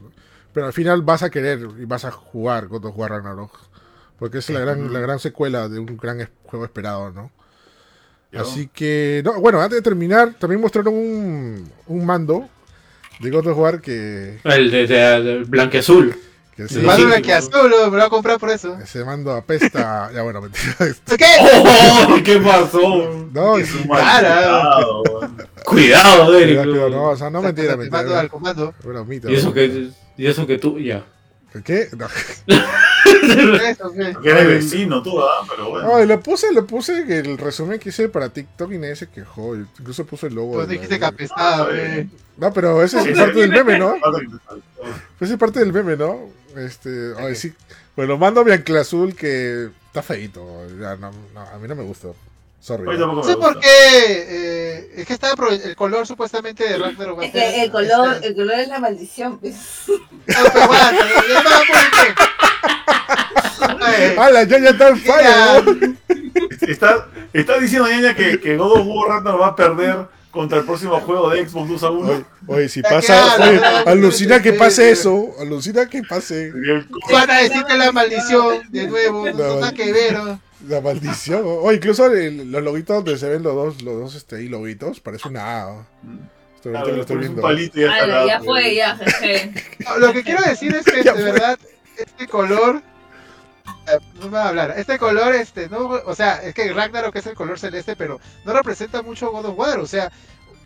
[0.54, 3.52] pero al final vas a querer y vas a jugar of War Ragnarok,
[4.20, 7.32] porque es la gran, la gran secuela de un gran es- juego esperado, ¿no?
[8.32, 12.48] yo- Así que, no, bueno, antes de terminar, también mostraron un, un mando
[13.20, 16.16] de God of War que, El de, de, de blanqueazul.
[16.56, 17.04] que Sí, ese, Más sí.
[17.04, 18.78] una que azul, lo va a comprar por eso.
[18.82, 20.74] ese mando apesta, ya bueno, mentira.
[21.18, 21.26] ¿Qué?
[21.42, 22.16] ¡Oh!
[22.24, 23.28] ¿Qué pasó?
[23.34, 24.80] No, Es Cara.
[25.66, 26.58] Cuidado, Eric.
[26.58, 28.20] cuidado, cuidado, no, o sea, no mentira, mando mentira.
[28.20, 28.74] al comando.
[28.84, 31.04] Bromita, Y eso que, y eso que tú, ya.
[31.64, 31.88] ¿Qué?
[31.98, 32.08] No.
[33.06, 34.16] Eso, ¿qué?
[34.22, 35.46] Que eres vecino tú, ¿ah?
[35.50, 35.96] Pero bueno.
[35.96, 39.56] Ay, le puse, le puse el resumen que hice para TikTok y nadie se quejó.
[39.56, 40.54] Incluso puse el logo.
[40.54, 42.10] Pues dijiste que apestaba, güey.
[42.38, 43.22] No, pero ese Sí, es sí.
[43.24, 43.96] parte del meme, ¿no?
[45.20, 46.30] Ese es parte del meme, ¿no?
[46.56, 47.54] Este, ay, sí.
[47.96, 50.44] Bueno, mando mi ancla azul que está feito.
[50.80, 52.10] Ya, no, no, a mí no me gusta.
[52.66, 52.98] Sorry.
[52.98, 53.24] ¿no?
[53.24, 53.68] sé por qué.
[53.70, 57.22] eh, es que está el color supuestamente de Ragnarok.
[57.22, 59.56] Es que el color, este- el color es la maldición, pues.
[59.88, 59.96] No,
[60.26, 61.78] pero aguanta, ya va por
[63.86, 64.16] qué.
[64.20, 65.62] ¡Hala, ya, ya está en falla!
[65.62, 65.96] ¿no?
[66.68, 70.66] Está, está diciendo Ñaña que, que God of War Ragnarok va a perder contra el
[70.66, 72.12] próximo juego de Xbox 2 a 1.
[72.14, 76.52] Oye, oye, si pasa, oye, alucina que pase eso, alucina que pase
[77.12, 80.18] Van a decir que la maldición, de nuevo, no La tiene nada que ver.
[80.68, 81.42] La maldición.
[81.46, 85.00] O incluso el- los loguitos donde se ven los dos, los dos este, ahí loguitos,
[85.00, 85.66] parece una A.
[85.66, 85.82] lo
[86.64, 87.42] estoy pones un viendo.
[87.42, 89.54] palito y ya ya fue, ya, jeje.
[89.86, 91.60] No, Lo que quiero decir es que de verdad
[91.98, 92.82] este color
[93.88, 94.74] eh, no me va a hablar.
[94.78, 98.54] Este color, este, no, o sea, es que Ragnarok es el color celeste, pero no
[98.54, 99.80] representa mucho God of War.
[99.80, 100.12] O sea,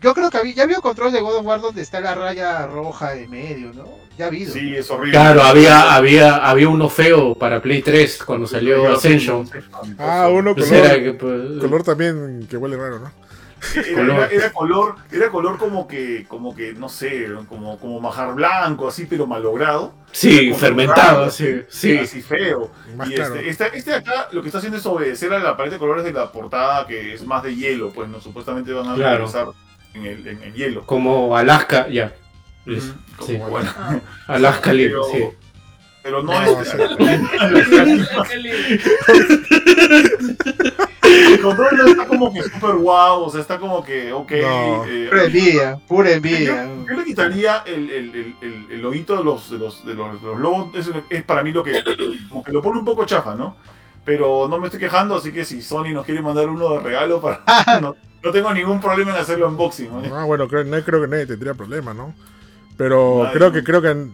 [0.00, 2.66] yo creo que había, ya había control de God of War donde está la raya
[2.66, 3.86] roja en medio, ¿no?
[4.18, 4.52] Ya ha habido.
[4.52, 5.12] Sí, es horrible.
[5.12, 9.48] Claro, había, había, había uno feo para Play 3 cuando salió Ascension.
[9.98, 13.12] Ah, uno Pues color, era que, pues, color también que huele raro, ¿no?
[13.76, 18.34] Era, era- era color, era color como que, como que, no sé, como, como majar
[18.34, 19.92] blanco, así, pero malogrado.
[20.12, 21.98] Sí, fermentado, raro, sí, sí.
[21.98, 22.70] Así feo.
[22.96, 23.34] Más y claro.
[23.36, 25.78] este, este, este de acá lo que está haciendo es obedecer a la paleta de
[25.78, 29.24] colores de la portada, que es más de hielo, pues no supuestamente van a Claro.
[29.26, 29.48] utilizar
[29.94, 30.86] en el, en el hielo.
[30.86, 32.12] Como Alaska, ya.
[32.64, 32.80] Como,
[33.26, 33.36] sí.
[33.36, 33.70] bueno,
[34.26, 35.36] Alaska Libre, Pero- sí.
[36.02, 36.74] pero no, No, es.
[41.02, 44.30] El control no está como que super guau, o sea, está como que, ok.
[44.42, 44.84] No.
[44.86, 46.68] eh, Pura envidia, pura yo, envidia.
[46.88, 50.20] yo le quitaría el, el, el, el, el loguito de los, de los, de los,
[50.22, 51.82] de los logos, es, es para mí lo que,
[52.28, 53.56] como que lo pone un poco chafa, ¿no?
[54.04, 57.20] Pero no me estoy quejando, así que si Sony nos quiere mandar uno de regalo,
[57.20, 57.42] para,
[57.80, 59.90] no, no tengo ningún problema en hacerlo unboxing.
[60.08, 60.14] ¿no?
[60.16, 62.14] Ah, bueno, creo, no creo que nadie tendría problema, ¿no?
[62.76, 63.52] Pero Nadie, creo ¿no?
[63.54, 64.06] que creo que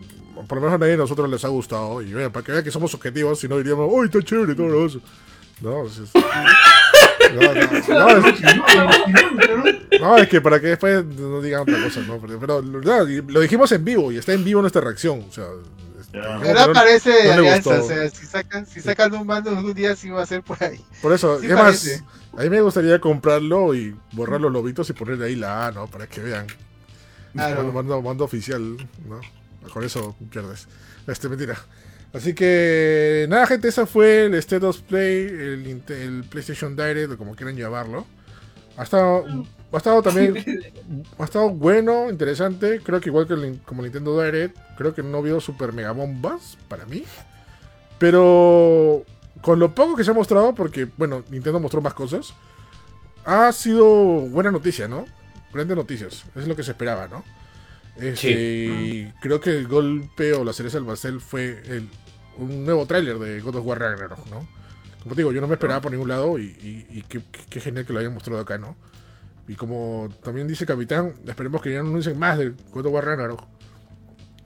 [0.49, 2.03] por lo menos a nadie de nosotros les ha gustado.
[2.03, 4.69] Y vean, para que vean que somos objetivos, si no diríamos, ¡Uy, está chévere todo
[4.69, 5.01] lo eso!
[5.61, 11.63] No, es, es- no, no, no, es- no, es que para que después no digan
[11.63, 12.19] otra cosa, ¿no?
[12.19, 15.25] Pero, pero, no, lo dijimos en vivo y está en vivo nuestra reacción.
[15.29, 15.45] O sea,
[16.01, 17.85] este, Pero que no- parece no alianza, gustó.
[17.85, 20.63] o sea, si sacan, si sacan un mando un día sí va a ser por
[20.63, 20.81] ahí.
[21.03, 22.03] por eso, sí es más, parece.
[22.37, 25.87] A mí me gustaría comprarlo y borrar los lobitos y ponerle ahí la A, ¿no?
[25.87, 26.47] Para que vean.
[27.33, 27.73] Claro.
[27.73, 28.77] Mando, mando, oficial,
[29.09, 29.21] ¿no?
[29.73, 30.69] Con eso pierdes.
[31.07, 31.57] Este, mentira.
[32.13, 37.35] Así que, nada, gente, esa fue el State of Play, el, PlayStation Direct, o como
[37.35, 38.07] quieran llamarlo.
[38.77, 39.25] Ha estado,
[39.73, 40.37] ha estado también,
[41.19, 42.81] ha estado bueno, interesante.
[42.83, 46.59] Creo que igual que el, como Nintendo Direct, creo que no vio super mega bombas
[46.69, 47.05] para mí.
[47.99, 49.05] Pero
[49.47, 52.35] con lo poco que se ha mostrado, porque, bueno, Nintendo mostró más cosas,
[53.25, 55.05] ha sido buena noticia, ¿no?
[55.53, 57.23] Grandes noticias, es lo que se esperaba, ¿no?
[57.95, 59.13] Este, Sí.
[59.21, 61.89] creo que el golpe o la cereza del pastel fue el,
[62.39, 64.49] un nuevo tráiler de God of War Ragnarok, ¿no?
[65.05, 67.87] Como te digo, yo no me esperaba por ningún lado y, y- y qué, genial
[67.87, 68.75] que lo hayan mostrado acá, ¿no?
[69.47, 73.05] Y como también dice Capitán, esperemos que ya no anuncien más del God of War
[73.05, 73.45] Ragnarok.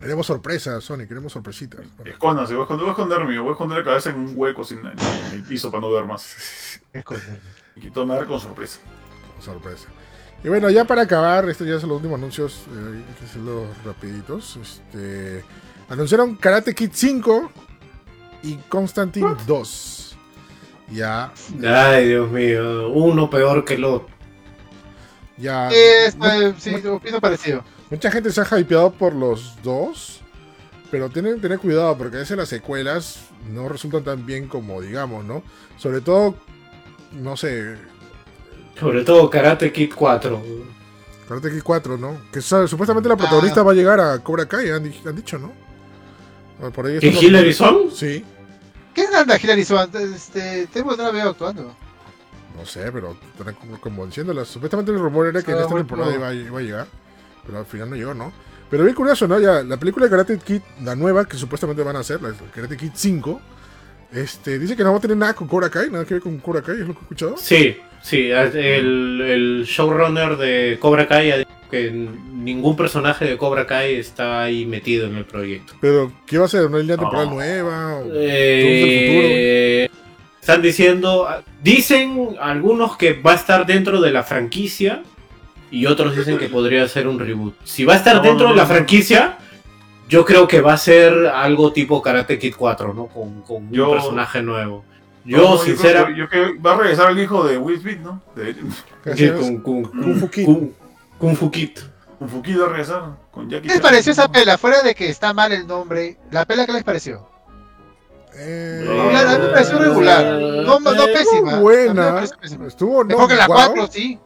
[0.00, 1.80] Queremos sorpresas, Sony, queremos sorpresitas.
[2.04, 4.64] Escóndanse, voy a esconder, voy a esconderme, voy a esconder la cabeza en un hueco
[4.64, 4.92] sin, en
[5.32, 6.80] el piso para no ver más.
[7.76, 8.80] Y todo me agarre con sorpresa.
[9.40, 9.88] sorpresa.
[10.42, 13.66] Y bueno, ya para acabar, estos ya son los últimos anuncios, eh, hay que hacerlos
[13.84, 14.56] rapiditos.
[14.56, 15.44] Este,
[15.90, 17.52] anunciaron Karate Kid 5
[18.44, 20.16] y Constantine 2.
[20.92, 24.08] Ya, Ay, Dios mío, uno peor que el otro.
[25.36, 25.68] ya.
[25.70, 27.62] Sí, este, sí, opino parecido.
[27.91, 30.20] Mucha gente se ha hypeado por los dos,
[30.91, 33.20] pero tienen que tener cuidado porque a veces las secuelas
[33.51, 35.43] no resultan tan bien como digamos, ¿no?
[35.77, 36.35] Sobre todo,
[37.12, 37.77] no sé,
[38.78, 40.43] Sobre todo Karate Kid 4.
[41.28, 42.17] Karate Kid 4, ¿no?
[42.33, 45.52] Que supuestamente la protagonista va a llegar a Cobra Kai, han, han dicho, ¿no?
[46.62, 47.91] Ah, Por ahí ¿Que están los- Hilary Swank?
[47.93, 48.25] Sí,
[48.94, 49.94] ¿Qué anda Hilary Swank?
[49.97, 51.75] Este, Temo no la veo actuando.
[52.57, 54.49] no sé, pero están como, como diciéndolas.
[54.49, 56.17] Supuestamente el rumor era que en Ah, esta bueno, temporada no.
[56.33, 56.86] iba, iba a llegar,
[57.50, 58.32] pero al final no llegó, ¿no?
[58.70, 59.38] Pero bien curioso, ¿no?
[59.40, 62.76] Ya, la película de Karate Kid, la nueva, que supuestamente van a hacer, la Karate
[62.76, 63.40] Kid 5,
[64.12, 66.38] este, dice que no va a tener nada con Cobra Kai, nada que ver con
[66.38, 67.36] Cobra Kai, es lo que he escuchado.
[67.36, 73.66] Sí, sí, el, el showrunner de Cobra Kai ha dicho que ningún personaje de Cobra
[73.66, 75.74] Kai está ahí metido en el proyecto.
[75.80, 76.66] Pero, ¿qué va a ser?
[76.66, 77.34] ¿Una línea temporal Oh.
[77.34, 77.96] nueva?
[77.98, 79.88] ¿O Eh,
[80.40, 81.28] están diciendo,
[81.62, 85.02] dicen algunos que va a estar dentro de la franquicia
[85.70, 87.55] y otros dicen que podría ser un reboot.
[87.65, 89.39] Si va a estar No, dentro no, de la franquicia,
[90.08, 93.07] yo creo que va a ser algo tipo Karate Kid 4, ¿no?
[93.07, 94.84] Con, con Yo- un personaje nuevo.
[95.24, 97.78] Yo, no, sincera, creo que- yo creo que va a regresar el hijo de Will
[97.81, 98.23] Smith, ¿no?
[98.34, 98.55] De-
[99.32, 100.44] con, con- Kung Fu Kid.
[100.47, 100.70] Kung-
[101.18, 101.70] Kung Fu Kid.
[102.20, 104.58] Un Fukido a regresar con Jackie ¿Qué les pareció esa pela?
[104.58, 107.26] Fuera de que está mal el nombre, ¿la pela qué les pareció?
[108.34, 110.24] Eh, Regular, a mí me pareció regular.
[110.24, 111.58] No, no, no Eh, pésima.
[111.60, 112.24] buena.
[112.40, 112.66] Pésima.
[112.66, 113.73] Estuvo no, Mejor que la guau.
[113.74, 114.18] 4, sí.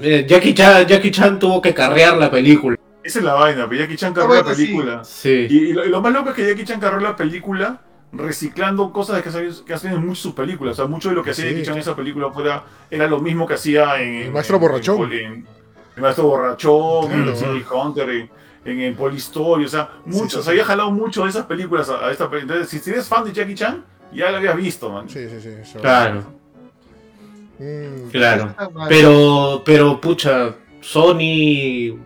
[0.00, 2.76] Eh, Jackie, Chan, Jackie Chan tuvo que carrear la película.
[3.02, 5.04] Esa es la vaina, pero Jackie Chan cargó Bueno, la película.
[5.04, 5.46] Sí.
[5.50, 7.80] Y, y lo, y lo más loco es que Jackie Chan cargó la película
[8.12, 10.74] reciclando cosas que, hacen- que hacen en muchas sus películas.
[10.74, 11.50] O sea, mucho de lo que hacía Sí.
[11.50, 14.14] Jackie Chan en esa película fuera, era lo mismo que hacía en...
[14.14, 15.12] El en- maestro en- borrachón.
[15.12, 15.46] en- en-
[15.96, 17.30] el maestro borrachón, Claro.
[17.30, 18.30] en City Hunter, en,
[18.64, 19.64] en el Polistory.
[19.64, 22.54] O sea, mucho, sí, se había jalado mucho de esas películas a, a esta película.
[22.54, 25.08] Entonces, si eres fan de Jackie Chan, ya lo habías visto, man.
[25.08, 25.48] Sí, sí, sí.
[25.60, 25.80] eso.
[25.80, 26.22] Claro,
[27.62, 28.54] Mm, claro.
[28.88, 31.96] Pero, pero, pucha, Sony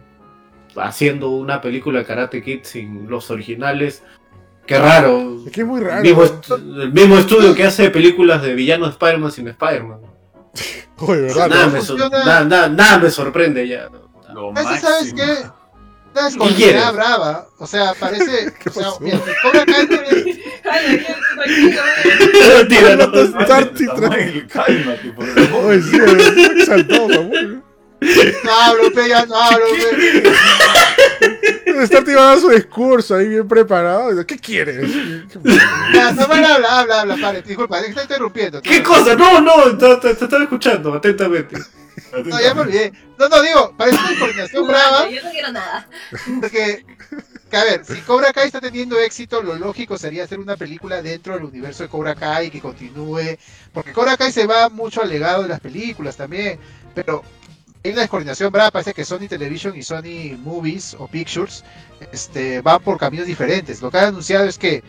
[0.77, 4.03] haciendo una película de Karate Kid sin los originales.
[4.67, 5.37] Qué raro.
[5.47, 6.03] Es que es muy raro.
[6.03, 6.25] Mismo
[6.57, 10.01] el mismo estudio que hace películas de villanos de Spider-Man sin Spider-Man.
[11.49, 11.73] Nada, no?
[11.73, 12.25] me sor- funciona.
[12.25, 13.89] nada- nada- nada me sorprende ya.
[14.35, 14.53] Lo.
[14.55, 15.35] ¿sabes qué?
[16.25, 17.49] Descontinuidad brava.
[17.59, 18.53] O sea, parece.
[18.63, 20.37] ¿Qué o sea, mira, Cobra Kai tiene-
[22.97, 24.47] no.
[24.49, 25.83] Cálmate, por favor.
[25.83, 25.99] Sí,
[28.51, 29.67] hablo, pe, ya no hablo,
[31.21, 31.26] pe.
[32.17, 34.25] A dar su discurso ahí bien preparado.
[34.27, 34.91] ¿Qué quieres?
[35.93, 38.63] Ya, Samuel habla, habla, habla, disculpa, te está interrumpiendo.
[38.63, 39.15] ¿Qué cosa?
[39.15, 41.57] No, no, te, estaba escuchando atentamente.
[42.25, 42.93] No, ya me olvidé.
[43.19, 45.09] No, no, digo, parece una coordinación brava.
[45.11, 45.89] Yo no quiero nada.
[46.41, 46.85] Porque,
[47.51, 51.03] que a ver, si Cobra Kai está teniendo éxito, lo lógico sería hacer una película
[51.03, 53.37] dentro del universo de Cobra Kai que continúe.
[53.73, 56.59] Porque Cobra Kai se va mucho al legado de las películas también.
[56.95, 57.23] Pero
[57.87, 61.65] hay una descoordinación brava, parece que Sony Television y Sony Movies o Pictures
[62.13, 63.81] este, van por caminos diferentes.
[63.83, 64.83] Lo que han anunciado es que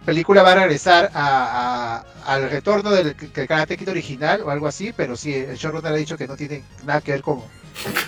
[0.00, 4.50] la película va a regresar a- a- al retorno del, del Karate Kid original o
[4.50, 7.42] algo así, pero sí, el showrunner ha dicho que no tiene nada que ver con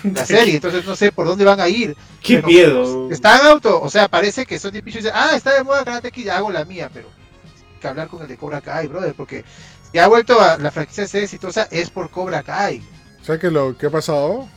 [0.03, 1.95] la serie, entonces no sé por dónde van a ir.
[2.21, 3.11] Qué Pero miedo.
[3.11, 6.29] Están auto, o sea, parece que Sony Pictures dice, ah, está de moda Karate Kid,
[6.29, 9.43] hago la mía, pero hay que hablar con el de Cobra Kai, brother, porque
[9.91, 12.81] si ha vuelto a la franquicia ser exitosa es por Cobra Kai.
[13.23, 14.47] ¿Sabes qué lo que ha pasado?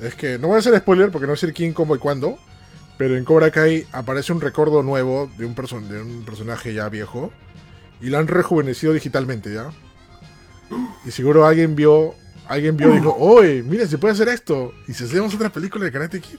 [0.00, 2.38] Es que no voy a hacer spoiler porque no sé quién, cómo y cuándo.
[2.98, 6.88] Pero en Cobra Kai aparece un recuerdo nuevo de un, person- de un personaje ya
[6.88, 7.32] viejo.
[8.00, 9.70] Y lo han rejuvenecido digitalmente ya.
[11.04, 12.14] Y seguro alguien vio.
[12.48, 14.72] Alguien vio y dijo, oye, mira, se puede hacer esto.
[14.88, 16.38] Y si hacemos otra película de Karate Kid.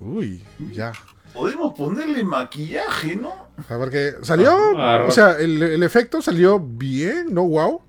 [0.00, 0.92] Uy, ya.
[1.32, 3.28] Podemos ponerle maquillaje, ¿no?
[3.58, 7.82] O sea, porque salió, Ah, o sea, el, el efecto salió bien, no wow,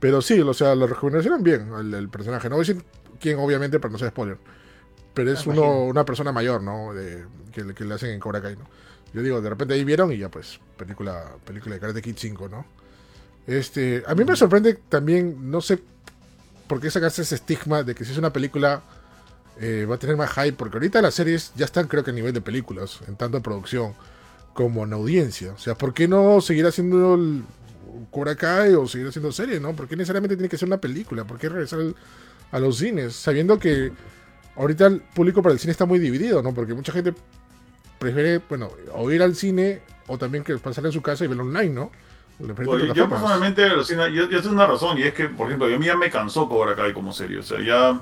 [0.00, 2.48] pero sí, o sea, lo rejuvenecieron bien el, el personaje.
[2.48, 2.84] No voy a decir
[3.20, 4.38] quién, obviamente, para no ser spoiler,
[5.14, 6.92] pero es Me uno, una persona mayor, ¿no?
[6.94, 8.64] De- que, le- que le hacen en Cobra Kai, ¿no?
[9.12, 12.48] Yo digo, de repente ahí vieron y ya, pues, película, película de Karate Kid 5,
[12.48, 12.64] ¿no?
[13.46, 15.80] Este, a mí me sorprende también, no sé
[16.68, 18.82] por qué sacarse ese estigma de que si es una película
[19.60, 22.14] eh, va a tener más hype, porque ahorita las series ya están, creo que a
[22.14, 23.94] nivel de películas, en tanto en producción
[24.54, 25.52] como en audiencia.
[25.52, 27.42] O sea, ¿por qué no seguir haciendo el
[28.10, 29.74] Cobra Kai o seguir haciendo series, no?
[29.74, 31.24] ¿Por qué necesariamente tiene que ser una película?
[31.24, 31.96] ¿Por qué regresar al-
[32.52, 33.14] a los cines?
[33.14, 33.92] Sabiendo que
[34.56, 36.52] ahorita el público para el cine está muy dividido, ¿no?
[36.54, 37.14] Porque mucha gente
[37.98, 41.44] prefiere, bueno, o ir al cine o también que pasar en su casa y verlo
[41.44, 41.90] online, ¿no?
[42.72, 43.68] Oye, yo personalmente,
[44.14, 46.10] yo, yo tengo una razón, y es que, por ejemplo, yo a mí ya me
[46.10, 47.38] cansó Cobra Kai como serie.
[47.38, 48.00] O sea, ya,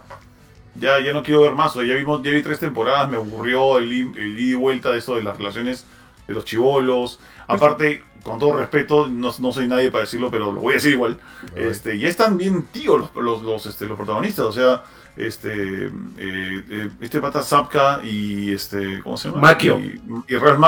[0.76, 1.74] ya, ya no quiero ver más.
[1.74, 4.92] O sea, ya, vimos, ya vi tres temporadas, me aburrió el, el ida y vuelta
[4.92, 5.84] de eso de las relaciones
[6.28, 7.18] de los chivolos.
[7.48, 10.92] Aparte, con todo respeto, no, no soy nadie para decirlo, pero lo voy a decir
[10.92, 11.18] igual.
[11.54, 14.44] Este, ya están bien tíos los, los, los, este, los protagonistas.
[14.46, 14.84] O sea,
[15.16, 19.40] este, eh, eh, este pata Zapka y este, ¿cómo se llama?
[19.40, 19.78] Macchio.
[19.78, 20.58] Y, y Real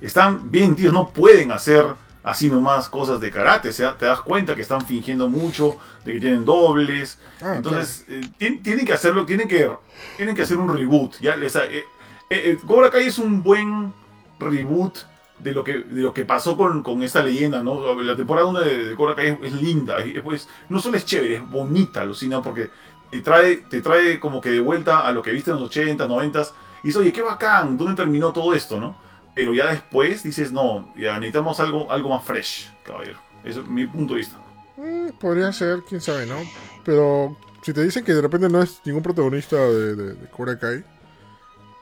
[0.00, 1.84] están bien tíos, no pueden hacer
[2.22, 3.70] así nomás cosas de karate.
[3.70, 7.18] O sea, te das cuenta que están fingiendo mucho, de que tienen dobles.
[7.42, 9.70] Ah, Entonces, eh, tien- tienen que hacerlo, tienen que,
[10.16, 11.14] tienen que hacer un reboot.
[11.20, 11.36] ¿ya?
[11.36, 13.92] Les- eh, Cobra Kai es un buen
[14.38, 14.98] reboot
[15.42, 17.94] de lo que, de lo que pasó con, con esta leyenda, ¿no?
[18.02, 21.50] La temporada 1 de, de Kai es, linda, es- pues, no solo es chévere, es
[21.50, 22.70] bonita, alucina, porque
[23.10, 26.06] te trae, te trae como que de vuelta a lo que viste en los 80,
[26.06, 26.42] 90
[26.82, 28.96] y dices, oye, qué bacán, ¿dónde terminó todo esto, no?
[29.34, 33.18] Pero ya después dices, no, ya necesitamos algo, algo más fresh, caballero.
[33.44, 34.36] Eso es mi punto de vista.
[34.76, 36.36] Mm, podría ser, quién sabe, ¿no?
[36.84, 40.84] Pero si te dicen que de repente no es ningún protagonista de, de, Kai,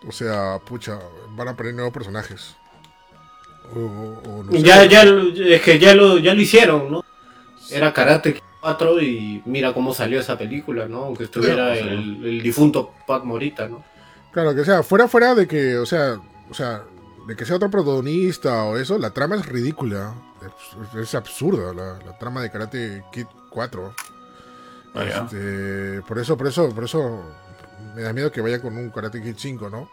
[0.06, 0.98] o sea, pucha,
[1.36, 2.56] van a poner nuevos personajes.
[3.74, 4.62] O, no sé.
[4.62, 7.05] Ya, ya, lo- es que ya lo, ya lo hicieron, ¿no?
[7.70, 11.05] Era Karate Kid 4 y mira cómo salió esa película, ¿no?
[11.05, 13.84] Aunque estuviera Sí, el, el difunto Pat Morita, ¿no?
[14.32, 16.18] Claro, que sea, fuera, fuera de que, o sea,
[16.50, 16.82] o sea,
[17.26, 20.14] de que sea otro protagonista o eso, la trama es ridícula.
[20.94, 23.94] Es, es absurda la, la trama de Karate Kid 4.
[24.94, 25.24] Ah, ya.
[25.24, 27.22] Este, por eso, por eso, por eso
[27.94, 29.90] me da miedo que vaya con un Karate Kid 5, ¿no?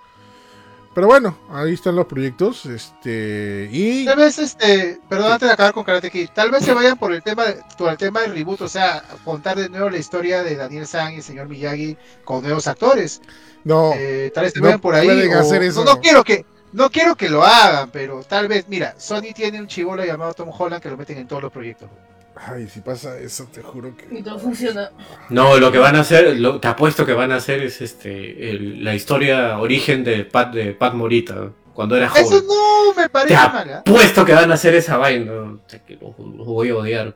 [0.96, 2.66] Pero bueno, ahí están los proyectos.
[2.66, 3.70] Este.
[3.72, 4.06] Y.
[4.06, 7.12] Tal vez, este, perdón, antes de acabar con Karate Kid, tal vez se vayan por
[7.14, 10.42] el tema, de- por el tema del reboot, o sea, contar de nuevo la historia
[10.42, 13.22] de Daniel San y el señor Miyagi con nuevos actores.
[13.66, 15.28] No, Eh, tal vez se no vayan por ahí.
[15.28, 15.84] o- hacer eso.
[15.84, 19.60] No, no quiero que, no quiero que lo hagan, pero tal vez, mira, Sony tiene
[19.60, 21.90] un chivolo llamado Tom Holland que lo meten en todos los proyectos.
[22.36, 24.08] Ay, si pasa eso, te juro que.
[24.18, 24.92] Y todo funciona.
[25.30, 28.50] No, lo que van a hacer, lo- te apuesto que van a hacer es este
[28.50, 32.44] el- la historia origen de Pat de Pat Morita cuando era Eso joven.
[32.48, 33.70] no me parece Te mal.
[33.74, 33.78] ¿ah?
[33.80, 35.32] apuesto que van a hacer esa vaina.
[35.32, 37.16] O sea, que los los voy a odiar.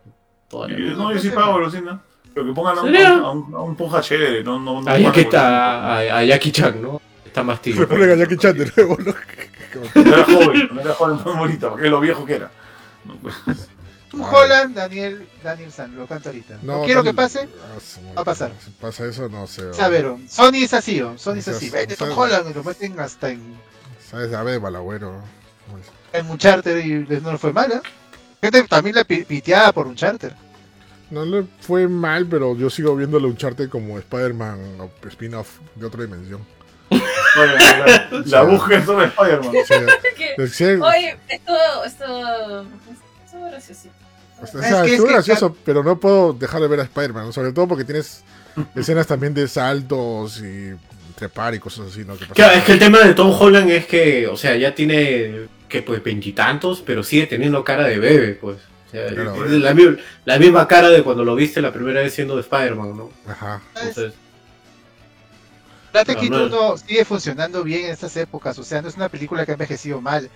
[0.50, 0.94] toda la Y- vida.
[0.96, 2.02] No, yo sí pago, Lucina.
[2.34, 4.98] Pero que pongan a un, a un, a un ponja chévere, no, no, no A,
[4.98, 7.02] Jackie, pongan- a, a- a Jackie Chan, ¿no?
[7.26, 7.88] Está más Le tío.
[7.90, 9.14] ponen a Jackie Chan de nuevo, ¿no?
[9.96, 12.50] No era joven, no era joven, no bonita, porque lo viejo que era.
[13.06, 13.36] No, pues,
[14.12, 16.58] Tom Holland, Daniel, Daniel San, lo canto ahorita.
[16.64, 18.52] No, quiero que pase, Ah, va a pasar.
[18.64, 19.72] Si pasa eso, no sé.
[19.74, 20.28] Saberon.
[20.28, 21.18] Sony es así, ¿o?
[21.18, 21.70] Sony es así.
[21.70, 23.56] Vete Tom Holland y lo meten hasta en,
[24.10, 24.34] ¿Sabes?
[24.34, 25.22] A ver, balagüero.
[26.14, 27.82] en un charter y no le fue mala.
[28.42, 30.34] Gente también la pi- piteada por un charter.
[31.12, 35.86] No le fue mal, pero yo sigo viéndole un charte como Spider-Man o spin-off de
[35.86, 36.44] otra dimensión.
[36.90, 39.50] bueno, la, la búsqueda sobre Spider-Man.
[39.50, 39.80] O sea,
[40.18, 41.54] Que- es que- Oye, esto,
[41.86, 42.66] esto,
[43.48, 43.90] es gracioso.
[44.42, 46.84] o sea, Es que- es estuvo que- gracioso, pero no puedo dejar de ver a
[46.84, 47.32] Spider-Man, ¿no?
[47.34, 48.24] sobre todo porque tienes
[48.76, 50.74] escenas también de saltos y
[51.16, 52.16] trepar y cosas así, ¿no?
[52.16, 55.82] Claro, es que el tema de Tom Holland es que, o sea, ya tiene que
[55.82, 58.58] pues veintitantos, pero sigue teniendo cara de bebé, pues.
[58.88, 59.46] O sea, Claro.
[59.46, 62.98] la, mi- la misma cara de cuando lo viste la primera vez siendo de Spider-Man,
[62.98, 63.12] ¿no?
[63.28, 63.62] Ajá.
[63.76, 64.14] Entonces,
[66.30, 66.46] no.
[66.46, 69.56] 1 sigue funcionando bien en estas épocas, o sea, no es una película que ha
[69.56, 70.30] envejecido mal.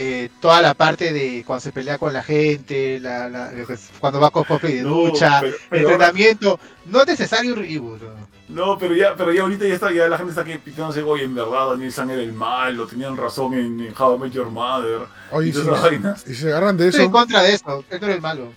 [0.00, 3.50] Eh, toda la parte de cuando se pelea con la gente, la, la-
[3.98, 8.00] cuando va con cosplay de No, lucha, pero- pero- entrenamiento, no es necesario un reboot.
[8.02, 8.28] ¿no?
[8.48, 11.24] No, pero ya, pero ya ahorita ya está, ya la gente está aquí pitándose, oye,
[11.24, 14.50] en verdad Daniel San era el malo, tenían razón en, en How I Met Your
[14.50, 15.00] Mother.
[15.32, 18.20] Oye, y si, se agarran de Estoy en eso, contra de eso, no era el
[18.22, 18.52] malo.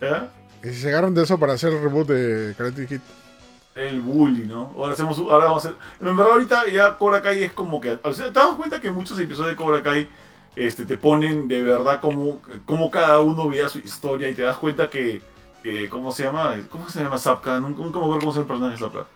[0.00, 0.22] ¿eh?
[0.64, 3.00] y si se agarran de eso para hacer el reboot de Karate Kid,
[3.76, 4.72] El bully, ¿no?
[4.76, 5.78] Ahora hacemos, ahora vamos a hacer.
[6.00, 7.96] En verdad ahorita ya Cobra Kai es como que.
[8.02, 10.08] O sea, ¿te das cuenta que muchos episodios de Cobra Kai
[10.56, 14.56] este, te ponen de verdad como, como cada uno veía su historia y te das
[14.56, 15.20] cuenta que.
[15.62, 16.56] que, ¿Cómo se llama?
[16.70, 17.58] ¿Cómo se llama Zapka?
[17.60, 19.06] Nunca, nunca me acuerdo cómo se llama el personaje de Zapka.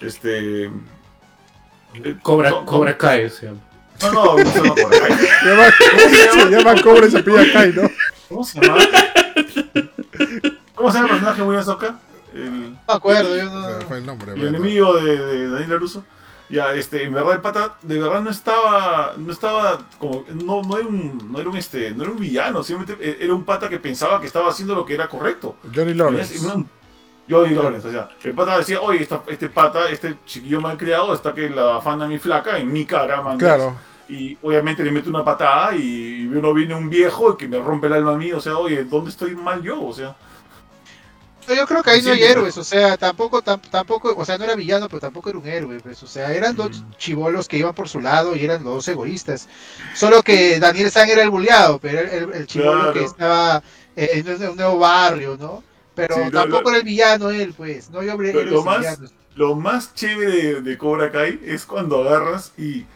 [0.00, 0.64] Este.
[0.66, 3.52] eh, Cobra, no, Cobra Kai, o sea.
[4.02, 5.16] No, no, no se llama Cobra Kai.
[5.16, 5.70] se llama,
[6.42, 7.82] se llama Cobra y se pilla Kai, ¿no?
[8.28, 8.78] ¿Cómo se llama?
[10.74, 11.98] ¿Cómo se llama el personaje muy de Zapka?
[12.34, 12.62] El.
[12.72, 13.80] No me acuerdo, yo no.
[13.88, 14.32] fue el nombre.
[14.32, 14.56] El bueno.
[14.58, 16.04] enemigo de, de Daniel LaRusso.
[16.48, 20.78] Ya, este, en verdad el pata, de verdad no estaba, no estaba como, no, no
[20.78, 23.68] era un, no era un, este, no era un villano, simplemente e- era un pata
[23.68, 25.56] que pensaba que estaba haciendo lo que era correcto.
[25.74, 26.38] Johnny Lawrence.
[27.28, 31.12] Johnny Lawrence, o sea, el pata decía, oye, esta- este pata, este chiquillo mal criado
[31.12, 33.38] está que la afana mi flaca en mi cara, man.
[33.38, 33.74] Claro.
[34.08, 37.88] Y obviamente le mete una patada y uno viene un viejo y que me rompe
[37.88, 39.82] el alma a mí, o sea, oye, ¿dónde estoy mal yo?
[39.84, 40.14] O sea,
[41.54, 44.44] Yo creo que ahí no hay héroes, o sea, tampoco, tam- tampoco, o sea, no
[44.44, 47.74] era villano, pero tampoco era un héroe, pues, o sea, eran dos chivolos que iban
[47.74, 49.48] por su lado y eran los dos egoístas.
[49.94, 52.92] Solo que Daniel San era el bulleado, pero era el, el chivolo Claro.
[52.92, 53.62] que estaba
[53.94, 55.62] en un, nuevo barrio, ¿no?
[55.94, 59.12] Pero Sí, tampoco lo- era el villano él, pues, no yo héroes lo más- villanos.
[59.34, 62.86] Lo más chévere de, de Cobra Kai es cuando agarras y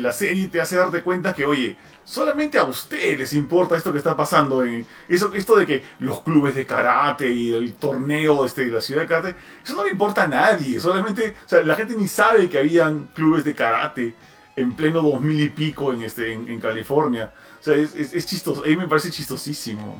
[0.00, 3.98] la serie te hace darte cuenta que, oye, solamente a ustedes les importa esto que
[3.98, 4.64] está pasando.
[4.64, 8.80] En, eso, esto de que los clubes de karate y el torneo este, de la
[8.80, 10.80] ciudad de karate, eso no le importa a nadie.
[10.80, 14.14] Solamente, o sea, la gente ni sabe que habían clubes de karate
[14.56, 17.32] en pleno 2000 y pico en, este, en, en California.
[17.60, 18.62] O sea, es, es, es chistoso.
[18.64, 19.96] A mí me parece chistosísimo.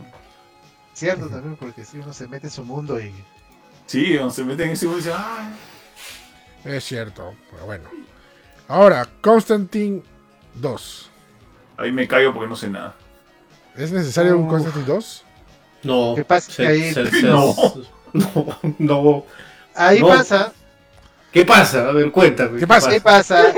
[0.92, 3.12] Cierto también, porque si uno se mete en su mundo y...
[3.86, 5.54] Sí, donde se meten en ese mundo y dicen, "Ay".
[6.64, 7.88] Es cierto, pero bueno.
[8.68, 10.02] Ahora, Constantine
[10.54, 11.10] 2.
[11.76, 12.94] Ahí me callo porque no sé nada.
[13.76, 14.48] ¿Es necesario un.
[14.48, 15.24] Constantine 2?
[15.84, 16.12] No.
[16.16, 16.52] ¿Qué pasa?
[16.52, 17.54] se- Ahí- se- se- No.
[18.12, 19.24] no, no.
[19.74, 20.08] Ahí No.
[20.08, 20.52] pasa,
[21.32, 21.88] ¿Qué pasa?
[21.88, 22.58] A ver, cuéntame.
[22.58, 22.90] ¿Qué pasa?
[22.90, 23.52] ahí pasa.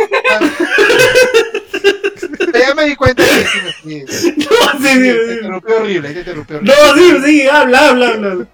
[2.54, 4.04] ya me di cuenta que sí me fui.
[4.36, 5.32] No, sí, Te sí, sí.
[5.34, 6.74] interrumpió horrible, ahí te interrumpió horrible.
[6.76, 8.46] No, sí, sí, habla, habla, habla.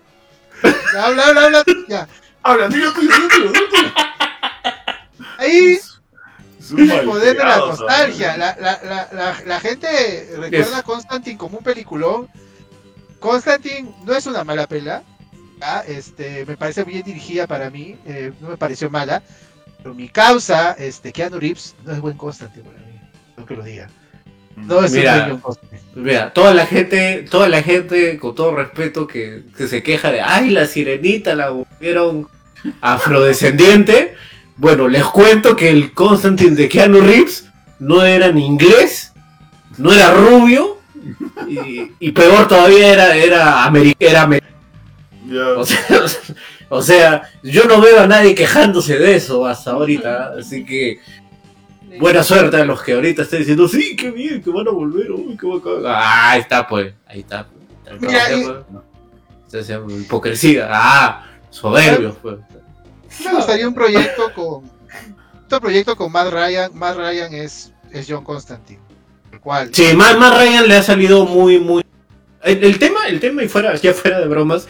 [0.99, 2.09] Habla, habla, habla, ya.
[2.43, 3.53] Habla, dilo tuyo, dilo tuyo.
[5.39, 5.79] Ahí
[6.79, 8.37] el poder de la nostalgia.
[8.37, 9.89] La, la, la, la, gente
[10.39, 12.29] recuerda a Constantine como un peliculón.
[13.19, 15.03] Constantine no es una mala pela.
[15.87, 17.97] Este, me parece bien dirigida para mí.
[18.07, 19.23] eh, no me pareció mala.
[19.79, 23.01] Pero mi causa, este, Keanu Reeves, no es buen Constantine para mí.
[23.37, 23.89] No que lo diga.
[24.57, 25.39] No es Mira.
[25.43, 26.03] un.
[26.03, 30.21] Mira, toda la gente, toda la gente, con todo respeto, que, que se queja de,
[30.21, 32.29] ay, la sirenita la volvieron
[32.81, 34.15] afrodescendiente,
[34.57, 37.49] Bueno, les cuento que el Constantine de Keanu Reeves
[37.79, 39.13] no era ni inglés,
[39.79, 40.79] no era rubio,
[41.49, 44.43] y, y peor todavía era, era, ameri- era amer-
[45.27, 45.49] Ya.
[45.57, 45.79] o sea,
[46.69, 50.99] o sea, yo no veo a nadie quejándose de eso hasta ahorita, así que
[51.99, 55.11] buena suerte a los que ahorita estén diciendo, sí, qué bien, que van a volver,
[55.11, 55.83] uy, qué bacán.
[55.87, 57.47] Ah, ahí está, pues, ahí está.
[57.99, 58.47] Mira, y-
[59.49, 62.37] Se hace hipocresía, ah, soberbios, pues.
[63.25, 64.71] Me gustaría un proyecto con.
[65.45, 66.71] Otro proyecto con Matt Ryan.
[66.75, 68.81] Matt Ryan es, es John Constantine.
[69.33, 69.75] El.
[69.75, 71.83] Sí, más, más Ryan le ha salido muy, muy.
[72.43, 74.67] El, el tema, el tema, y fuera, ya fuera de bromas,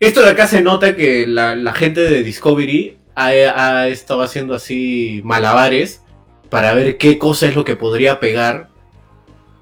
[0.00, 4.54] esto de acá se nota que la, la gente de Discovery ha, ha estado haciendo
[4.54, 6.02] así malabares
[6.50, 8.68] para ver qué cosa es lo que podría pegar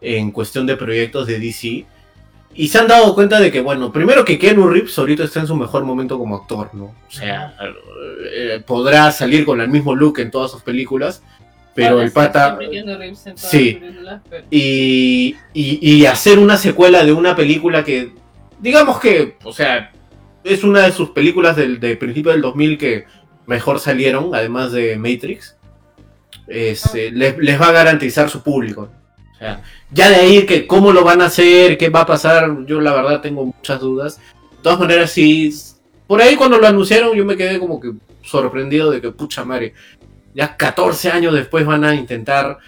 [0.00, 1.86] en cuestión de proyectos de DC.
[2.54, 5.46] Y se han dado cuenta de que, bueno, primero que Keanu Reeves ahorita está en
[5.46, 6.84] su mejor momento como actor, ¿no?
[6.84, 7.56] O sea,
[8.30, 11.22] eh, podrá salir con el mismo look en todas sus películas,
[11.74, 12.58] pero el pata...
[13.36, 13.80] Sí.
[14.50, 18.12] Y, y, y hacer una secuela de una película que,
[18.60, 19.90] digamos que, o sea,
[20.44, 23.04] es una de sus películas del de principio del 2000 que
[23.46, 25.56] mejor salieron, además de Matrix,
[26.46, 28.90] es, eh, les, les va a garantizar su público.
[29.90, 32.92] Ya de ahí que cómo lo van a hacer, qué va a pasar, yo la
[32.94, 34.18] verdad tengo muchas dudas.
[34.18, 35.52] De todas maneras, sí,
[36.06, 39.74] por ahí cuando lo anunciaron yo me quedé como que sorprendido de que, pucha madre,
[40.34, 42.58] ya 14 años después van a intentar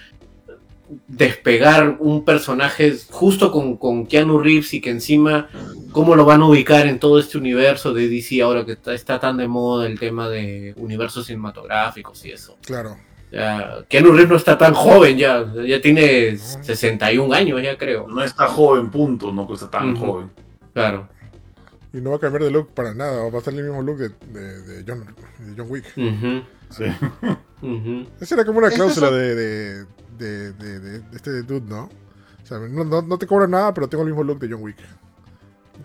[1.09, 5.49] despegar un personaje justo con, con Keanu Reeves y que encima
[5.93, 9.19] cómo lo van a ubicar en todo este universo de DC ahora que está, está
[9.19, 12.59] tan de moda el tema de universos cinematográficos y eso.
[12.63, 12.97] Claro.
[13.35, 18.07] Ya, Keanu Reeves no está tan joven ya, ya tiene 61 años ya creo.
[18.09, 20.31] No está joven, punto, no que está tan joven.
[20.73, 21.09] Claro.
[21.93, 23.29] Y no va a cambiar de look para nada.
[23.29, 25.05] Va a estar el mismo look de, de, de John,
[25.39, 25.85] de John Wick.
[25.97, 26.85] Ujú, Sí.
[28.21, 29.85] Esa era como una cláusula de, de,
[30.19, 31.85] de, de- de- de este dude, ¿no?
[32.43, 34.63] O sea, no, no, no te cobro nada, pero tengo el mismo look de John
[34.63, 34.77] Wick.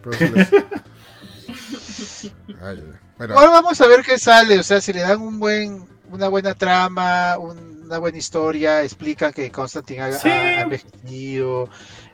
[0.04, 0.50] Pero eso les-
[2.62, 2.84] ay.
[3.18, 4.60] Bueno, Ahora vamos a ver qué sale.
[4.60, 9.34] O sea, si le dan un buen, una buena trama, un- una buena historia, explican
[9.34, 10.30] que Constantine ha, Sí.
[10.30, 11.70] ha envejecido.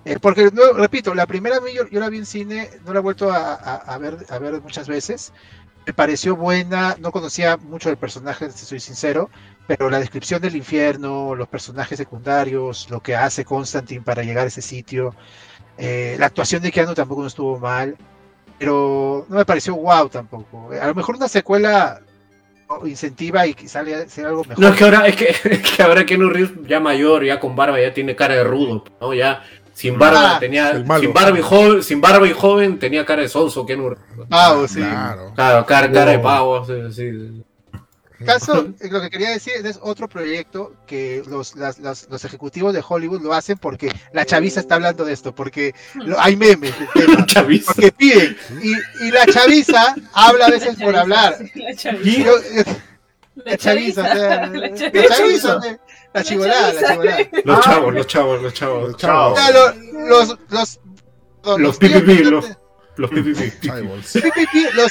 [0.05, 2.99] Eh, porque, no, repito, la primera vez yo, yo la vi en cine, no la
[2.99, 5.33] he vuelto a, a- a ver, a ver muchas veces.
[5.85, 9.29] Me pareció buena, no conocía mucho del personaje, si soy sincero,
[9.67, 14.47] pero la descripción del infierno, los personajes secundarios, lo que hace Constantine para llegar a
[14.47, 15.13] ese sitio,
[15.77, 17.97] eh, la actuación de Keanu tampoco no estuvo mal,
[18.57, 20.69] pero no me pareció wow tampoco.
[20.79, 22.01] A lo mejor una secuela.
[22.85, 24.59] Incentiva y que sale sea algo mejor.
[24.59, 27.55] No, es que ahora, es que, es que ahora Keanu Reeves ya mayor, ya con
[27.55, 29.13] barba, ya tiene cara de rudo, ¿no?
[29.13, 33.21] Ya sin barba Ah, tenía, sin barba y joven, sin barba y joven tenía cara
[33.21, 34.27] de sonso Keanu Reeves.
[34.31, 34.79] Ah, sí.
[34.79, 35.31] claro.
[35.35, 37.43] Claro, cara, cara de pavo, sí, sí.
[38.23, 42.73] Caso, eh, lo que quería decir es otro proyecto que los, las- las- los ejecutivos
[42.73, 46.73] de Hollywood lo hacen porque la chaviza está hablando de esto, porque lo- hay memes
[46.79, 47.73] del tema, Chaviza.
[47.73, 48.37] porque piden.
[48.61, 51.37] Y, y la chaviza habla a veces por hablar.
[51.55, 52.23] La Y chaviza.
[52.23, 52.33] yo,
[53.43, 54.73] la chaviza, o sea, La la
[55.07, 55.59] chaviza.
[56.13, 57.29] la chivolada, la chivolada.
[57.43, 58.87] Los chavos, los chavos, los chavos.
[58.91, 59.39] Los chavos.
[59.39, 60.79] O sea, lo- los, los, los,
[61.59, 61.79] Los los-
[62.97, 63.11] Los los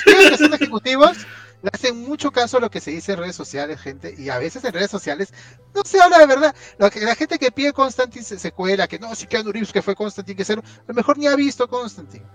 [0.04, 1.16] tíos que son ejecutivos
[1.64, 4.36] le hacen mucho caso a lo que se dice en redes sociales, gente, y a
[4.36, 5.32] veces en redes sociales
[5.74, 6.54] no se habla de verdad.
[6.76, 9.72] Lo que, la gente que pide Constantine se, se cuela, que no, si Keanu Reeves
[9.72, 12.26] que fue Constantine, que cero, a lo mejor ni ha visto Constantine.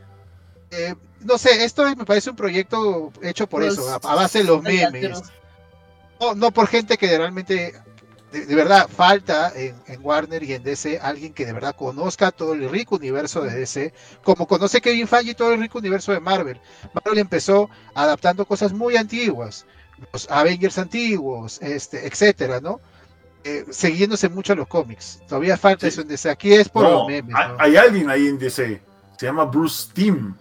[0.72, 4.40] Eh, no sé, esto me parece un proyecto hecho por Los eso, a, a base
[4.40, 5.22] de los memes.
[6.36, 7.80] no por gente que realmente,
[8.32, 12.32] de, de verdad, falta en, en Warner y en DC alguien que de verdad conozca
[12.32, 13.94] todo el rico universo de DC,
[14.24, 16.60] como conoce Kevin Feige todo el rico universo de Marvel.
[16.94, 19.66] Marvel empezó adaptando cosas muy antiguas,
[20.14, 22.80] los Avengers antiguos, este, etcétera, ¿no?
[23.44, 25.22] Eh, siguiéndose mucho a los cómics.
[25.28, 25.88] Todavía falta Sí.
[25.88, 26.30] eso en DC.
[26.30, 27.34] Aquí es por No, los memes.
[27.36, 27.56] hay, ¿no?
[27.60, 28.82] hay alguien ahí en DC.
[29.18, 30.34] Se llama Bruce Timm.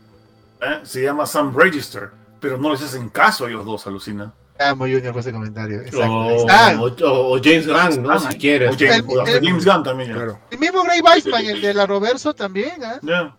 [0.61, 0.81] ¿eh?
[0.83, 2.11] Se llama Sam Register.
[2.41, 4.33] Pero no les hacen caso a ellos dos, alucina.
[4.59, 5.81] Amo Junior por ese comentario.
[5.83, 7.05] Exacto.
[7.05, 8.19] O, James Gunn, ¿no?
[8.19, 8.71] Si quieres.
[8.75, 10.13] O James, El- James Gunn también.
[10.13, 10.39] Claro.
[10.51, 12.99] El mismo Gray Weissman, el de la Roverso también, ¿ah?
[13.03, 13.37] Ya.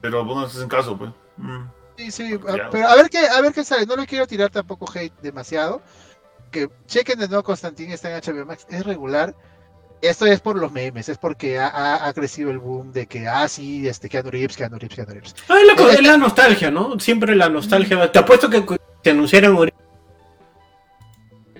[0.00, 1.10] Pero pues, no les hacen caso, pues.
[1.36, 1.64] Mm.
[1.96, 2.38] Sí, sí,
[2.70, 3.84] pero a ver qué, a ver qué sale.
[3.86, 5.82] No le quiero tirar tampoco hate demasiado.
[6.52, 9.34] Que chequen de nuevo Constantine está en HBO Max, es regular.
[10.00, 13.26] Esto es por los memes, es porque ha, ha- ha crecido el boom de que,
[13.26, 15.34] ah, sí, este, Keanu Reeves, Keanu Reeves, Keanu Reeves.
[15.48, 17.00] Ah, es, la, es la nostalgia, ¿no?
[17.00, 18.10] Siempre la nostalgia.
[18.12, 19.10] Te apuesto que cu- si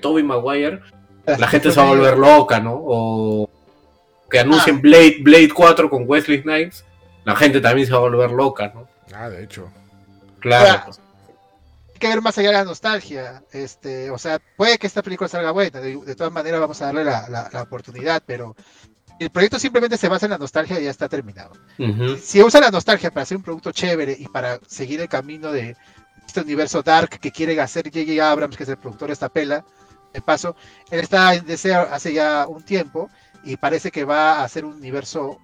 [0.00, 0.80] Toby Maguire,
[1.26, 2.74] la gente se va a volver loca, ¿no?
[2.76, 3.50] O
[4.30, 4.80] que anuncien Ah.
[4.82, 6.84] Blade, Blade 4 con Wesley Snipes,
[7.24, 8.88] la gente también se va a volver loca, ¿no?
[9.14, 9.70] Ah, de hecho.
[10.40, 10.66] Claro.
[10.66, 11.00] Ahora, pues.
[11.94, 13.42] hay que ver más allá de la nostalgia.
[13.52, 16.86] Este, o sea, puede que esta película salga buena, de, de todas maneras vamos a
[16.86, 18.54] darle la, la- la oportunidad, pero
[19.18, 21.52] el proyecto simplemente se basa en la nostalgia y ya está terminado.
[22.22, 25.74] Si usa la nostalgia para hacer un producto chévere y para seguir el camino de
[26.26, 28.30] este universo dark que quiere hacer J.J.
[28.30, 29.64] Abrams, que es el productor de esta pela,
[30.18, 30.54] de paso,
[30.90, 33.10] él está en deseo hace ya un tiempo
[33.44, 35.38] y parece que va a hacer un universo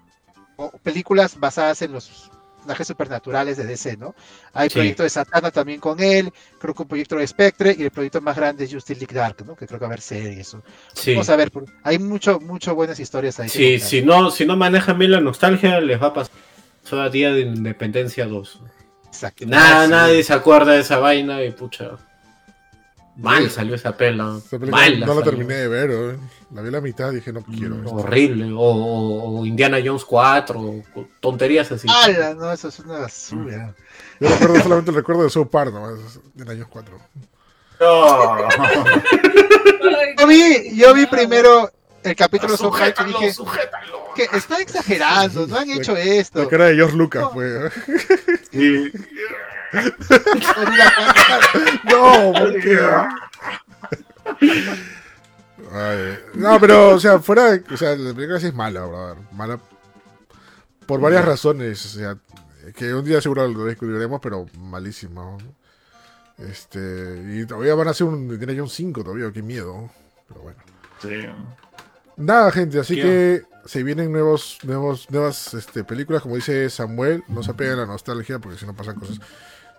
[0.57, 4.15] o películas basadas en los personajes supernaturales de DC, ¿no?
[4.55, 4.75] Hay Sí.
[4.77, 8.21] proyecto de Satana también con él, creo que un proyecto de Spectre y el proyecto
[8.23, 9.55] más grande es Justice League Dark, ¿no?
[9.55, 10.63] Que creo que va a haber serie y eso.
[10.95, 11.13] Sí.
[11.13, 11.51] Vamos a ver,
[11.83, 13.49] hay mucho, mucho buenas historias ahí.
[13.51, 16.33] Sí, si no, si no manejan bien la nostalgia, les va a pasar
[16.93, 18.61] a Día de Independencia 2.
[19.09, 19.45] Exacto.
[19.47, 19.91] Nada, Ah, sí.
[19.91, 21.91] nadie se acuerda de esa vaina y pucha.
[23.17, 24.39] Mal salió esa pela.
[24.45, 26.17] Esa Mal no la terminé de ver, ¿eh?
[26.53, 27.77] la vi a la mitad y dije no quiero.
[27.77, 27.95] esto.
[27.95, 28.53] Horrible.
[28.53, 30.61] O, o- o Indiana Jones 4.
[30.61, 30.83] o
[31.21, 31.87] tonterías así.
[31.89, 32.35] ¡Hala!
[32.35, 33.75] No, eso es una basura.
[34.21, 35.97] Yo recuerdo solamente el recuerdo de South Park, ¿no?
[36.35, 36.99] del año 4.
[37.81, 38.49] No.
[40.19, 41.71] Yo vi, yo vi primero
[42.03, 44.05] el capítulo de South Park y dije sujétalo.
[44.15, 46.41] que está exagerando, no han hecho esto.
[46.45, 47.71] La cara de George Lucas, fue.
[48.53, 48.91] Y-
[51.85, 52.79] no, ¿por qué?
[55.73, 57.65] Ay, no, pero, o sea, fuera de.
[57.73, 59.17] O sea, la película sí es mala, brother.
[59.33, 59.59] Mala.
[60.87, 61.85] Por varias razones.
[61.87, 62.17] O sea,
[62.77, 65.37] que un día seguro lo discutiremos, pero malísima.
[66.39, 67.23] Este.
[67.35, 68.39] Y todavía van a hacer un.
[68.39, 69.91] Tiene ya un 5 todavía, qué miedo.
[70.29, 70.59] Pero bueno.
[71.01, 71.27] Sí.
[72.17, 73.03] Nada, gente, así ¿Qué?
[73.03, 77.77] que se vienen nuevos, nuevos, nuevas este, películas, como dice Samuel, no se apeguen a
[77.79, 79.21] la nostalgia porque si no pasan cosas,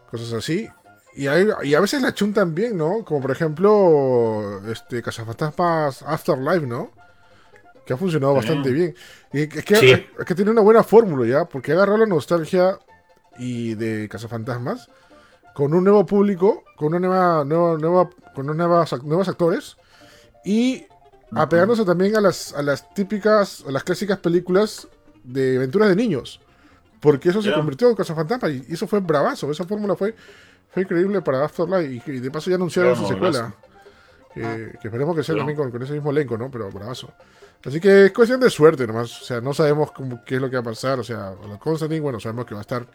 [0.09, 0.67] cosas así.
[1.15, 3.03] Y, hay- y a veces la chuntan bien, ¿no?
[3.05, 6.91] Como por ejemplo, este, Cazafantasmas Afterlife, ¿no?
[7.85, 8.95] Que ha funcionado bastante bien.
[9.31, 9.91] Y es que, Sí.
[9.91, 12.79] es que tiene una buena fórmula ya, porque ha agarrado la nostalgia
[13.37, 14.89] y de Cazafantasmas
[15.53, 19.77] con un nuevo público, con una nueva, nueva, nueva, con unos nuevas, nuevos actores
[20.43, 20.85] y
[21.31, 24.87] apegándose también a las, a las típicas, a las clásicas películas
[25.23, 26.41] de aventuras de niños.
[27.05, 27.55] Porque eso se Ya.
[27.55, 29.49] convirtió en Cazafantasmas y eso fue bravazo.
[29.51, 30.15] Esa fórmula fue,
[30.71, 33.53] fue increíble para Afterlife y, y de paso ya anunciaron Ya, su no, secuela.
[34.33, 36.51] Que, que esperemos que sea también con, con ese mismo elenco, ¿no?
[36.51, 37.09] Pero bravazo.
[37.65, 39.21] Así que es cuestión de suerte nomás.
[39.21, 40.99] O sea, no sabemos cómo- qué es lo que va a pasar.
[40.99, 42.85] O sea, la Constantine, bueno, sabemos que va a estar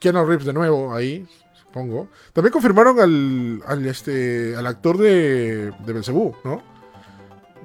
[0.00, 2.08] Keanu Reeves de nuevo ahí, supongo.
[2.32, 6.62] También confirmaron al, al, este, al actor de, de Belzebú, ¿no?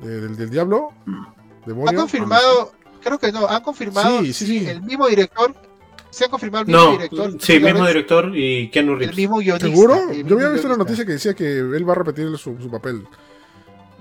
[0.02, 0.90] De- del, del Diablo.
[1.08, 1.34] Han
[1.66, 2.00] Demonio.
[2.02, 4.68] confirmado, creo que no, han confirmado Sí, sí, sí.
[4.68, 5.56] el mismo director.
[6.12, 7.32] Se ha confirmado el mismo No, director.
[7.40, 9.18] sí, mismo Flores, director y Keanu El Reeves.
[9.18, 9.68] mismo guionista.
[9.68, 9.96] ¿Seguro?
[10.12, 12.58] el Yo mismo había visto una noticia que decía que él va a repetir su,
[12.62, 13.08] su papel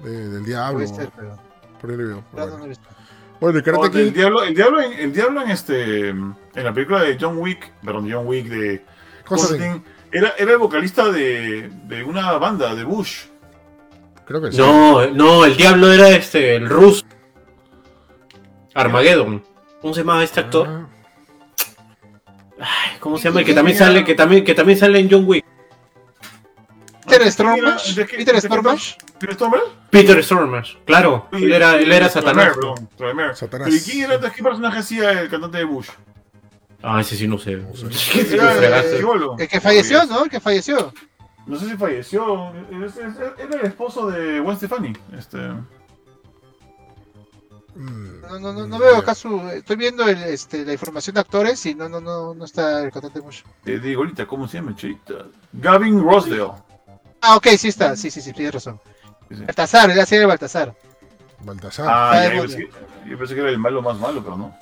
[0.04, 0.80] de- del Diablo.
[0.84, 1.38] Puede ser, pero
[1.80, 2.24] Por ahí lo veo.
[2.36, 2.74] no, Bueno.
[3.40, 4.12] Bueno, y Karate Oh, el Kid.
[4.14, 8.06] diablo, el diablo, en, el diablo en este, en la película de John Wick, perdón,
[8.12, 8.84] John Wick de
[9.24, 9.68] Constantine.
[9.70, 13.26] Constantine, era, era el vocalista de, de una banda de Bush.
[14.26, 14.58] Creo que sí.
[14.58, 17.04] No, no, el diablo era este, el ruso.
[18.74, 19.42] Armageddon.
[19.80, 20.66] ¿Cómo se llama este actor?
[20.68, 20.86] Ah,
[22.60, 23.40] Ay, ¿Cómo se llama?
[23.40, 25.44] El que también sale, que también, que también sale en John Wick.
[27.06, 27.94] Peter Stormage.
[27.94, 28.96] ¿De qué- Peter Stormage.
[29.18, 29.62] ¿Peter Stormare?
[29.90, 31.28] Peter Stormers, claro.
[31.32, 32.56] Él era, él era Satanás.
[33.34, 33.68] Satanás.
[33.74, 35.88] ¿y quién era, qué personaje hacía el cantante de Bush?
[36.82, 37.52] Ah, ese sí no sé.
[37.52, 40.24] el que falleció, ¿no?
[40.24, 40.92] El que falleció.
[41.46, 42.52] No sé si falleció.
[43.38, 44.92] Era el esposo de Gwen Stefani.
[45.18, 45.38] Este.
[47.74, 49.40] Mm, No, no, no, no veo acá su.
[49.50, 52.90] Estoy viendo el, este, la información de actores y no, no, no, no está el
[52.92, 53.44] cantante mucho.
[53.64, 55.14] Te digo ahorita, ¿cómo se llama, chita?
[55.52, 56.52] Gavin Rossdale.
[57.20, 57.96] Ah, ok, sí está.
[57.96, 58.80] Sí, sí, sí, tienes razón.
[59.28, 59.44] Sí, sí.
[59.44, 60.74] Baltasar, él hacía de Baltasar.
[61.40, 61.86] Baltasar.
[61.88, 62.70] Ah, Ah, ya, yo, pensé que,
[63.10, 64.56] yo pensé que era el malo más malo, pero no.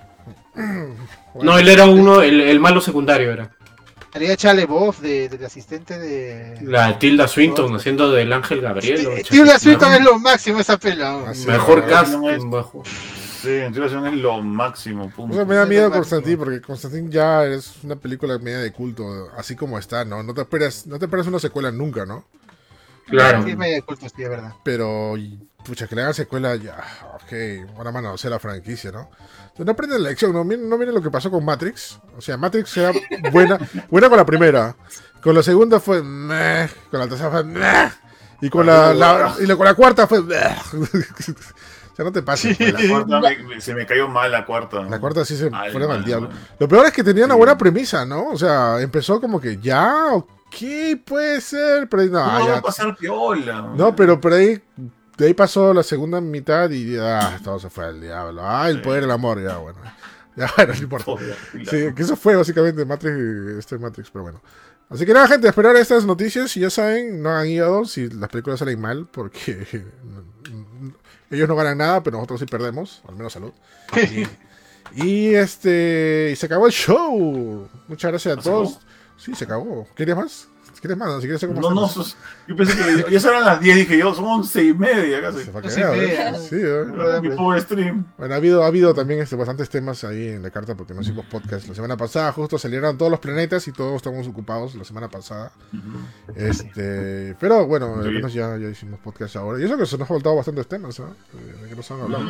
[0.54, 0.94] Bueno,
[1.42, 3.50] No, él era uno, el, el malo secundario era.
[4.12, 6.58] Haría Chale Boff de, del asistente de.
[6.62, 9.22] La Tilda Swinton haciendo del Ángel Gabriel.
[9.28, 11.24] Tilda Swinton es lo máximo esa pela.
[11.26, 11.46] Ah, sí.
[11.46, 12.12] Mejor no, cast.
[12.14, 12.82] no es- bajo-
[13.40, 15.32] Sí, en relación es lo máximo, punto.
[15.34, 16.00] O sea, me da miedo Máximo.
[16.00, 19.04] Constantine porque Constantine ya es una película media de culto,
[19.36, 20.24] así como está, ¿no?
[20.24, 22.24] No te esperas, no te esperas una secuela nunca, ¿no?
[23.06, 23.44] Claro.
[23.44, 24.54] Sí, es medio de culto, sí, es verdad.
[24.64, 25.14] Pero,
[25.64, 26.76] pucha, que le hagan secuela ya,
[27.14, 29.10] ok, buena mano, o sea, la franquicia, ¿no?
[29.42, 30.44] Entonces, no aprenden la lección, ¿no?
[30.44, 31.98] Miren, no miren lo que pasó con Matrix.
[32.16, 32.92] O sea, Matrix era
[33.32, 33.58] buena,
[33.90, 34.76] buena con la primera.
[35.22, 37.90] Con la segunda fue meh, con la tercera fue meh,
[38.40, 40.36] y con la, la- y la- con la cuarta fue meh.
[40.72, 40.86] o
[41.96, 42.56] sea, no te pases.
[42.56, 44.82] pues, La cuarta me- me- se me cayó mal la cuarta.
[44.84, 46.30] La cuarta sí se al mal, diablo.
[46.58, 48.28] Lo peor es que tenía una buena premisa, ¿no?
[48.28, 50.56] O sea, empezó como que ya, ok,
[51.04, 52.56] puede ser, pero ahí no, ¿Cómo ah, va ya.
[52.58, 53.72] a pasar piola?
[53.74, 54.62] No, pero por ahí,
[55.18, 58.40] de ahí pasó la segunda mitad y ah, todo se fue al diablo.
[58.42, 59.78] Ah, el poder del amor, ya, bueno.
[60.36, 61.12] Ya, bueno, no importa.
[61.68, 63.18] Sí, que eso fue básicamente Matrix,
[63.58, 64.40] este Matrix, pero bueno.
[64.88, 66.56] Así que nada, gente, esperar estas noticias.
[66.56, 69.66] Y ya saben, no hagan hígado si las películas salen mal, porque
[71.30, 73.52] ellos no ganan nada, pero nosotros sí perdemos, al menos salud.
[74.94, 76.30] Y, y, este.
[76.34, 77.68] Y se acabó el show.
[77.88, 78.78] Muchas gracias a ¿Ah, ¿Se todos.
[79.16, 79.88] Sí, se acabó.
[79.96, 80.48] ¿Quieres más?
[80.80, 81.20] ¿Quieres más?
[81.20, 82.16] Si quieres, No, no, sos-
[82.46, 82.74] yo pensé
[83.04, 85.44] que ya eran las 10, dije yo, son 11 y media casi.
[85.44, 86.34] Se cagar, ¿eh?
[86.48, 86.84] Sí, ¿eh?
[87.22, 88.06] Mi pobre stream.
[88.16, 91.00] Bueno, ha habido, ha habido también este, bastantes temas ahí en la carta porque no
[91.00, 91.66] hicimos podcast.
[91.68, 95.52] La semana pasada justo salieron todos los planetas y todos estamos ocupados la semana pasada.
[96.36, 99.60] Este, pero bueno, al menos ya, ya hicimos podcast ahora.
[99.60, 100.98] Y eso que se nos ha faltado bastantes temas.
[100.98, 101.02] Eh,
[101.62, 102.24] De que nos han hablado.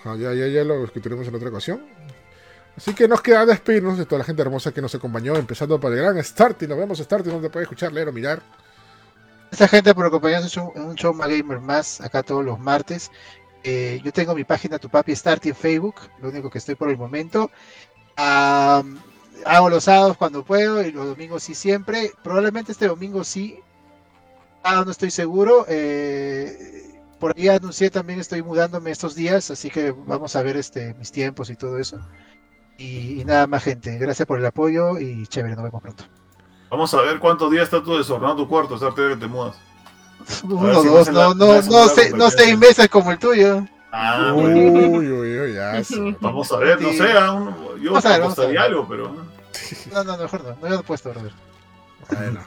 [0.00, 1.80] Ajá, ya, ya, ya lo discutiremos en otra ocasión.
[2.76, 5.92] Así que nos queda despedirnos de toda la gente hermosa que nos acompañó, empezando por
[5.92, 6.66] el gran Starty.
[6.66, 8.42] Nos vemos Starty, donde puede escuchar, leer o mirar.
[9.50, 13.12] Esta gente por acompañarnos en un show- más gamer más acá todos los martes.
[13.62, 16.90] Eh, yo tengo mi página Tu Papi Starty en Facebook, lo único que estoy por
[16.90, 17.50] el momento.
[18.16, 18.98] Am,
[19.44, 22.10] hago los sábados cuando puedo y los domingos sí siempre.
[22.24, 23.60] Probablemente este domingo sí.
[24.64, 25.64] Ah, no estoy seguro.
[25.68, 30.94] Eh, por ahí anuncié también estoy mudándome estos días, así que vamos a ver este
[30.94, 32.00] mis tiempos y todo eso.
[32.78, 36.04] Y, y nada más gente, gracias por el apoyo y chévere, nos vemos pronto.
[36.70, 39.56] Vamos a ver cuántos días está tú desordenado tu cuarto, esa que te mudas.
[40.42, 43.64] Uno, si dos, no, la- no, no, sé- no seis meses como el tuyo.
[43.92, 44.98] Ah, Uy, bueno.
[44.98, 45.78] uy, uy, ya.
[45.78, 46.16] eso.
[46.20, 46.98] Vamos a ver, no Sí.
[46.98, 48.70] sé, a un- yo Vamos a ver, vamos a apostaría ver.
[48.70, 49.14] algo, pero.
[49.92, 51.32] No, no, mejor no, no, he puesto, brother.
[52.10, 52.40] Bueno.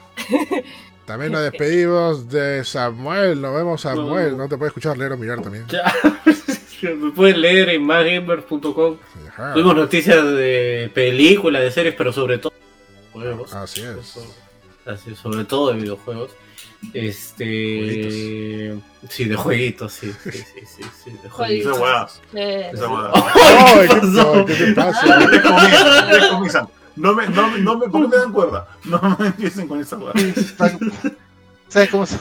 [1.06, 3.40] También nos despedimos de Samuel.
[3.42, 4.36] Nos vemos, Samuel.
[4.38, 5.66] No te puede escuchar, leer o mirar también.
[5.68, 5.84] Ya.
[6.98, 8.98] Me pueden leer en maggamers.com.
[9.30, 9.54] Ajá.
[9.54, 12.54] Tuvimos noticias de películas, de series, pero sobre todo
[13.14, 13.54] juegos.
[13.54, 14.18] Así es.
[14.86, 16.32] Así, sobre todo de videojuegos.
[16.94, 18.78] Este.
[19.10, 20.12] Sí, de jueguitos, sí.
[20.24, 21.78] Sí, sí, sí, sí, de Esa Jueguitos.
[21.78, 21.80] jueguitos.
[21.80, 22.70] hueá.
[22.72, 23.12] Esa hueá.
[23.14, 23.88] Ay,
[24.46, 26.70] ¿qué ¿qué, pasó?
[26.96, 28.68] no, me, no, me- no me, ¿Por qué me dan cuerda?
[28.86, 30.14] No me empiecen con esa hueá.
[31.68, 32.18] ¿Sabes cómo se-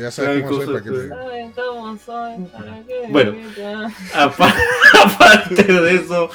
[0.00, 1.08] Ya sabes cómo soy para que te...
[1.08, 2.44] ¿Saben cómo soy?
[2.46, 3.06] ¿Para qué?
[3.08, 3.34] Bueno.
[4.14, 4.54] Apa-
[5.04, 6.30] Aparte de eso,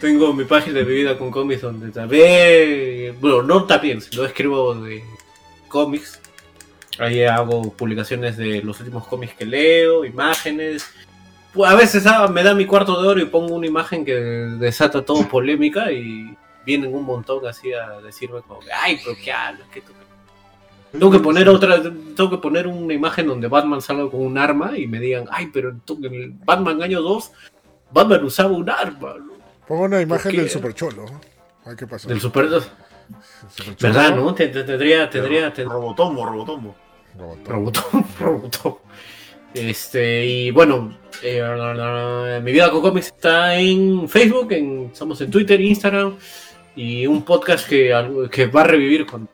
[0.00, 4.74] tengo mi página de mi vida con cómics donde también, bueno, no también, sino escribo
[4.74, 5.02] de
[5.68, 6.20] cómics.
[6.98, 10.86] Ahí hago publicaciones de los últimos cómics que leo, imágenes.
[11.64, 15.04] A veces ah, me da mi cuarto de oro y pongo una imagen que desata
[15.04, 19.66] todo polémica y vienen un montón así a decirme como, que, ay, pero qué hablas,
[19.72, 19.92] ¿Qué tú-?"
[20.92, 24.76] Tengo que poner otra, tengo que poner una imagen donde Batman salga con un arma
[24.78, 27.30] y me digan, ay, pero en el Batman año 2,
[27.92, 29.14] Batman usaba un arma.
[29.66, 31.04] Pongo una imagen del Super Cholo.
[31.66, 32.08] Ay, ¿qué pasó?
[32.08, 32.70] Del Super 2.
[33.50, 33.92] Super Cholo.
[33.94, 34.34] ¿Verdad, no?
[34.34, 36.74] Te- te- Tendría, tendría, tendría, Robotombo, robotombo.
[37.44, 38.74] Robotón, Robotón.
[39.54, 45.60] Este, y bueno, eh, mi vida con cómics está en Facebook, en, estamos en Twitter,
[45.60, 46.16] Instagram,
[46.76, 47.92] y un podcast que,
[48.30, 49.30] que va a revivir cuando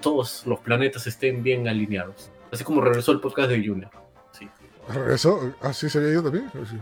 [0.00, 2.30] todos los planetas estén bien alineados.
[2.52, 3.90] Así como regresó el podcast de Junior.
[4.38, 4.48] Sí.
[4.92, 5.52] ¿Regresó?
[5.62, 6.50] ¿Ah, sí se había ido también?
[6.68, 6.78] Sí.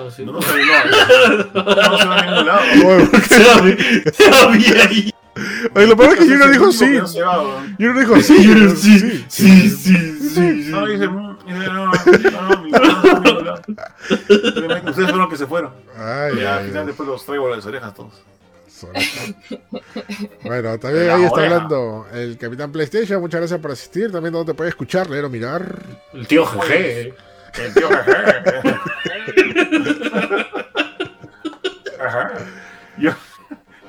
[0.00, 0.24] Así.
[0.26, 0.62] No, no se ve
[1.54, 2.60] no, no se ve a ningún lado.
[2.82, 5.10] Bueno, Se va va ahí.
[5.74, 6.94] Oye, lo peor es que Junior dijo sí.
[7.20, 7.62] va.
[7.78, 8.36] Junior dijo sí.
[8.46, 9.24] Junior, sí.
[9.28, 10.68] sí, sí.
[10.70, 13.54] No, dice, mm, no, no, no, mi- no, no, no, no, no.
[14.90, 15.72] Ustedes fueron los que se fueron.
[15.96, 16.86] Ay, Ya, al ay, final ay.
[16.88, 18.12] después los traigo a las orejas todos.
[20.42, 23.20] Bueno, también ahí está hablando el Capitán PlayStation.
[23.20, 24.12] Muchas gracias por asistir.
[24.12, 25.82] También donde puede escuchar, leer o mirar.
[26.12, 27.14] El tío GG.
[27.58, 28.74] El tío jeje.
[32.00, 32.32] Ajá.
[32.98, 33.12] Yo,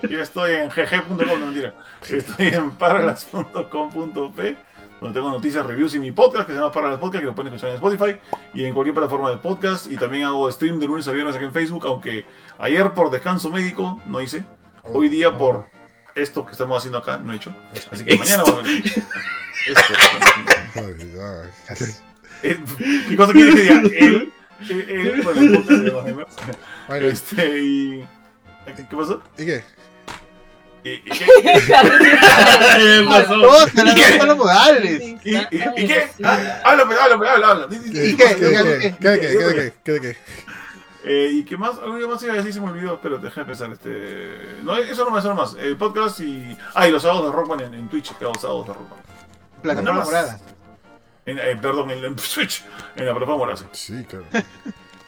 [0.10, 1.74] yo estoy en gg.com, no mentira.
[2.10, 4.68] Estoy en paralas.com.p
[5.00, 7.54] donde tengo noticias, reviews y mi podcast que se llama Paralas Podcast, que lo pueden
[7.54, 8.20] escuchar en Spotify
[8.54, 9.92] y en cualquier plataforma de podcast.
[9.92, 12.26] Y también hago stream de lunes a viernes aquí en Facebook, aunque
[12.58, 14.44] ayer por descanso médico no hice.
[14.94, 15.66] Hoy día por
[16.16, 17.54] esto que estamos haciendo acá no he hecho.
[17.92, 18.84] Así que mañana voy a ver.
[22.44, 22.76] Esto.
[23.10, 23.82] ¿Qué cosa quiere que diga?
[23.98, 24.34] Él,
[24.70, 26.26] él, él, con el podcast de los demás.
[26.88, 28.08] Bueno, Este, y.
[28.66, 29.22] ¿Qué pasó?
[29.38, 29.64] ¿y qué?
[30.84, 31.26] ¿Y, y qué?
[32.78, 33.36] ¿Qué pasó?
[33.36, 35.02] Los modales.
[35.24, 35.38] ¿Y, y,
[35.78, 36.10] y qué?
[36.64, 37.16] Háblame, habla,
[37.50, 37.68] habla.
[37.68, 38.36] Di- di- ¿Qué?
[38.36, 38.36] ¿Qué?
[38.36, 38.96] qué?
[39.00, 39.20] ¿Qué?
[39.20, 39.74] qué?
[39.84, 40.02] ¿Qué?
[40.02, 40.18] ¿Qué?
[41.08, 41.78] Eh, ¿Y qué más?
[41.80, 42.96] Algo más iba a decir, se me olvidó.
[42.96, 43.72] Espérate, déjame pensar.
[43.72, 44.58] Este...
[44.64, 45.56] No, eso no más, eso no más.
[45.56, 46.58] El podcast y.
[46.74, 49.00] Ah, y los sábados de Rockman en, en Twitch, que hago sábados de Rockman.
[49.62, 50.40] Plataforma morada.
[51.26, 52.64] En, eh, perdón, en, en Twitch,
[52.96, 53.62] en la plataforma morada.
[53.72, 54.26] Sí, claro.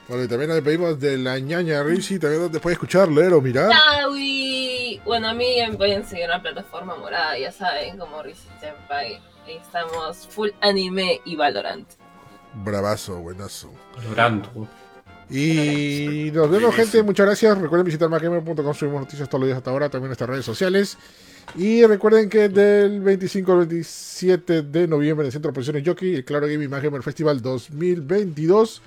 [0.07, 3.41] Bueno, y también nos pedimos de la ñaña Rizzi, también donde puede escuchar, leer o
[3.41, 3.69] mirar.
[3.69, 4.99] Yaoi.
[5.05, 9.21] Bueno, a mí me pueden seguir en la plataforma morada, ya saben, como Rizzy Senpai.
[9.45, 11.87] Ahí estamos full anime y Valorant.
[12.53, 13.71] Bravazo, buenazo.
[13.95, 14.67] Valorando.
[15.29, 17.03] Y nos vemos, gente.
[17.03, 17.57] Muchas gracias.
[17.57, 18.73] Recuerden visitar macgamer.com.
[18.73, 19.89] Subimos noticias todos los días hasta ahora.
[19.89, 20.97] También nuestras redes sociales.
[21.55, 26.15] Y recuerden que del 25 al 27 de noviembre en el Centro de Operaciones Jockey,
[26.15, 28.81] el Claro Gaming Gamer Festival 2022,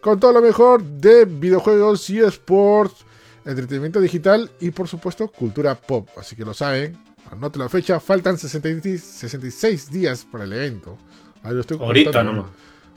[0.00, 3.04] con todo lo mejor de videojuegos y sports,
[3.44, 6.08] entretenimiento digital y por supuesto cultura pop.
[6.16, 6.96] Así que lo saben,
[7.30, 10.96] anoten la fecha, faltan 60 66 días para el evento.
[11.42, 12.46] Ahí lo estoy Ahorita nomás.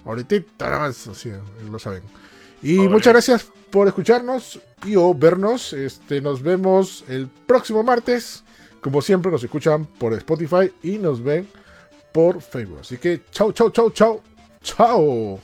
[0.05, 1.31] Ahorita nada más, así,
[1.69, 2.03] lo saben.
[2.61, 5.73] Y muchas gracias por escucharnos y o vernos.
[5.73, 8.43] Este, nos vemos el próximo martes.
[8.81, 11.47] Como siempre, nos escuchan por Spotify y nos ven
[12.11, 12.79] por Facebook.
[12.81, 14.21] Así que chau, chau, chau, chau.
[14.61, 15.39] Chao.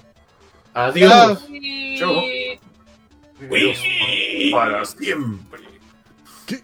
[0.73, 1.47] Adiós.
[3.49, 3.77] Dios,
[4.51, 5.61] para siempre.
[6.45, 6.61] ¿Qué?